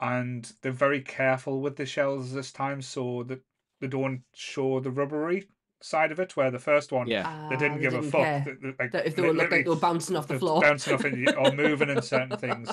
and 0.00 0.52
they're 0.60 0.72
very 0.72 1.00
careful 1.00 1.60
with 1.62 1.76
the 1.76 1.86
shells 1.86 2.32
this 2.32 2.52
time 2.52 2.82
so 2.82 3.22
that 3.24 3.40
they 3.82 3.88
don't 3.88 4.22
show 4.32 4.80
the 4.80 4.90
rubbery 4.90 5.48
side 5.82 6.12
of 6.12 6.20
it. 6.20 6.36
Where 6.36 6.50
the 6.50 6.58
first 6.58 6.92
one, 6.92 7.08
Yeah. 7.08 7.48
they 7.50 7.56
didn't 7.56 7.80
give 7.80 7.92
a 7.92 8.02
fuck. 8.02 8.22
care 8.22 8.44
Th- 8.44 8.60
th- 8.60 8.74
like, 8.78 8.92
that 8.92 9.06
if 9.06 9.16
they 9.16 9.22
were 9.22 9.34
looked 9.34 9.50
like 9.50 9.64
they 9.64 9.68
were 9.70 9.76
bouncing 9.76 10.16
off 10.16 10.28
the 10.28 10.38
floor. 10.38 10.60
bouncing 10.62 10.94
off 10.94 11.04
in, 11.04 11.28
or 11.34 11.52
moving 11.52 11.90
in 11.90 12.00
certain 12.00 12.38
things. 12.38 12.70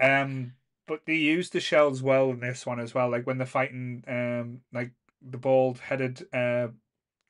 Um, 0.00 0.52
but 0.86 1.02
they 1.06 1.14
used 1.14 1.52
the 1.52 1.60
shells 1.60 2.02
well 2.02 2.30
in 2.30 2.40
this 2.40 2.66
one 2.66 2.80
as 2.80 2.92
well. 2.94 3.08
Like 3.08 3.26
when 3.26 3.38
they're 3.38 3.46
fighting, 3.46 4.02
um, 4.08 4.60
like 4.72 4.90
the 5.22 5.38
bald-headed, 5.38 6.26
uh, 6.34 6.68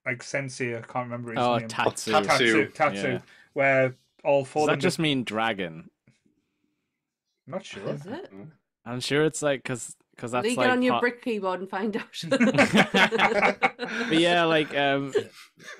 like 0.07 0.23
sensei. 0.23 0.77
I 0.77 0.81
can't 0.81 1.05
remember 1.11 1.33
his 1.33 1.39
Oh, 1.41 1.59
name. 1.59 1.69
Tatsu. 1.69 2.11
Tatsu. 2.13 2.27
Tatsu. 2.29 2.69
Tatsu. 2.71 3.09
Yeah. 3.09 3.19
Where 3.53 3.95
all 4.25 4.45
four 4.47 4.63
Does 4.63 4.67
that 4.69 4.73
them. 4.75 4.81
just 4.81 4.99
mean 4.99 5.25
dragon? 5.25 5.91
I'm 7.47 7.53
not 7.53 7.65
sure. 7.67 7.87
Is 7.89 8.07
it? 8.07 8.31
I'm 8.87 9.01
sure 9.01 9.25
it's 9.25 9.43
like 9.43 9.63
because 9.63 9.95
because 10.19 10.33
that's 10.33 10.45
Lee, 10.45 10.57
like 10.57 10.67
get 10.67 10.73
on 10.73 10.83
your 10.83 10.95
part- 10.95 11.01
brick 11.03 11.23
keyboard 11.23 11.61
and 11.61 11.71
find 11.71 11.97
out. 11.97 12.03
But 14.09 14.19
yeah, 14.19 14.45
like 14.45 14.77
um, 14.77 15.15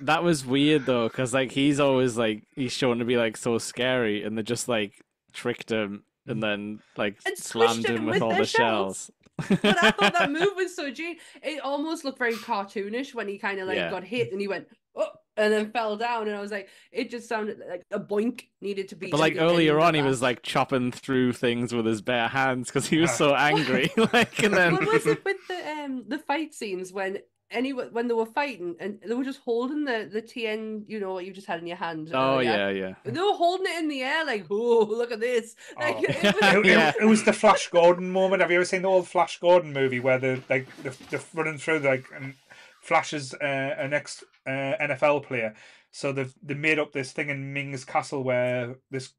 that 0.03 0.23
was 0.23 0.47
weird 0.47 0.87
though, 0.87 1.09
because 1.09 1.35
like 1.35 1.51
he's 1.53 1.81
always 1.81 2.17
like 2.17 2.45
he's 2.55 2.73
shown 2.73 3.01
to 3.01 3.05
be 3.05 3.17
like 3.17 3.37
so 3.37 3.59
scary, 3.59 4.23
and 4.23 4.39
they 4.39 4.43
just 4.43 4.69
like 4.69 4.95
tricked 5.33 5.71
him 5.71 6.05
and 6.27 6.43
then 6.43 6.81
like 6.97 7.17
And 7.27 7.37
slammed 7.37 7.85
him 7.87 7.97
him 7.99 8.07
with 8.07 8.15
with 8.15 8.23
all 8.23 8.35
the 8.35 8.47
shells. 8.47 9.11
but 9.49 9.65
I 9.83 9.91
thought 9.91 10.13
that 10.15 10.31
move 10.31 10.51
was 10.57 10.75
so 10.75 10.91
genius. 10.91 11.21
It 11.43 11.61
almost 11.61 12.05
looked 12.05 12.19
very 12.19 12.35
cartoonish 12.35 13.15
when 13.15 13.29
he 13.29 13.39
kind 13.39 13.59
of 13.61 13.67
like 13.69 13.77
Yeah. 13.77 13.91
got 13.91 14.05
hit 14.05 14.31
and 14.33 14.41
he 14.41 14.49
went 14.49 14.69
oh, 14.97 15.09
and 15.39 15.53
then 15.53 15.71
fell 15.71 15.97
down, 15.97 16.27
and 16.29 16.37
I 16.37 16.41
was 16.41 16.51
like, 16.51 16.69
it 16.93 17.11
just 17.11 17.29
sounded 17.29 17.61
like 17.71 17.85
a 17.91 17.99
boink 18.01 18.45
needed 18.61 18.89
to 18.89 18.97
be. 18.97 19.11
But 19.11 19.21
like 19.21 19.37
earlier 19.39 19.79
on, 19.81 19.95
he 19.95 20.03
was 20.03 20.21
like 20.21 20.43
chopping 20.43 20.93
through 20.93 21.33
things 21.33 21.73
with 21.73 21.87
his 21.87 22.03
bare 22.03 22.29
hands 22.29 22.69
because 22.69 22.87
he 22.89 22.99
was 22.99 23.13
so 23.13 23.35
angry. 23.35 23.91
like, 24.13 24.43
and 24.43 24.55
then 24.55 24.75
What 24.75 24.87
was 24.93 25.07
it 25.07 25.25
with 25.25 25.37
the 25.49 25.69
um 25.71 26.05
the 26.09 26.19
fight 26.19 26.53
scenes 26.55 26.93
when 26.93 27.19
any 27.51 27.73
when 27.73 28.09
they 28.09 28.13
were 28.13 28.27
fighting 28.27 28.77
and 28.79 28.99
they 29.07 29.15
were 29.15 29.25
just 29.25 29.41
holding 29.41 29.85
the 29.87 30.07
the 30.13 30.21
TN, 30.21 30.85
you 30.87 31.01
know 31.01 31.15
what 31.15 31.25
you 31.25 31.33
just 31.33 31.47
had 31.47 31.61
in 31.61 31.67
your 31.67 31.79
hand. 31.79 32.11
oh 32.13 32.35
earlier? 32.35 32.51
yeah, 32.51 32.69
yeah. 32.69 32.95
They 33.05 33.19
were 33.21 33.33
holding 33.33 33.67
it 33.73 33.79
in 33.79 33.89
the 33.89 34.03
air 34.03 34.25
like, 34.27 34.45
oh, 34.51 34.85
look 34.91 35.13
at 35.13 35.21
this. 35.21 35.57
Like, 35.79 35.97
Oh. 35.97 36.03
it 36.09 36.23
was- 36.23 36.35
It, 36.43 36.59
it- 36.59 36.67
Yeah. 36.67 36.93
it 37.01 37.07
was 37.07 37.25
the 37.25 37.33
Flash 37.33 37.69
Gordon 37.69 38.11
moment. 38.11 38.43
Have 38.43 38.51
you 38.51 38.57
ever 38.59 38.67
seen 38.67 38.83
the 38.83 38.89
old 38.89 39.09
Flash 39.09 39.41
Gordon 39.41 39.73
movie 39.73 39.99
where 40.01 40.19
the 40.19 40.43
like 40.51 40.67
the, 40.83 40.91
the 41.11 41.25
running 41.33 41.57
through 41.57 41.79
like 41.79 42.05
and 42.15 42.35
Flash 42.83 43.13
is 43.13 43.35
uh, 43.35 43.45
an 43.45 43.93
ex 43.93 44.23
uh, 44.47 44.51
NFL 44.51 45.25
player, 45.27 45.55
so 45.91 46.13
they've 46.13 46.33
they 46.43 46.55
made 46.55 46.79
up 46.79 46.93
this 46.93 47.13
thing 47.13 47.29
in 47.29 47.53
Ming's 47.53 47.85
castle 47.85 48.23
where 48.23 48.77
this 48.91 49.13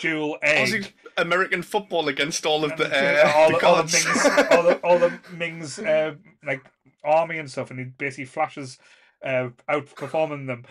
dual 0.00 0.38
egg. 0.42 0.94
American 1.16 1.62
football 1.62 2.08
against 2.08 2.46
all 2.46 2.64
of 2.64 2.72
and 2.72 2.80
the, 2.80 2.86
uh, 3.26 3.32
all, 3.34 3.50
the 3.50 3.58
the- 3.58 3.66
all 3.66 3.76
the. 3.76 3.82
Ming's, 3.82 4.50
all 4.52 4.62
the 4.62 4.80
all 4.84 4.98
the 4.98 5.18
Ming's 5.32 5.78
uh, 5.78 6.14
like 6.44 6.62
army 7.04 7.38
and 7.38 7.50
stuff, 7.50 7.70
and 7.70 7.78
he 7.78 7.86
basically 7.86 8.24
flashes 8.26 8.78
uh, 9.24 9.48
outperforming 9.68 10.46
them. 10.46 10.64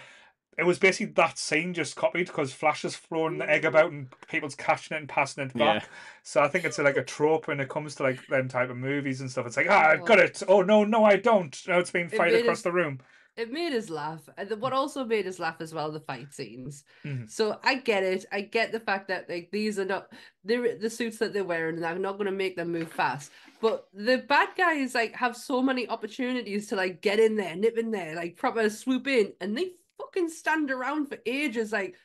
It 0.57 0.65
was 0.65 0.79
basically 0.79 1.13
that 1.13 1.37
scene 1.37 1.73
just 1.73 1.95
copied 1.95 2.27
because 2.27 2.51
Flash 2.51 2.83
is 2.83 2.95
throwing 2.97 3.37
the 3.37 3.47
egg 3.49 3.63
about 3.63 3.91
and 3.91 4.07
people's 4.27 4.55
catching 4.55 4.95
it 4.97 5.01
and 5.01 5.07
passing 5.09 5.43
it 5.45 5.53
back. 5.53 5.83
Yeah. 5.83 5.87
So 6.23 6.41
I 6.41 6.47
think 6.47 6.65
it's 6.65 6.79
like 6.79 6.97
a 6.97 7.03
trope 7.03 7.47
when 7.47 7.59
it 7.59 7.69
comes 7.69 7.93
to 7.95 8.03
like 8.03 8.25
them 8.27 8.47
type 8.47 8.69
of 8.71 8.77
movies 8.77 9.21
and 9.21 9.29
stuff. 9.29 9.45
It's 9.45 9.57
like, 9.57 9.67
ah, 9.69 9.89
I've 9.89 10.05
got 10.05 10.17
it. 10.19 10.41
Oh 10.47 10.63
no, 10.63 10.83
no, 10.83 11.03
I 11.05 11.17
don't. 11.17 11.55
Now 11.67 11.77
it's 11.79 11.91
being 11.91 12.07
It 12.07 12.13
fired 12.17 12.33
made 12.33 12.41
across 12.41 12.57
us- 12.57 12.63
the 12.63 12.71
room. 12.71 12.99
it 13.35 13.51
made 13.53 13.71
us 13.71 13.91
laugh. 13.91 14.27
And 14.35 14.49
what 14.59 14.73
also 14.73 15.05
made 15.05 15.27
us 15.27 15.37
laugh 15.37 15.57
as 15.61 15.71
well, 15.75 15.91
the 15.91 15.99
fight 15.99 16.33
scenes. 16.33 16.83
Mhm. 17.05 17.29
So 17.29 17.59
I 17.63 17.75
get 17.75 18.01
it. 18.01 18.25
I 18.31 18.41
get 18.41 18.71
the 18.71 18.79
fact 18.79 19.09
that 19.09 19.29
like 19.29 19.51
these 19.51 19.77
are 19.77 19.85
not 19.85 20.11
they're 20.43 20.75
the 20.75 20.89
suits 20.89 21.19
that 21.19 21.33
they're 21.33 21.43
wearing 21.43 21.75
and 21.75 21.83
they're 21.83 21.99
not 21.99 22.13
going 22.17 22.25
to 22.25 22.31
make 22.31 22.55
them 22.55 22.71
move 22.71 22.91
fast. 22.91 23.31
But 23.61 23.87
the 23.93 24.17
bad 24.17 24.49
guys 24.57 24.95
like 24.95 25.13
have 25.17 25.37
so 25.37 25.61
many 25.61 25.87
opportunities 25.87 26.65
to 26.69 26.75
like 26.75 27.01
get 27.03 27.19
in 27.19 27.35
there, 27.35 27.55
nip 27.55 27.77
in 27.77 27.91
there, 27.91 28.15
like 28.15 28.37
proper 28.37 28.71
swoop 28.71 29.05
in, 29.07 29.33
and 29.39 29.55
they 29.55 29.73
fucking 29.97 30.29
stand 30.29 30.71
around 30.71 31.07
for 31.07 31.17
ages. 31.25 31.71
Like, 31.71 31.95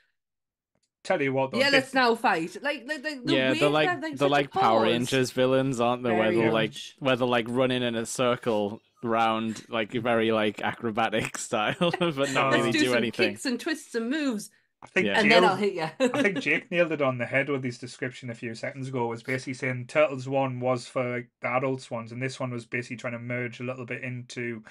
Tell 1.04 1.20
you 1.20 1.32
what, 1.32 1.50
though, 1.50 1.58
yeah, 1.58 1.70
let's 1.70 1.94
now 1.94 2.14
fight. 2.14 2.56
Like, 2.62 2.86
the, 2.86 2.94
the, 2.98 3.22
the 3.24 3.34
yeah, 3.34 3.54
they're 3.54 3.54
they 3.54 3.66
like 3.66 3.88
have, 3.88 4.02
like 4.02 4.16
they're 4.16 4.28
like 4.28 4.52
Power 4.52 4.80
pause. 4.80 4.84
Rangers 4.84 5.30
villains, 5.32 5.80
aren't 5.80 6.04
they? 6.04 6.12
Where 6.12 6.32
they're 6.32 6.52
like 6.52 6.70
much. 6.70 6.94
where 7.00 7.16
they're 7.16 7.26
like 7.26 7.46
running 7.48 7.82
in 7.82 7.96
a 7.96 8.06
circle 8.06 8.80
round 9.02 9.64
like 9.68 9.90
very 9.92 10.30
like 10.30 10.62
acrobatic 10.62 11.36
style, 11.38 11.74
but 11.98 12.32
not 12.32 12.52
Let's 12.52 12.56
really 12.56 12.62
Let's 12.62 12.78
do, 12.78 12.84
do 12.84 12.88
some 12.90 12.96
anything. 12.98 13.30
kicks 13.30 13.44
and 13.46 13.58
twists 13.58 13.96
and 13.96 14.10
moves, 14.10 14.50
I 14.80 14.86
think 14.86 15.06
Yeah. 15.08 15.18
and 15.18 15.28
then 15.28 15.44
I'll 15.44 15.56
hit 15.56 15.74
you. 15.74 15.88
I 16.14 16.22
think 16.22 16.38
Jake 16.40 16.70
nailed 16.70 16.92
it 16.92 17.02
on 17.02 17.18
the 17.18 17.26
head 17.26 17.48
with 17.48 17.64
his 17.64 17.78
description 17.78 18.30
a 18.30 18.34
few 18.34 18.54
seconds 18.54 18.86
ago. 18.88 19.08
Was 19.08 19.24
basically 19.24 19.54
saying 19.54 19.86
Turtles 19.88 20.28
one 20.28 20.60
was 20.60 20.86
for 20.86 21.16
like, 21.16 21.30
the 21.40 21.48
adults 21.48 21.90
ones, 21.90 22.12
and 22.12 22.22
this 22.22 22.38
one 22.38 22.52
was 22.52 22.64
basically 22.64 22.98
trying 22.98 23.14
to 23.14 23.18
merge 23.18 23.58
a 23.58 23.64
little 23.64 23.86
bit 23.86 24.04
into 24.04 24.62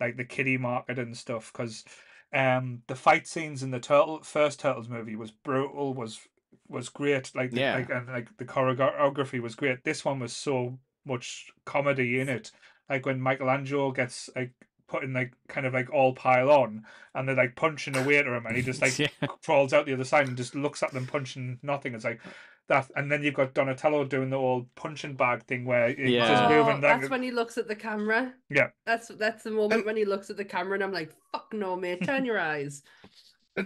like 0.00 0.18
the 0.18 0.24
kiddie 0.24 0.58
market 0.58 0.98
and 0.98 1.16
stuff. 1.16 1.50
Because 1.50 1.84
um, 2.32 2.82
the 2.86 2.94
fight 2.94 3.26
scenes 3.26 3.62
in 3.62 3.70
the 3.70 3.80
turtle 3.80 4.22
first 4.22 4.60
Turtles 4.60 4.88
movie 4.88 5.16
was 5.16 5.30
brutal, 5.30 5.94
was 5.94 6.20
was 6.68 6.88
great. 6.88 7.32
Like 7.34 7.50
the, 7.50 7.60
Yeah. 7.60 7.74
like 7.74 7.90
and 7.90 8.06
like 8.08 8.36
the 8.36 8.44
choreography 8.44 9.40
was 9.40 9.54
great. 9.54 9.84
This 9.84 10.04
one 10.04 10.18
was 10.18 10.34
so 10.34 10.78
much 11.04 11.46
comedy 11.64 12.20
in 12.20 12.28
it. 12.28 12.50
Like 12.88 13.06
when 13.06 13.20
Michelangelo 13.22 13.90
gets 13.92 14.28
like 14.36 14.52
putting 14.86 15.12
like 15.12 15.32
kind 15.48 15.66
of 15.66 15.72
like 15.74 15.90
all 15.92 16.14
pile 16.14 16.50
on, 16.50 16.84
and 17.14 17.26
they're 17.28 17.34
like 17.36 17.56
punching 17.56 17.96
away 17.96 18.18
at 18.18 18.26
him, 18.26 18.44
and 18.46 18.56
he 18.56 18.62
just 18.62 18.82
like 18.82 18.98
Yeah. 18.98 19.08
crawls 19.42 19.72
out 19.72 19.86
the 19.86 19.94
other 19.94 20.04
side 20.04 20.28
and 20.28 20.36
just 20.36 20.54
looks 20.54 20.82
at 20.82 20.92
them 20.92 21.06
punching 21.06 21.58
nothing. 21.62 21.94
It's 21.94 22.04
like 22.04 22.20
that, 22.68 22.90
and 22.96 23.10
then 23.10 23.22
you've 23.22 23.34
got 23.34 23.54
Donatello 23.54 24.04
doing 24.04 24.30
the 24.30 24.36
old 24.36 24.72
punching 24.74 25.14
bag 25.14 25.42
thing 25.44 25.64
where 25.64 25.88
he's 25.88 26.10
Yeah. 26.10 26.28
just 26.28 26.42
Oh, 26.44 26.48
moving. 26.48 26.80
Like, 26.80 27.00
that's 27.00 27.10
when 27.10 27.22
he 27.22 27.30
looks 27.30 27.58
at 27.58 27.66
the 27.68 27.74
camera. 27.76 28.34
Yeah. 28.48 28.68
That's 28.86 29.08
that's 29.08 29.42
the 29.42 29.50
moment 29.50 29.84
when 29.86 29.96
he 29.96 30.04
looks 30.04 30.30
at 30.30 30.36
the 30.36 30.44
camera 30.44 30.74
and 30.74 30.84
I'm 30.84 30.92
like, 30.92 31.12
fuck 31.32 31.52
no, 31.52 31.76
mate, 31.76 32.04
turn 32.04 32.24
your 32.24 32.38
eyes. 32.38 32.82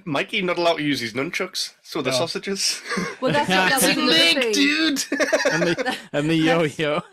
Mikey 0.04 0.42
not 0.42 0.58
allowed 0.58 0.76
to 0.76 0.82
use 0.82 1.00
his 1.00 1.12
nunchucks, 1.12 1.74
so 1.82 2.02
the 2.02 2.10
No. 2.10 2.16
sausages. 2.16 2.80
Well, 3.20 3.32
that's 3.32 3.48
what 3.48 3.68
that 3.70 3.74
was 3.74 3.84
It's 3.84 3.96
a 3.96 4.00
another 4.00 4.12
link, 4.18 4.42
thing. 4.42 4.52
dude. 4.52 5.04
and 5.52 5.62
the 5.64 5.96
and 6.12 6.30
the 6.30 6.34
yo-yo. 6.36 7.02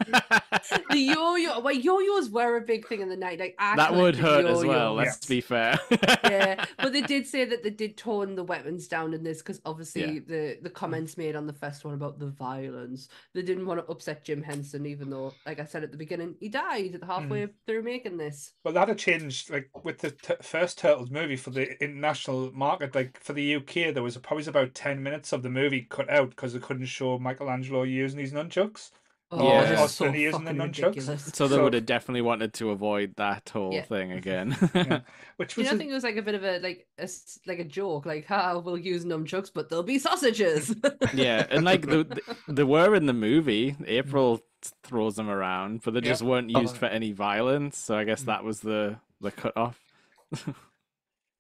The 0.92 1.00
yo-yo, 1.00 1.60
well, 1.60 1.74
yo-yos 1.74 2.30
were 2.30 2.58
a 2.58 2.62
big 2.62 2.88
thing 2.88 3.02
in 3.02 3.10
the 3.10 3.16
night. 3.16 3.40
Like 3.40 3.56
I 3.60 3.76
that 3.76 3.94
would 3.96 4.16
collected 4.18 4.46
hurt 4.46 4.58
as 4.58 4.66
well. 4.66 4.94
yo-yos. 4.94 4.98
Let's 4.98 5.26
be 5.26 5.42
fair. 5.42 5.80
yeah, 6.24 6.66
but 6.78 6.94
they 6.94 7.02
did 7.02 7.26
say 7.28 7.46
that 7.46 7.64
they 7.64 7.70
did 7.70 7.98
tone 7.98 8.36
the 8.36 8.44
weapons 8.44 8.88
down 8.88 9.14
in 9.14 9.24
this 9.24 9.40
because 9.40 9.62
obviously 9.66 10.02
Yeah. 10.16 10.20
the 10.28 10.58
the 10.62 10.70
comments 10.70 11.18
made 11.18 11.36
on 11.36 11.48
the 11.48 11.54
first 11.54 11.86
one 11.86 11.94
about 11.94 12.20
the 12.20 12.28
violence. 12.28 13.08
They 13.34 13.42
didn't 13.42 13.66
want 13.66 13.80
to 13.86 13.92
upset 13.92 14.24
Jim 14.26 14.42
Henson, 14.44 14.86
even 14.86 15.10
though, 15.10 15.34
like 15.46 15.60
I 15.60 15.66
said 15.66 15.84
at 15.84 15.92
the 15.92 15.98
beginning, 15.98 16.36
he 16.40 16.50
died 16.50 16.96
at 16.96 17.04
halfway 17.04 17.48
mm. 17.48 17.52
through 17.66 17.84
making 17.84 18.18
this. 18.18 18.54
But 18.64 18.74
that 18.74 18.88
had 18.90 18.98
changed, 18.98 19.50
like 19.50 19.70
with 19.84 20.00
the 20.00 20.12
t- 20.12 20.34
first 20.42 20.78
Turtles 20.80 21.10
movie 21.12 21.36
for 21.38 21.50
the 21.52 21.82
international 21.84 22.52
market. 22.54 22.69
Like 22.94 23.20
for 23.20 23.34
the 23.34 23.56
UK, 23.56 23.94
there 23.94 24.04
was 24.04 24.18
probably 24.18 24.46
about 24.46 24.74
ten 24.76 25.02
minutes 25.04 25.34
of 25.34 25.44
the 25.44 25.50
movie 25.50 25.88
cut 25.90 26.10
out 26.10 26.30
because 26.32 26.54
they 26.54 26.60
couldn't 26.60 26.86
show 26.86 27.18
Michelangelo 27.20 27.84
using 27.84 28.20
his 28.20 28.34
nunchucks. 28.34 28.92
Oh, 29.32 29.48
Yeah. 29.48 29.76
this 29.76 29.92
so 29.92 30.06
using 30.06 30.44
the 30.44 30.54
fucking 30.54 30.58
nunchucks. 30.58 30.86
ridiculous. 30.96 31.32
so 31.36 31.48
they 31.48 31.56
So- 31.58 31.64
would 31.64 31.74
have 31.76 31.86
definitely 31.86 32.22
wanted 32.22 32.52
to 32.56 32.72
avoid 32.72 33.14
that 33.18 33.48
whole 33.54 33.72
Yeah. 33.72 33.84
thing 33.84 34.12
again. 34.22 34.58
Yeah. 34.74 35.02
Which 35.38 35.56
You 35.56 35.62
was 35.62 35.68
know, 35.68 35.72
I 35.72 35.76
a- 35.76 35.78
think 35.78 35.92
it 35.92 35.94
was 35.94 36.04
like 36.04 36.18
a 36.18 36.22
bit 36.24 36.34
of 36.34 36.44
a 36.44 36.58
like 36.60 36.88
a 36.98 37.08
like 37.46 37.60
a 37.60 37.64
joke, 37.64 38.08
like, 38.08 38.26
"Ha, 38.26 38.58
we'll 38.58 38.78
use 38.78 39.06
nunchucks, 39.06 39.52
but 39.54 39.70
there'll 39.70 39.84
be 39.84 40.00
sausages." 40.00 40.76
yeah, 41.14 41.46
and 41.52 41.64
like 41.64 41.84
the, 41.86 42.04
the 42.06 42.36
they 42.54 42.64
were 42.64 42.96
in 42.96 43.06
the 43.06 43.14
movie. 43.14 43.76
April 43.86 44.42
throws 44.84 45.16
them 45.16 45.30
around, 45.30 45.82
but 45.84 45.94
they 45.94 46.00
Yeah. 46.02 46.10
just 46.10 46.24
weren't 46.24 46.50
used 46.50 46.76
Oh. 46.76 46.80
for 46.80 46.86
any 46.88 47.12
violence. 47.12 47.78
So 47.78 47.96
I 47.96 48.04
guess 48.06 48.24
Mm. 48.24 48.26
that 48.26 48.44
was 48.44 48.62
the 48.62 48.98
the 49.22 49.30
cut 49.32 49.56
off. 49.56 49.80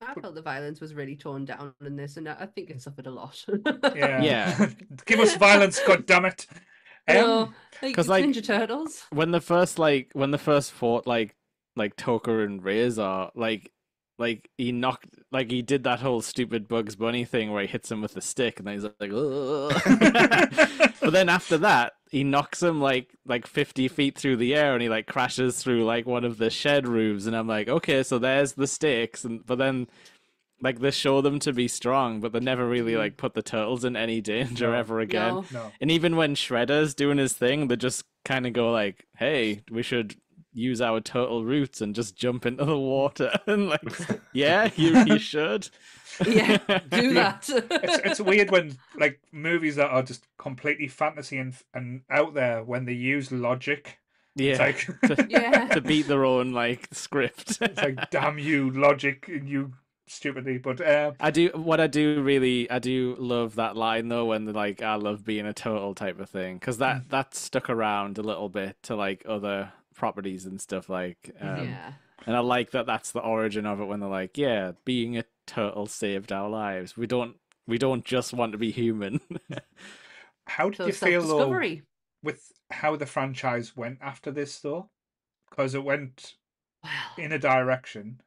I 0.01 0.13
felt 0.13 0.35
the 0.35 0.41
violence 0.41 0.79
was 0.79 0.93
really 0.93 1.15
torn 1.15 1.45
down 1.45 1.73
in 1.85 1.95
this, 1.95 2.17
and 2.17 2.27
I 2.29 2.35
I 2.41 2.45
think 2.45 2.69
it 2.69 2.81
suffered 2.81 3.07
a 3.07 3.11
lot. 3.11 3.43
yeah, 3.95 4.21
Yeah. 4.21 4.69
Give 5.05 5.19
us 5.19 5.35
violence, 5.35 5.79
god 5.85 6.05
damn 6.05 6.25
it! 6.25 6.45
Um, 7.07 7.15
No, 7.15 7.53
like, 7.81 7.95
'cause, 7.95 8.07
like- 8.07 8.23
Ninja 8.25 8.43
Turtles. 8.45 9.05
when 9.11 9.31
the 9.31 9.41
first 9.41 9.77
like 9.79 10.09
when 10.13 10.31
the 10.31 10.37
first 10.37 10.71
fought 10.71 11.05
like 11.07 11.35
like 11.75 11.95
Tokka 11.95 12.45
and 12.45 12.61
Rahzar, 12.61 13.31
like 13.35 13.71
like 14.19 14.49
he 14.57 14.71
knocked 14.71 15.07
like 15.31 15.49
he 15.49 15.61
did 15.61 15.83
that 15.85 16.01
whole 16.01 16.21
stupid 16.21 16.67
Bugs 16.67 16.95
Bunny 16.95 17.23
thing 17.23 17.51
where 17.51 17.61
he 17.61 17.67
hits 17.67 17.89
him 17.89 18.01
with 18.01 18.17
a 18.17 18.21
stick 18.21 18.59
and 18.59 18.67
then 18.67 18.73
he's 18.75 18.83
like, 18.83 19.09
but 20.99 21.11
then 21.11 21.29
after 21.29 21.57
that 21.57 21.93
he 22.11 22.23
knocks 22.23 22.61
him 22.61 22.81
like 22.81 23.15
like 23.25 23.47
50 23.47 23.87
feet 23.87 24.17
through 24.17 24.35
the 24.37 24.53
air 24.53 24.73
and 24.73 24.81
he 24.81 24.89
like 24.89 25.07
crashes 25.07 25.63
through 25.63 25.85
like 25.85 26.05
one 26.05 26.25
of 26.25 26.37
the 26.37 26.49
shed 26.49 26.87
roofs 26.87 27.25
and 27.25 27.35
I'm 27.35 27.47
like, 27.47 27.69
okay, 27.69 28.03
so 28.03 28.19
there's 28.19 28.53
the 28.53 28.67
stakes 28.67 29.23
and 29.23 29.45
but 29.45 29.57
then 29.57 29.87
like 30.61 30.79
they 30.79 30.91
show 30.91 31.21
them 31.21 31.39
to 31.39 31.53
be 31.53 31.69
strong, 31.69 32.19
but 32.19 32.33
they 32.33 32.41
never 32.41 32.67
really 32.67 32.91
mm-hmm. 32.91 32.99
like 32.99 33.17
put 33.17 33.33
the 33.33 33.41
turtles 33.41 33.85
in 33.85 33.95
any 33.95 34.19
danger 34.21 34.71
No. 34.71 34.77
ever 34.77 34.99
again. 34.99 35.35
No. 35.35 35.45
no. 35.53 35.71
And 35.79 35.89
even 35.89 36.17
when 36.17 36.35
Shredder's 36.35 36.93
doing 36.93 37.17
his 37.17 37.31
thing, 37.31 37.69
they 37.69 37.77
just 37.77 38.03
kind 38.25 38.45
of 38.45 38.51
go 38.51 38.69
like, 38.69 39.05
"Hey, 39.17 39.61
we 39.71 39.81
should 39.81 40.17
use 40.53 40.81
our 40.81 40.99
turtle 41.01 41.45
roots 41.45 41.81
and 41.81 41.93
just 41.95 42.15
jump 42.15 42.45
into 42.45 42.65
the 42.65 42.77
water." 42.77 43.31
and 43.47 43.69
like, 43.69 43.81
yeah, 44.33 44.69
you 44.75 44.97
you 45.05 45.19
should. 45.19 45.69
Yeah, 46.25 46.57
do 46.89 47.13
that. 47.13 47.47
it's 47.49 47.97
it's 48.05 48.21
weird 48.21 48.51
when 48.51 48.77
like 48.97 49.19
movies 49.31 49.75
that 49.77 49.89
are 49.89 50.03
just 50.03 50.25
completely 50.37 50.87
fantasy 50.87 51.37
and 51.37 51.53
and 51.73 52.01
out 52.09 52.33
there 52.33 52.63
when 52.63 52.85
they 52.85 52.93
use 52.93 53.31
logic. 53.31 53.99
Yeah, 54.35 54.51
It's 54.63 54.87
like 54.87 55.17
to, 55.17 55.27
yeah. 55.29 55.67
to 55.69 55.81
beat 55.81 56.07
their 56.07 56.23
own 56.23 56.53
like 56.53 56.87
script. 56.91 57.57
it's 57.61 57.81
like 57.81 58.09
damn 58.09 58.37
you 58.39 58.69
logic 58.71 59.27
and 59.27 59.49
you 59.49 59.73
stupidly. 60.07 60.57
But 60.57 60.81
uh, 60.81 61.11
I 61.19 61.31
do 61.31 61.49
what 61.53 61.79
I 61.79 61.87
do 61.87 62.21
really 62.21 62.69
I 62.69 62.79
do 62.79 63.15
love 63.19 63.55
that 63.55 63.75
line 63.75 64.07
though 64.07 64.25
when 64.25 64.45
they're 64.45 64.53
like 64.53 64.81
I 64.81 64.95
love 64.95 65.25
being 65.25 65.45
a 65.45 65.53
turtle 65.53 65.93
type 65.95 66.19
of 66.19 66.29
thing 66.29 66.55
because 66.57 66.77
that 66.77 67.09
that 67.09 67.35
stuck 67.35 67.69
around 67.69 68.17
a 68.17 68.21
little 68.21 68.49
bit 68.49 68.77
to 68.83 68.95
like 68.95 69.23
other 69.27 69.71
properties 69.99 70.45
and 70.47 70.61
stuff 70.61 70.89
like 70.89 71.31
um, 71.41 71.77
yeah. 71.77 71.93
and 72.25 72.35
I 72.37 72.39
like 72.39 72.71
that 72.71 72.87
that's 72.87 73.11
the 73.11 73.21
origin 73.21 73.65
of 73.67 73.81
it 73.81 73.85
when 73.85 74.01
they're 74.01 74.09
like 74.09 74.37
yeah 74.37 74.73
being 74.85 75.17
a 75.17 75.25
turtle 75.47 75.87
saved 75.87 76.31
our 76.31 76.49
lives 76.49 76.97
we 76.97 77.07
don't 77.07 77.37
we 77.67 77.77
don't 77.77 78.05
just 78.05 78.33
want 78.33 78.53
to 78.53 78.57
be 78.59 78.71
human 78.71 79.21
how 80.47 80.69
did 80.69 80.83
So 80.83 80.85
you 80.85 80.93
feel 80.93 81.27
though 81.27 81.63
with 82.23 82.51
how 82.71 82.95
the 82.95 83.05
franchise 83.05 83.75
went 83.75 83.99
after 84.01 84.31
this 84.31 84.59
though? 84.61 84.91
Because 85.49 85.75
it 85.75 85.83
went 85.83 86.35
Well, 86.83 86.91
in 87.17 87.31
a 87.33 87.39
direction. 87.39 88.21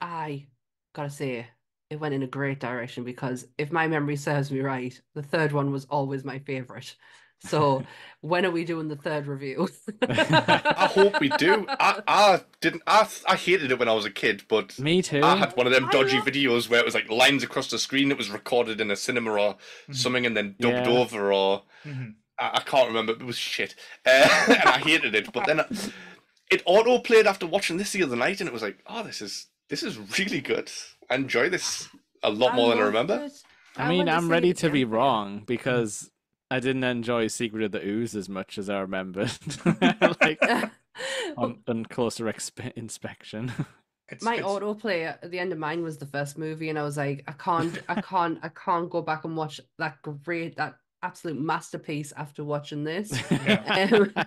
I 0.00 0.48
gotta 0.94 1.10
say, 1.10 1.48
it 1.90 1.96
went 2.00 2.14
in 2.14 2.22
a 2.22 2.26
great 2.26 2.60
direction 2.60 3.04
because 3.04 3.48
if 3.58 3.72
my 3.72 3.88
memory 3.88 4.16
serves 4.16 4.50
me 4.52 4.60
right, 4.60 5.00
the 5.14 5.22
third 5.22 5.52
one 5.52 5.72
was 5.72 5.84
always 5.86 6.24
my 6.24 6.38
favorite. 6.40 6.96
So 7.44 7.84
when 8.20 8.46
are 8.46 8.50
we 8.50 8.64
doing 8.64 8.88
the 8.88 8.96
third 8.96 9.26
review? 9.26 9.68
I 10.02 10.90
hope 10.92 11.20
we 11.20 11.28
do. 11.30 11.66
I, 11.68 12.02
I 12.06 12.40
didn't. 12.60 12.82
I, 12.86 13.08
I 13.26 13.36
hated 13.36 13.72
it 13.72 13.78
when 13.78 13.88
I 13.88 13.92
was 13.94 14.04
a 14.04 14.10
kid, 14.10 14.44
but 14.48 14.78
me 14.78 15.02
too 15.02 15.22
I 15.22 15.36
had 15.36 15.56
one 15.56 15.66
of 15.66 15.72
them 15.72 15.88
dodgy 15.90 16.18
love- 16.18 16.26
videos 16.26 16.68
where 16.68 16.80
it 16.80 16.84
was 16.84 16.94
like 16.94 17.10
lines 17.10 17.42
across 17.42 17.68
the 17.70 17.78
screen. 17.78 18.10
It 18.10 18.18
was 18.18 18.30
recorded 18.30 18.80
in 18.80 18.90
a 18.90 18.96
cinema 18.96 19.32
or 19.32 19.56
Mhm. 19.88 19.94
something, 19.96 20.26
and 20.26 20.36
then 20.36 20.54
dubbed 20.60 20.86
Yeah. 20.86 20.92
over, 20.92 21.32
or 21.32 21.62
Mhm. 21.84 22.14
I, 22.38 22.50
I 22.54 22.60
can't 22.60 22.88
remember. 22.88 23.12
It 23.12 23.22
was 23.24 23.36
shit, 23.38 23.74
uh, 24.06 24.10
and 24.48 24.68
I 24.68 24.78
hated 24.78 25.14
it. 25.14 25.32
But 25.32 25.46
then 25.46 25.60
I- 25.60 25.66
it 26.50 26.62
auto 26.66 26.98
played 26.98 27.26
after 27.26 27.46
watching 27.46 27.76
this 27.78 27.92
the 27.92 28.02
other 28.02 28.16
night, 28.16 28.40
and 28.40 28.46
it 28.48 28.52
was 28.52 28.62
like, 28.62 28.78
oh, 28.86 29.02
this 29.02 29.20
is 29.20 29.46
this 29.68 29.82
is 29.82 29.98
really 30.18 30.40
good. 30.40 30.70
I 31.10 31.16
enjoy 31.16 31.48
this 31.48 31.88
a 32.22 32.30
lot 32.30 32.54
more 32.54 32.68
than 32.70 32.78
I 32.78 32.82
remember. 32.82 33.24
it. 33.24 33.32
I 33.76 33.88
mean 33.88 34.08
I'm 34.08 34.28
ready 34.28 34.52
to 34.54 34.68
be 34.70 34.84
wrong 34.84 35.42
because 35.46 36.10
I 36.52 36.60
didn't 36.60 36.84
enjoy 36.84 37.28
Secret 37.28 37.64
of 37.64 37.72
the 37.72 37.82
Ooze 37.82 38.14
as 38.14 38.28
much 38.28 38.58
as 38.58 38.68
I 38.68 38.80
remembered. 38.80 39.32
Like 40.20 40.38
on, 41.38 41.60
on 41.66 41.84
closer 41.86 42.26
expe- 42.26 42.72
inspection. 42.74 43.52
It's, 44.08 44.22
my 44.22 44.34
it's, 44.34 44.44
autoplay 44.44 45.06
at 45.06 45.30
the 45.30 45.38
end 45.38 45.52
of 45.52 45.58
mine 45.58 45.82
was 45.82 45.96
the 45.96 46.04
first 46.04 46.36
movie, 46.36 46.68
and 46.68 46.78
I 46.78 46.82
was 46.82 46.98
like, 46.98 47.24
I 47.26 47.32
can't, 47.32 47.78
I 47.88 48.02
can't, 48.02 48.38
I 48.42 48.50
can't 48.50 48.90
go 48.90 49.00
back 49.00 49.24
and 49.24 49.34
watch 49.34 49.58
that 49.78 50.02
great, 50.02 50.56
that 50.56 50.74
absolute 51.02 51.38
masterpiece 51.40 52.12
after 52.16 52.44
watching 52.44 52.84
this. 52.84 53.12
Um, 53.66 54.12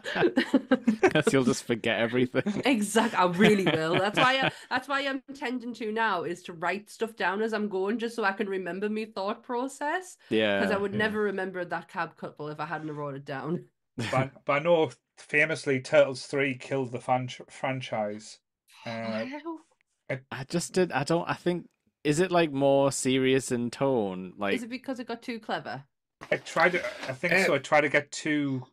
Because 1.02 1.32
you'll 1.32 1.44
just 1.46 1.64
forget 1.64 2.00
everything. 2.00 2.62
Exactly, 2.66 3.18
I 3.18 3.26
really 3.26 3.64
will. 3.64 3.96
That's 3.96 4.18
why 4.20 4.40
I, 4.42 4.52
that's 4.70 4.88
why 4.88 5.02
I'm 5.02 5.22
tending 5.34 5.74
to 5.76 5.92
now 5.92 6.24
is 6.24 6.44
to 6.44 6.54
write 6.54 6.90
stuff 6.90 7.16
down 7.16 7.42
as 7.42 7.54
I'm 7.54 7.70
going, 7.70 8.00
just 8.00 8.16
so 8.16 8.24
I 8.24 8.32
can 8.34 8.50
remember 8.50 8.90
my 8.90 9.06
thought 9.06 9.44
process. 9.44 10.18
Yeah. 10.30 10.60
Because 10.60 10.74
I 10.74 10.78
would 10.78 10.92
yeah. 10.92 10.98
never 11.00 11.22
remember 11.22 11.64
that 11.64 11.88
cab 11.88 12.18
couple 12.18 12.50
if 12.50 12.60
I 12.60 12.66
hadn't 12.66 12.92
wrote 12.92 13.16
it 13.16 13.26
down. 13.26 13.66
but, 14.12 14.32
but 14.46 14.54
I 14.54 14.60
know 14.60 14.92
famously 15.18 15.80
Turtles 15.80 16.26
three 16.26 16.56
killed 16.56 16.92
the 16.92 17.00
fan- 17.00 17.30
franchise. 17.50 18.40
Uh, 18.86 19.26
Wow. 19.44 20.20
I 20.32 20.44
just 20.44 20.74
did. 20.74 20.92
I 20.92 21.04
don't. 21.04 21.28
I 21.28 21.34
think. 21.34 21.66
Is 22.04 22.20
it 22.20 22.32
like 22.32 22.52
more 22.52 22.92
serious 22.92 23.52
in 23.52 23.72
tone? 23.72 24.34
Like, 24.38 24.54
Is 24.54 24.62
it 24.62 24.70
because 24.70 25.00
it 25.00 25.08
got 25.08 25.24
too 25.24 25.40
clever? 25.40 25.84
I 26.32 26.38
tried 26.38 26.74
to. 26.74 26.86
I 27.08 27.14
think 27.14 27.34
Uh, 27.34 27.46
so. 27.46 27.56
I 27.56 27.58
tried 27.60 27.82
to 27.82 27.90
get 27.90 28.12
too. 28.12 28.66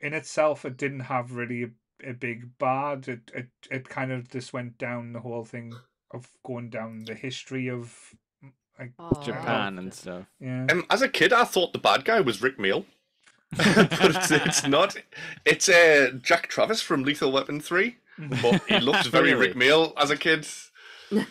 In 0.00 0.12
itself, 0.12 0.64
it 0.64 0.76
didn't 0.76 1.00
have 1.00 1.32
really 1.32 1.62
a, 1.64 2.10
a 2.10 2.12
big 2.12 2.58
bad. 2.58 3.08
It 3.08 3.30
it 3.34 3.48
it 3.70 3.88
kind 3.88 4.10
of 4.12 4.28
just 4.30 4.52
went 4.52 4.78
down 4.78 5.12
the 5.12 5.20
whole 5.20 5.44
thing 5.44 5.72
of 6.10 6.28
going 6.44 6.70
down 6.70 7.04
the 7.04 7.14
history 7.14 7.68
of 7.70 8.14
like 8.78 8.92
Oh, 8.98 9.20
Japan 9.22 9.78
and 9.78 9.92
stuff? 9.92 10.26
yeah. 10.40 10.66
Um, 10.70 10.84
as 10.90 11.02
a 11.02 11.08
kid, 11.08 11.32
I 11.32 11.44
thought 11.44 11.72
the 11.72 11.78
bad 11.78 12.04
guy 12.04 12.20
was 12.20 12.42
Rik 12.42 12.58
Mayall, 12.58 12.84
but 13.56 14.16
it's, 14.16 14.30
it's 14.30 14.66
not. 14.66 14.96
It's 15.44 15.68
uh, 15.68 16.12
Jack 16.22 16.48
Travis 16.48 16.80
from 16.82 17.04
Lethal 17.04 17.30
Weapon 17.32 17.60
Three, 17.60 17.98
but 18.18 18.62
he 18.68 18.78
looks 18.80 19.06
very 19.06 19.34
Really? 19.34 19.48
Rik 19.48 19.56
Mayall 19.56 19.92
as 19.96 20.10
a 20.10 20.16
kid. 20.16 20.46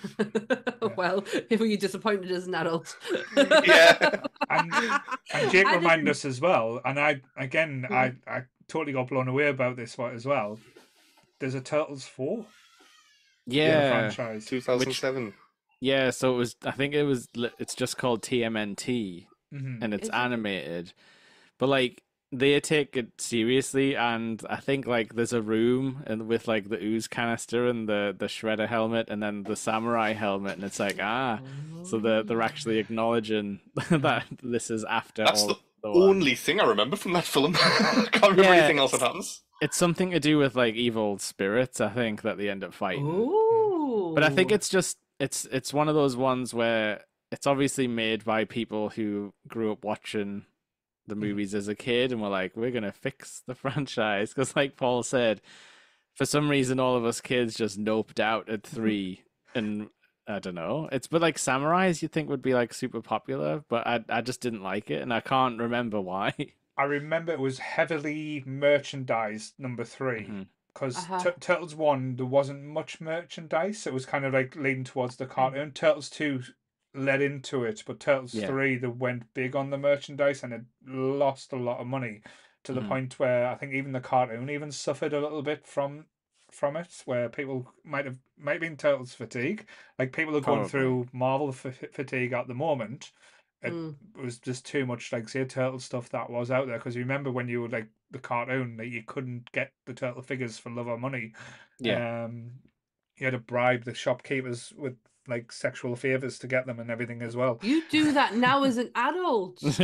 well, 0.98 1.24
if 1.50 1.60
you're 1.60 1.78
disappointed 1.78 2.32
as 2.32 2.48
an 2.48 2.56
adult. 2.56 2.96
Yeah. 3.36 4.22
and 4.50 4.74
and 5.34 5.52
Jake 5.52 5.70
reminded 5.72 6.10
us 6.10 6.26
as 6.26 6.42
well. 6.42 6.82
And 6.86 7.00
I 7.00 7.22
again, 7.38 7.86
I 7.90 8.14
I 8.28 8.44
totally 8.68 8.94
got 8.94 9.10
blown 9.10 9.28
away 9.28 9.48
about 9.50 9.76
this 9.76 9.98
one 9.98 10.14
as 10.16 10.26
well. 10.26 10.60
There's 11.40 11.56
a 11.56 11.62
Turtles 11.62 12.06
four 12.06 12.40
in 13.48 13.54
Yeah. 13.54 13.90
franchise. 14.12 14.46
2007. 14.48 15.34
Yeah. 15.80 16.10
So 16.10 16.34
it 16.34 16.38
was. 16.38 16.56
I 16.66 16.72
think 16.72 16.94
it 16.94 17.04
was. 17.04 17.28
It's 17.60 17.76
just 17.76 17.98
called 17.98 18.24
TMNT, 18.24 19.28
Mhm. 19.54 19.80
and 19.82 19.94
it's 19.94 20.04
Is 20.04 20.10
it? 20.10 20.16
animated. 20.16 20.94
But 21.60 21.70
like 21.70 22.02
they 22.32 22.60
take 22.60 22.98
it 22.98 23.20
seriously, 23.22 23.96
and 23.96 24.44
I 24.50 24.58
think 24.58 24.86
like 24.86 25.14
there's 25.16 25.34
a 25.34 25.42
room 25.42 26.04
and 26.08 26.28
with 26.28 26.48
like 26.48 26.70
the 26.70 26.82
ooze 26.84 27.08
canister 27.08 27.68
and 27.68 27.88
the 27.88 28.16
the 28.18 28.26
shredder 28.28 28.68
helmet, 28.68 29.08
and 29.10 29.22
then 29.24 29.44
the 29.44 29.56
samurai 29.56 30.14
helmet, 30.14 30.56
and 30.56 30.64
it's 30.64 30.80
like 30.80 30.98
ah. 31.02 31.40
So 31.84 32.00
they're 32.00 32.24
they're 32.24 32.42
actually 32.42 32.80
acknowledging 32.80 33.60
that 33.90 34.26
this 34.44 34.70
is 34.70 34.84
after 34.84 35.24
That's 35.24 35.42
all 35.44 35.48
the 35.50 35.58
the 35.84 35.92
one. 35.92 36.10
Only 36.10 36.36
thing 36.36 36.60
I 36.60 36.66
remember 36.66 36.98
from 36.98 37.14
that 37.14 37.24
film. 37.24 37.56
I 37.62 38.08
can't 38.12 38.22
remember 38.32 38.44
Yeah, 38.44 38.52
anything 38.56 38.80
else 38.80 38.92
that 38.92 38.98
it's- 38.98 39.08
happens. 39.08 39.44
It's 39.60 39.76
something 39.78 40.12
to 40.12 40.20
do 40.20 40.38
with 40.38 40.56
like 40.56 40.76
evil 40.76 41.18
spirits, 41.18 41.82
I 41.82 41.90
think, 41.90 42.22
that 42.22 42.38
they 42.38 42.48
end 42.48 42.64
up 42.64 42.76
fighting. 42.76 43.08
Ooh. 43.08 44.12
But 44.14 44.24
I 44.24 44.30
think 44.30 44.52
it's 44.52 44.70
just 44.70 44.98
it's 45.20 45.46
it's 45.46 45.74
one 45.74 45.88
of 45.90 45.96
those 45.96 46.16
ones 46.16 46.54
where 46.54 47.02
it's 47.32 47.48
obviously 47.48 47.88
made 47.88 48.24
by 48.24 48.46
people 48.46 48.90
who 48.90 49.34
grew 49.48 49.72
up 49.72 49.84
watching 49.84 50.46
the 51.08 51.16
Mm-hmm. 51.16 51.22
movies 51.24 51.56
as 51.56 51.68
a 51.68 51.76
kid 51.76 52.12
and 52.12 52.22
we're 52.22 52.30
like, 52.30 52.56
we're 52.56 52.72
gonna 52.72 52.92
fix 52.92 53.42
the 53.48 53.56
franchise 53.64 54.34
because, 54.34 54.56
like 54.56 54.76
Paul 54.76 55.04
said, 55.04 55.42
for 56.16 56.26
some 56.26 56.50
reason 56.50 56.80
all 56.80 56.96
of 56.96 57.06
us 57.06 57.22
kids 57.22 57.56
just 57.56 57.80
noped 57.80 58.20
out 58.20 58.50
at 58.50 58.64
Mm-hmm. 58.64 58.76
three, 58.76 59.24
and 59.56 59.90
I 60.28 60.40
don't 60.40 60.56
know. 60.56 60.90
It's 60.92 61.08
but 61.08 61.22
like 61.22 61.38
samurais, 61.38 62.02
you 62.02 62.08
think 62.10 62.30
would 62.30 62.42
be 62.42 62.54
like 62.54 62.74
super 62.74 63.02
popular, 63.02 63.64
but 63.70 63.88
I 63.88 64.04
I 64.10 64.22
just 64.22 64.42
didn't 64.42 64.64
like 64.64 64.92
it, 64.92 65.02
and 65.02 65.14
I 65.14 65.22
can't 65.22 65.60
remember 65.60 66.02
why. 66.02 66.34
I 66.80 66.84
remember 66.84 67.32
it 67.34 67.40
was 67.40 67.58
heavily 67.60 68.44
merchandised 68.46 69.56
number 69.58 69.84
three 69.84 70.28
Mhm. 70.28 70.48
because 70.74 70.98
Uh-huh. 70.98 71.32
Turtles 71.40 71.74
one 71.76 72.16
there 72.18 72.26
wasn't 72.26 72.64
much 72.66 73.00
merchandise. 73.02 73.88
It 73.88 73.94
was 73.94 74.06
kind 74.06 74.26
of 74.26 74.34
like 74.34 74.56
leaning 74.56 74.84
towards 74.84 75.16
the 75.16 75.26
cartoon. 75.26 75.72
Turtles 75.72 76.10
two 76.10 76.44
led 76.98 77.22
into 77.22 77.64
it, 77.64 77.84
but 77.86 78.00
Turtles 78.00 78.34
Yeah. 78.34 78.48
three 78.48 78.76
they 78.78 78.88
went 78.88 79.34
big 79.34 79.56
on 79.56 79.70
the 79.70 79.78
merchandise 79.78 80.44
and 80.44 80.54
it 80.54 80.62
lost 80.86 81.54
a 81.54 81.58
lot 81.58 81.80
of 81.80 81.88
money 81.88 82.22
to 82.64 82.74
the 82.74 82.82
Mhm. 82.82 82.88
point 82.88 83.20
where 83.20 83.48
I 83.48 83.56
think 83.56 83.74
even 83.74 83.92
the 83.94 84.02
cartoon 84.02 84.50
even 84.50 84.72
suffered 84.72 85.14
a 85.14 85.22
little 85.22 85.42
bit 85.42 85.66
from 85.66 86.06
from 86.50 86.78
it, 86.78 87.02
where 87.06 87.28
people 87.28 87.72
might 87.84 88.06
have 88.06 88.18
might 88.38 88.54
have 88.54 88.62
been 88.62 88.78
Turtles 88.78 89.14
fatigue. 89.14 89.66
Like 90.00 90.14
people 90.14 90.36
are 90.36 90.42
going 90.42 90.60
Probably. 90.60 90.70
through 90.70 91.08
Marvel 91.12 91.52
fa- 91.52 91.72
fatigue 91.74 92.32
at 92.34 92.48
the 92.48 92.54
moment. 92.54 93.12
It 93.62 93.74
Mm. 93.74 93.96
was 94.16 94.40
just 94.40 94.66
too 94.66 94.86
much 94.86 95.12
like 95.12 95.28
say 95.28 95.44
turtle 95.46 95.80
stuff 95.80 96.10
that 96.10 96.30
was 96.30 96.50
out 96.50 96.68
there 96.68 96.78
because 96.78 96.96
you 96.96 97.02
remember 97.02 97.32
when 97.32 97.50
you 97.50 97.62
were 97.64 97.70
like 97.70 97.88
the 98.12 98.20
cartoon 98.20 98.78
that 98.78 98.88
you 98.88 99.04
couldn't 99.04 99.52
get 99.52 99.74
the 99.86 99.94
turtle 99.94 100.22
figures 100.22 100.58
for 100.58 100.70
love 100.70 100.88
or 100.88 100.98
money. 100.98 101.34
Yeah. 101.80 102.24
Um, 102.26 102.52
you 103.18 103.26
had 103.26 103.32
to 103.32 103.40
bribe 103.40 103.84
the 103.84 103.94
shopkeepers 103.94 104.72
with 104.74 104.96
like 105.28 105.52
sexual 105.52 105.96
favors 105.96 106.40
to 106.40 106.48
get 106.48 106.66
them 106.66 106.80
and 106.80 106.90
everything 106.90 107.22
as 107.22 107.36
well. 107.36 107.60
You 107.62 107.84
do 107.90 108.12
that 108.14 108.36
now 108.36 108.64
as 108.64 108.78
an 108.78 108.90
adult. 108.96 109.62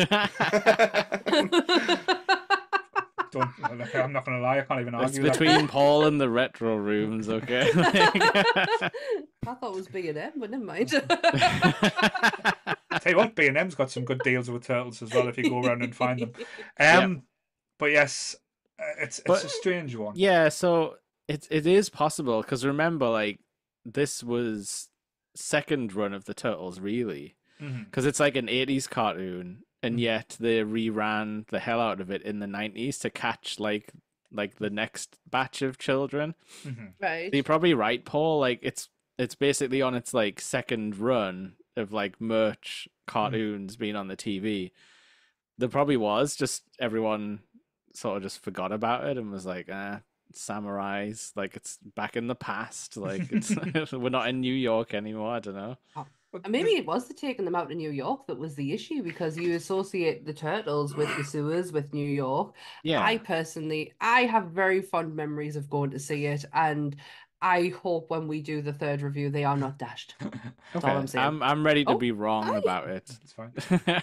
don't. 3.32 3.50
I'm 3.96 4.12
not 4.14 4.26
going 4.26 4.38
to 4.38 4.44
lie. 4.44 4.60
I 4.60 4.62
can't 4.62 4.82
even 4.82 4.94
It's 4.96 5.04
argue. 5.18 5.24
that. 5.24 5.40
between 5.40 5.68
Paul 5.68 6.06
and 6.06 6.20
the 6.22 6.30
retro 6.30 6.76
rooms, 6.76 7.30
okay? 7.30 7.70
I 7.76 8.92
thought 9.46 9.74
it 9.74 9.76
was 9.76 9.88
B 9.88 10.10
and 10.10 10.18
M, 10.18 10.34
but 10.38 10.52
never 10.52 10.64
mind. 10.64 10.90
Tell 10.90 11.02
you 13.12 13.18
what, 13.18 13.36
B 13.36 13.48
and 13.48 13.58
M's 13.58 13.76
got 13.76 13.92
some 13.92 14.06
good 14.06 14.20
deals 14.24 14.50
with 14.50 14.66
turtles 14.66 15.02
as 15.02 15.14
well. 15.14 15.28
If 15.28 15.38
you 15.38 15.50
go 15.50 15.62
around 15.64 15.84
and 15.84 15.96
find 15.96 16.20
them. 16.20 16.32
Um, 16.80 17.24
but 17.80 17.92
yes, 17.92 18.36
uh, 18.80 18.84
it's 19.00 19.20
it's 19.20 19.28
But- 19.28 19.44
a 19.44 19.50
strange 19.50 19.96
one. 19.96 20.14
yeah, 20.16 20.50
so 20.50 20.96
it 21.28 21.48
it 21.50 21.66
is 21.66 21.90
possible 21.90 22.42
because 22.42 22.66
remember, 22.66 23.10
like 23.10 23.40
this 23.84 24.24
was 24.24 24.90
second 25.36 25.94
run 25.94 26.14
of 26.14 26.26
the 26.26 26.34
Turtles, 26.34 26.80
really, 26.80 27.36
because 27.60 28.06
it's 28.06 28.20
like 28.20 28.36
an 28.36 28.48
'80s 28.50 28.88
cartoon, 28.90 29.64
and 29.82 29.98
Mhm. 29.98 30.02
yet 30.02 30.38
they 30.40 30.62
reran 30.64 31.48
the 31.48 31.60
hell 31.60 31.80
out 31.82 32.00
of 32.02 32.10
it 32.12 32.22
in 32.24 32.40
the 32.40 32.48
'90s 32.48 33.00
to 33.00 33.10
catch 33.10 33.60
like 33.60 33.92
like 34.32 34.56
the 34.56 34.70
next 34.70 35.20
batch 35.30 35.62
of 35.62 35.78
children. 35.78 36.34
Mhm. 36.64 36.94
right. 37.00 37.32
So 37.32 37.36
you're 37.38 37.44
probably 37.44 37.74
right, 37.76 38.04
Paul. 38.04 38.40
Like 38.40 38.60
it's 38.64 38.90
it's 39.20 39.36
basically 39.36 39.82
on 39.82 39.94
its 39.96 40.14
like 40.14 40.42
second 40.42 40.98
run 40.98 41.56
of 41.78 41.92
like 41.94 42.20
merch 42.20 42.88
cartoons 43.06 43.76
being 43.78 43.96
on 43.96 44.08
the 44.08 44.16
TV. 44.18 44.72
There 45.60 45.70
probably 45.70 45.98
was 45.98 46.36
just 46.36 46.64
everyone 46.80 47.42
sort 47.94 48.18
of 48.18 48.24
just 48.24 48.40
forgot 48.44 48.72
about 48.72 49.06
it 49.08 49.18
and 49.20 49.32
was 49.32 49.46
like, 49.46 49.70
ah, 49.72 50.02
samurais, 50.36 51.32
like 51.36 51.56
it's 51.56 51.78
back 51.96 52.16
in 52.16 52.28
the 52.28 52.36
past. 52.36 52.98
Like 53.04 53.32
it's 53.32 53.54
we're 53.92 54.10
not 54.10 54.30
in 54.30 54.40
New 54.40 54.54
York 54.54 54.94
anymore. 54.94 55.32
I 55.32 55.40
don't 55.40 55.56
know. 55.56 55.78
Oh, 55.96 56.06
and 56.44 56.52
maybe 56.52 56.72
it 56.72 56.86
was 56.86 57.08
the 57.08 57.14
taking 57.14 57.46
them 57.46 57.54
out 57.54 57.70
to 57.70 57.76
New 57.76 57.92
York 57.92 58.26
that 58.28 58.38
was 58.38 58.56
the 58.56 58.72
issue 58.72 59.04
because 59.04 59.38
you 59.38 59.56
associate 59.56 60.26
the 60.26 60.34
turtles 60.34 60.96
with 60.96 61.16
the 61.16 61.24
sewers 61.24 61.72
with 61.72 61.94
New 61.94 62.08
York. 62.08 62.56
Yeah. 62.84 63.04
I 63.04 63.18
personally, 63.18 63.94
I 64.02 64.22
have 64.22 64.46
very 64.46 64.82
fond 64.82 65.16
memories 65.16 65.56
of 65.56 65.70
going 65.70 65.92
to 65.92 66.00
see 66.00 66.26
it, 66.26 66.46
and 66.54 66.96
I 67.44 67.68
hope 67.84 68.10
when 68.10 68.28
we 68.30 68.42
do 68.42 68.62
the 68.62 68.72
third 68.72 69.02
review, 69.02 69.30
they 69.30 69.44
are 69.44 69.58
not 69.58 69.78
dashed. 69.78 70.16
That's 70.74 70.86
all 70.86 70.98
I'm 70.98 71.08
saying. 71.08 71.26
I'm 71.26 71.44
I'm 71.44 71.66
ready 71.66 71.84
to 71.86 71.92
Oh, 71.92 71.98
be 71.98 72.12
wrong 72.12 72.44
hi. 72.46 72.58
about 72.58 72.90
it. 72.90 73.12
It's 73.22 73.34
fine. 73.34 73.52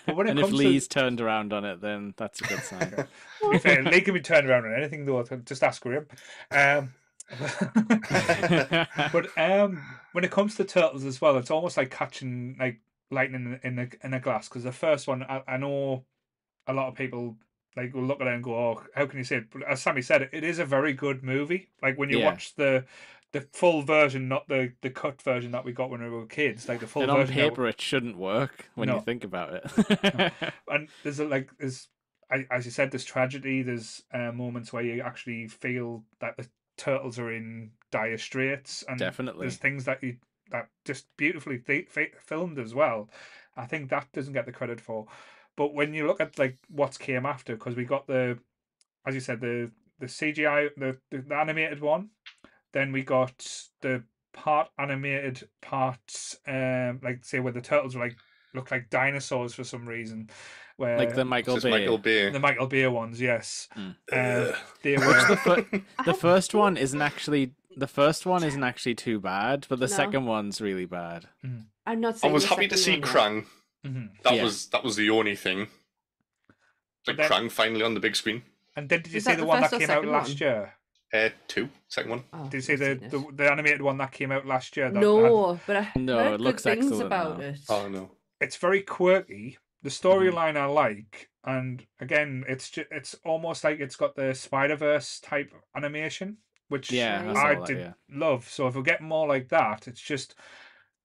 when 0.14 0.26
it 0.26 0.30
and 0.30 0.38
if 0.38 0.44
comes 0.46 0.50
to- 0.60 0.68
Lee's 0.68 0.86
turned 0.86 1.20
around 1.22 1.52
on 1.54 1.64
it, 1.64 1.80
then 1.80 2.12
that's 2.18 2.40
a 2.42 2.44
good 2.44 2.62
sign. 2.62 3.06
To 3.40 3.50
be 3.50 3.58
fair, 3.58 3.82
they 3.82 4.02
can 4.02 4.12
be 4.12 4.20
turned 4.20 4.46
around 4.48 4.66
on 4.66 4.74
anything 4.74 5.06
though. 5.06 5.22
Just 5.46 5.62
ask 5.62 5.82
Graham. 5.82 6.06
Um, 6.50 6.92
but 9.12 9.28
um, 9.38 9.82
when 10.12 10.24
it 10.24 10.30
comes 10.30 10.56
to 10.56 10.64
turtles 10.64 11.04
as 11.04 11.20
well, 11.20 11.36
it's 11.38 11.50
almost 11.50 11.76
like 11.76 11.90
catching 11.90 12.56
like 12.58 12.80
lightning 13.10 13.58
in 13.62 13.78
a 13.78 13.88
in 14.06 14.14
a 14.14 14.20
glass. 14.20 14.48
Because 14.48 14.64
the 14.64 14.72
first 14.72 15.08
one, 15.08 15.22
I, 15.22 15.42
I 15.48 15.56
know 15.56 16.04
a 16.66 16.72
lot 16.74 16.88
of 16.88 16.94
people 16.94 17.36
like 17.76 17.94
will 17.94 18.02
look 18.04 18.20
at 18.20 18.26
it 18.26 18.34
and 18.34 18.44
go, 18.44 18.54
"Oh, 18.54 18.82
how 18.94 19.06
can 19.06 19.18
you 19.18 19.24
say 19.24 19.36
it?" 19.36 19.50
But 19.50 19.62
as 19.62 19.80
Sammy 19.80 20.02
said, 20.02 20.28
it 20.32 20.44
is 20.44 20.58
a 20.58 20.64
very 20.64 20.92
good 20.92 21.22
movie. 21.22 21.68
Like 21.82 21.96
when 21.98 22.10
you 22.10 22.18
Yeah. 22.18 22.26
watch 22.26 22.54
the 22.56 22.84
the 23.32 23.42
full 23.52 23.82
version, 23.82 24.28
not 24.28 24.48
the 24.48 24.72
the 24.82 24.90
cut 24.90 25.20
version 25.22 25.52
that 25.52 25.64
we 25.64 25.72
got 25.72 25.90
when 25.90 26.02
we 26.02 26.08
were 26.10 26.26
kids, 26.26 26.68
like 26.68 26.80
the 26.80 26.86
full 26.86 27.02
and 27.02 27.10
on 27.10 27.18
version. 27.18 27.36
that- 27.36 27.50
paper, 27.50 27.66
it 27.66 27.80
shouldn't 27.80 28.16
work 28.16 28.68
when 28.74 28.88
No. 28.88 28.96
you 28.96 29.00
think 29.02 29.24
about 29.24 29.54
it. 29.54 30.32
and 30.68 30.88
there's 31.02 31.20
a, 31.20 31.24
like 31.24 31.50
there's 31.58 31.88
I, 32.30 32.46
as 32.50 32.64
you 32.64 32.70
said 32.70 32.90
there's 32.92 33.04
tragedy 33.04 33.62
there's 33.62 34.02
uh, 34.14 34.30
moments 34.32 34.72
where 34.72 34.82
you 34.84 35.00
actually 35.02 35.48
feel 35.48 36.04
that 36.20 36.36
the 36.36 36.48
turtles 36.76 37.18
are 37.18 37.32
in 37.32 37.72
dire 37.90 38.16
straits 38.18 38.84
and 38.88 38.98
Definitely. 38.98 39.42
there's 39.42 39.56
things 39.56 39.84
that 39.86 40.02
you 40.02 40.16
that 40.50 40.68
just 40.84 41.06
beautifully 41.16 41.58
th- 41.58 41.88
fi- 41.88 42.12
filmed 42.20 42.58
as 42.58 42.72
well 42.74 43.10
i 43.56 43.66
think 43.66 43.90
that 43.90 44.06
doesn't 44.12 44.32
get 44.32 44.46
the 44.46 44.52
credit 44.52 44.80
for 44.80 45.06
but 45.56 45.74
when 45.74 45.92
you 45.92 46.06
look 46.06 46.20
at 46.20 46.38
like 46.38 46.56
what's 46.68 46.96
came 46.96 47.26
after 47.26 47.54
because 47.54 47.74
we 47.76 47.84
got 47.84 48.06
the 48.06 48.38
as 49.06 49.14
you 49.14 49.20
said 49.20 49.40
the 49.40 49.70
the 49.98 50.06
cgi 50.06 50.70
the, 50.76 50.96
the 51.10 51.34
animated 51.34 51.80
one 51.80 52.08
then 52.72 52.92
we 52.92 53.02
got 53.02 53.46
the 53.82 54.02
part 54.32 54.68
animated 54.78 55.48
parts, 55.60 56.38
um 56.46 57.00
like 57.02 57.24
say 57.24 57.40
where 57.40 57.52
the 57.52 57.60
turtles 57.60 57.94
were 57.96 58.02
like 58.04 58.16
look 58.54 58.70
like 58.70 58.90
dinosaurs 58.90 59.54
for 59.54 59.62
some 59.64 59.86
reason 59.88 60.28
where 60.76 60.98
like 60.98 61.14
the 61.14 61.24
Michael 61.24 61.54
This 61.56 61.64
Bay. 61.64 61.70
Michael 61.70 61.98
Bay. 61.98 62.30
the 62.30 62.40
Michael 62.40 62.66
Bay 62.66 62.86
ones, 62.86 63.20
yes. 63.20 63.68
Mm. 63.76 63.94
Uh, 64.12 64.56
they 64.82 64.96
were 64.96 65.26
the 65.28 65.36
fir- 65.36 65.82
the 66.04 66.14
first 66.14 66.54
one 66.54 66.76
isn't 66.76 67.02
actually 67.02 67.52
the 67.76 67.86
first 67.86 68.26
one 68.26 68.42
isn't 68.42 68.64
actually 68.64 68.94
too 68.96 69.20
bad, 69.20 69.66
but 69.68 69.78
the 69.78 69.86
No. 69.86 69.94
second 69.94 70.24
one's 70.26 70.60
really 70.60 70.86
bad. 70.86 71.26
I'm 71.86 72.00
not. 72.00 72.24
I 72.24 72.28
was 72.28 72.44
happy 72.46 72.66
to 72.68 72.76
see 72.76 73.00
second 73.00 73.02
one, 73.02 73.12
Krang. 73.12 73.46
Mhm. 73.86 74.22
That 74.24 74.34
Yeah. 74.34 74.42
was 74.44 74.66
that 74.70 74.82
was 74.84 74.96
the 74.96 75.10
only 75.10 75.36
thing. 75.36 75.68
Like 77.06 77.16
then- 77.16 77.30
Krang 77.30 77.50
finally 77.50 77.82
on 77.82 77.94
the 77.94 78.00
big 78.00 78.16
screen. 78.16 78.42
And 78.76 78.88
then 78.88 79.02
did 79.02 79.12
you 79.12 79.18
Is 79.18 79.24
see 79.24 79.32
the 79.32 79.38
the 79.42 79.46
one 79.46 79.60
that 79.60 79.70
came 79.70 79.82
out 79.82 79.86
second 79.88 80.10
last 80.10 80.40
year? 80.40 80.74
Uh, 81.12 81.28
two, 81.48 81.68
second 81.88 82.10
one. 82.10 82.24
Oh, 82.32 82.44
Did 82.44 82.54
you 82.58 82.60
see 82.60 82.76
the, 82.76 82.94
the 83.10 83.24
the 83.34 83.50
animated 83.50 83.82
one 83.82 83.98
that 83.98 84.12
came 84.12 84.30
out 84.30 84.46
last 84.46 84.76
year? 84.76 84.86
That 84.90 84.94
had- 84.96 85.02
No, 85.02 85.58
but 85.66 85.76
I 85.76 85.88
No, 85.96 86.18
heard 86.18 86.26
it 86.26 86.30
good 86.36 86.40
looks 86.40 86.62
things 86.62 86.84
excellent 86.86 87.06
about 87.06 87.38
now. 87.38 87.44
it. 87.46 87.58
Oh 87.68 87.88
no. 87.88 88.10
it's 88.40 88.56
very 88.56 88.82
quirky. 88.82 89.58
The 89.82 89.90
storyline 89.90 90.56
I 90.56 90.66
like, 90.66 91.30
and 91.44 91.84
again, 92.00 92.44
it's 92.46 92.70
ju- 92.70 92.84
it's 92.90 93.16
almost 93.24 93.64
like 93.64 93.80
it's 93.80 93.96
got 93.96 94.14
the 94.14 94.34
Spider 94.34 94.76
Verse 94.76 95.18
type 95.20 95.52
animation, 95.74 96.36
which 96.68 96.92
Yeah, 96.92 97.24
I 97.30 97.34
saw 97.34 97.40
I 97.46 97.54
that, 97.56 97.66
did 97.66 97.78
yeah. 97.78 97.92
love. 98.10 98.48
So 98.48 98.68
if 98.68 98.74
we 98.76 98.82
get 98.82 99.00
more 99.02 99.26
like 99.26 99.48
that, 99.48 99.88
it's 99.88 100.00
just 100.02 100.34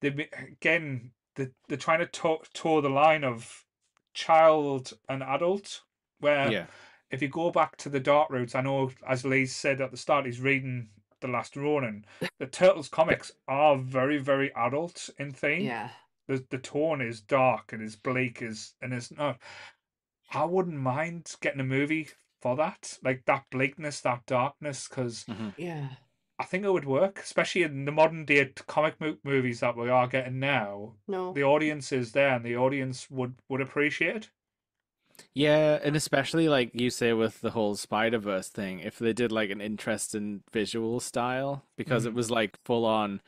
they 0.02 0.28
again 0.52 1.12
they 1.36 1.48
they're 1.68 1.78
trying 1.78 2.00
to 2.00 2.06
toe, 2.08 2.42
toe 2.54 2.82
the 2.82 2.90
line 2.90 3.24
of 3.24 3.66
child 4.14 4.94
and 5.10 5.24
adult, 5.24 5.82
where 6.20 6.52
Yeah. 6.52 6.66
If 7.16 7.22
you 7.22 7.30
go 7.30 7.50
back 7.52 7.78
to 7.78 7.90
the 7.90 8.00
dark 8.00 8.30
roots, 8.30 8.56
I 8.56 8.62
know 8.62 8.92
as 9.08 9.26
Lee 9.26 9.46
said 9.46 9.82
at 9.82 9.92
the 9.92 9.98
start, 9.98 10.26
he's 10.26 10.42
reading 10.42 10.90
the 11.22 11.28
Last 11.28 11.56
Ronin. 11.56 12.06
The 12.40 12.46
Turtles 12.46 12.90
comics 12.90 13.32
are 13.48 13.78
very 13.78 14.18
very 14.18 14.54
adult 14.56 15.10
in 15.18 15.32
theme 15.32 15.64
Yeah. 15.64 15.90
the 16.28 16.46
the 16.50 16.58
tone 16.58 17.02
is 17.02 17.22
dark 17.22 17.72
and 17.74 17.82
is 17.82 17.96
bleak 17.96 18.42
is 18.42 18.74
and 18.82 18.94
it's 18.94 19.12
not 19.12 19.40
I 20.34 20.44
wouldn't 20.46 20.78
mind 20.78 21.34
getting 21.42 21.62
a 21.62 21.64
movie 21.66 22.10
for 22.42 22.56
that 22.58 23.00
like 23.04 23.24
that 23.26 23.46
bleakness 23.50 24.02
that 24.02 24.26
darkness 24.26 24.88
because 24.88 25.24
mm-hmm. 25.24 25.50
Yeah. 25.58 25.88
I 26.38 26.44
think 26.44 26.66
it 26.66 26.74
would 26.74 26.86
work 26.86 27.20
especially 27.24 27.64
in 27.64 27.86
the 27.86 27.92
modern 27.92 28.26
day 28.26 28.52
comic 28.68 29.00
mo- 29.00 29.18
movies 29.24 29.62
that 29.62 29.78
we 29.78 29.90
are 29.90 30.08
getting 30.08 30.40
now 30.40 30.96
No. 31.08 31.32
the 31.32 31.44
audience 31.44 31.92
is 31.94 32.12
there 32.12 32.36
and 32.36 32.44
the 32.46 32.58
audience 32.58 33.10
would 33.10 33.36
would 33.50 33.62
appreciate 33.62 34.16
it 34.18 34.30
Yeah, 35.34 35.80
and 35.84 35.96
especially 35.96 36.48
like 36.50 36.72
you 36.74 36.90
say 36.90 37.14
with 37.14 37.42
the 37.42 37.52
whole 37.52 37.76
Spider 37.76 38.18
Verse 38.20 38.50
thing, 38.50 38.80
if 38.80 38.98
they 39.00 39.14
did 39.14 39.32
like 39.32 39.50
an 39.50 39.62
interesting 39.62 40.44
visual 40.52 41.00
style, 41.00 41.64
because 41.78 42.06
it 42.06 42.14
was 42.14 42.32
like 42.32 42.58
full 42.64 42.86
on 42.86 43.22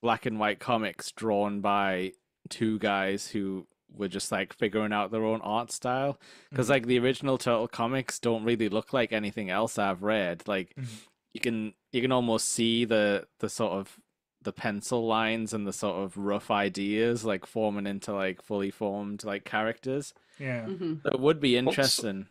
black 0.00 0.26
and 0.26 0.38
white 0.38 0.60
comics 0.60 1.10
drawn 1.12 1.60
by 1.60 2.12
two 2.48 2.78
guys 2.78 3.28
who 3.28 3.66
were 3.96 4.08
just 4.08 4.30
like 4.32 4.52
figuring 4.52 4.92
out 4.92 5.10
their 5.10 5.24
own 5.24 5.40
art 5.42 5.70
style. 5.72 6.18
Because 6.50 6.66
Mhm. 6.66 6.70
like 6.70 6.86
the 6.86 6.98
original 6.98 7.38
Turtle 7.38 7.68
comics 7.68 8.18
don't 8.18 8.44
really 8.44 8.68
look 8.68 8.92
like 8.92 9.12
anything 9.12 9.50
else 9.50 9.78
I've 9.78 10.02
read. 10.02 10.46
Like 10.46 10.74
Mhm. 10.76 11.06
you 11.32 11.40
can 11.40 11.74
you 11.92 12.02
can 12.02 12.12
almost 12.12 12.48
see 12.48 12.84
the 12.84 13.26
the 13.38 13.48
sort 13.48 13.72
of 13.72 14.00
the 14.42 14.52
pencil 14.52 15.06
lines 15.06 15.54
and 15.54 15.66
the 15.66 15.72
sort 15.72 15.96
of 16.04 16.16
rough 16.18 16.50
ideas 16.50 17.24
like 17.24 17.46
forming 17.46 17.86
into 17.86 18.12
like 18.12 18.42
fully 18.42 18.70
formed 18.70 19.24
like 19.24 19.44
characters. 19.44 20.12
Yeah 20.38 20.66
hmm 20.66 20.94
It 21.04 21.20
would 21.20 21.40
be 21.40 21.56
interesting. 21.56 22.26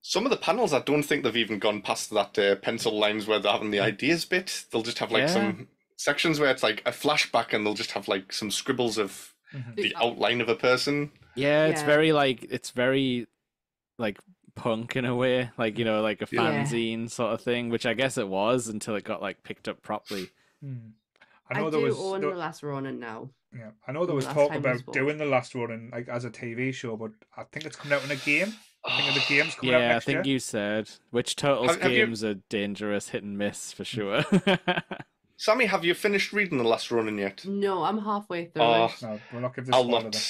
Some 0.00 0.24
of 0.24 0.30
the 0.30 0.36
panels, 0.36 0.72
I 0.72 0.80
don't 0.80 1.02
think 1.02 1.22
they've 1.24 1.36
even 1.36 1.58
gone 1.58 1.82
past 1.82 2.10
that 2.10 2.38
uh, 2.38 2.54
pencil 2.56 2.96
lines 2.98 3.26
where 3.26 3.38
they're 3.40 3.52
having 3.52 3.72
the 3.72 3.80
ideas 3.80 4.24
bit. 4.24 4.64
They'll 4.70 4.82
just 4.82 5.00
have 5.00 5.10
like 5.10 5.22
Yeah. 5.22 5.26
some 5.34 5.68
sections 5.96 6.38
where 6.38 6.50
it's 6.50 6.62
like 6.62 6.80
a 6.86 6.92
flashback, 6.92 7.52
and 7.52 7.66
they'll 7.66 7.74
just 7.74 7.90
have 7.90 8.06
like 8.08 8.32
some 8.32 8.50
scribbles 8.50 8.96
of 8.96 9.34
Mhm. 9.52 9.74
the 9.76 9.94
outline 9.96 10.40
of 10.40 10.48
a 10.48 10.54
person. 10.54 11.10
Yeah, 11.34 11.66
it's 11.66 11.80
Yeah. 11.80 11.86
very 11.86 12.12
like 12.12 12.44
it's 12.50 12.70
very 12.70 13.26
like 13.98 14.18
punk 14.54 14.94
in 14.96 15.04
a 15.04 15.14
way, 15.16 15.50
like 15.58 15.78
you 15.78 15.84
know, 15.84 16.00
like 16.00 16.22
a 16.22 16.28
Yeah. 16.30 16.64
fanzine 16.64 17.10
sort 17.10 17.34
of 17.34 17.40
thing, 17.42 17.68
which 17.68 17.84
I 17.84 17.94
guess 17.94 18.16
it 18.16 18.28
was 18.28 18.68
until 18.68 18.94
it 18.94 19.04
got 19.04 19.20
like 19.20 19.42
picked 19.42 19.68
up 19.68 19.82
properly. 19.82 20.30
Mm. 20.64 20.92
I, 21.50 21.58
I 21.58 21.62
there 21.62 21.70
do 21.80 21.80
was 21.86 21.98
own 21.98 22.20
there- 22.20 22.30
the 22.30 22.36
last 22.36 22.62
Ronin 22.62 22.98
now. 23.00 23.30
Yeah 23.56 23.70
I 23.86 23.92
know 23.92 24.04
there 24.06 24.14
was 24.14 24.26
last 24.26 24.34
talk 24.34 24.50
time 24.52 24.62
was 24.62 24.80
about 24.82 24.94
doing 24.94 25.18
the 25.18 25.24
last 25.24 25.54
one 25.54 25.70
in 25.70 25.90
like 25.90 26.08
as 26.08 26.24
a 26.24 26.30
TV 26.30 26.72
show 26.72 26.96
but 26.96 27.12
I 27.36 27.44
think 27.44 27.64
it's 27.66 27.76
coming 27.76 27.96
out 27.96 28.04
in 28.04 28.10
a 28.10 28.16
game 28.16 28.52
I 28.84 29.00
think 29.02 29.14
the 29.14 29.20
game's 29.34 29.54
coming 29.54 29.74
out 29.74 29.80
Yeah, 29.80 29.96
I 29.96 30.00
think 30.00 30.26
year 30.26 30.34
you 30.34 30.38
said 30.38 30.90
which 31.10 31.36
Turtles 31.36 31.70
Have- 31.70 31.80
have 31.82 31.92
you- 31.92 32.06
games 32.06 32.22
are 32.24 32.34
dangerous 32.34 33.08
hit 33.10 33.22
and 33.22 33.36
miss 33.38 33.72
for 33.72 33.84
sure. 33.84 34.24
Sammy, 35.40 35.66
have 35.66 35.84
you 35.84 35.94
finished 35.94 36.32
reading 36.32 36.58
the 36.58 36.64
last 36.64 36.90
Ronin 36.90 37.16
yet? 37.16 37.44
No, 37.46 37.84
I'm 37.84 37.98
halfway 37.98 38.46
through 38.46 38.62
Oh, 38.62 38.90
no 39.02 39.20
we'll 39.32 39.40
not 39.42 39.54
give 39.54 39.66
this 39.66 39.74
I'll 39.74 39.84
not. 39.84 40.12
then. 40.12 40.20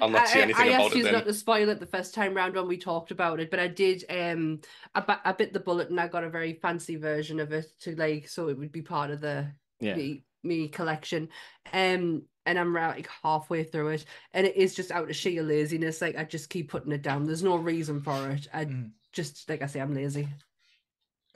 I'll 0.00 0.08
not 0.10 0.28
say 0.28 0.40
I, 0.40 0.42
anything 0.42 0.62
I 0.62 0.68
about 0.68 0.80
asked 0.86 0.94
it 0.94 0.98
you 0.98 1.04
then. 1.04 1.12
not 1.14 1.24
to 1.24 1.34
spoil 1.34 1.68
it 1.70 1.80
the 1.80 1.86
first 1.86 2.14
time 2.14 2.34
round 2.34 2.54
when 2.54 2.68
we 2.68 2.76
talked 2.76 3.10
about 3.10 3.40
it, 3.40 3.50
but 3.50 3.58
I 3.58 3.66
did. 3.66 4.04
Um, 4.08 4.60
I, 4.94 5.00
bi- 5.00 5.18
I 5.24 5.32
bit 5.32 5.52
the 5.52 5.58
bullet 5.60 5.90
and 5.90 5.98
I 5.98 6.06
got 6.06 6.22
a 6.22 6.30
very 6.30 6.52
fancy 6.54 6.96
version 6.96 7.40
of 7.40 7.50
it 7.52 7.66
to 7.80 7.96
like, 7.96 8.28
so 8.28 8.48
it 8.48 8.58
would 8.58 8.70
be 8.72 8.82
part 8.82 9.10
of 9.10 9.20
the 9.20 9.48
yeah. 9.80 9.96
me 9.96 10.24
me 10.44 10.68
collection. 10.68 11.30
Um, 11.72 12.22
and 12.46 12.58
I'm 12.58 12.76
around 12.76 12.96
like 12.96 13.08
halfway 13.22 13.64
through 13.64 13.88
it, 13.88 14.04
and 14.32 14.46
it 14.46 14.56
is 14.56 14.74
just 14.74 14.90
out 14.90 15.08
of 15.08 15.16
sheer 15.16 15.42
laziness. 15.42 16.00
Like 16.00 16.16
I 16.16 16.24
just 16.24 16.50
keep 16.50 16.70
putting 16.70 16.92
it 16.92 17.02
down. 17.02 17.24
There's 17.26 17.42
no 17.42 17.56
reason 17.56 18.00
for 18.00 18.30
it. 18.30 18.48
I 18.52 18.64
Mm. 18.66 18.90
just 19.12 19.48
like 19.48 19.62
I 19.62 19.66
say, 19.66 19.80
I'm 19.80 19.94
lazy. 19.94 20.28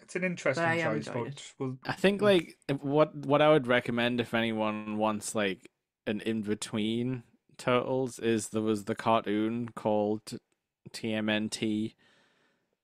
It's 0.02 0.14
an 0.16 0.24
interesting 0.24 0.64
I 0.64 0.76
have 0.76 0.92
choice, 0.94 1.06
enjoyed 1.08 1.24
but 1.34 1.52
we'll, 1.58 1.78
I 1.84 1.92
think 1.92 2.22
like 2.22 2.56
if- 2.68 2.80
what 2.82 3.14
what 3.14 3.42
I 3.42 3.48
would 3.50 3.66
recommend 3.66 4.20
if 4.20 4.34
anyone 4.34 4.96
wants 4.98 5.34
like 5.34 5.68
an 6.06 6.20
in 6.20 6.42
between 6.42 7.22
turtles 7.58 8.18
is 8.18 8.50
there 8.50 8.62
was 8.62 8.84
the 8.84 8.94
cartoon 8.94 9.68
called 9.74 10.38
TMNT, 10.92 11.94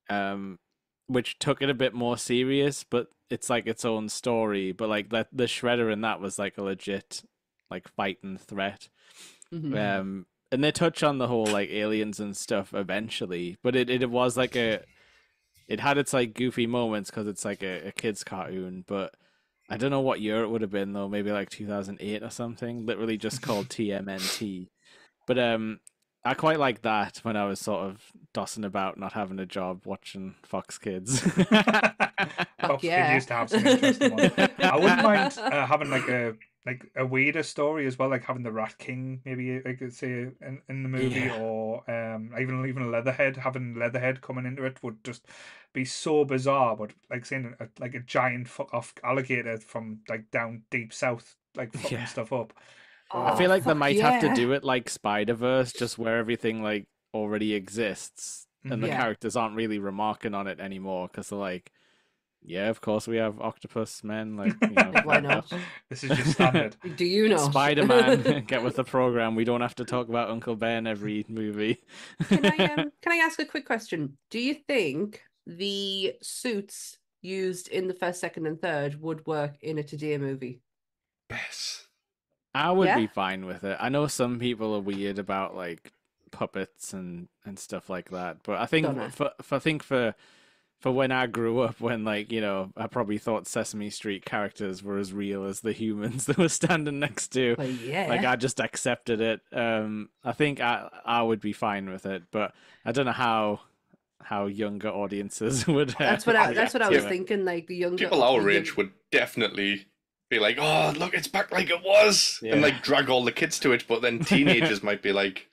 um, 0.08 0.58
which 1.06 1.38
took 1.38 1.62
it 1.62 1.70
a 1.70 1.74
bit 1.74 1.94
more 1.94 2.16
serious, 2.16 2.84
but 2.84 3.08
it's 3.30 3.48
like 3.50 3.66
its 3.66 3.84
own 3.84 4.08
story. 4.08 4.72
But 4.72 4.88
like 4.88 5.10
that 5.10 5.28
the 5.32 5.44
shredder 5.44 5.92
in 5.92 6.00
that 6.02 6.20
was 6.20 6.38
like 6.38 6.58
a 6.58 6.62
legit 6.62 7.22
like 7.72 7.88
fight 7.88 8.18
and 8.22 8.40
threat. 8.40 8.88
Mhm. 9.52 9.76
Um, 9.76 10.26
and 10.52 10.62
they 10.62 10.70
touch 10.70 11.02
on 11.02 11.18
the 11.18 11.28
whole 11.28 11.46
like 11.46 11.70
aliens 11.70 12.20
and 12.20 12.36
stuff 12.36 12.74
eventually, 12.74 13.56
but 13.62 13.74
it, 13.74 13.88
it 13.88 14.10
was 14.10 14.36
like 14.36 14.54
a, 14.54 14.80
it 15.66 15.80
had 15.80 15.96
its 15.98 16.12
like 16.12 16.34
goofy 16.34 16.66
moments 16.66 17.10
because 17.10 17.26
it's 17.26 17.44
like 17.44 17.62
a, 17.62 17.88
a 17.88 17.92
kids 17.92 18.22
cartoon, 18.22 18.84
but 18.86 19.14
I 19.70 19.78
don't 19.78 19.90
know 19.90 20.00
what 20.02 20.20
year 20.20 20.42
it 20.42 20.48
would 20.48 20.60
have 20.60 20.70
been 20.70 20.92
though, 20.92 21.08
maybe 21.08 21.32
like 21.32 21.48
2008 21.48 22.22
or 22.22 22.30
something, 22.30 22.84
literally 22.84 23.16
just 23.16 23.40
called 23.46 23.68
TMNT. 23.70 24.68
But 25.26 25.38
um, 25.38 25.80
I 26.24 26.34
quite 26.34 26.58
like 26.58 26.82
that 26.82 27.20
when 27.22 27.36
I 27.36 27.46
was 27.46 27.58
sort 27.58 27.86
of 27.86 28.02
dossing 28.34 28.66
about, 28.66 28.98
not 28.98 29.14
having 29.14 29.38
a 29.38 29.46
job, 29.46 29.86
watching 29.86 30.34
Fox 30.42 30.76
Kids. 30.76 31.20
Fox 32.60 32.84
yeah. 32.84 33.06
Kids 33.06 33.14
used 33.14 33.28
to 33.28 33.34
have 33.34 33.50
some 33.50 33.66
interesting 33.66 34.14
ones. 34.14 34.32
I 34.58 34.76
wouldn't 34.76 35.02
mind 35.02 35.38
uh, 35.38 35.66
having 35.66 35.90
like 35.90 36.08
a 36.08 36.34
like 36.64 36.90
a 36.94 37.04
weirder 37.04 37.42
story 37.42 37.86
as 37.86 37.98
well, 37.98 38.08
like 38.10 38.24
having 38.24 38.42
the 38.44 38.52
Rat 38.52 38.78
King 38.78 39.20
maybe 39.24 39.60
I 39.66 39.72
could 39.74 39.92
say 39.92 40.28
in, 40.40 40.62
in 40.68 40.82
the 40.84 40.88
movie, 40.88 41.26
Yeah. 41.26 41.36
or 41.38 41.88
um 41.90 42.32
even 42.40 42.66
even 42.66 42.90
Leatherhead 42.90 43.36
having 43.36 43.74
Leatherhead 43.74 44.20
coming 44.20 44.46
into 44.46 44.64
it 44.64 44.82
would 44.82 45.02
just 45.04 45.26
be 45.72 45.84
so 45.84 46.24
bizarre. 46.24 46.76
But 46.76 46.92
like 47.10 47.24
saying 47.26 47.54
a, 47.60 47.68
like 47.80 47.94
a 47.94 48.00
giant 48.00 48.48
fuck 48.48 48.72
off 48.72 48.94
alligator 49.02 49.58
from 49.58 50.00
like 50.08 50.30
down 50.30 50.62
deep 50.70 50.92
south, 50.92 51.36
like 51.56 51.72
fucking 51.76 51.98
Yeah. 51.98 52.04
stuff 52.06 52.32
up. 52.32 52.52
I 53.12 53.32
Oh, 53.32 53.36
feel 53.36 53.48
like 53.50 53.64
they 53.64 53.70
fuck 53.70 53.76
might 53.78 54.00
have 54.00 54.20
to 54.20 54.34
do 54.34 54.52
it 54.52 54.64
like 54.64 54.88
Spider 54.88 55.34
Verse, 55.34 55.72
just 55.72 55.98
where 55.98 56.18
everything 56.18 56.62
like 56.62 56.86
already 57.12 57.54
exists, 57.54 58.46
and 58.64 58.82
the 58.82 58.88
characters 58.88 59.36
aren't 59.36 59.56
really 59.56 59.78
remarking 59.78 60.34
on 60.34 60.46
it 60.46 60.60
anymore 60.60 61.08
because 61.08 61.28
they're 61.28 61.38
like, 61.38 61.70
yeah, 62.44 62.68
of 62.68 62.80
course 62.80 63.06
we 63.06 63.16
have 63.16 63.40
octopus 63.40 64.02
men, 64.04 64.36
like 64.36 64.54
you 64.62 64.68
know, 64.70 64.92
Why 65.04 65.20
not? 65.20 65.50
This 65.88 66.04
is 66.04 66.10
just 66.10 66.32
standard. 66.32 66.76
Do 66.96 67.04
you 67.04 67.28
know 67.28 67.36
Spider 67.38 67.86
Man, 67.86 68.44
get 68.46 68.62
with 68.62 68.76
the 68.76 68.84
program. 68.84 69.34
We 69.34 69.44
don't 69.44 69.60
have 69.60 69.74
to 69.76 69.84
talk 69.84 70.08
about 70.08 70.30
Uncle 70.30 70.56
Ben 70.56 70.86
every 70.86 71.24
movie. 71.28 71.78
can 72.28 72.44
I 72.46 72.56
um, 72.66 72.92
can 73.02 73.12
I 73.12 73.16
ask 73.16 73.38
a 73.38 73.44
quick 73.44 73.66
question? 73.66 74.16
Do 74.30 74.38
you 74.38 74.54
think 74.54 75.22
the 75.46 76.14
suits 76.22 76.98
used 77.20 77.68
in 77.68 77.86
the 77.88 77.94
first, 77.94 78.20
second, 78.20 78.46
and 78.46 78.60
third 78.60 79.00
would 79.00 79.26
work 79.26 79.54
in 79.62 79.78
a 79.78 79.82
Today 79.82 80.18
movie? 80.18 80.60
Yes. 81.30 81.86
I 82.54 82.70
would 82.70 82.88
Yeah? 82.88 82.96
be 82.98 83.06
fine 83.06 83.46
with 83.46 83.64
it. 83.64 83.78
I 83.80 83.88
know 83.88 84.06
some 84.06 84.38
people 84.38 84.74
are 84.74 84.80
weird 84.80 85.18
about 85.18 85.56
like 85.56 85.92
puppets 86.30 86.92
and 86.92 87.28
and 87.44 87.58
stuff 87.58 87.88
like 87.88 88.10
that, 88.10 88.38
but 88.42 88.58
I 88.60 88.66
think 88.66 88.86
for, 89.12 89.30
for 89.40 89.54
I 89.56 89.58
think 89.58 89.82
for 89.82 90.14
for 90.82 90.92
when 90.92 91.10
I 91.12 91.26
grew 91.28 91.60
up, 91.60 91.80
when 91.80 92.04
like 92.04 92.30
you 92.30 92.40
know, 92.42 92.70
I 92.76 92.88
probably 92.88 93.16
thought 93.16 93.46
Sesame 93.46 93.88
Street 93.88 94.24
characters 94.24 94.82
were 94.82 94.98
as 94.98 95.12
real 95.12 95.44
as 95.46 95.60
the 95.60 95.72
humans 95.72 96.24
that 96.26 96.36
were 96.36 96.48
standing 96.50 96.98
next 96.98 97.28
to. 97.28 97.54
Well, 97.56 97.66
yeah. 97.68 98.08
Like 98.08 98.24
I 98.24 98.36
just 98.36 98.60
accepted 98.60 99.20
it. 99.20 99.40
Um, 99.52 100.10
I 100.22 100.32
think 100.32 100.60
I 100.60 100.90
I 101.06 101.22
would 101.22 101.40
be 101.40 101.52
fine 101.54 101.88
with 101.88 102.04
it, 102.04 102.24
but 102.30 102.52
I 102.84 102.92
don't 102.92 103.06
know 103.06 103.12
how 103.12 103.60
how 104.24 104.46
younger 104.46 104.88
audiences 104.88 105.66
would. 105.68 105.90
uh, 105.92 105.94
that's 105.98 106.26
what 106.26 106.36
I, 106.36 106.52
that's 106.52 106.74
what 106.74 106.82
I 106.82 106.88
was 106.90 106.98
to 106.98 107.06
it. 107.06 107.08
thinking. 107.08 107.44
Like 107.44 107.68
the 107.68 107.76
younger 107.76 107.96
People 108.04 108.22
our 108.22 108.42
the 108.42 108.50
age 108.58 108.76
would 108.76 108.90
definitely 109.10 109.86
be 110.30 110.38
like, 110.40 110.56
"Oh, 110.60 110.92
look, 110.96 111.14
it's 111.14 111.28
back 111.28 111.52
like 111.52 111.70
it 111.70 111.82
was," 111.84 112.40
Yeah. 112.42 112.52
and 112.54 112.62
like 112.62 112.82
drag 112.82 113.08
all 113.08 113.24
the 113.24 113.32
kids 113.32 113.58
to 113.60 113.72
it. 113.72 113.84
But 113.86 114.02
then 114.02 114.18
teenagers 114.20 114.82
might 114.88 115.02
be 115.02 115.12
like, 115.12 115.48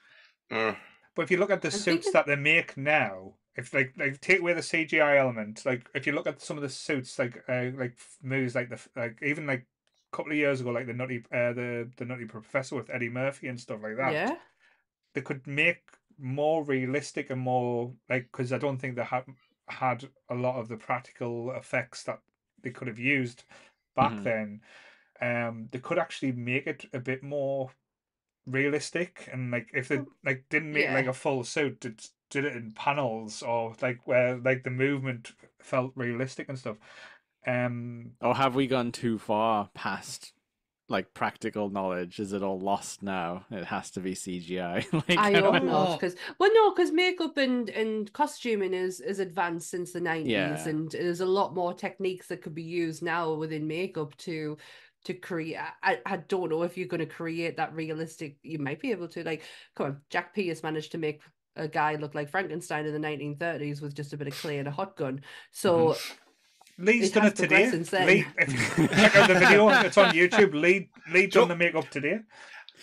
"Uh, 0.50 0.74
But 1.16 1.24
if 1.24 1.32
you 1.32 1.38
look 1.38 1.52
at 1.52 1.62
the 1.62 1.68
I'm 1.68 1.72
suits 1.72 1.86
thinking- 2.06 2.12
that 2.14 2.26
they 2.28 2.36
make 2.36 2.78
now, 2.78 3.34
if 3.60 3.74
like 3.74 3.94
like 3.98 4.22
take 4.22 4.40
away 4.42 4.54
the 4.54 4.62
CGI 4.64 5.18
element, 5.18 5.66
like 5.66 5.90
if 5.96 6.08
you 6.08 6.14
look 6.14 6.28
at 6.28 6.42
some 6.42 6.58
of 6.58 6.64
the 6.64 6.70
suits, 6.70 7.20
like 7.20 7.44
uh, 7.50 7.72
like 7.76 8.00
movies 8.24 8.56
like 8.56 8.70
the 8.70 8.82
like 8.96 9.20
even 9.24 9.48
like 9.48 9.68
a 10.14 10.18
couple 10.18 10.32
of 10.32 10.38
years 10.38 10.62
ago, 10.62 10.72
like 10.72 10.88
the 10.88 10.94
Nutty 10.94 11.20
uh, 11.32 11.54
the 11.54 11.92
the 11.98 12.06
Nutty 12.06 12.26
Professor 12.26 12.76
with 12.78 12.90
Eddie 12.90 13.10
Murphy 13.10 13.48
and 13.48 13.60
stuff 13.60 13.82
like 13.84 13.98
that, 13.98 14.14
Yeah. 14.14 14.40
they 15.14 15.22
could 15.22 15.46
make 15.48 15.90
more 16.18 16.64
realistic 16.66 17.30
and 17.30 17.42
more 17.42 17.96
like 18.10 18.24
because 18.32 18.52
I 18.54 18.58
don't 18.58 18.78
think 18.78 18.96
they 18.96 19.04
had 19.04 19.26
had 19.70 20.12
a 20.30 20.36
lot 20.36 20.60
of 20.60 20.68
the 20.68 20.78
practical 20.78 21.52
effects 21.52 22.04
that 22.04 22.22
they 22.62 22.72
could 22.72 22.88
have 22.88 23.00
used 23.00 23.46
back 23.96 24.22
Mhm. 24.22 24.24
then. 24.24 24.62
Um, 25.22 25.70
they 25.72 25.80
could 25.80 26.00
actually 26.00 26.34
make 26.34 26.68
it 26.68 26.86
a 26.94 27.00
bit 27.00 27.24
more 27.24 27.72
realistic 28.48 29.30
and 29.32 29.52
like 29.52 29.72
if 29.74 29.88
they 29.90 30.06
like 30.24 30.46
didn't 30.50 30.74
make 30.74 30.90
like 30.90 31.08
a 31.08 31.14
full 31.14 31.44
suit, 31.44 31.80
did 31.82 32.02
did 32.30 32.46
it 32.46 32.56
in 32.56 32.72
panels 32.72 33.42
or 33.44 33.76
like 33.82 34.00
where 34.06 34.38
like 34.38 34.64
the 34.64 34.70
movement 34.70 35.34
felt 35.60 35.92
realistic 35.96 36.50
and 36.50 36.58
stuff. 36.60 36.78
Um, 37.48 38.12
Or 38.22 38.36
have 38.36 38.56
we 38.56 38.68
gone 38.68 38.92
too 38.92 39.18
far 39.18 39.70
past 39.74 40.34
like 40.88 41.14
practical 41.14 41.70
knowledge? 41.70 42.20
Is 42.20 42.34
it 42.34 42.44
all 42.44 42.60
lost 42.60 43.04
now? 43.04 43.46
It 43.52 43.66
has 43.66 43.92
to 43.92 44.00
be 44.00 44.16
CGI. 44.16 44.86
like, 45.10 45.18
I 45.18 45.32
don't 45.32 45.54
hope 45.54 45.64
know. 45.64 45.72
not, 45.72 46.00
because 46.00 46.16
well, 46.40 46.50
no, 46.54 46.72
because 46.72 46.92
makeup 46.92 47.38
and 47.38 47.70
and 47.70 48.12
costuming 48.14 48.74
is 48.74 49.00
is 49.00 49.20
advanced 49.20 49.70
since 49.70 49.92
the 49.94 50.02
nineties, 50.02 50.32
Yeah. 50.32 50.68
and 50.68 50.92
there's 50.92 51.22
a 51.22 51.26
lot 51.26 51.56
more 51.56 51.74
techniques 51.74 52.28
that 52.28 52.42
could 52.42 52.56
be 52.56 52.64
used 52.64 53.04
now 53.04 53.34
within 53.34 53.68
makeup 53.68 54.16
to 54.18 54.58
to 55.06 55.14
create. 55.14 55.58
I, 55.84 56.00
I 56.06 56.18
don't 56.18 56.50
know 56.50 56.64
if 56.64 56.78
you're 56.78 56.88
going 56.88 57.00
to 57.00 57.06
create 57.06 57.58
that 57.58 57.74
realistic. 57.74 58.38
You 58.44 58.60
might 58.60 58.80
be 58.82 58.92
able 58.92 59.08
to. 59.10 59.24
Like, 59.24 59.44
come 59.76 59.86
on, 59.88 60.02
Jack 60.10 60.34
Pierce 60.34 60.64
managed 60.64 60.92
to 60.94 60.98
make 60.98 61.22
a 61.60 61.68
guy 61.68 61.96
looked 61.96 62.16
like 62.16 62.30
Frankenstein 62.30 62.86
in 62.86 62.94
the 63.00 63.08
1930s 63.08 63.82
with 63.82 63.94
just 63.94 64.14
a 64.14 64.18
bit 64.18 64.28
of 64.28 64.34
clay 64.36 64.58
and 64.60 64.68
a 64.68 64.72
hot 64.72 64.96
gun. 64.96 65.22
So 65.52 65.96
Lee's 66.78 67.10
It 67.10 67.14
done 67.14 67.24
has 67.24 67.34
it 67.34 67.36
today. 67.36 67.70
since 67.70 67.90
then. 67.90 68.08
Lee, 68.08 68.26
check 68.40 69.16
out 69.16 69.28
the 69.28 69.36
video, 69.36 69.70
it's 69.70 69.98
on 69.98 70.14
YouTube. 70.14 70.54
Lee 70.54 70.90
Lee 71.14 71.28
done 71.28 71.50
the 71.50 71.56
makeup 71.56 71.90
today. 71.90 72.20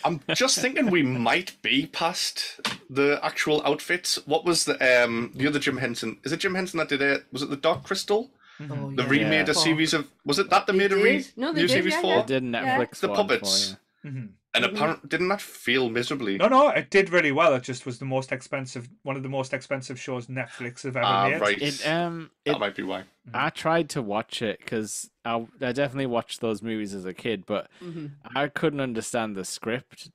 I'm 0.05 0.21
just 0.35 0.59
thinking 0.59 0.91
we 0.91 1.01
might 1.01 1.59
be 1.63 1.87
past 1.87 2.59
the 2.89 3.19
actual 3.23 3.63
outfits. 3.65 4.19
What 4.27 4.45
was 4.45 4.65
the 4.65 4.75
um 5.03 5.31
the 5.35 5.47
other 5.47 5.57
Jim 5.59 5.77
Henson? 5.77 6.19
Is 6.23 6.31
it 6.31 6.39
Jim 6.39 6.53
Henson 6.53 6.77
that 6.77 6.89
did 6.89 7.01
it? 7.01 7.25
Was 7.31 7.41
it 7.41 7.49
the 7.49 7.57
Dark 7.57 7.83
Crystal? 7.83 8.29
oh, 8.61 8.91
The 8.95 9.03
yeah. 9.03 9.09
remade 9.09 9.47
Yeah. 9.47 9.51
a 9.51 9.55
series 9.55 9.93
of 9.95 10.07
was 10.23 10.37
it 10.37 10.51
that 10.51 10.67
they 10.67 10.73
They 10.73 10.79
made 10.79 10.91
a 10.91 10.97
re- 10.97 11.17
did. 11.17 11.31
No, 11.35 11.51
they 11.51 11.61
new 11.61 11.67
did, 11.67 11.73
series 11.73 11.93
yeah, 11.93 12.01
for? 12.01 12.07
yeah. 12.07 12.19
It 12.19 12.27
did 12.27 12.43
Yeah. 12.43 12.77
Netflix 12.77 12.99
The 12.99 13.07
one 13.07 13.17
puppets. 13.17 13.71
For, 14.03 14.07
Mhm. 14.09 14.29
And 14.57 14.65
Mhm. 14.65 14.75
apparently 14.75 15.07
didn't 15.09 15.27
that 15.29 15.41
feel 15.41 15.89
miserably? 15.89 16.37
No, 16.37 16.47
no, 16.47 16.69
it 16.69 16.89
did 16.89 17.09
really 17.09 17.31
well. 17.31 17.53
It 17.55 17.63
just 17.63 17.85
was 17.85 17.99
the 17.99 18.05
most 18.05 18.31
expensive, 18.31 18.89
one 19.03 19.15
of 19.15 19.23
the 19.23 19.29
most 19.29 19.53
expensive 19.53 19.99
shows 19.99 20.27
Netflix 20.27 20.83
have 20.83 20.97
ever 20.97 21.05
Ah, 21.05 21.29
made. 21.29 21.41
right. 21.41 21.61
It 21.61 21.85
um 21.87 22.31
that 22.45 22.55
it 22.55 22.59
might 22.59 22.75
be 22.75 22.83
why. 22.83 23.03
I 23.33 23.49
tried 23.49 23.89
to 23.89 24.01
watch 24.01 24.41
it 24.41 24.59
because 24.59 25.09
I, 25.25 25.45
I 25.61 25.71
definitely 25.73 26.05
watched 26.05 26.39
those 26.41 26.61
movies 26.61 26.93
as 26.93 27.05
a 27.05 27.13
kid, 27.13 27.45
but 27.45 27.69
Mhm. 27.83 28.11
I 28.35 28.47
couldn't 28.47 28.79
understand 28.79 29.35
the 29.35 29.45
script. 29.45 30.09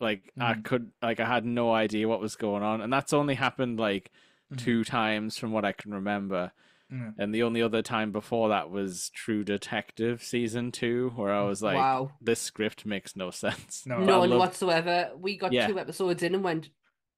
Like 0.00 0.32
I 0.38 0.54
Mhm. 0.54 0.64
could, 0.64 0.92
like 1.02 1.20
I 1.20 1.26
had 1.26 1.44
no 1.44 1.72
idea 1.72 2.08
what 2.08 2.20
was 2.20 2.36
going 2.36 2.62
on, 2.62 2.80
and 2.80 2.92
that's 2.92 3.12
only 3.12 3.34
happened 3.36 3.78
like 3.78 4.10
Mhm. 4.52 4.58
two 4.58 4.84
times 4.84 5.38
from 5.38 5.52
what 5.52 5.64
I 5.64 5.72
can 5.72 5.94
remember. 5.94 6.52
Yeah. 6.90 7.10
And 7.18 7.34
the 7.34 7.42
only 7.42 7.62
other 7.62 7.82
time 7.82 8.12
before 8.12 8.50
that 8.50 8.70
was 8.70 9.10
True 9.14 9.42
Detective 9.44 10.22
season 10.22 10.70
two, 10.72 11.12
where 11.16 11.32
I 11.34 11.42
mm. 11.42 11.48
was 11.48 11.62
like, 11.62 11.76
wow. 11.76 12.12
"This 12.20 12.40
script 12.40 12.86
makes 12.86 13.16
no 13.16 13.30
sense." 13.30 13.84
No, 13.86 13.98
None 14.04 14.30
love- 14.30 14.38
whatsoever. 14.38 15.10
We 15.18 15.36
got 15.36 15.52
Yeah. 15.52 15.66
two 15.66 15.78
episodes 15.78 16.22
in 16.22 16.34
and 16.34 16.44
went, 16.44 16.70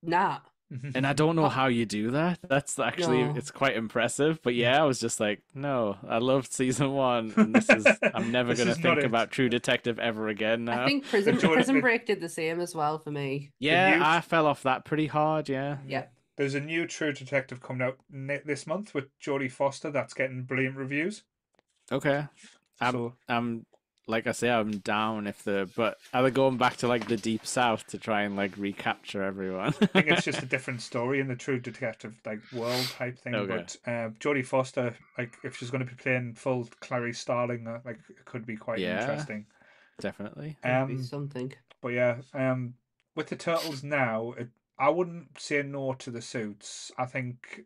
nah. 0.03 0.39
And 0.95 1.07
I 1.07 1.15
don't 1.15 1.35
know 1.35 1.47
Oh. 1.47 1.49
how 1.49 1.69
you 1.69 1.87
do 1.87 2.11
that. 2.11 2.41
That's 2.47 2.79
actually 2.79 3.25
No. 3.25 3.35
it's 3.37 3.51
quite 3.51 3.75
impressive. 3.77 4.41
But 4.43 4.55
yeah, 4.55 4.83
I 4.83 4.85
was 4.85 5.01
just 5.01 5.19
like, 5.19 5.41
no, 5.55 5.97
I 6.07 6.19
loved 6.19 6.53
season 6.53 6.93
one, 6.93 7.33
and 7.37 7.55
this 7.55 7.71
is 7.71 7.87
I'm 8.15 8.31
never 8.31 8.55
gonna 8.55 8.73
is 8.73 8.79
not 8.79 8.97
think 8.97 8.99
it. 8.99 9.07
about 9.07 9.31
True 9.31 9.49
Detective 9.49 9.99
ever 9.99 10.29
again 10.29 10.65
now. 10.67 10.83
I 10.83 10.87
think 10.87 11.07
Prison 11.09 11.39
Jordan- 11.39 11.55
Prison 11.57 11.81
Break 11.81 12.05
did 12.05 12.21
the 12.21 12.29
same 12.29 12.61
as 12.61 12.75
well 12.75 12.99
for 12.99 13.11
me. 13.11 13.51
yeah, 13.59 13.97
new- 13.97 14.05
I 14.05 14.21
fell 14.21 14.47
off 14.47 14.63
that 14.65 14.85
pretty 14.85 15.07
hard. 15.07 15.49
Yeah. 15.49 15.79
Yeah. 15.87 16.05
There's 16.39 16.55
a 16.55 16.61
new 16.61 16.87
True 16.87 17.13
Detective 17.13 17.61
coming 17.61 17.83
out 17.87 17.99
ne- 18.11 18.41
this 18.47 18.67
month 18.67 18.95
with 18.95 19.07
Jodie 19.19 19.53
Foster 19.53 19.91
that's 19.91 20.15
getting 20.15 20.45
brilliant 20.45 20.77
reviews. 20.77 21.25
Okay. 21.91 22.27
I'm 22.81 22.93
So 22.93 23.15
I'm 23.29 23.67
like 24.07 24.27
I 24.27 24.33
say, 24.33 24.49
I'm 24.51 24.79
down 24.79 25.27
if 25.27 25.43
the 25.45 25.69
but 25.77 25.99
are 26.15 26.23
they 26.23 26.31
going 26.31 26.57
back 26.57 26.77
to 26.79 26.89
like 26.89 27.09
the 27.09 27.17
deep 27.17 27.45
south 27.45 27.87
to 27.89 27.99
try 27.99 28.23
and 28.23 28.37
like 28.37 28.57
recapture 28.57 29.23
everyone? 29.23 29.75
I 29.83 29.87
think 29.87 30.09
it's 30.09 30.25
just 30.25 30.43
a 30.43 30.47
different 30.55 30.81
story 30.81 31.21
in 31.21 31.29
the 31.29 31.37
True 31.37 31.59
Detective 31.61 32.19
like 32.25 32.41
world 32.53 32.87
type 32.97 33.19
thing. 33.19 33.35
Okay. 33.35 33.47
But 33.47 33.77
uh, 33.87 34.11
Jodie 34.21 34.47
Foster, 34.47 34.97
like 35.19 35.37
if 35.45 35.57
she's 35.57 35.71
going 35.71 35.85
to 35.85 35.91
be 35.91 36.01
playing 36.01 36.35
full 36.35 36.69
Clarice 36.81 37.19
Starling, 37.19 37.67
uh, 37.67 37.81
like 37.85 37.99
it 38.09 38.25
could 38.25 38.47
be 38.47 38.57
quite 38.57 38.79
Yeah. 38.79 39.01
interesting. 39.01 39.47
Definitely. 40.01 40.57
Could 40.63 40.87
be 40.87 40.95
Um, 40.95 41.03
something. 41.03 41.53
But 41.83 41.89
yeah, 41.89 42.19
um, 42.33 42.75
with 43.15 43.29
the 43.29 43.37
turtles 43.37 43.83
now, 43.83 44.33
it, 44.39 44.49
I 44.79 44.91
wouldn't 44.91 45.41
say 45.41 45.63
no 45.63 45.93
to 45.95 46.11
the 46.11 46.23
suits. 46.23 46.93
I 46.99 47.07
think 47.07 47.65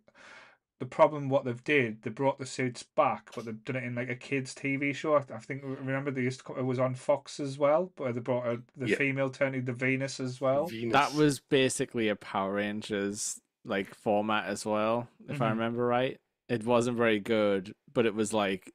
the 0.80 0.86
problem 0.86 1.28
what 1.28 1.44
they've 1.44 1.64
did, 1.64 2.02
they 2.02 2.10
brought 2.10 2.38
the 2.38 2.46
suits 2.46 2.82
back, 2.82 3.30
but 3.34 3.44
they've 3.44 3.64
done 3.64 3.76
it 3.76 3.84
in 3.84 3.94
like 3.94 4.10
a 4.10 4.16
kids' 4.16 4.54
TV 4.54 4.92
show. 4.94 5.16
I 5.16 5.22
think 5.38 5.62
remember 5.64 6.10
they 6.10 6.22
used 6.22 6.44
to, 6.46 6.54
it 6.58 6.62
was 6.64 6.78
on 6.78 6.94
Fox 6.94 7.38
as 7.40 7.58
well, 7.58 7.92
but 7.96 8.14
they 8.14 8.20
brought 8.20 8.46
a, 8.46 8.62
the 8.76 8.88
Yeah. 8.88 8.96
female 8.96 9.30
turning 9.30 9.64
the 9.64 9.72
Venus 9.72 10.20
as 10.20 10.40
well. 10.40 10.66
Venus. 10.66 10.92
That 10.92 11.14
was 11.14 11.40
basically 11.40 12.08
a 12.08 12.16
Power 12.16 12.54
Rangers 12.54 13.38
like 13.64 13.94
format 13.94 14.46
as 14.46 14.66
well, 14.66 15.08
if 15.28 15.40
I 15.40 15.46
Mhm. 15.46 15.50
remember 15.50 15.86
right. 15.86 16.16
It 16.48 16.64
wasn't 16.64 16.96
very 16.96 17.20
good, 17.20 17.72
but 17.92 18.06
it 18.06 18.14
was 18.14 18.32
like. 18.32 18.70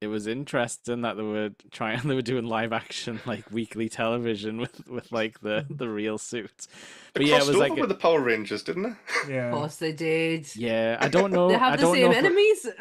It 0.00 0.06
was 0.06 0.28
interesting 0.28 1.00
that 1.02 1.16
they 1.16 1.22
were 1.24 1.50
trying 1.72 2.00
they 2.06 2.14
were 2.14 2.22
doing 2.22 2.46
live 2.46 2.72
action 2.72 3.20
like 3.26 3.50
weekly 3.50 3.88
television 3.88 4.58
with 4.58 4.86
with 4.88 5.10
like 5.10 5.40
the 5.40 5.66
the 5.68 5.88
real 5.88 6.18
suits. 6.18 6.66
They 7.14 7.20
But 7.20 7.26
yeah, 7.26 7.36
it 7.38 7.46
was 7.48 7.56
like 7.56 7.72
a- 7.72 7.80
with 7.80 7.88
the 7.88 7.94
Power 7.96 8.20
Rangers, 8.20 8.62
didn't 8.62 8.82
they? 9.26 9.32
Yeah 9.34 9.48
of 9.48 9.54
course 9.54 9.76
they 9.76 9.92
did. 9.92 10.54
Yeah, 10.54 10.98
I 11.00 11.08
don't 11.08 11.32
know. 11.36 11.48
They 11.48 11.56
I 11.56 11.58
have 11.58 11.78
the 11.78 11.82
don't 11.86 11.94
same 11.94 12.04
know 12.04 12.10
it- 12.12 12.16
enemies. 12.16 12.66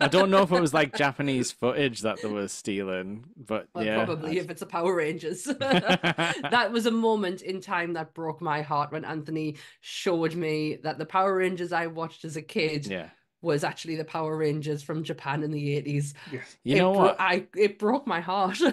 I 0.00 0.08
don't 0.10 0.30
know 0.30 0.42
if 0.42 0.50
it 0.52 0.60
was 0.60 0.74
like 0.74 0.96
Japanese 0.96 1.52
footage 1.52 2.00
that 2.00 2.20
they 2.22 2.28
were 2.28 2.48
stealing, 2.48 3.24
but 3.36 3.68
Well, 3.74 3.84
yeah, 3.84 4.04
probably 4.04 4.38
if 4.38 4.50
it's 4.50 4.62
a 4.62 4.66
Power 4.66 4.94
Rangers. 4.94 5.44
that 5.44 6.70
was 6.72 6.86
a 6.86 6.90
moment 6.90 7.42
in 7.42 7.60
time 7.60 7.92
that 7.94 8.14
broke 8.14 8.40
my 8.40 8.62
heart 8.62 8.92
when 8.92 9.04
Anthony 9.04 9.56
showed 9.80 10.34
me 10.34 10.76
that 10.82 10.98
the 10.98 11.06
Power 11.06 11.36
Rangers 11.36 11.72
I 11.72 11.86
watched 11.86 12.24
as 12.24 12.36
a 12.36 12.42
kid 12.42 12.86
yeah. 12.86 13.10
Was 13.42 13.62
actually 13.64 13.96
the 13.96 14.04
Power 14.04 14.36
Rangers 14.36 14.82
from 14.82 15.04
Japan 15.04 15.42
in 15.42 15.50
the 15.50 15.80
80s. 15.82 16.14
Yes. 16.32 16.56
You 16.64 16.76
it 16.76 16.78
know 16.78 16.92
bro- 16.92 17.02
what? 17.02 17.16
I 17.20 17.46
it 17.56 17.78
broke 17.78 18.06
my 18.06 18.20
heart. 18.20 18.58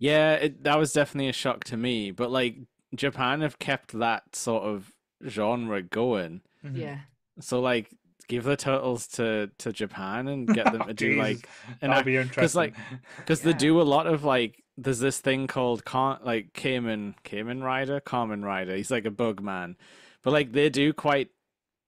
Yeah, 0.00 0.32
it, 0.34 0.64
that 0.64 0.76
was 0.76 0.92
definitely 0.92 1.28
a 1.28 1.32
shock 1.32 1.64
to 1.64 1.76
me. 1.76 2.10
But 2.10 2.30
like 2.30 2.56
Japan 2.94 3.40
have 3.40 3.58
kept 3.58 3.92
that 3.98 4.34
sort 4.34 4.64
of 4.64 4.92
genre 5.26 5.82
going. 5.82 6.42
Mhm. 6.64 6.76
yeah. 6.76 6.98
So 7.40 7.60
like 7.60 7.90
give 8.28 8.44
the 8.44 8.56
turtles 8.56 9.06
to 9.08 9.50
to 9.58 9.72
Japan 9.72 10.28
and 10.28 10.46
get 10.48 10.70
them 10.72 10.82
to 10.88 10.92
do 10.94 11.10
Jesus, 11.14 11.22
like 11.22 11.48
and 11.80 11.90
That'll 11.90 11.96
act- 11.98 12.06
be 12.06 12.16
interesting. 12.16 12.58
like, 12.58 12.74
because 13.18 13.40
Yeah. 13.44 13.52
they 13.52 13.58
do 13.58 13.80
a 13.80 13.82
lot 13.84 14.06
of 14.06 14.24
like 14.24 14.62
there's 14.76 14.98
this 14.98 15.20
thing 15.20 15.46
called 15.46 15.84
Car- 15.84 16.20
like 16.22 16.52
Kamen 16.52 17.14
Kamen 17.24 17.62
Rider, 17.62 18.00
Kamen 18.00 18.44
Rider. 18.44 18.76
He's 18.76 18.90
like 18.90 19.06
a 19.06 19.10
bug 19.12 19.40
man, 19.40 19.76
but 20.22 20.32
like 20.32 20.52
they 20.52 20.68
do 20.68 20.92
quite 20.92 21.30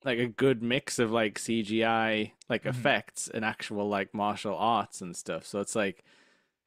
like 0.06 0.18
a 0.18 0.26
good 0.26 0.62
mix 0.62 0.98
of 0.98 1.10
like 1.10 1.38
CGI 1.38 2.32
like 2.48 2.62
Mhm. 2.64 2.70
effects 2.70 3.28
and 3.28 3.44
actual 3.44 3.88
like 3.88 4.14
martial 4.14 4.56
arts 4.56 5.02
and 5.02 5.14
stuff. 5.14 5.44
So 5.44 5.60
it's 5.60 5.76
like 5.76 6.02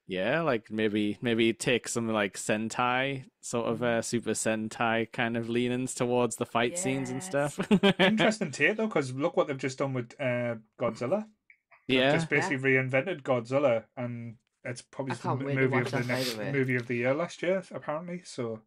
yeah, 0.06 0.41
like 0.41 0.72
maybe 0.72 1.18
maybe 1.22 1.53
take 1.53 1.88
some 1.88 2.07
like 2.10 2.36
Sentai 2.36 3.26
sort 3.41 3.68
of 3.68 3.84
uh, 3.84 4.02
Super 4.02 4.32
Sentai 4.32 5.11
kind 5.11 5.38
of 5.38 5.49
leanings 5.49 5.94
towards 5.94 6.36
the 6.38 6.48
fight 6.48 6.78
scenes 6.80 7.11
and 7.11 7.22
stuff. 7.24 7.60
Interesting 7.99 8.49
take 8.52 8.76
though, 8.78 8.88
because 8.88 9.14
look 9.14 9.38
what 9.38 9.48
they've 9.48 9.57
just 9.57 9.78
done 9.78 9.94
with 9.94 10.14
uh, 10.20 10.56
Godzilla. 10.80 11.28
They've 11.88 11.99
yeah, 11.99 12.11
just 12.11 12.28
basically 12.30 12.57
reinvented 12.57 13.22
Godzilla, 13.22 13.86
and 13.95 14.38
it's 14.64 14.82
probably 14.82 15.14
the 15.14 15.22
can't 15.22 15.41
m- 15.41 15.45
wait 15.48 15.56
to 15.56 15.61
movie 15.61 15.78
of 15.80 15.91
the 15.91 16.03
next 16.03 16.38
the 16.38 16.52
movie 16.52 16.76
of 16.76 16.88
the 16.88 16.95
year 16.95 17.14
last 17.14 17.41
year, 17.44 17.64
apparently. 17.72 18.22
So 18.26 18.61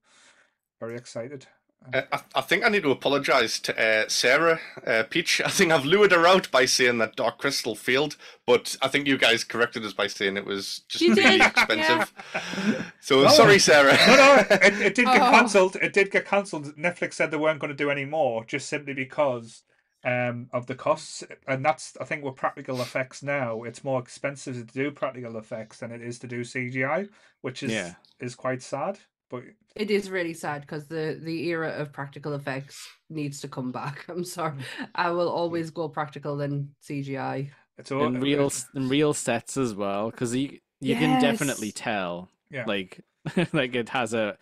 very 0.80 0.96
excited. 0.96 1.46
Uh, 1.92 2.02
I, 2.12 2.20
I 2.36 2.40
think 2.40 2.64
I 2.64 2.68
need 2.68 2.82
to 2.82 2.90
apologise 2.90 3.58
to 3.60 3.78
uh, 3.78 4.08
Sarah 4.08 4.60
uh, 4.86 5.04
Peach. 5.08 5.40
I 5.44 5.48
think 5.48 5.72
I've 5.72 5.84
lured 5.84 6.12
her 6.12 6.26
out 6.26 6.50
by 6.50 6.64
saying 6.64 6.98
that 6.98 7.16
Dark 7.16 7.38
Crystal 7.38 7.74
failed, 7.74 8.16
but 8.46 8.76
I 8.82 8.88
think 8.88 9.06
you 9.06 9.18
guys 9.18 9.44
corrected 9.44 9.84
us 9.84 9.92
by 9.92 10.06
saying 10.06 10.36
it 10.36 10.46
was 10.46 10.82
just 10.88 11.04
She 11.04 11.10
really 11.10 11.38
did, 11.38 11.46
expensive. 11.46 12.12
So 13.00 13.22
No. 13.22 13.28
sorry, 13.28 13.58
Sarah. 13.58 13.96
No, 14.06 14.16
no, 14.16 14.34
it, 14.50 14.74
it 14.80 14.94
did 14.94 15.06
get 15.06 15.20
Oh. 15.22 15.30
cancelled. 15.30 15.76
It 15.76 15.92
did 15.92 16.10
get 16.10 16.24
cancelled. 16.26 16.74
Netflix 16.76 17.14
said 17.14 17.30
they 17.30 17.36
weren't 17.36 17.60
going 17.60 17.72
to 17.72 17.76
do 17.76 17.90
any 17.90 18.04
more, 18.04 18.44
just 18.44 18.68
simply 18.68 18.94
because 18.94 19.62
um, 20.04 20.48
of 20.52 20.66
the 20.66 20.74
costs. 20.74 21.24
And 21.46 21.64
that's, 21.64 21.96
I 22.00 22.04
think, 22.04 22.24
with 22.24 22.36
practical 22.36 22.80
effects 22.80 23.22
now, 23.22 23.62
it's 23.64 23.84
more 23.84 24.00
expensive 24.00 24.54
to 24.56 24.64
do 24.64 24.90
practical 24.90 25.36
effects 25.36 25.78
than 25.78 25.92
it 25.92 26.00
is 26.02 26.18
to 26.20 26.26
do 26.26 26.42
CGI, 26.42 27.08
which 27.40 27.62
is 27.62 27.72
Yeah. 27.72 27.94
is 28.20 28.34
quite 28.34 28.62
sad. 28.62 28.98
But 29.32 29.42
It 29.74 29.90
is 29.90 30.10
really 30.10 30.34
sad 30.34 30.60
because 30.60 30.86
the 30.86 31.18
the 31.20 31.48
era 31.48 31.70
of 31.70 31.92
practical 31.92 32.34
effects 32.34 32.86
needs 33.08 33.40
to 33.40 33.48
come 33.48 33.72
back. 33.72 34.04
I'm 34.08 34.24
sorry. 34.24 34.58
I 34.94 35.10
will 35.10 35.28
always 35.30 35.70
go 35.70 35.88
practical 35.88 36.36
than 36.36 36.74
CGI. 36.86 37.50
it's 37.78 37.90
all 37.90 38.06
and 38.06 38.22
real 38.22 38.46
s- 38.46 38.68
and 38.74 38.90
real 38.90 39.14
sets 39.14 39.56
as 39.56 39.74
well 39.74 40.10
because 40.10 40.36
you 40.36 40.58
you 40.80 40.94
can 40.94 41.18
definitely 41.20 41.72
tell 41.72 42.28
Yeah. 42.50 42.64
like 42.66 43.00
like 43.52 43.74
it 43.74 43.88
has 43.88 44.12
a 44.14 44.36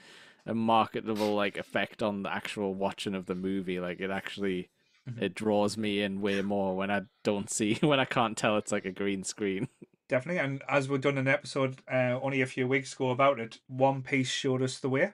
a 0.46 0.54
marketable 0.54 1.34
like 1.36 1.56
effect 1.56 2.02
on 2.02 2.22
the 2.24 2.32
actual 2.40 2.74
watching 2.74 3.14
of 3.14 3.26
the 3.26 3.34
movie 3.36 3.78
like 3.78 4.00
it 4.00 4.10
actually 4.10 4.68
Mhm. 5.08 5.22
it 5.22 5.34
draws 5.34 5.76
me 5.78 6.02
in 6.02 6.20
way 6.20 6.42
more 6.42 6.76
when 6.76 6.90
i 6.90 7.00
don't 7.24 7.50
see 7.50 7.74
when 7.90 8.00
i 8.00 8.04
can't 8.04 8.36
tell 8.36 8.56
it's 8.58 8.72
like 8.72 8.84
a 8.84 8.92
green 9.02 9.22
screen 9.24 9.68
Definitely, 10.10 10.40
and 10.40 10.62
as 10.68 10.88
we've 10.88 11.00
done 11.00 11.16
an 11.18 11.28
episode 11.28 11.76
uh, 11.90 12.18
only 12.20 12.40
a 12.42 12.46
few 12.46 12.66
weeks 12.68 12.92
ago 12.94 13.10
about 13.10 13.38
it, 13.40 13.58
One 13.68 14.02
Piece 14.02 14.28
showed 14.28 14.60
us 14.60 14.78
the 14.78 14.88
way. 14.90 15.12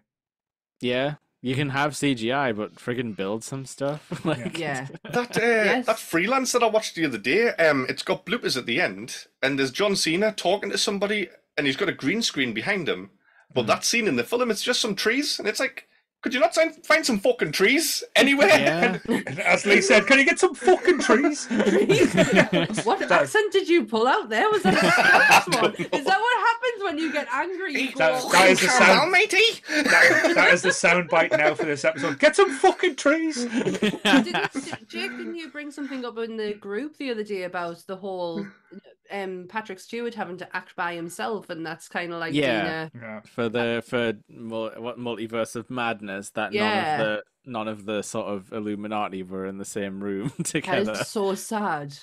yeah 0.80 1.14
you 1.42 1.54
can 1.54 1.68
have 1.70 1.92
cgi 1.92 2.56
but 2.56 2.74
friggin 2.76 3.14
build 3.14 3.44
some 3.44 3.64
stuff 3.66 4.02
like 4.24 4.58
Yeah. 4.58 4.88
That 5.12 5.36
uh, 5.36 5.40
Yes. 5.70 5.86
that 5.86 5.98
freelance 5.98 6.50
that 6.52 6.62
I 6.62 6.66
watched 6.66 6.94
the 6.96 7.04
other 7.04 7.18
day, 7.18 7.50
um, 7.66 7.86
it's 7.90 8.02
got 8.02 8.24
bloopers 8.26 8.56
at 8.56 8.66
the 8.66 8.80
end, 8.80 9.26
and 9.42 9.58
there's 9.58 9.70
John 9.70 9.94
Cena 9.96 10.32
talking 10.32 10.70
to 10.70 10.78
somebody, 10.78 11.28
and 11.56 11.66
he's 11.66 11.76
got 11.76 11.90
a 11.90 11.92
green 11.92 12.22
screen 12.22 12.52
behind 12.54 12.88
him. 12.88 13.10
But 13.54 13.64
Mhm. 13.64 13.68
that 13.68 13.84
scene 13.84 14.08
in 14.08 14.16
the 14.16 14.24
film, 14.24 14.50
it's 14.50 14.62
just 14.62 14.80
some 14.80 14.96
trees, 14.96 15.38
and 15.38 15.46
it's 15.46 15.60
like, 15.60 15.86
could 16.22 16.34
you 16.34 16.40
not 16.40 16.54
find, 16.54 16.74
find 16.84 17.06
some 17.06 17.20
fucking 17.20 17.52
trees 17.52 18.02
anywhere? 18.16 18.48
yeah 18.48 18.98
And 19.08 19.38
as 19.40 19.64
Lee 19.64 19.80
said, 19.80 20.06
can 20.06 20.18
you 20.18 20.24
get 20.24 20.38
some 20.40 20.54
fucking 20.54 20.98
trees? 21.00 21.46
what 22.84 22.98
That- 23.00 23.10
accent 23.22 23.52
did 23.52 23.68
you 23.68 23.84
pull 23.84 24.06
out 24.08 24.28
there? 24.28 24.50
Was 24.50 24.62
that 24.62 24.74
a 24.74 24.90
Scottish 24.90 25.62
one? 25.62 25.74
Is 26.00 26.04
that 26.04 26.20
what 26.20 26.38
happens 26.48 26.84
when 26.84 26.98
you 26.98 27.12
get 27.12 27.28
angry? 27.32 27.80
You 27.80 27.92
go 27.92 27.98
That- 27.98 28.32
that 28.32 28.48
is 28.50 28.60
the 28.60 28.66
Caramel, 28.66 28.96
sound- 28.96 29.10
matey. 29.12 29.62
that, 29.84 30.32
that 30.34 30.52
is 30.52 30.62
the 30.62 30.72
sound 30.72 31.08
bite 31.08 31.30
now 31.32 31.54
for 31.54 31.64
this 31.64 31.84
episode. 31.84 32.18
Get 32.18 32.34
some 32.34 32.50
fucking 32.50 32.96
trees. 32.96 33.44
didn't, 33.44 34.02
did- 34.02 34.88
Jake, 34.88 35.10
didn't 35.16 35.36
you 35.36 35.48
bring 35.50 35.70
something 35.70 36.04
up 36.04 36.18
in 36.18 36.36
the 36.36 36.54
group 36.54 36.96
the 36.96 37.10
other 37.10 37.22
day 37.24 37.44
about 37.44 37.84
the 37.86 37.96
whole 37.96 38.44
um 39.10 39.46
Patrick 39.48 39.78
Stewart 39.80 40.14
having 40.14 40.36
to 40.38 40.56
act 40.56 40.74
by 40.76 40.94
himself, 40.94 41.50
and 41.50 41.64
that's 41.64 41.88
kind 41.88 42.12
of 42.12 42.20
like 42.20 42.34
Yeah. 42.34 42.88
being 42.88 43.02
Yeah. 43.02 43.20
for 43.20 43.48
the 43.48 43.82
for 43.86 44.14
mul- 44.28 44.72
what 44.78 44.98
multiverse 44.98 45.56
of 45.56 45.70
madness 45.70 46.30
that 46.30 46.52
Yeah. 46.52 46.62
none 46.68 47.00
of 47.00 47.06
the 47.06 47.24
none 47.50 47.68
of 47.68 47.84
the 47.84 48.02
sort 48.02 48.26
of 48.26 48.52
illuminati 48.52 49.22
were 49.22 49.46
in 49.46 49.58
the 49.58 49.64
same 49.64 50.02
room 50.02 50.30
together 50.44 50.92
is 50.92 51.08
so 51.08 51.34
sad. 51.34 51.96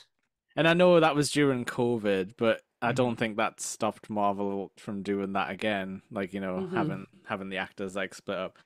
And 0.55 0.67
I 0.67 0.73
know 0.73 0.99
that 0.99 1.15
was 1.15 1.31
during 1.31 1.65
COVID, 1.65 2.33
but 2.37 2.61
I 2.81 2.91
Mhm. 2.91 2.95
don't 2.95 3.15
think 3.15 3.37
that 3.37 3.59
stopped 3.59 4.09
Marvel 4.09 4.71
from 4.77 5.01
doing 5.03 5.33
that 5.33 5.49
again. 5.49 6.01
Like 6.11 6.33
you 6.33 6.39
know, 6.39 6.67
Mhm. 6.69 6.73
having 6.73 7.07
having 7.25 7.49
the 7.49 7.57
actors 7.57 7.95
like 7.95 8.13
split 8.13 8.37
up. 8.37 8.59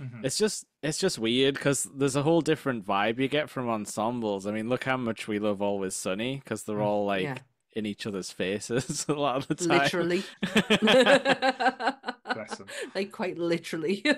Mhm. 0.00 0.24
It's 0.24 0.38
just 0.38 0.64
it's 0.82 0.98
just 0.98 1.18
weird 1.18 1.54
because 1.54 1.84
there's 1.94 2.16
a 2.16 2.22
whole 2.22 2.42
different 2.42 2.84
vibe 2.86 3.18
you 3.18 3.28
get 3.28 3.48
from 3.50 3.68
ensembles. 3.68 4.46
I 4.46 4.52
mean, 4.52 4.68
look 4.68 4.84
how 4.84 4.96
much 4.96 5.26
we 5.28 5.38
love 5.38 5.60
Always 5.62 5.94
Sunny 5.94 6.36
because 6.44 6.64
they're 6.64 6.76
Mm. 6.76 6.84
all 6.84 7.06
like 7.06 7.22
Yeah. 7.24 7.38
In 7.74 7.86
each 7.86 8.06
other's 8.06 8.30
faces 8.30 9.06
a 9.08 9.14
lot 9.14 9.36
of 9.36 9.48
the 9.48 9.54
time. 9.54 9.78
Literally. 9.78 10.22
Bless 12.34 12.56
them. 12.56 12.66
like 12.94 13.12
quite 13.12 13.38
literally. 13.38 14.04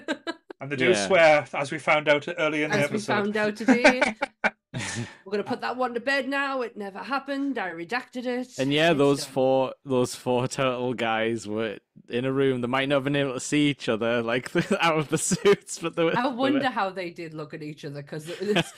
And 0.60 0.70
they 0.70 0.76
do 0.76 0.90
Yeah. 0.90 1.06
swear, 1.06 1.47
as 1.52 1.70
we 1.72 1.78
found 1.78 2.09
out 2.09 2.26
early 2.39 2.62
in 2.62 2.70
the 2.70 2.76
As 2.76 2.82
we 2.89 2.94
episode. 2.97 3.12
found 3.12 3.36
out 3.36 3.56
today. 3.56 4.14
We're 4.72 5.31
gonna 5.32 5.43
put 5.43 5.60
that 5.60 5.76
one 5.76 5.93
to 5.94 6.01
bed 6.01 6.26
now. 6.28 6.62
It 6.62 6.74
never 6.76 7.01
happened. 7.01 7.59
I 7.59 7.70
redacted 7.72 8.24
it. 8.24 8.48
And 8.59 8.72
yeah, 8.72 8.93
It's 8.93 8.98
those 8.98 9.24
done. 9.24 9.32
four 9.32 9.74
those 9.85 10.14
four 10.14 10.47
turtle 10.48 10.94
guys 10.94 11.47
were 11.47 11.78
in 12.09 12.24
a 12.24 12.32
room. 12.32 12.60
They 12.62 12.68
might 12.68 12.89
not 12.89 12.97
have 12.97 13.05
been 13.05 13.16
able 13.16 13.35
to 13.35 13.40
see 13.40 13.68
each 13.68 13.89
other 13.90 14.22
like 14.22 14.51
out 14.81 14.97
of 14.98 15.09
the 15.09 15.18
suits, 15.18 15.81
but 15.81 15.97
they 15.97 16.05
were. 16.05 16.16
I 16.16 16.22
they 16.22 16.28
were- 16.28 16.35
wonder 16.35 16.68
how 16.68 16.89
they 16.89 17.10
did 17.10 17.35
look 17.35 17.52
at 17.52 17.62
each 17.62 17.85
other 17.85 18.01
because 18.01 18.28
it's. 18.31 18.72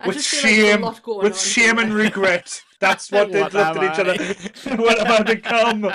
I 0.00 0.08
with 0.08 0.16
just 0.16 0.28
feel 0.28 0.80
like 0.80 0.96
shame, 1.04 1.18
with 1.22 1.38
shame 1.38 1.78
and 1.78 1.92
regret. 1.92 2.62
That's 2.80 3.10
what 3.10 3.32
they 3.32 3.40
What 3.40 3.54
looked 3.54 3.76
at 3.78 3.92
each 3.92 4.66
other. 4.66 4.76
what 4.82 4.98
am 5.00 5.10
I 5.10 5.22
become? 5.22 5.90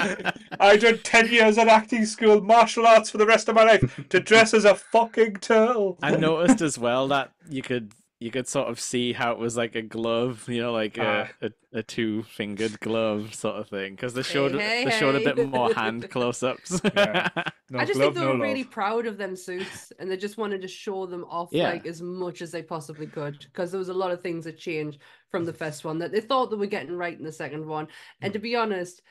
I 0.60 0.76
did 0.76 1.04
ten 1.04 1.30
years 1.32 1.58
at 1.60 1.68
acting 1.68 2.06
school, 2.06 2.42
martial 2.42 2.88
arts 2.88 3.12
for 3.12 3.20
the 3.20 3.28
rest 3.28 3.48
of 3.48 3.56
my 3.56 3.64
life, 3.64 4.08
to 4.10 4.20
dress 4.20 4.56
as 4.56 4.66
a 4.66 4.74
fucking 4.74 5.36
turtle. 5.36 6.00
I 6.02 6.16
noticed 6.16 6.62
as 6.62 6.80
well 6.80 7.08
that 7.10 7.32
you 7.48 7.62
could 7.62 7.94
you 8.20 8.32
could 8.32 8.48
sort 8.48 8.68
of 8.68 8.80
see 8.80 9.14
how 9.14 9.32
it 9.32 9.40
was 9.40 9.56
like 9.56 9.76
a 9.76 9.82
glove, 9.82 10.44
you 10.50 10.62
know, 10.62 10.74
like 10.74 11.00
uh, 11.00 11.26
ah. 11.26 11.32
a, 11.42 11.46
a, 11.46 11.80
a 11.80 11.84
two 11.84 12.24
fingered 12.24 12.78
glove 12.82 13.34
sort 13.34 13.56
of 13.56 13.70
thing, 13.70 13.96
because 13.96 14.14
they 14.14 14.24
showed 14.24 14.52
hey, 14.52 14.84
they 14.84 14.92
showed 14.92 15.16
a 15.16 15.34
bit 15.34 15.48
more 15.48 15.74
hand 15.76 16.10
close 16.10 16.44
ups. 16.44 16.82
Yeah. 16.84 17.30
No 17.72 17.78
I 17.78 17.86
just 17.86 18.00
glove, 18.00 18.16
think 18.16 18.16
they 18.16 18.22
no 18.22 18.36
were 18.36 18.44
really 18.44 18.64
love. 18.64 18.72
proud 18.72 19.06
of 19.06 19.20
them 19.20 19.36
suits, 19.36 19.94
and 20.00 20.10
they 20.10 20.18
just 20.18 20.40
wanted 20.40 20.60
to 20.64 20.68
show 20.68 21.06
them 21.06 21.24
off 21.30 21.50
Yeah. 21.52 21.70
like 21.70 21.86
as 21.86 22.02
much 22.02 22.42
as 22.42 22.50
they 22.50 22.64
possibly 22.64 23.06
could, 23.06 23.38
because 23.38 23.70
there 23.70 23.78
was 23.78 23.90
a 23.90 23.94
lot 23.94 24.10
of 24.10 24.24
things 24.24 24.46
that 24.46 24.58
changed 24.58 25.00
from 25.30 25.46
the 25.46 25.54
first 25.54 25.86
one 25.86 26.00
that 26.00 26.12
they 26.12 26.20
thought 26.20 26.50
they 26.50 26.56
were 26.56 26.66
getting 26.66 26.98
right 26.98 27.16
in 27.16 27.24
the 27.24 27.32
second 27.32 27.64
one. 27.64 27.88
And 28.24 28.34
to 28.34 28.40
hmm. 28.40 28.44
be 28.44 28.56
honest, 28.56 29.04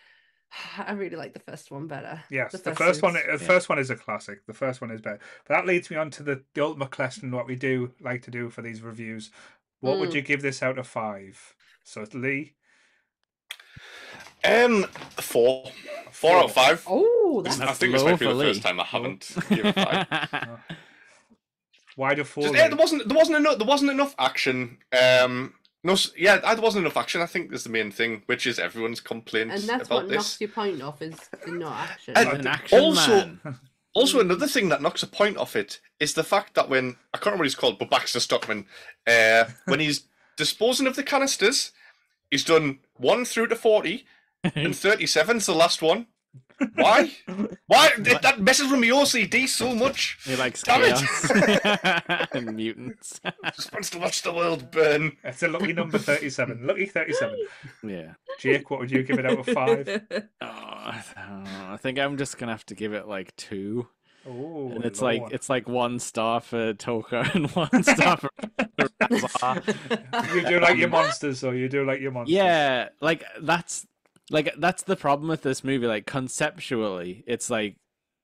I 0.78 0.92
really 0.92 1.16
like 1.16 1.32
the 1.34 1.40
first 1.40 1.70
one 1.70 1.86
better. 1.86 2.22
Yes, 2.30 2.52
the, 2.52 2.58
first 2.58 2.78
first 2.78 3.02
one. 3.02 3.14
suits. 3.14 3.26
The 3.30 3.38
first 3.38 3.68
one 3.68 3.78
is 3.78 3.90
a 3.90 3.96
classic. 3.96 4.46
The 4.46 4.54
first 4.54 4.80
one 4.80 4.90
is 4.90 5.00
better. 5.00 5.20
But 5.46 5.54
that 5.54 5.66
leads 5.66 5.90
me 5.90 5.96
on 5.96 6.10
to 6.12 6.22
the, 6.22 6.42
the 6.54 6.62
ultimate 6.64 6.90
question: 6.90 7.30
what 7.30 7.46
we 7.46 7.56
do 7.56 7.92
like 8.00 8.22
to 8.22 8.30
do 8.30 8.48
for 8.50 8.62
these 8.62 8.80
reviews. 8.82 9.30
What 9.80 9.98
would 9.98 10.10
Mm. 10.10 10.14
you 10.14 10.22
give 10.22 10.42
this 10.42 10.62
out 10.62 10.78
of 10.78 10.86
five? 10.86 11.54
So 11.84 12.04
Lee, 12.12 12.54
Um, 14.44 14.84
four. 15.16 15.70
Four 16.10 16.38
out 16.38 16.44
of 16.46 16.52
five. 16.52 16.84
Oh, 16.88 17.42
that's 17.44 17.60
I 17.60 17.66
That's 17.66 17.78
think 17.78 17.92
this 17.92 18.02
might 18.02 18.18
be 18.18 18.26
the 18.26 18.34
first 18.34 18.62
time 18.62 18.80
I 18.80 18.84
haven't 18.84 19.30
given 19.48 19.72
five. 19.72 20.06
why 21.96 22.14
do 22.14 22.24
four? 22.24 22.42
Just, 22.44 22.54
yeah, 22.54 22.68
there 22.68 22.76
wasn't 22.76 23.08
there 23.08 23.16
wasn't 23.16 23.38
enough 23.38 23.58
there 23.58 23.66
wasn't 23.66 23.90
enough 23.90 24.14
action. 24.18 24.78
Um, 24.92 25.54
no, 25.84 25.92
s- 25.92 26.12
yeah, 26.16 26.36
there 26.38 26.56
wasn't 26.62 26.84
enough 26.84 26.96
action. 26.96 27.20
I 27.22 27.26
think 27.26 27.52
is 27.52 27.64
the 27.64 27.70
main 27.70 27.90
thing, 27.90 28.22
which 28.26 28.46
is 28.46 28.58
everyone's 28.58 29.00
complaint 29.00 29.52
and 29.52 29.62
that's 29.62 29.86
about 29.86 30.02
what 30.02 30.08
this. 30.08 30.16
knocks 30.16 30.40
your 30.40 30.50
point 30.50 30.82
off 30.82 31.00
is 31.02 31.14
the 31.44 31.52
no 31.52 31.68
action. 31.68 32.14
And- 32.16 32.28
An 32.40 32.46
action 32.46 32.78
Also- 32.80 33.26
man. 33.26 33.40
Also, 33.94 34.20
another 34.20 34.46
thing 34.46 34.68
that 34.68 34.82
knocks 34.82 35.02
a 35.02 35.08
point 35.08 35.38
off 35.38 35.56
it 35.56 35.80
is 35.98 36.14
the 36.14 36.22
fact 36.22 36.54
that 36.54 36.68
when 36.68 36.96
I 37.12 37.16
can't 37.18 37.26
remember 37.26 37.40
what 37.42 37.46
he's 37.46 37.54
called, 37.56 37.78
but 37.80 37.90
Baxter 37.90 38.20
Stockman, 38.20 38.66
uh, 39.08 39.46
when 39.64 39.80
he's 39.80 40.02
disposing 40.36 40.86
of 40.86 40.94
the 40.94 41.02
canisters, 41.02 41.72
he's 42.30 42.44
done 42.44 42.78
one 42.96 43.24
through 43.24 43.48
to 43.48 43.56
forty, 43.56 44.04
and 44.54 44.76
thirty-seven's 44.76 45.46
the 45.46 45.54
last 45.54 45.82
one. 45.82 46.06
Why? 46.74 47.10
Why 47.66 47.90
That- 47.98 48.22
that 48.22 48.40
messes 48.40 48.70
with 48.70 48.80
my 48.80 48.86
OCD 48.88 49.46
so 49.48 49.74
much? 49.74 50.18
He 50.24 50.36
likes 50.36 50.62
Damn 50.62 50.82
it. 50.82 50.96
chaos 50.96 52.28
and 52.32 52.56
mutants. 52.56 53.20
Just 53.54 53.72
wants 53.72 53.90
to 53.90 53.98
watch 53.98 54.22
the 54.22 54.32
world 54.32 54.70
burn. 54.70 55.16
It's 55.24 55.42
a 55.42 55.48
lucky 55.48 55.72
number 55.72 55.98
thirty-seven. 55.98 56.66
Lucky 56.66 56.86
thirty-seven. 56.86 57.36
yeah. 57.84 58.14
Jake, 58.38 58.70
what 58.70 58.80
would 58.80 58.90
you 58.90 59.02
give 59.02 59.18
it 59.18 59.26
out 59.26 59.38
of 59.38 59.46
five? 59.46 59.88
Oh, 60.40 60.46
I. 60.46 61.02
I 61.70 61.76
think 61.76 61.98
I'm 61.98 62.16
just 62.16 62.38
gonna 62.38 62.52
have 62.52 62.64
to 62.66 62.74
give 62.74 62.92
it 62.94 63.06
like 63.06 63.34
two. 63.36 63.88
Oh, 64.26 64.70
and 64.74 64.84
it's 64.84 65.00
Lord. 65.00 65.20
like 65.22 65.32
it's 65.32 65.48
like 65.48 65.68
one 65.68 65.98
star 65.98 66.40
for 66.40 66.74
Tokka 66.74 67.34
and 67.34 67.50
one 67.52 67.82
star 67.82 68.16
for 68.16 68.30
Rahzar. 69.00 70.34
you 70.34 70.48
do 70.48 70.60
like 70.60 70.76
your 70.78 70.88
monsters, 70.88 71.44
or 71.44 71.54
you 71.54 71.68
do 71.68 71.84
like 71.84 72.00
your 72.00 72.10
monsters. 72.12 72.34
Yeah, 72.36 72.88
like 73.00 73.24
that's 73.40 73.86
like 74.30 74.54
that's 74.58 74.82
the 74.82 74.96
problem 74.96 75.28
with 75.28 75.42
this 75.42 75.64
movie. 75.64 75.86
Like 75.86 76.06
conceptually, 76.06 77.24
it's 77.26 77.50
like 77.50 77.76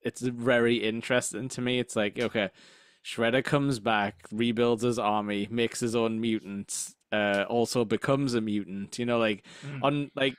it's 0.02 0.20
very 0.20 0.76
interesting 0.76 1.48
to 1.50 1.60
me. 1.60 1.78
It's 1.78 1.96
like 1.96 2.18
okay, 2.18 2.50
Shredder 3.04 3.44
comes 3.44 3.78
back, 3.80 4.26
rebuilds 4.32 4.82
his 4.82 4.98
army, 4.98 5.48
makes 5.50 5.80
his 5.80 5.94
own 5.96 6.20
mutants, 6.20 6.94
uh, 7.12 7.44
also 7.48 7.84
becomes 7.84 8.34
a 8.34 8.40
mutant. 8.40 8.98
You 8.98 9.06
know, 9.06 9.18
like 9.18 9.44
Mm. 9.64 9.82
on 9.82 10.10
like 10.14 10.36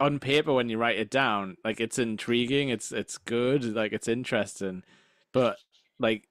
on 0.00 0.18
paper 0.18 0.52
when 0.52 0.68
you 0.68 0.78
write 0.78 0.98
it 0.98 1.10
down, 1.10 1.56
like 1.64 1.80
it's 1.80 1.98
intriguing, 1.98 2.68
it's 2.68 2.92
it's 2.92 3.18
good, 3.18 3.64
like 3.74 3.92
it's 3.92 4.08
interesting, 4.08 4.82
but 5.32 5.58
like 5.98 6.28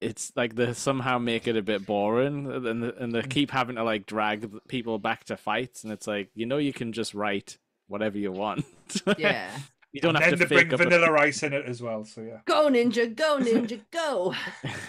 it's 0.00 0.32
like 0.36 0.56
they 0.56 0.72
somehow 0.74 1.18
make 1.18 1.46
it 1.48 1.56
a 1.56 1.62
bit 1.62 1.86
boring 1.86 2.46
and 2.52 2.84
and 2.84 3.14
they 3.14 3.22
Mm. 3.22 3.30
keep 3.30 3.50
having 3.50 3.76
to 3.76 3.84
like 3.84 4.06
drag 4.06 4.50
people 4.68 4.98
back 4.98 5.24
to 5.24 5.36
fights 5.36 5.84
and 5.84 5.92
it's 5.92 6.06
like 6.06 6.30
you 6.34 6.44
know 6.46 6.58
you 6.58 6.72
can 6.72 6.92
just 6.92 7.14
write 7.14 7.58
whatever 7.88 8.18
you 8.18 8.32
want 8.32 8.64
yeah. 9.18 9.50
you 9.92 10.00
don't 10.00 10.16
and 10.16 10.24
have 10.24 10.38
then 10.38 10.48
to 10.48 10.54
bring 10.54 10.64
fake 10.68 10.72
up 10.74 10.80
a- 10.80 10.84
vanilla 10.84 11.10
rice 11.20 11.42
in 11.42 11.52
it 11.52 11.64
as 11.66 11.82
well. 11.82 12.04
So 12.04 12.20
yeah. 12.22 12.38
Go 12.44 12.68
ninja, 12.68 13.14
go 13.14 13.38
ninja, 13.40 13.80
go. 13.90 14.34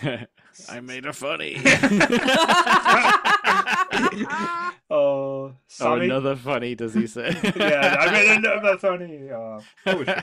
I 0.69 0.79
made 0.79 1.05
a 1.05 1.13
funny 1.13 1.61
Oh, 4.89 5.53
oh 5.81 5.93
another 5.93 6.35
funny 6.35 6.73
does 6.75 6.93
he 6.93 7.07
say 7.07 7.35
yeah, 7.55 7.97
I 7.99 8.11
made 8.11 8.37
another 8.37 8.77
funny. 8.77 9.29
Oh, 9.31 9.59
poetry. 9.83 10.15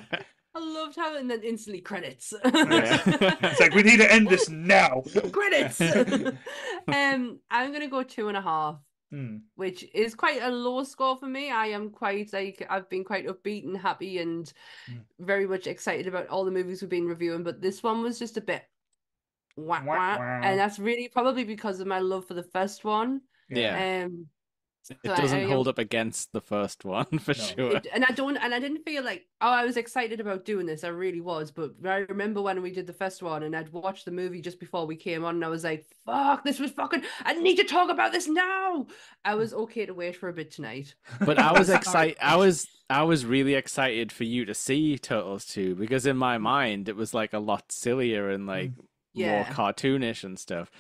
I 0.57 0.59
loved 0.61 0.97
how 0.97 1.17
and 1.17 1.31
then 1.31 1.43
instantly 1.43 1.81
credits. 1.81 2.33
It's 2.45 3.61
like 3.61 3.75
we 3.75 3.83
need 3.83 3.99
to 3.99 4.11
end 4.13 4.29
this 4.29 4.49
now. 4.49 5.03
credits. 5.33 5.81
um, 5.81 7.41
I'm 7.51 7.73
gonna 7.73 7.89
go 7.89 8.03
two 8.05 8.29
and 8.29 8.37
a 8.37 8.41
half, 8.41 8.77
Hmm. 9.15 9.37
which 9.55 9.85
is 9.95 10.13
quite 10.17 10.43
a 10.43 10.51
low 10.51 10.83
score 10.83 11.17
for 11.17 11.29
me. 11.29 11.49
I 11.49 11.67
am 11.67 11.91
quite 11.91 12.33
like 12.33 12.67
I've 12.69 12.89
been 12.89 13.05
quite 13.05 13.29
upbeat 13.29 13.63
and 13.65 13.77
happy 13.77 14.19
and 14.19 14.53
Mm. 14.91 15.05
very 15.21 15.47
much 15.47 15.69
excited 15.69 16.09
about 16.09 16.27
all 16.27 16.45
the 16.45 16.51
movies 16.51 16.83
we've 16.83 16.91
been 16.91 17.07
reviewing, 17.07 17.45
but 17.45 17.61
this 17.61 17.81
one 17.81 18.03
was 18.03 18.19
just 18.19 18.37
a 18.37 18.41
bit 18.41 18.65
wah, 19.57 19.85
Wah, 19.85 19.95
wah, 19.95 20.19
wah. 20.19 20.41
and 20.43 20.59
that's 20.59 20.81
really 20.81 21.09
probably 21.09 21.45
because 21.45 21.79
of 21.79 21.87
my 21.87 22.01
love 22.01 22.27
for 22.27 22.35
the 22.35 22.43
first 22.43 22.85
one. 22.85 23.21
Yeah. 23.49 24.05
Um, 24.07 24.27
it 24.91 24.99
so 25.05 25.17
doesn't 25.17 25.39
I, 25.41 25.47
hold 25.47 25.69
up 25.69 25.79
against 25.79 26.33
the 26.33 26.41
first 26.41 26.85
one 26.85 27.07
for 27.19 27.33
No. 27.33 27.45
sure 27.45 27.77
it- 27.77 27.87
and 27.93 28.05
I 28.05 28.13
don't, 28.13 28.37
and 28.37 28.55
I 28.55 28.61
didn't 28.61 28.85
feel 28.85 29.03
like, 29.05 29.27
oh, 29.41 29.49
I 29.49 29.65
was 29.65 29.77
excited 29.77 30.21
about 30.21 30.45
doing 30.45 30.67
this. 30.67 30.85
I 30.85 30.89
really 30.89 31.21
was. 31.21 31.51
But 31.51 31.73
I 31.85 31.99
remember 32.09 32.43
when 32.43 32.63
we 32.63 32.71
did 32.71 32.87
the 32.87 32.93
first 32.93 33.23
one, 33.23 33.43
and 33.43 33.55
I'd 33.57 33.73
watched 33.73 34.05
the 34.05 34.11
movie 34.11 34.41
just 34.41 34.61
before 34.61 34.87
we 34.87 34.97
came 34.97 35.25
on, 35.25 35.37
and 35.37 35.45
I 35.45 35.49
was 35.49 35.65
like, 35.65 35.87
"Fuck, 36.05 36.45
this 36.45 36.59
was 36.59 36.71
fucking. 36.73 37.03
I 37.25 37.35
need 37.35 37.57
to 37.57 37.65
talk 37.65 37.91
about 37.91 38.13
this 38.13 38.29
now." 38.29 38.87
I 39.25 39.35
was 39.35 39.55
okay 39.55 39.87
to 39.87 39.95
wait 39.95 40.17
for 40.17 40.29
a 40.29 40.33
bit 40.33 40.51
tonight. 40.51 40.95
But 41.25 41.39
I 41.39 41.53
was 41.59 41.69
excited. 41.71 42.17
I 42.21 42.37
was 42.37 42.67
I 42.91 43.03
was 43.05 43.25
really 43.25 43.55
excited 43.55 44.13
for 44.13 44.25
you 44.25 44.45
to 44.45 44.55
see 44.55 44.99
Turtles 44.99 45.47
2 45.47 45.75
because 45.75 46.05
in 46.07 46.17
my 46.19 46.39
mind 46.39 46.89
it 46.89 46.97
was 46.97 47.15
like 47.15 47.33
a 47.33 47.39
lot 47.39 47.73
sillier 47.73 48.29
and 48.31 48.47
like 48.47 48.71
mm. 48.73 48.85
Yeah. 49.15 49.31
more 49.31 49.45
cartoonish 49.45 50.25
and 50.25 50.39
stuff. 50.39 50.71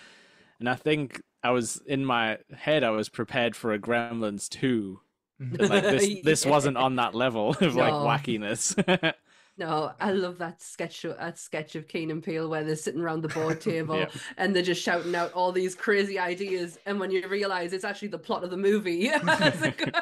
And 0.60 0.68
I 0.68 0.74
think 0.74 1.20
I 1.42 1.50
was 1.50 1.82
in 1.86 2.04
my 2.04 2.38
head 2.56 2.84
I 2.84 2.90
was 2.90 3.08
prepared 3.08 3.54
for 3.56 3.72
a 3.72 3.78
Gremlins 3.78 4.48
2. 4.48 5.00
Mhm. 5.42 5.68
Like 5.68 5.82
this 5.82 6.20
this 6.24 6.46
wasn't 6.46 6.76
on 6.76 6.96
that 6.96 7.14
level 7.14 7.50
of 7.60 7.74
like 7.76 7.92
wackiness. 7.92 8.74
No, 9.56 9.92
I 10.00 10.10
love 10.10 10.38
that 10.38 10.60
sketch. 10.60 11.04
Of, 11.04 11.16
that 11.16 11.38
sketch 11.38 11.76
of 11.76 11.86
Key 11.86 12.10
and 12.10 12.20
Peele 12.20 12.48
where 12.48 12.64
they're 12.64 12.74
sitting 12.74 13.00
around 13.00 13.20
the 13.22 13.28
board 13.28 13.60
table 13.70 13.96
Yeah. 14.00 14.08
and 14.36 14.52
they're 14.52 14.64
just 14.64 14.82
shouting 14.82 15.14
out 15.14 15.32
all 15.32 15.52
these 15.52 15.76
crazy 15.76 16.18
ideas, 16.18 16.76
and 16.86 16.98
when 16.98 17.12
you 17.12 17.28
realize 17.28 17.72
it's 17.72 17.84
actually 17.84 18.08
the 18.08 18.18
plot 18.18 18.42
of 18.42 18.50
the 18.50 18.56
movie, 18.56 19.10
like- 19.22 19.94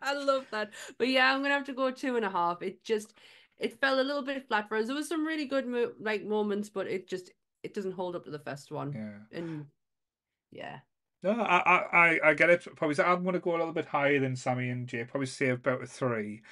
I 0.00 0.14
love 0.14 0.46
that. 0.52 0.70
But 0.96 1.08
yeah, 1.08 1.34
I'm 1.34 1.42
gonna 1.42 1.52
have 1.52 1.66
to 1.66 1.74
go 1.74 1.90
two 1.90 2.16
and 2.16 2.24
a 2.24 2.30
half. 2.30 2.62
It 2.62 2.82
just 2.82 3.12
it 3.58 3.78
fell 3.78 4.00
a 4.00 4.02
little 4.02 4.22
bit 4.22 4.48
flat 4.48 4.68
for 4.70 4.78
us. 4.78 4.86
There 4.86 4.96
was 4.96 5.08
some 5.08 5.26
really 5.26 5.44
good 5.44 5.66
mo- 5.66 5.92
like 6.00 6.24
moments, 6.24 6.70
but 6.70 6.86
it 6.86 7.06
just 7.08 7.30
it 7.62 7.74
doesn't 7.74 7.92
hold 7.92 8.16
up 8.16 8.24
to 8.24 8.30
the 8.30 8.38
first 8.38 8.72
one. 8.72 8.92
Yeah. 8.92 9.38
And 9.38 9.66
yeah, 10.50 10.80
No, 11.22 11.32
I, 11.32 11.58
I, 11.58 12.30
I- 12.30 12.34
get 12.34 12.50
it. 12.50 12.66
Probably, 12.76 13.02
I'm 13.02 13.22
going 13.22 13.34
to 13.34 13.40
go 13.40 13.56
a 13.56 13.58
little 13.58 13.72
bit 13.72 13.86
higher 13.86 14.20
than 14.20 14.36
Sammy 14.36 14.70
and 14.70 14.88
Jay. 14.88 15.04
Probably 15.04 15.26
say 15.26 15.48
about 15.48 15.82
a 15.82 15.86
three. 15.86 16.42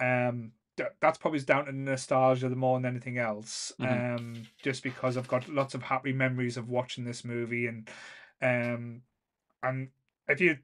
Um, 0.00 0.52
that's 1.00 1.16
probably 1.18 1.40
down 1.40 1.66
to 1.66 1.72
nostalgia 1.72 2.48
the 2.50 2.56
more 2.56 2.78
than 2.78 2.84
anything 2.84 3.18
else. 3.18 3.72
Mhm. 3.78 4.06
Um, 4.18 4.48
just 4.62 4.82
because 4.82 5.16
I've 5.16 5.28
got 5.28 5.48
lots 5.48 5.74
of 5.74 5.82
happy 5.82 6.12
memories 6.12 6.56
of 6.56 6.68
watching 6.68 7.04
this 7.04 7.24
movie, 7.24 7.66
and 7.66 7.88
um, 8.42 9.02
and 9.62 9.90
if 10.28 10.40
you 10.40 10.58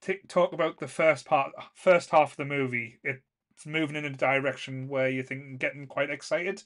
t- 0.00 0.20
talk 0.28 0.52
about 0.52 0.78
the 0.78 0.88
first 0.88 1.26
part, 1.26 1.52
first 1.74 2.10
half 2.10 2.32
of 2.32 2.36
the 2.38 2.44
movie, 2.44 3.00
it's 3.04 3.66
moving 3.66 3.96
in 3.96 4.04
a 4.04 4.10
direction 4.10 4.88
where 4.88 5.08
you 5.08 5.22
think 5.22 5.60
getting 5.60 5.86
quite 5.86 6.10
excited, 6.10 6.62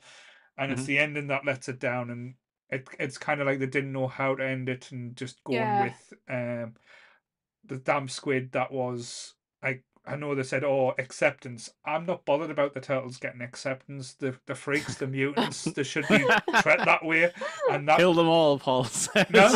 and 0.59 0.73
it's 0.73 0.85
Mhm. 0.85 0.87
the 0.87 0.99
ending 0.99 1.27
that 1.29 1.45
lets 1.45 1.69
it 1.69 1.79
down, 1.79 2.11
and 2.11 2.37
it 2.71 2.89
it's 2.99 3.19
kind 3.19 3.41
of 3.41 3.47
like 3.47 3.59
they 3.59 3.67
didn't 3.67 3.93
know 3.93 4.09
how 4.09 4.35
to 4.35 4.45
end 4.45 4.69
it, 4.69 4.91
and 4.93 5.17
just 5.17 5.43
going 5.45 5.59
Yeah. 5.59 5.85
with 5.85 6.13
um 6.29 6.75
the 7.65 7.77
damn 7.79 8.09
squid 8.09 8.53
that 8.53 8.71
was 8.73 9.35
like 9.63 9.83
I 10.09 10.15
know 10.15 10.37
they 10.37 10.45
said 10.45 10.63
oh 10.63 10.95
acceptance. 10.99 11.69
I'm 11.85 12.07
not 12.07 12.25
bothered 12.25 12.51
about 12.53 12.75
the 12.75 12.81
turtles 12.81 13.17
getting 13.17 13.41
acceptance. 13.41 14.15
The 14.15 14.37
the 14.47 14.55
freaks, 14.55 14.95
the 14.97 15.09
mutants, 15.09 15.65
they 15.65 15.83
should 15.83 16.07
be 16.09 16.19
treated 16.19 16.87
that 16.87 17.05
way. 17.05 17.33
And 17.71 17.89
that 17.89 17.99
Kill 17.99 18.15
them 18.15 18.29
all, 18.29 18.57
Paul 18.59 18.85
says. 18.85 19.27
No. 19.31 19.47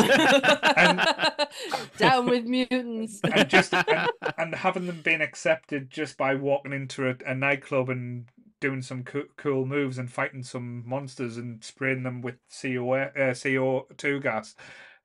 And- 0.75 1.01
down 1.97 2.25
with 2.27 2.45
mutants. 2.45 3.21
and 3.23 3.49
just 3.49 3.73
and, 3.73 4.09
and 4.37 4.55
having 4.55 4.87
them 4.87 5.01
being 5.03 5.21
accepted 5.21 5.89
just 5.89 6.17
by 6.17 6.35
walking 6.35 6.73
into 6.73 7.07
a, 7.09 7.15
a 7.25 7.33
nightclub 7.35 7.89
and 7.89 8.25
doing 8.61 8.81
some 8.81 9.03
co- 9.03 9.25
cool 9.35 9.65
moves 9.65 9.97
and 9.97 10.09
fighting 10.09 10.43
some 10.43 10.87
monsters 10.87 11.35
and 11.35 11.61
spraying 11.63 12.03
them 12.03 12.21
with 12.21 12.35
CO 12.49 12.93
uh, 12.93 13.09
CO2 13.33 14.21
gas. 14.23 14.55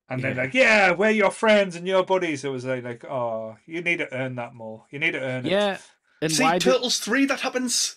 And 0.08 0.22
they're 0.22 0.34
like, 0.34 0.54
yeah, 0.54 0.92
we're 0.92 1.10
your 1.10 1.32
friends 1.32 1.74
and 1.74 1.84
your 1.88 2.04
buddies. 2.04 2.44
It 2.44 2.50
was 2.50 2.64
like, 2.64 2.84
like, 2.84 3.04
oh, 3.04 3.56
you 3.66 3.82
need 3.82 3.98
to 3.98 4.14
earn 4.14 4.36
that 4.36 4.54
more. 4.54 4.84
You 4.92 5.00
need 5.00 5.12
to 5.12 5.20
earn 5.20 5.46
it. 5.46 5.50
yeah. 5.50 5.78
And 6.22 6.30
See, 6.30 6.44
why 6.44 6.58
did... 6.58 6.62
Turtles 6.62 6.98
three 7.00 7.26
that 7.26 7.40
happens. 7.40 7.96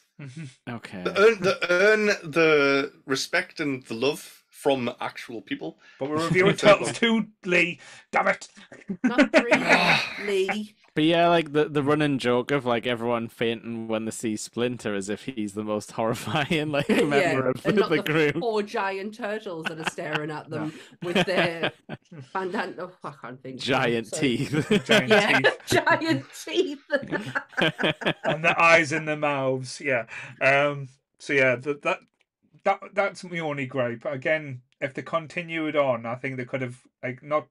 Okay. 0.68 1.04
The 1.04 1.18
earn, 1.18 1.40
the 1.42 1.68
earn 1.70 2.06
the 2.32 2.92
respect 3.06 3.60
and 3.60 3.86
the 3.86 3.94
love 3.94 4.44
from 4.50 4.92
actual 5.00 5.42
people. 5.42 5.78
but 6.00 6.10
we're 6.10 6.26
reviewing 6.26 6.56
Turtles 6.58 6.92
2, 6.94 7.26
Lee. 7.46 7.80
Damn 8.12 8.28
it. 8.28 8.48
Not 9.04 9.32
three, 9.34 9.54
Lee. 10.28 10.76
But 11.00 11.06
yeah, 11.06 11.30
like 11.30 11.54
the, 11.54 11.64
the 11.70 11.82
running 11.82 12.18
joke 12.20 12.52
of 12.52 12.66
like 12.66 12.86
everyone 12.86 13.30
fainting 13.30 13.88
when 13.88 14.04
they 14.04 14.12
see 14.12 14.36
Splinter 14.36 14.94
as 14.94 15.08
if 15.08 15.24
he's 15.24 15.54
the 15.54 15.64
most 15.64 15.92
horrifying 15.94 16.74
like 16.74 16.90
member 16.90 17.16
yeah, 17.16 17.40
of 17.52 17.66
and 17.66 17.78
the, 17.78 17.80
not 17.80 17.90
the 17.90 18.04
group. 18.04 18.38
four 18.38 18.64
giant 18.64 19.16
turtles 19.16 19.68
that 19.70 19.80
are 19.80 19.90
staring 19.90 20.30
at 20.30 20.50
them 20.50 20.74
with 21.02 21.26
their 21.26 21.72
bandana. 22.34 22.74
Oh, 22.80 22.92
I 23.02 23.14
can't 23.22 23.42
think. 23.42 23.62
Giant 23.62 24.08
Sorry. 24.08 24.20
teeth. 24.40 24.84
Giant 24.86 25.08
Yeah, 25.10 25.40
teeth. 25.40 25.58
giant 25.68 26.26
teeth. 26.44 26.84
and 28.26 28.44
the 28.44 28.54
eyes 28.62 28.92
in 28.92 29.06
the 29.06 29.16
mouths. 29.16 29.80
Yeah. 29.80 30.06
Um. 30.42 30.90
So 31.18 31.32
yeah, 31.32 31.56
that 31.56 31.82
that 31.84 32.00
that 32.66 32.80
that's 32.92 33.24
my 33.24 33.40
only 33.40 33.68
gripe. 33.68 34.04
Again, 34.04 34.64
if 34.82 34.94
they 34.96 35.04
continued 35.04 35.78
on, 35.78 36.06
I 36.06 36.16
think 36.16 36.36
they 36.36 36.44
could 36.44 36.62
have 36.62 36.82
like 37.02 37.24
not 37.24 37.48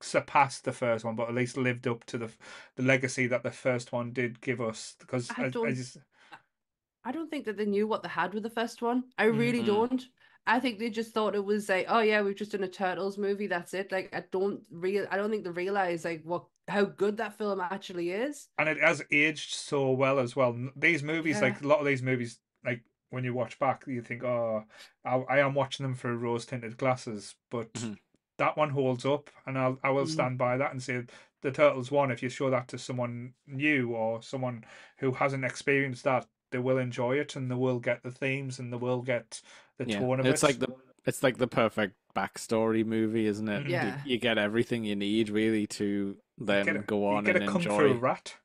surpassed 0.00 0.64
the 0.64 0.72
first 0.72 1.04
one, 1.04 1.16
but 1.16 1.28
at 1.28 1.34
least 1.34 1.56
lived 1.56 1.86
up 1.86 2.04
to 2.04 2.18
the 2.18 2.30
the 2.76 2.82
legacy 2.82 3.26
that 3.28 3.42
the 3.42 3.50
first 3.50 3.92
one 3.92 4.12
did 4.12 4.40
give 4.40 4.60
us. 4.60 4.94
Because 4.98 5.30
I 5.30 5.42
I, 5.42 5.46
I 5.46 5.48
don't- 5.50 5.74
just, 5.74 5.98
I 7.04 7.10
don't 7.12 7.30
think 7.30 7.44
that 7.46 7.56
they 7.56 7.66
knew 7.66 7.86
what 7.88 8.02
they 8.02 8.08
had 8.08 8.32
with 8.32 8.42
the 8.44 8.50
first 8.50 8.80
one. 8.82 9.04
I 9.18 9.24
really 9.24 9.60
Mhm. 9.62 9.66
don't. 9.66 10.04
I 10.46 10.58
think 10.60 10.78
they 10.78 10.90
just 10.90 11.12
thought 11.14 11.34
it 11.36 11.44
was 11.44 11.68
like, 11.68 11.86
oh 11.88 12.00
yeah, 12.00 12.20
we've 12.22 12.36
just 12.36 12.52
done 12.52 12.64
a 12.64 12.68
Turtles 12.68 13.16
movie. 13.18 13.46
That's 13.46 13.74
it. 13.74 13.92
Like 13.92 14.14
I 14.14 14.24
don't 14.32 14.60
real, 14.70 15.06
I 15.10 15.16
don't 15.16 15.30
think 15.30 15.44
they 15.44 15.50
realize 15.50 16.04
like 16.04 16.22
what 16.24 16.44
how 16.68 16.84
good 16.84 17.16
that 17.16 17.36
film 17.38 17.60
actually 17.60 18.10
is. 18.10 18.48
and 18.58 18.68
it 18.68 18.78
has 18.80 19.02
aged 19.10 19.52
so 19.54 19.90
well 19.90 20.18
as 20.20 20.36
well. 20.36 20.56
These 20.76 21.02
movies, 21.02 21.36
Yeah. 21.36 21.42
like 21.42 21.60
a 21.60 21.66
lot 21.66 21.80
of 21.80 21.86
these 21.86 22.02
movies, 22.02 22.38
like 22.64 22.82
when 23.10 23.24
you 23.24 23.34
watch 23.34 23.58
back, 23.58 23.84
you 23.88 24.00
think, 24.00 24.22
oh, 24.22 24.64
I, 25.04 25.16
I 25.28 25.38
am 25.40 25.54
watching 25.54 25.82
them 25.84 25.94
through 25.96 26.16
rose 26.18 26.46
tinted 26.46 26.76
glasses, 26.76 27.34
but 27.50 27.72
Mhm. 27.74 27.98
That 28.38 28.56
one 28.56 28.70
holds 28.70 29.04
up, 29.04 29.30
and 29.46 29.58
I'll 29.58 29.78
I 29.82 29.90
will 29.90 30.04
Mm. 30.04 30.08
stand 30.08 30.38
by 30.38 30.56
that 30.56 30.72
and 30.72 30.82
say 30.82 31.04
the 31.42 31.50
Turtles 31.52 31.90
one. 31.90 32.10
If 32.10 32.22
you 32.22 32.28
show 32.28 32.50
that 32.50 32.68
to 32.68 32.78
someone 32.78 33.34
new 33.46 33.90
or 33.94 34.22
someone 34.22 34.64
who 34.98 35.12
hasn't 35.12 35.44
experienced 35.44 36.04
that, 36.04 36.26
they 36.50 36.58
will 36.58 36.78
enjoy 36.78 37.18
it 37.18 37.36
and 37.36 37.50
they 37.50 37.54
will 37.54 37.78
get 37.80 38.02
the 38.02 38.10
themes 38.10 38.58
and 38.58 38.72
they 38.72 38.76
will 38.76 39.02
get 39.02 39.40
the 39.78 39.84
Yeah, 39.86 39.98
tone 40.00 40.20
of 40.20 40.26
it's 40.26 40.42
it. 40.42 40.46
like 40.46 40.58
the 40.58 40.74
it's 41.04 41.22
like 41.22 41.38
the 41.38 41.48
perfect 41.48 41.94
backstory 42.14 42.84
movie, 42.86 43.26
isn't 43.26 43.48
it? 43.48 43.64
You- 43.64 43.72
Yeah. 43.72 44.00
you, 44.04 44.18
get 44.18 44.38
everything 44.38 44.84
you 44.84 44.94
need 44.96 45.30
really 45.30 45.66
to 45.68 46.16
then 46.38 46.68
a, 46.68 46.78
go 46.80 47.06
on 47.06 47.26
you 47.26 47.32
get 47.32 47.42
and 47.42 47.50
a 47.50 47.56
enjoy. 47.56 47.94
fu 47.94 47.98
rat. 47.98 48.36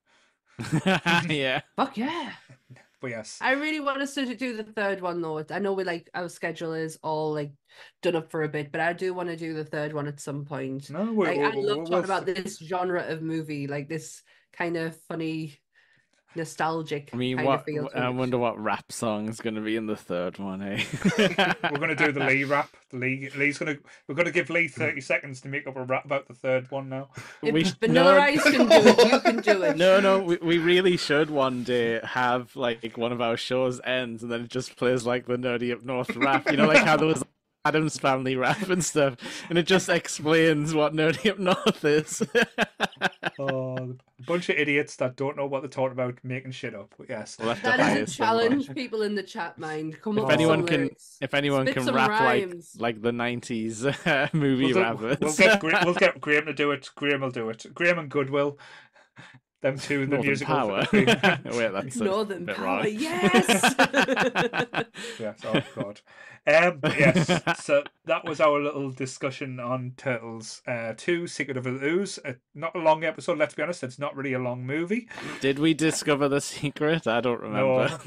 yeah, 1.30 1.62
Fuck 1.76 1.98
yeah. 1.98 2.34
But 3.00 3.12
yes, 3.12 3.38
I 3.42 3.52
really 3.52 3.80
want 3.80 4.02
us 4.02 4.16
to 4.16 4.36
do 4.36 4.58
the 4.58 4.64
third 4.64 5.02
one 5.02 5.22
though. 5.22 5.44
I 5.52 5.60
know 5.60 5.74
we 5.74 5.84
like 5.84 6.10
our 6.14 6.30
schedule 6.30 6.74
is 6.74 6.98
all 7.04 7.34
like 7.34 7.52
done 8.02 8.16
up 8.16 8.32
for 8.32 8.44
a 8.44 8.50
bit, 8.50 8.72
but 8.72 8.82
I 8.82 8.94
do 8.94 9.14
want 9.14 9.30
to 9.30 9.36
do 9.36 9.54
the 9.54 9.66
third 9.66 9.94
one 9.94 10.08
at 10.08 10.20
some 10.20 10.46
point. 10.46 10.90
no, 10.90 11.14
we, 11.14 11.28
Like 11.28 11.40
I 11.40 11.52
love 11.56 11.88
talking 11.88 12.04
about 12.04 12.26
this 12.26 12.58
genre 12.58 13.04
of 13.04 13.22
movie, 13.22 13.68
like 13.68 13.88
this 13.88 14.24
kind 14.54 14.78
of 14.78 15.00
funny, 15.08 15.60
nostalgic 16.38 17.10
I 17.14 17.18
mean, 17.18 17.36
kind 17.38 17.48
what? 17.48 17.60
of 17.60 17.66
feel. 17.66 17.90
to 17.90 17.98
I 17.98 18.08
it. 18.10 18.14
wonder 18.14 18.38
what 18.38 18.58
rap 18.58 18.92
song 18.92 19.28
is 19.28 19.42
going 19.42 19.56
to 19.56 19.62
be 19.62 19.76
in 19.76 19.86
the 19.88 19.96
third 19.98 20.40
one, 20.40 20.62
eh? 20.62 20.84
We're 21.18 21.78
going 21.80 21.90
to 21.90 21.96
do 21.96 22.12
the 22.12 22.24
Lee 22.26 22.44
rap. 22.46 22.70
The 22.92 22.98
Lee 22.98 23.30
Lee's 23.36 23.58
going 23.58 23.76
to 23.76 23.84
we're 24.08 24.16
going 24.16 24.28
to 24.28 24.32
give 24.32 24.50
Lee 24.50 24.68
thirty 24.70 25.02
seconds 25.02 25.42
to 25.42 25.50
make 25.50 25.68
up 25.68 25.76
a 25.76 25.84
rap 25.84 26.06
about 26.06 26.28
the 26.28 26.34
third 26.34 26.72
one 26.72 26.88
now. 26.88 27.10
If 27.44 27.54
We 27.54 27.66
sh- 27.66 27.74
Vanilla 27.80 28.14
no. 28.16 28.22
Ice 28.22 28.44
can 28.44 28.68
do 28.68 28.68
it, 28.72 29.12
you 29.12 29.20
can 29.20 29.38
do 29.42 29.64
it. 29.64 29.78
No, 29.88 30.00
no, 30.00 30.20
we, 30.20 30.38
we 30.38 30.58
really 30.58 30.96
should 30.96 31.30
one 31.30 31.64
day 31.64 32.00
have 32.04 32.56
like 32.56 32.98
one 32.98 33.12
of 33.12 33.20
our 33.22 33.36
shows 33.36 33.82
ends 33.84 34.24
and 34.24 34.32
then 34.32 34.42
it 34.42 34.50
just 34.50 34.76
plays 34.78 35.06
like 35.06 35.26
the 35.26 35.36
Nerdy 35.36 35.74
Up 35.74 35.84
North 35.84 36.16
rap. 36.16 36.50
You 36.50 36.58
know, 36.58 36.68
like 36.68 36.84
how 36.84 36.96
there 36.98 37.08
was 37.08 37.24
Addams 37.68 37.98
Family 37.98 38.36
rap 38.36 38.70
and 38.70 38.84
stuff, 38.84 39.16
and 39.50 39.58
it 39.58 39.64
just 39.68 39.90
explains 39.90 40.74
what 40.74 40.94
Nerdy 40.94 41.30
Up 41.32 41.40
North 41.40 41.84
is. 41.86 42.24
Oh, 43.40 43.76
a 43.78 44.24
bunch 44.26 44.50
of 44.50 44.58
idiots 44.58 44.96
that 44.96 45.16
don't 45.16 45.38
know 45.38 45.46
what 45.46 45.62
they're 45.62 45.70
talking 45.70 45.92
about, 45.92 46.18
making 46.24 46.52
shit 46.52 46.74
up. 46.74 46.92
But 46.98 47.08
yes, 47.08 47.38
we'll 47.40 47.50
have 47.50 47.58
to 47.58 47.64
That 47.64 47.80
a 47.80 48.08
someone. 48.08 48.40
challenge, 48.40 48.74
people 48.74 49.04
in 49.04 49.14
the 49.14 49.22
chat 49.22 49.60
mind. 49.60 50.02
Come 50.02 50.18
on, 50.18 50.18
If 50.18 50.24
up 50.24 50.28
with 50.30 50.34
anyone 50.34 50.60
some 50.60 50.66
can- 50.68 50.82
lyrics. 50.82 51.18
If 51.22 51.34
anyone 51.36 51.68
Spit 51.68 51.84
can 51.86 51.94
rap 51.94 52.10
rhymes. 52.10 52.76
like 52.80 52.96
like 52.96 53.02
the 53.04 53.12
'90s 53.12 53.86
uh, 54.08 54.28
movie 54.34 54.66
we'll, 54.66 54.74
do- 54.74 54.82
rappers, 54.82 55.18
we'll 55.22 55.34
get 55.36 55.60
Gra- 55.60 55.82
we'll 55.86 55.94
get 56.06 56.20
Graham 56.20 56.46
to 56.48 56.54
do 56.54 56.72
it. 56.72 56.90
Graham 56.96 57.22
will 57.22 57.30
do 57.30 57.50
it. 57.50 57.66
Graham 57.76 58.00
and 58.00 58.10
Goodwill, 58.10 58.58
them 59.72 59.80
two, 59.80 60.06
the 60.06 60.16
Northern 60.16 60.28
musical. 60.28 60.56
Power. 60.56 60.88
Wait, 60.94 61.08
Wait, 61.46 61.72
that's 61.72 61.96
a 61.98 62.04
Northern 62.04 62.46
bit 62.46 62.56
Power, 62.56 62.66
wrong. 62.66 62.86
yes. 62.90 63.76
yes, 65.20 65.40
oh 65.46 65.62
god. 65.76 66.02
Um, 66.48 66.80
but 66.80 66.98
yes, 66.98 67.42
so 67.62 67.84
that 68.06 68.24
was 68.24 68.40
our 68.40 68.60
little 68.62 68.90
discussion 68.90 69.60
on 69.60 69.92
Turtles 69.98 70.62
uh, 70.66 70.94
2 70.96 71.28
Secret 71.28 71.58
of 71.58 71.66
the 71.66 71.72
Ooze. 71.72 72.20
Uh, 72.24 72.34
not 72.56 72.74
a 72.74 72.80
long 72.80 73.04
episode, 73.04 73.38
let's 73.38 73.54
be 73.54 73.64
honest, 73.64 73.84
it's 73.84 74.00
not 74.00 74.16
really 74.16 74.32
a 74.32 74.40
long 74.40 74.66
movie. 74.66 75.10
Did 75.42 75.60
we 75.60 75.74
discover 75.74 76.30
the 76.30 76.40
secret? 76.40 77.06
I 77.06 77.20
don't 77.20 77.42
remember. 77.42 78.00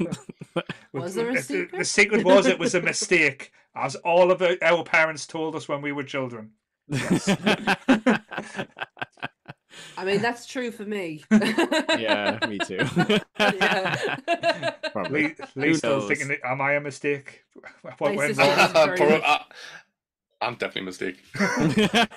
Was 0.93 1.13
there 1.13 1.29
a 1.29 1.33
The- 1.33 1.37
the- 1.37 1.43
secret? 1.43 1.77
The 1.77 1.85
secret 1.85 2.25
was 2.25 2.47
it 2.47 2.57
was 2.59 2.73
a 2.73 2.81
mistake, 2.81 3.51
as 3.75 3.95
all 3.97 4.31
of 4.31 4.41
our 4.41 4.83
parents 4.83 5.27
told 5.27 5.55
us 5.55 5.67
when 5.69 5.81
we 5.83 5.91
were 5.91 6.03
children. 6.03 6.51
I 9.97 10.05
mean, 10.05 10.21
that's 10.21 10.45
true 10.45 10.71
for 10.71 10.83
me. 10.85 11.23
yeah, 11.31 12.39
me 12.47 12.57
too. 12.59 12.79
Yeah. 13.39 14.71
Probably. 14.91 15.23
Lee, 15.23 15.35
Lee's 15.55 15.77
still 15.79 15.99
knows? 15.99 16.07
thinking, 16.07 16.37
am 16.45 16.61
I 16.61 16.73
a 16.73 16.79
mistake? 16.81 17.43
What 17.97 18.15
went 18.15 18.37
wrong? 18.37 18.73
very 18.73 18.97
Pro- 18.97 19.09
much- 19.19 19.41
I'm 20.43 20.55
definitely 20.55 20.81
a 20.81 20.85
mistake. 20.85 21.23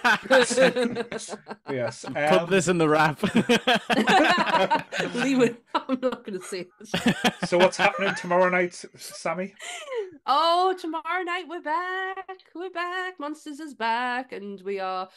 Yes. 1.71 2.05
Put 2.05 2.17
Um, 2.17 2.51
this 2.51 2.69
in 2.69 2.79
the 2.79 2.89
wrap. 2.89 3.23
Lee 5.15 5.35
would- 5.37 5.59
I'm 5.75 5.99
not 6.01 6.25
going 6.25 6.39
to 6.41 6.47
say 6.47 6.67
it. 6.95 7.17
so 7.49 7.59
what's 7.59 7.77
happening 7.77 8.15
tomorrow 8.15 8.49
night, 8.49 8.75
Sammy? 8.97 9.55
Oh, 10.27 10.75
tomorrow 10.79 11.23
night 11.25 11.45
we're 11.49 11.61
back. 11.61 12.27
We're 12.55 12.71
back. 12.71 13.19
Monsters 13.21 13.61
is 13.61 13.75
back, 13.75 14.33
and 14.33 14.61
we 14.63 14.81
are 14.81 15.09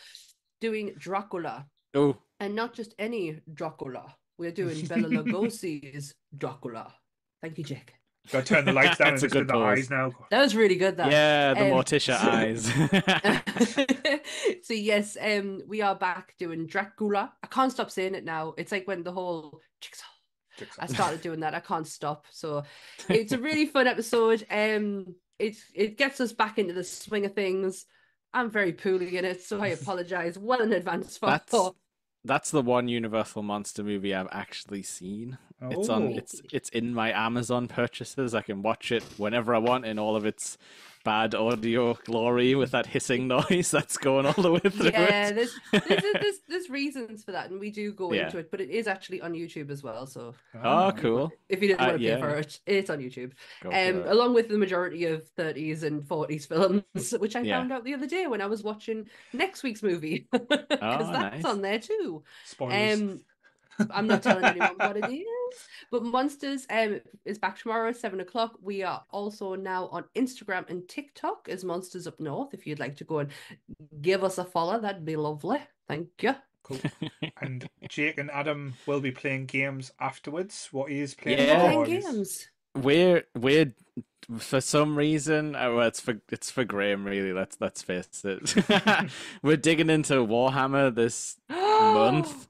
doing 0.59 0.93
Dracula, 0.97 1.65
oh, 1.93 2.17
and 2.39 2.55
not 2.55 2.73
just 2.73 2.93
any 2.99 3.39
Dracula. 3.53 4.15
We're 4.37 4.51
doing 4.61 4.85
Bela 4.85 5.09
Lugosi's 5.09 6.13
Dracula. 6.37 6.93
Thank 7.41 7.57
you, 7.57 7.63
Jake. 7.63 7.93
Got 8.31 8.45
to 8.45 8.53
turn 8.55 8.65
the 8.65 8.73
lights 8.73 8.97
down 8.99 9.07
and 9.09 9.13
That's 9.15 9.23
a 9.23 9.27
just 9.27 9.33
good 9.33 9.47
the 9.47 9.55
eyes 9.57 9.89
now. 9.89 10.11
That 10.31 10.41
was 10.41 10.55
really 10.55 10.75
good. 10.75 10.97
That. 10.97 11.11
yeah, 11.11 11.53
the 11.53 11.65
Um, 11.65 11.71
Morticia 11.71 12.17
eyes. 12.21 12.65
so 14.63 14.73
yes, 14.73 15.17
um, 15.21 15.61
we 15.67 15.81
are 15.81 15.95
back 15.95 16.35
doing 16.37 16.67
Dracula. 16.67 17.31
I 17.41 17.47
can't 17.47 17.71
stop 17.71 17.89
saying 17.89 18.15
it 18.15 18.25
now. 18.25 18.53
It's 18.57 18.71
like 18.71 18.87
when 18.87 19.03
the 19.03 19.11
whole 19.13 19.61
jigsaw. 19.81 20.05
I 20.79 20.87
started 20.87 21.21
doing 21.21 21.41
that. 21.41 21.53
I 21.53 21.59
can't 21.59 21.85
stop. 21.85 22.25
So 22.31 22.63
it's 23.09 23.31
a 23.31 23.37
really 23.37 23.67
fun 23.67 23.85
episode. 23.85 24.43
Um, 24.49 25.15
it 25.37 25.55
it 25.75 25.97
gets 25.99 26.19
us 26.19 26.33
back 26.33 26.57
into 26.57 26.73
the 26.73 26.83
swing 26.83 27.25
of 27.25 27.33
things. 27.35 27.85
I'm 28.33 28.49
very 28.49 28.73
poorly 28.73 29.17
in 29.17 29.23
it, 29.23 29.43
so 29.43 29.61
I 29.61 29.67
apologize 29.67 30.37
well 30.37 30.61
in 30.61 30.73
advance 30.73 31.15
for. 31.17 31.27
That's 31.27 31.53
that's 32.27 32.51
the 32.51 32.61
one 32.61 32.87
Universal 32.87 33.43
monster 33.43 33.83
movie 33.83 34.13
I've 34.13 34.27
actually 34.31 34.83
seen. 34.83 35.37
It's 35.61 35.89
on. 35.89 36.03
Oh. 36.03 36.17
It's 36.17 36.41
it's 36.51 36.69
in 36.69 36.93
my 36.93 37.11
Amazon 37.11 37.67
purchases. 37.67 38.35
I 38.35 38.41
can 38.41 38.61
watch 38.61 38.91
it 38.91 39.03
whenever 39.17 39.55
I 39.55 39.57
want 39.57 39.85
in 39.85 39.97
all 39.97 40.15
of 40.15 40.25
its 40.25 40.57
bad 41.07 41.33
audio 41.35 41.93
glory 42.05 42.53
with 42.53 42.71
that 42.71 42.85
hissing 42.85 43.27
noise 43.35 43.71
that's 43.71 43.97
going 43.97 44.25
all 44.25 44.33
the 44.43 44.51
way 44.51 44.59
through 44.59 44.89
yeah, 44.89 45.29
it. 45.29 45.35
there's, 45.35 45.53
there's 45.71 46.01
there's 46.21 46.39
there's 46.49 46.69
reasons 46.69 47.23
for 47.23 47.31
that, 47.31 47.49
and 47.49 47.61
we 47.61 47.71
do 47.71 47.93
go 47.93 48.11
Yeah. 48.11 48.25
into 48.25 48.39
it, 48.39 48.51
but 48.51 48.59
it 48.59 48.69
is 48.69 48.87
actually 48.87 49.21
on 49.21 49.31
YouTube 49.31 49.69
as 49.69 49.81
well. 49.83 50.05
So 50.05 50.33
Oh, 50.63 50.91
cool. 50.97 51.31
if 51.47 51.61
you 51.61 51.69
didn't 51.69 51.79
Uh, 51.79 51.85
want 51.87 52.01
to 52.01 52.05
pay 52.05 52.11
yeah. 52.15 52.17
for 52.17 52.29
it, 52.35 52.59
it's 52.65 52.89
on 52.89 52.99
YouTube. 52.99 53.31
Go 53.63 53.69
um, 53.69 54.03
along 54.11 54.33
with 54.33 54.49
the 54.49 54.57
majority 54.57 55.05
of 55.05 55.33
30s 55.35 55.83
and 55.83 56.03
40s 56.03 56.45
films, 56.45 56.83
which 57.19 57.37
I 57.37 57.43
Yeah. 57.43 57.59
found 57.59 57.71
out 57.71 57.85
the 57.85 57.93
other 57.93 58.07
day 58.07 58.27
when 58.27 58.41
I 58.41 58.47
was 58.47 58.63
watching 58.63 59.07
next 59.31 59.63
week's 59.63 59.83
movie, 59.83 60.27
because 60.31 60.67
Oh, 60.81 61.11
that's 61.13 61.35
nice. 61.35 61.45
on 61.45 61.61
there 61.61 61.79
too. 61.79 62.23
Spoilers. 62.43 62.99
Um, 62.99 63.19
I'm 63.91 64.07
not 64.07 64.23
telling 64.23 64.43
anyone 64.45 64.75
what 64.77 64.97
it 64.97 65.09
is, 65.11 65.57
but 65.91 66.03
Monsters 66.03 66.65
um 66.69 66.99
is 67.25 67.37
back 67.37 67.57
tomorrow 67.59 67.89
at 67.89 67.97
seven 67.97 68.19
o'clock. 68.19 68.57
We 68.61 68.83
are 68.83 69.03
also 69.11 69.55
now 69.55 69.87
on 69.87 70.05
Instagram 70.15 70.69
and 70.69 70.87
TikTok 70.87 71.47
as 71.49 71.63
Monsters 71.63 72.07
Up 72.07 72.19
North. 72.19 72.53
If 72.53 72.65
you'd 72.67 72.79
like 72.79 72.95
to 72.97 73.03
go 73.03 73.19
and 73.19 73.29
give 74.01 74.23
us 74.23 74.37
a 74.37 74.45
follow, 74.45 74.79
that'd 74.79 75.05
be 75.05 75.15
lovely. 75.15 75.59
Thank 75.87 76.09
you. 76.21 76.35
Cool. 76.63 76.79
And 77.41 77.69
Jake 77.87 78.17
and 78.17 78.29
Adam 78.31 78.73
will 78.85 78.99
be 78.99 79.11
playing 79.11 79.45
games 79.45 79.91
afterwards. 79.99 80.67
What 80.71 80.91
he 80.91 80.99
is 80.99 81.13
playing? 81.15 81.39
Yeah. 81.39 81.61
Playing 81.61 82.01
games. 82.01 82.47
we're 82.75 83.23
we're 83.35 83.73
for 84.37 84.59
some 84.59 84.97
reason 84.97 85.55
uh, 85.55 85.71
well, 85.71 85.87
it's 85.87 86.01
for 86.01 86.19
it's 86.29 86.51
for 86.51 86.65
Graham 86.65 87.05
really 87.05 87.31
let's 87.31 87.57
let's 87.61 87.81
face 87.81 88.23
it 88.25 88.55
we're 89.41 89.55
digging 89.57 89.89
into 89.89 90.15
Warhammer 90.15 90.93
this 90.93 91.37
month 91.49 92.46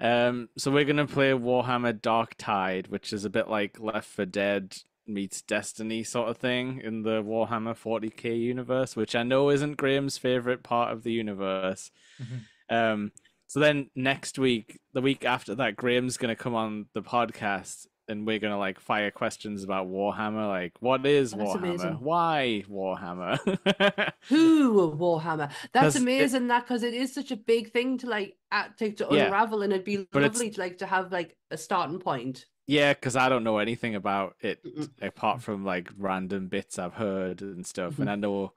um 0.00 0.48
so 0.56 0.70
we're 0.70 0.84
gonna 0.84 1.06
play 1.06 1.30
Warhammer 1.32 2.00
Dark 2.00 2.34
Tide 2.36 2.88
which 2.88 3.12
is 3.12 3.24
a 3.24 3.30
bit 3.30 3.48
like 3.48 3.80
Left 3.80 4.08
for 4.08 4.24
Dead 4.26 4.76
meets 5.06 5.40
Destiny 5.40 6.02
sort 6.02 6.28
of 6.28 6.36
thing 6.36 6.80
in 6.82 7.02
the 7.02 7.22
Warhammer 7.22 7.74
40k 7.76 8.38
universe 8.38 8.94
which 8.96 9.14
I 9.14 9.22
know 9.22 9.50
isn't 9.50 9.76
Graham's 9.76 10.18
favorite 10.18 10.62
part 10.62 10.92
of 10.92 11.02
the 11.02 11.12
universe 11.12 11.90
Mhm. 12.20 12.40
um 12.68 13.12
so 13.46 13.60
then 13.60 13.88
next 13.94 14.38
week 14.38 14.80
the 14.92 15.00
week 15.00 15.24
after 15.24 15.54
that 15.54 15.76
Graham's 15.76 16.16
gonna 16.16 16.36
come 16.36 16.54
on 16.54 16.86
the 16.92 17.02
podcast 17.02 17.86
and 18.08 18.26
we're 18.26 18.38
gonna 18.38 18.58
like 18.58 18.78
fire 18.80 19.10
questions 19.10 19.64
about 19.64 19.88
Warhammer, 19.88 20.48
like 20.48 20.72
what 20.80 21.04
is 21.06 21.32
That's 21.32 21.42
Warhammer? 21.42 21.56
amazing. 21.56 21.92
Why 22.00 22.64
Warhammer? 22.70 24.12
Who 24.28 24.92
Warhammer? 24.96 25.50
That's 25.72 25.96
it- 25.96 26.02
amazing. 26.02 26.48
that 26.48 26.64
because 26.66 26.82
it 26.82 26.94
is 26.94 27.12
such 27.12 27.30
a 27.30 27.36
big 27.36 27.72
thing 27.72 27.98
to 27.98 28.06
like 28.08 28.36
at, 28.50 28.76
to, 28.78 28.92
to 28.92 29.08
Yeah. 29.10 29.26
unravel, 29.26 29.62
and 29.62 29.72
it'd 29.72 29.84
be 29.84 30.06
lovely 30.12 30.50
to 30.50 30.60
like 30.60 30.78
to 30.78 30.86
have 30.86 31.12
like 31.12 31.36
a 31.50 31.56
starting 31.56 31.98
point. 31.98 32.46
yeah, 32.66 32.92
because 32.94 33.16
I 33.16 33.28
don't 33.28 33.44
know 33.44 33.58
anything 33.58 33.94
about 33.94 34.34
it 34.40 34.64
Mm-mm. 34.64 34.90
apart 35.00 35.40
from 35.42 35.64
like 35.64 35.88
random 35.96 36.48
bits 36.48 36.78
I've 36.78 36.94
heard 36.94 37.42
and 37.42 37.66
stuff, 37.66 37.92
Mm-hmm. 37.94 38.02
and 38.02 38.10
I 38.10 38.14
know 38.16 38.52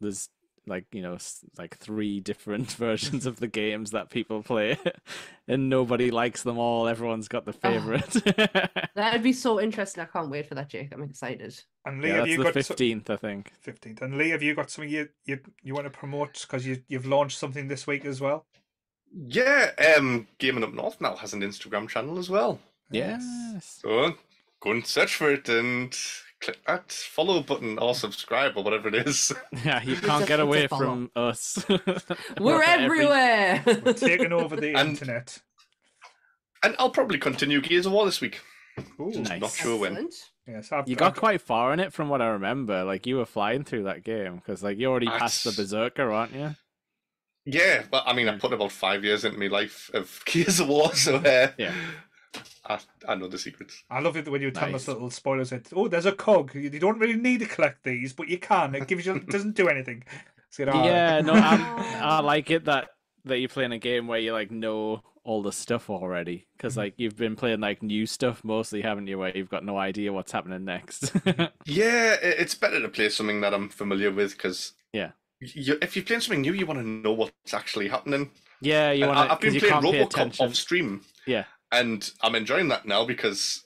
there's 0.00 0.28
like 0.66 0.84
you 0.92 1.02
know 1.02 1.18
like 1.58 1.76
three 1.78 2.20
different 2.20 2.70
versions 2.72 3.26
of 3.26 3.40
the 3.40 3.48
games 3.48 3.90
that 3.90 4.10
people 4.10 4.42
play, 4.42 4.78
and 5.48 5.68
nobody 5.68 6.10
likes 6.10 6.42
them 6.42 6.58
all. 6.58 6.88
Everyone's 6.88 7.28
got 7.28 7.44
the 7.44 7.52
favorite. 7.52 8.12
That'd 8.94 9.22
be 9.22 9.32
so 9.32 9.60
interesting. 9.60 10.02
I 10.02 10.06
can't 10.06 10.30
wait 10.30 10.46
for 10.48 10.54
that, 10.54 10.68
Jake. 10.68 10.92
I'm 10.92 11.02
excited. 11.02 11.60
And 11.84 12.00
Lee, 12.00 12.08
yeah, 12.08 12.16
have 12.16 12.28
you 12.28 12.38
the 12.38 12.44
got 12.44 12.54
so- 12.54 12.60
fifteenth, 12.62 13.10
I 13.10 13.16
think. 13.16 13.52
15th. 13.66 14.02
And 14.02 14.16
Lee, 14.18 14.30
have 14.30 14.42
you 14.42 14.54
got 14.54 14.70
something 14.70 14.90
you 14.90 15.08
you, 15.24 15.40
you 15.62 15.74
want 15.74 15.86
to 15.86 15.90
promote 15.90 16.40
because 16.42 16.66
you 16.66 16.82
you've 16.88 17.06
launched 17.06 17.38
something 17.38 17.68
this 17.68 17.86
week 17.86 18.04
as 18.04 18.20
well? 18.20 18.46
Yeah, 19.14 19.72
um, 19.96 20.26
Gaming 20.38 20.64
Up 20.64 20.72
North 20.72 21.00
now 21.00 21.16
has 21.16 21.34
an 21.34 21.42
Instagram 21.42 21.88
channel 21.88 22.18
as 22.18 22.30
well. 22.30 22.60
Yes. 22.90 23.24
So 23.82 24.14
go 24.60 24.70
and 24.70 24.86
search 24.86 25.16
for 25.16 25.30
it 25.30 25.48
and 25.48 25.94
click 26.42 26.58
that 26.66 26.92
follow 26.92 27.40
button 27.42 27.78
or 27.78 27.94
subscribe 27.94 28.56
or 28.56 28.62
whatever 28.64 28.88
it 28.88 28.94
is. 29.06 29.32
Yeah, 29.64 29.82
you 29.82 29.96
can't 29.96 30.26
get 30.26 30.40
away 30.40 30.66
from 30.66 31.10
us. 31.16 31.64
We're 32.40 32.62
Every- 32.62 32.84
everywhere. 32.84 33.62
We're 33.66 33.92
taking 33.94 34.32
over 34.32 34.56
the 34.56 34.74
And- 34.76 34.90
internet. 34.90 35.38
And 36.64 36.76
I'll 36.78 36.90
probably 36.90 37.18
continue 37.18 37.60
Gears 37.60 37.86
of 37.86 37.92
War 37.92 38.04
this 38.04 38.20
week. 38.20 38.40
Ooh, 39.00 39.10
Nice. 39.10 39.40
Not 39.40 39.50
sure 39.50 39.76
when. 39.78 39.92
Excellent. 39.92 40.14
yes, 40.46 40.72
I've, 40.72 40.88
You 40.88 40.96
got 40.96 41.12
I've- 41.12 41.18
quite 41.20 41.40
far 41.40 41.72
in 41.72 41.80
it 41.80 41.92
from 41.92 42.08
what 42.08 42.22
I 42.22 42.28
remember. 42.28 42.84
Like 42.84 43.06
you 43.06 43.16
were 43.16 43.26
flying 43.26 43.64
through 43.64 43.84
that 43.84 44.02
game 44.04 44.36
because 44.36 44.62
like 44.62 44.78
you 44.78 44.86
already 44.90 45.08
passed 45.08 45.44
the 45.44 45.52
berserker, 45.52 46.10
aren't 46.12 46.34
you? 46.34 46.54
Yeah, 47.44 47.82
but 47.90 48.04
I 48.06 48.12
mean, 48.12 48.28
I 48.28 48.38
put 48.38 48.52
about 48.52 48.70
five 48.70 49.04
years 49.04 49.24
into 49.24 49.36
my 49.38 49.48
life 49.48 49.90
of 49.92 50.22
Gears 50.24 50.60
of 50.60 50.68
War, 50.68 50.94
so 50.94 51.16
uh, 51.16 51.50
Yeah. 51.58 51.74
I, 52.64 52.78
I 53.08 53.14
know 53.14 53.28
the 53.28 53.38
secrets. 53.38 53.82
I 53.90 54.00
love 54.00 54.16
it 54.16 54.28
when 54.28 54.40
you 54.40 54.50
tell 54.50 54.74
us 54.74 54.88
little 54.88 55.10
spoilers. 55.10 55.50
That, 55.50 55.68
oh, 55.74 55.88
there's 55.88 56.06
a 56.06 56.12
cog. 56.12 56.54
You 56.54 56.62
you 56.62 56.78
don't 56.78 56.98
really 56.98 57.16
need 57.16 57.40
to 57.40 57.46
collect 57.46 57.82
these, 57.84 58.12
but 58.12 58.28
you 58.28 58.38
can. 58.38 58.74
It 58.74 58.86
gives 58.86 59.04
you 59.06 59.14
it 59.14 59.26
doesn't 59.30 59.54
do 59.56 59.68
anything. 59.68 60.04
So, 60.50 60.62
you 60.62 60.66
know, 60.66 60.84
Yeah, 60.84 61.20
no, 61.24 61.34
I'm, 61.34 61.66
I 62.00 62.18
Oh. 62.18 62.24
like 62.24 62.50
it 62.50 62.64
that 62.66 62.90
that 63.24 63.38
you're 63.38 63.48
playing 63.48 63.72
a 63.72 63.78
game 63.78 64.06
where 64.08 64.18
you 64.18 64.32
like 64.32 64.50
know 64.50 65.02
all 65.24 65.42
the 65.42 65.52
stuff 65.52 65.88
already 65.88 66.46
because 66.56 66.74
Mhm. 66.74 66.78
like 66.78 66.94
you've 66.96 67.16
been 67.16 67.36
playing 67.36 67.60
like 67.60 67.82
new 67.82 68.06
stuff 68.06 68.42
mostly, 68.44 68.82
haven't 68.82 69.06
you? 69.06 69.18
Where 69.18 69.36
you've 69.36 69.48
got 69.50 69.64
no 69.64 69.76
idea 69.78 70.12
what's 70.12 70.32
happening 70.32 70.64
next. 70.64 71.12
Yeah, 71.64 72.16
it's 72.20 72.54
better 72.56 72.80
to 72.80 72.88
play 72.88 73.08
something 73.08 73.40
that 73.42 73.54
I'm 73.54 73.68
familiar 73.68 74.10
with 74.10 74.32
because 74.36 74.72
Yeah. 74.92 75.12
you, 75.40 75.78
if 75.80 75.94
you're 75.96 76.04
playing 76.04 76.20
something 76.22 76.40
new, 76.40 76.52
you 76.52 76.66
want 76.66 76.80
to 76.80 76.84
know 76.86 77.12
what's 77.12 77.54
actually 77.54 77.88
happening. 77.88 78.30
yeah, 78.60 78.90
you 78.90 79.06
want 79.06 79.18
I, 79.18 79.34
I've 79.34 79.40
been 79.40 79.54
playing 79.60 79.74
can't 79.74 79.84
RoboCop 79.84 80.40
off 80.40 80.54
stream, 80.54 81.02
Yeah, 81.26 81.44
and 81.72 82.08
I'm 82.20 82.34
enjoying 82.36 82.68
that 82.68 82.86
now 82.86 83.04
because 83.04 83.64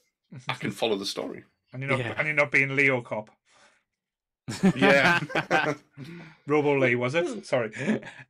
I 0.49 0.55
can 0.55 0.71
follow 0.81 0.97
the 0.97 1.07
story. 1.07 1.45
and 1.73 1.83
you're 1.83 1.91
not 1.91 1.99
Yeah. 2.01 2.15
and 2.17 2.27
you're 2.27 2.37
not 2.37 2.51
being 2.53 2.75
Leo 2.77 3.01
Cop. 3.03 3.31
Yeah, 4.77 5.19
Robo 6.47 6.79
Lee 6.79 6.95
was 6.95 7.17
it? 7.17 7.45
Sorry. 7.45 7.73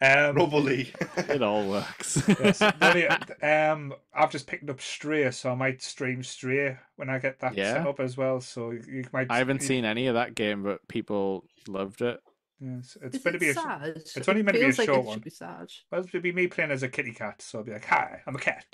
Um, 0.01 0.35
Robo 0.35 0.61
Lee. 0.61 0.90
it 1.19 1.43
all 1.43 1.69
works. 1.69 2.23
yes. 2.27 2.59
The 2.61 3.36
um, 3.43 3.93
I've 4.15 4.31
just 4.31 4.47
picked 4.47 4.70
up 4.70 4.81
Stray, 4.81 5.31
so 5.31 5.51
I 5.51 5.55
might 5.55 5.82
stream 5.82 6.23
Stray 6.23 6.78
when 6.97 7.11
I 7.11 7.19
get 7.19 7.40
that 7.40 7.55
Yeah. 7.55 7.74
set 7.74 7.86
up 7.86 8.01
as 8.01 8.16
well. 8.16 8.40
So 8.40 8.70
you- 8.70 8.82
you 8.90 9.05
might. 9.12 9.27
I 9.31 9.36
haven't 9.36 9.61
you- 9.61 9.66
seen 9.69 9.85
any 9.85 10.07
of 10.07 10.15
that 10.15 10.35
game, 10.35 10.62
but 10.62 10.89
people 10.89 11.44
loved 11.69 12.01
it. 12.01 12.19
Yes, 12.59 12.97
it's 13.03 13.16
Is 13.16 13.23
going 13.23 13.33
to 13.33 13.37
it 13.37 13.41
be 13.41 13.49
a. 13.51 13.55
sad? 13.55 13.93
it's 13.97 14.28
only 14.28 14.43
meant 14.43 14.55
to 14.57 14.61
be 14.61 14.65
a 14.65 14.69
like 14.69 14.87
short 14.87 15.01
it 15.01 15.05
one. 15.05 15.15
Should 15.16 15.24
be 15.24 15.31
sad. 15.31 15.70
Well, 15.93 16.01
it'll 16.05 16.20
be 16.20 16.33
me 16.33 16.47
playing 16.47 16.70
as 16.70 16.83
a 16.83 16.89
kitty 16.89 17.12
cat, 17.12 17.43
so 17.43 17.59
I'll 17.59 17.65
be 17.65 17.73
like, 17.73 17.85
"Hi, 17.85 18.23
I'm 18.27 18.35
a 18.37 18.39
cat." 18.39 18.65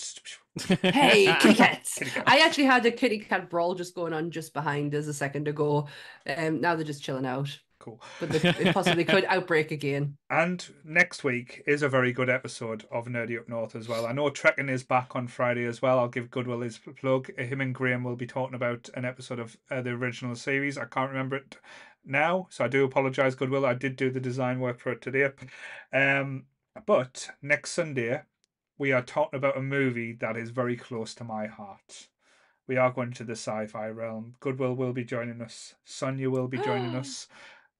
Hey, 0.83 1.35
kitty 1.41 1.55
cat. 1.55 1.89
I 2.27 2.41
actually 2.41 2.65
had 2.67 2.87
a 2.87 2.93
kitty 2.93 3.19
cat 3.19 3.51
brawl 3.51 3.75
just 3.75 3.95
going 3.95 4.13
on 4.13 4.31
just 4.31 4.53
behind 4.55 4.95
us 4.95 5.07
a 5.09 5.15
second 5.15 5.49
ago. 5.49 5.89
Um, 6.37 6.61
now 6.61 6.77
they're 6.77 6.85
just 6.85 7.03
chilling 7.03 7.25
out, 7.27 7.59
Cool. 7.79 8.01
but 8.21 8.29
they, 8.29 8.51
it 8.51 8.75
possibly 8.75 9.05
could 9.05 9.25
outbreak 9.29 9.71
again. 9.73 10.17
And 10.31 10.65
next 10.85 11.25
week 11.25 11.63
is 11.67 11.83
a 11.83 11.89
very 11.89 12.13
good 12.13 12.29
episode 12.31 12.85
of 12.93 13.07
Nerdy 13.07 13.39
Up 13.39 13.49
North 13.49 13.75
as 13.75 13.89
well. 13.89 14.07
I 14.07 14.13
know 14.13 14.29
Trekking 14.31 14.69
is 14.69 14.85
back 14.85 15.17
on 15.17 15.27
Friday 15.27 15.65
as 15.65 15.81
well. 15.83 15.99
I'll 15.99 16.07
give 16.09 16.31
Goodwill 16.31 16.61
his 16.61 16.79
plug. 17.01 17.35
Him 17.37 17.61
and 17.63 17.75
Graham 17.75 18.05
will 18.05 18.15
be 18.17 18.27
talking 18.27 18.55
about 18.55 18.91
an 18.95 19.05
episode 19.07 19.39
of 19.41 19.57
uh, 19.71 19.81
the 19.81 19.91
original 19.91 20.37
series. 20.37 20.77
I 20.79 20.85
can't 20.85 21.11
remember 21.11 21.37
it 21.37 21.57
now, 22.05 22.47
so 22.51 22.65
I 22.65 22.69
do 22.69 22.85
apologise, 22.85 23.35
Goodwill. 23.35 23.67
I 23.67 23.75
did 23.75 23.97
do 23.97 24.11
the 24.11 24.21
design 24.21 24.61
work 24.61 24.81
for 24.81 24.93
it 24.93 25.01
today. 25.01 25.31
Um, 25.93 26.45
but 26.87 27.31
next 27.41 27.73
Sunday, 27.73 28.23
we 28.79 28.93
are 28.93 29.03
talking 29.03 29.37
about 29.37 29.57
a 29.57 29.63
movie 29.63 30.13
that 30.15 30.37
is 30.37 30.51
very 30.51 30.77
close 30.77 31.15
to 31.15 31.25
my 31.25 31.47
heart. 31.47 32.09
We 32.67 32.77
are 32.77 32.91
going 32.91 33.13
to 33.15 33.25
the 33.25 33.33
sci-fi 33.33 33.89
realm. 33.89 34.35
Goodwill 34.41 34.75
will 34.75 34.93
be 34.93 35.05
joining 35.05 35.41
us. 35.43 35.75
Sonia 35.85 36.31
will 36.31 36.49
be 36.49 36.59
joining 36.59 36.95
us. 36.95 37.29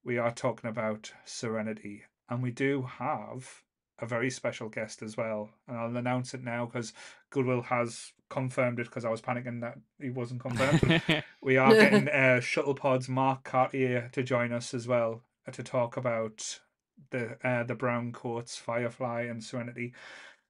We 0.05 0.19
are 0.19 0.33
talking 0.33 0.69
about 0.69 1.13
Serenity, 1.25 2.03
and 2.29 2.43
we 2.43 2.51
do 2.51 2.83
have 2.99 3.63
a 4.03 4.07
very 4.07 4.29
special 4.31 4.69
guest 4.69 5.01
as 5.01 5.17
well. 5.17 5.49
And 5.69 5.79
I'll 5.79 5.97
announce 5.97 6.35
it 6.35 6.43
now 6.43 6.67
because 6.67 6.93
Goodwill 7.31 7.63
has 7.63 8.13
confirmed 8.29 8.81
it 8.81 8.87
because 8.87 9.05
I 9.05 9.11
was 9.11 9.23
panicking 9.23 9.61
that 9.63 9.79
he 10.01 10.11
wasn't 10.11 10.41
confirmed. 10.43 11.01
we 11.43 11.57
are 11.57 11.73
getting 11.73 12.09
uh, 12.09 12.41
Shuttlepod's 12.41 13.09
Mark 13.09 13.45
Cartier 13.45 14.11
to 14.13 14.23
join 14.23 14.53
us 14.53 14.75
as 14.75 14.87
well 14.89 15.23
uh, 15.47 15.53
to 15.53 15.63
talk 15.63 15.97
about 15.97 16.61
the 17.11 17.37
uh, 17.47 17.63
the 17.63 17.75
brown 17.75 18.13
coats, 18.13 18.57
Firefly, 18.57 19.23
and 19.23 19.43
Serenity. 19.43 19.95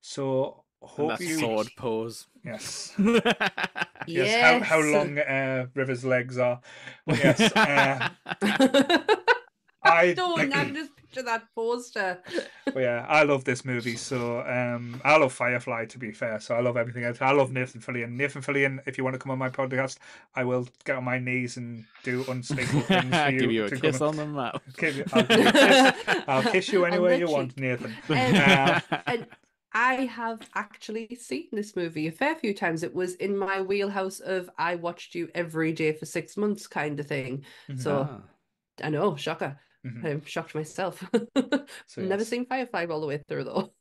So 0.01 0.65
And 0.81 0.91
hope 0.91 1.19
that 1.19 1.21
you 1.21 1.39
sword 1.39 1.69
pose. 1.77 2.27
yes. 2.45 2.95
Yes. 2.99 3.35
Yes, 4.09 4.67
how, 4.67 4.79
how 4.79 4.81
long 4.81 5.17
uh, 5.17 5.67
River's 5.75 6.05
legs 6.05 6.37
are. 6.37 6.61
But 7.07 7.19
yes, 7.19 7.41
uh, 7.55 8.09
I 9.93 10.15
don't. 10.15 10.41
I 10.55 10.65
can 10.65 10.75
just 10.75 10.95
picture 10.97 11.23
that 11.23 11.45
poster. 11.55 12.19
But 12.65 12.81
yeah, 12.85 13.05
I 13.09 13.25
love 13.25 13.45
this 13.45 13.65
movie. 13.67 13.97
So 13.97 14.41
um, 14.41 15.01
I 15.05 15.17
love 15.19 15.33
Firefly. 15.33 15.85
To 15.87 15.99
be 15.99 16.11
fair, 16.13 16.41
so 16.41 16.55
I 16.55 16.61
love 16.61 16.77
everything 16.79 17.05
else. 17.05 17.21
I 17.21 17.33
love 17.33 17.53
Nathan 17.53 17.81
Fillion. 17.83 18.13
Nathan 18.13 18.41
Fillion, 18.41 18.79
if 18.87 18.97
you 18.97 19.05
want 19.05 19.15
to 19.15 19.19
come 19.19 19.31
on 19.31 19.39
my 19.39 19.51
podcast, 19.51 19.99
I 20.35 20.45
will 20.45 20.67
get 20.85 20.97
on 20.97 21.05
my 21.05 21.19
knees 21.19 21.57
and 21.59 21.85
do 22.03 22.25
unspeakable 22.29 22.81
things 22.83 23.15
for 23.15 23.29
you. 23.31 23.41
Give 23.41 23.53
you 23.53 23.65
a 23.67 23.71
kiss 23.71 23.99
come 23.99 24.09
on 24.09 24.17
the 24.17 24.27
mouth. 24.27 24.61
and- 24.65 24.77
give 24.77 24.97
you- 24.97 25.05
I'll, 25.13 25.23
give 25.25 25.39
you 25.41 25.49
a 25.49 25.53
kiss. 25.53 26.23
I'll 26.29 26.43
kiss 26.53 26.73
you 26.73 26.85
On 26.87 26.93
anywhere 26.93 27.17
you 27.17 27.29
want. 27.29 27.59
Nathan. 27.59 27.95
Um, 28.09 28.17
Uh, 28.35 28.81
and 29.07 29.27
I 29.75 29.95
have 30.07 30.41
actually 30.55 31.15
seen 31.21 31.49
this 31.53 31.75
movie 31.77 32.07
a 32.07 32.13
fair 32.13 32.35
few 32.37 32.55
times. 32.55 32.83
It 32.83 32.95
was 32.95 33.15
in 33.17 33.37
my 33.37 33.61
wheelhouse 33.61 34.21
of 34.21 34.49
I 34.57 34.77
watched 34.77 35.15
you 35.15 35.29
every 35.35 35.73
day 35.73 35.93
for 35.93 36.07
six 36.07 36.37
months 36.39 36.67
kind 36.67 36.99
of 37.01 37.07
thing. 37.07 37.45
So 37.77 38.07
Ah. 38.11 38.21
I 38.87 38.89
know, 38.91 39.17
shocker. 39.17 39.59
Mhm. 39.87 40.05
I'm 40.05 40.25
shocked 40.25 40.55
myself. 40.55 41.03
So, 41.87 42.01
Never 42.03 42.23
yes. 42.23 42.29
seen 42.29 42.47
Firefly 42.47 42.87
all 42.89 43.01
the 43.01 43.07
way 43.09 43.19
through 43.19 43.45
though. 43.45 43.73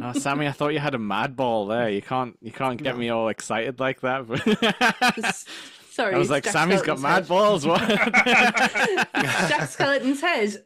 Oh, 0.00 0.12
Sammy, 0.12 0.46
I 0.46 0.52
thought 0.52 0.68
you 0.68 0.78
had 0.78 0.94
a 0.94 0.98
mad 1.00 1.34
ball 1.34 1.66
there. 1.66 1.90
You 1.90 2.00
can't, 2.02 2.36
you 2.40 2.52
can't 2.52 2.80
get 2.80 2.94
No. 2.94 3.00
me 3.00 3.08
all 3.08 3.28
excited 3.28 3.80
like 3.80 4.00
that. 4.02 4.24
Sorry, 5.90 6.14
I 6.14 6.18
was 6.18 6.30
like, 6.30 6.44
Jack 6.44 6.52
Sammy's 6.52 6.80
got 6.82 7.00
Skeleton's 7.00 7.02
mad 7.02 7.14
head. 7.14 7.28
balls. 7.28 7.66
What? 7.66 7.80
Jack 9.48 9.68
Skeleton's 9.68 10.20
head. 10.20 10.62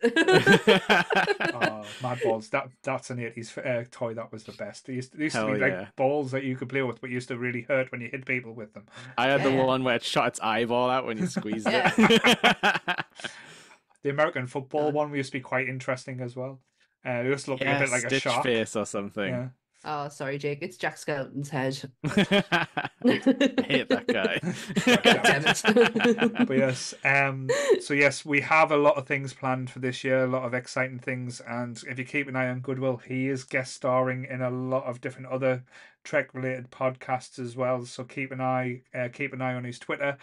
Oh, 1.55 1.87
Mad 2.03 2.21
Balls. 2.23 2.51
That 2.51 2.69
that's 2.83 3.09
an 3.09 3.19
eighties 3.19 3.57
uh, 3.57 3.85
toy. 3.91 4.13
That 4.13 4.31
was 4.31 4.45
the 4.45 4.53
best. 4.53 4.85
There 4.85 4.95
used, 4.95 5.15
there 5.15 5.23
used 5.23 5.35
to 5.37 5.47
Hell 5.47 5.55
be 5.55 5.59
like 5.61 5.97
balls 5.97 6.33
that 6.33 6.45
you 6.45 6.55
could 6.55 6.69
play 6.69 6.83
with, 6.83 7.01
but 7.01 7.09
used 7.09 7.29
to 7.29 7.39
really 7.39 7.63
hurt 7.63 7.91
when 7.93 8.03
you 8.03 8.09
hit 8.11 8.27
people 8.27 8.53
with 8.53 8.75
them. 8.75 8.85
I 9.17 9.29
had 9.29 9.43
the 9.43 9.53
one 9.53 9.85
where 9.85 9.95
it 9.97 10.03
shot 10.05 10.29
its 10.29 10.41
eyeball 10.41 10.91
out 10.91 11.07
when 11.07 11.17
you 11.17 11.27
squeezed 11.27 11.67
it. 11.71 13.05
The 14.03 14.11
American 14.11 14.47
football 14.47 14.89
Uh, 14.89 14.93
one 14.93 15.15
used 15.15 15.31
to 15.33 15.39
be 15.39 15.43
quite 15.43 15.69
interesting 15.69 16.21
as 16.21 16.35
well. 16.37 16.61
Uh, 17.05 17.11
it 17.11 17.27
used 17.27 17.45
to 17.47 17.53
look 17.53 17.61
yeah, 17.61 17.77
a 17.77 17.81
bit 17.81 17.91
like 17.91 18.05
a 18.05 18.09
Stitch 18.09 18.23
shark. 18.23 18.45
face 18.45 18.77
or 18.77 18.87
something. 18.87 19.29
Yeah. 19.29 19.49
oh, 19.85 20.09
sorry, 20.09 20.39
Jake. 20.39 20.59
It's 20.63 20.77
Jack 20.77 20.97
Skeleton's 20.97 21.51
head. 21.51 21.91
I 22.05 22.09
Hate 23.05 23.89
that 23.89 24.07
guy. 24.07 24.39
Damn 25.03 25.45
it. 25.47 26.47
but 26.47 26.57
yes, 26.57 26.95
um, 27.05 27.51
so 27.81 27.93
yes, 27.93 28.25
we 28.25 28.41
have 28.43 28.71
a 28.71 28.77
lot 28.77 28.97
of 28.97 29.07
things 29.09 29.33
planned 29.33 29.71
for 29.71 29.81
this 29.81 30.05
year, 30.05 30.25
a 30.25 30.29
lot 30.29 30.45
of 30.45 30.55
exciting 30.55 31.01
things, 31.01 31.41
and 31.41 31.83
if 31.89 31.99
you 31.99 32.05
keep 32.05 32.29
an 32.29 32.37
eye 32.37 32.49
on 32.49 32.61
Goodwill, 32.61 32.99
he 32.99 33.29
is 33.29 33.43
guest 33.43 33.75
starring 33.75 34.25
in 34.25 34.41
a 34.41 34.51
lot 34.51 34.85
of 34.85 35.01
different 35.01 35.27
other 35.29 35.65
Trek 36.05 36.33
related 36.35 36.71
podcasts 36.71 37.39
as 37.39 37.57
well. 37.57 37.85
So 37.85 38.05
keep 38.05 38.31
an 38.31 38.41
eye, 38.41 38.83
uh, 38.95 39.09
keep 39.13 39.33
an 39.33 39.43
eye 39.43 39.55
on 39.55 39.65
his 39.65 39.79
Twitter. 39.81 40.17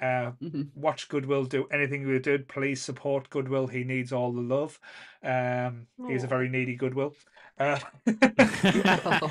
Uh, 0.00 0.32
Mhm. 0.42 0.68
watch 0.74 1.08
Goodwill 1.08 1.44
do 1.46 1.66
anything 1.68 2.06
we 2.06 2.18
did. 2.18 2.48
Please 2.48 2.82
support 2.82 3.30
Goodwill. 3.30 3.66
He 3.66 3.82
needs 3.84 4.12
all 4.12 4.32
the 4.32 4.42
love. 4.42 4.78
Um, 5.22 5.86
he's 6.06 6.22
a 6.24 6.26
very 6.26 6.48
needy 6.48 6.76
Goodwill. 6.76 7.14
Uh, 7.58 7.78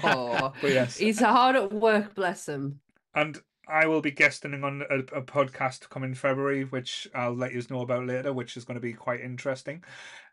Oh, 0.04 0.54
yes, 0.64 0.98
he's 0.98 1.20
hard 1.20 1.56
at 1.56 1.72
work, 1.72 2.16
bless 2.16 2.48
him. 2.50 2.80
and 3.14 3.40
I 3.68 3.88
will 3.88 4.02
be 4.02 4.12
guesting 4.12 4.64
on 4.64 4.84
a, 4.90 4.98
a 5.00 5.22
podcast 5.24 5.90
coming 5.90 6.14
February, 6.14 6.66
which 6.66 7.08
I'll 7.16 7.34
let 7.36 7.52
you 7.54 7.62
know 7.70 7.82
about 7.82 8.06
later, 8.06 8.32
which 8.34 8.58
is 8.58 8.64
going 8.66 8.76
to 8.76 8.82
be 8.82 8.94
quite 8.94 9.22
interesting. 9.22 9.84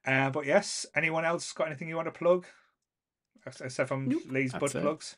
Uh, 0.06 0.30
but 0.30 0.44
yes, 0.46 0.84
anyone 0.94 1.24
else 1.24 1.50
got 1.52 1.68
anything 1.68 1.88
you 1.88 1.96
want 1.96 2.08
to 2.12 2.18
plug? 2.18 2.44
Ex- 3.46 3.60
Except 3.62 3.88
from 3.88 4.08
Nope. 4.08 4.22
Lee's 4.28 4.52
butt 4.52 4.74
it. 4.74 4.82
plugs. 4.82 5.16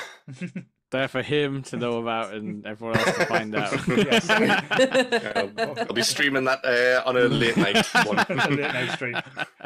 there 0.94 1.10
for 1.10 1.22
him 1.22 1.62
to 1.64 1.76
know 1.76 1.98
about 1.98 2.34
and 2.34 2.66
everyone 2.66 2.98
else 2.98 3.18
to 3.18 3.26
find 3.26 3.54
out. 3.56 3.74
Yes. 3.88 4.30
I'll, 5.36 5.80
I'll 5.80 5.94
be 5.94 6.02
streaming 6.04 6.46
that 6.46 6.64
uh, 6.64 7.04
on 7.08 7.18
a 7.18 7.22
late 7.24 7.58
night 7.58 7.86
one. 8.06 8.18
late 8.56 8.74
night 8.74 8.92
stream. 8.92 9.16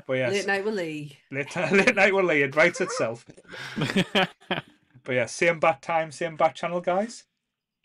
But 0.07 0.13
yes, 0.13 0.31
Late 0.33 0.47
night 0.47 0.65
with 0.65 0.73
Lee. 0.73 1.17
late, 1.31 1.55
late 1.71 1.95
night 1.95 2.13
will 2.13 2.23
Lee. 2.23 2.41
It 2.41 2.55
writes 2.55 2.81
itself. 2.81 3.25
But 3.77 5.13
yeah, 5.13 5.25
same 5.27 5.59
bat 5.59 5.81
time, 5.81 6.11
same 6.11 6.35
bat 6.35 6.55
channel, 6.55 6.81
guys. 6.81 7.25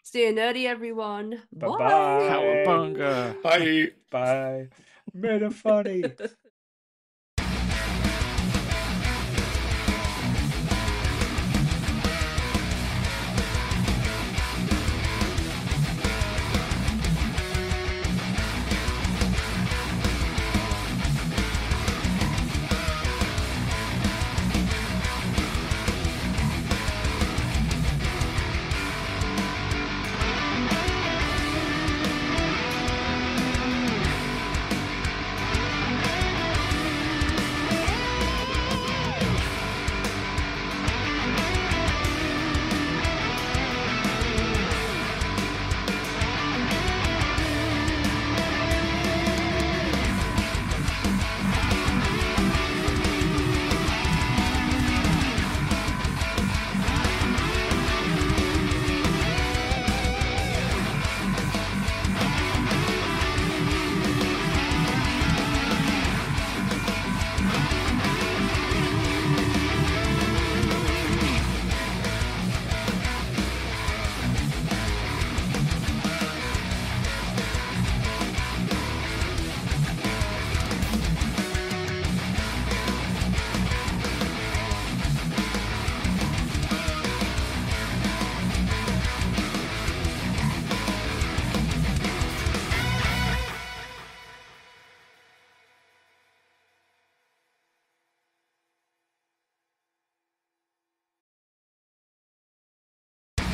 Stay 0.02 0.32
nerdy, 0.32 0.64
everyone. 0.66 1.42
Bye-bye. 1.52 1.78
Bye. 1.78 2.64
Cowabunga. 2.66 3.42
Bye. 3.42 3.90
Bye. 4.10 4.68
Made 5.14 5.42
it 5.42 5.52
funny. 5.54 6.04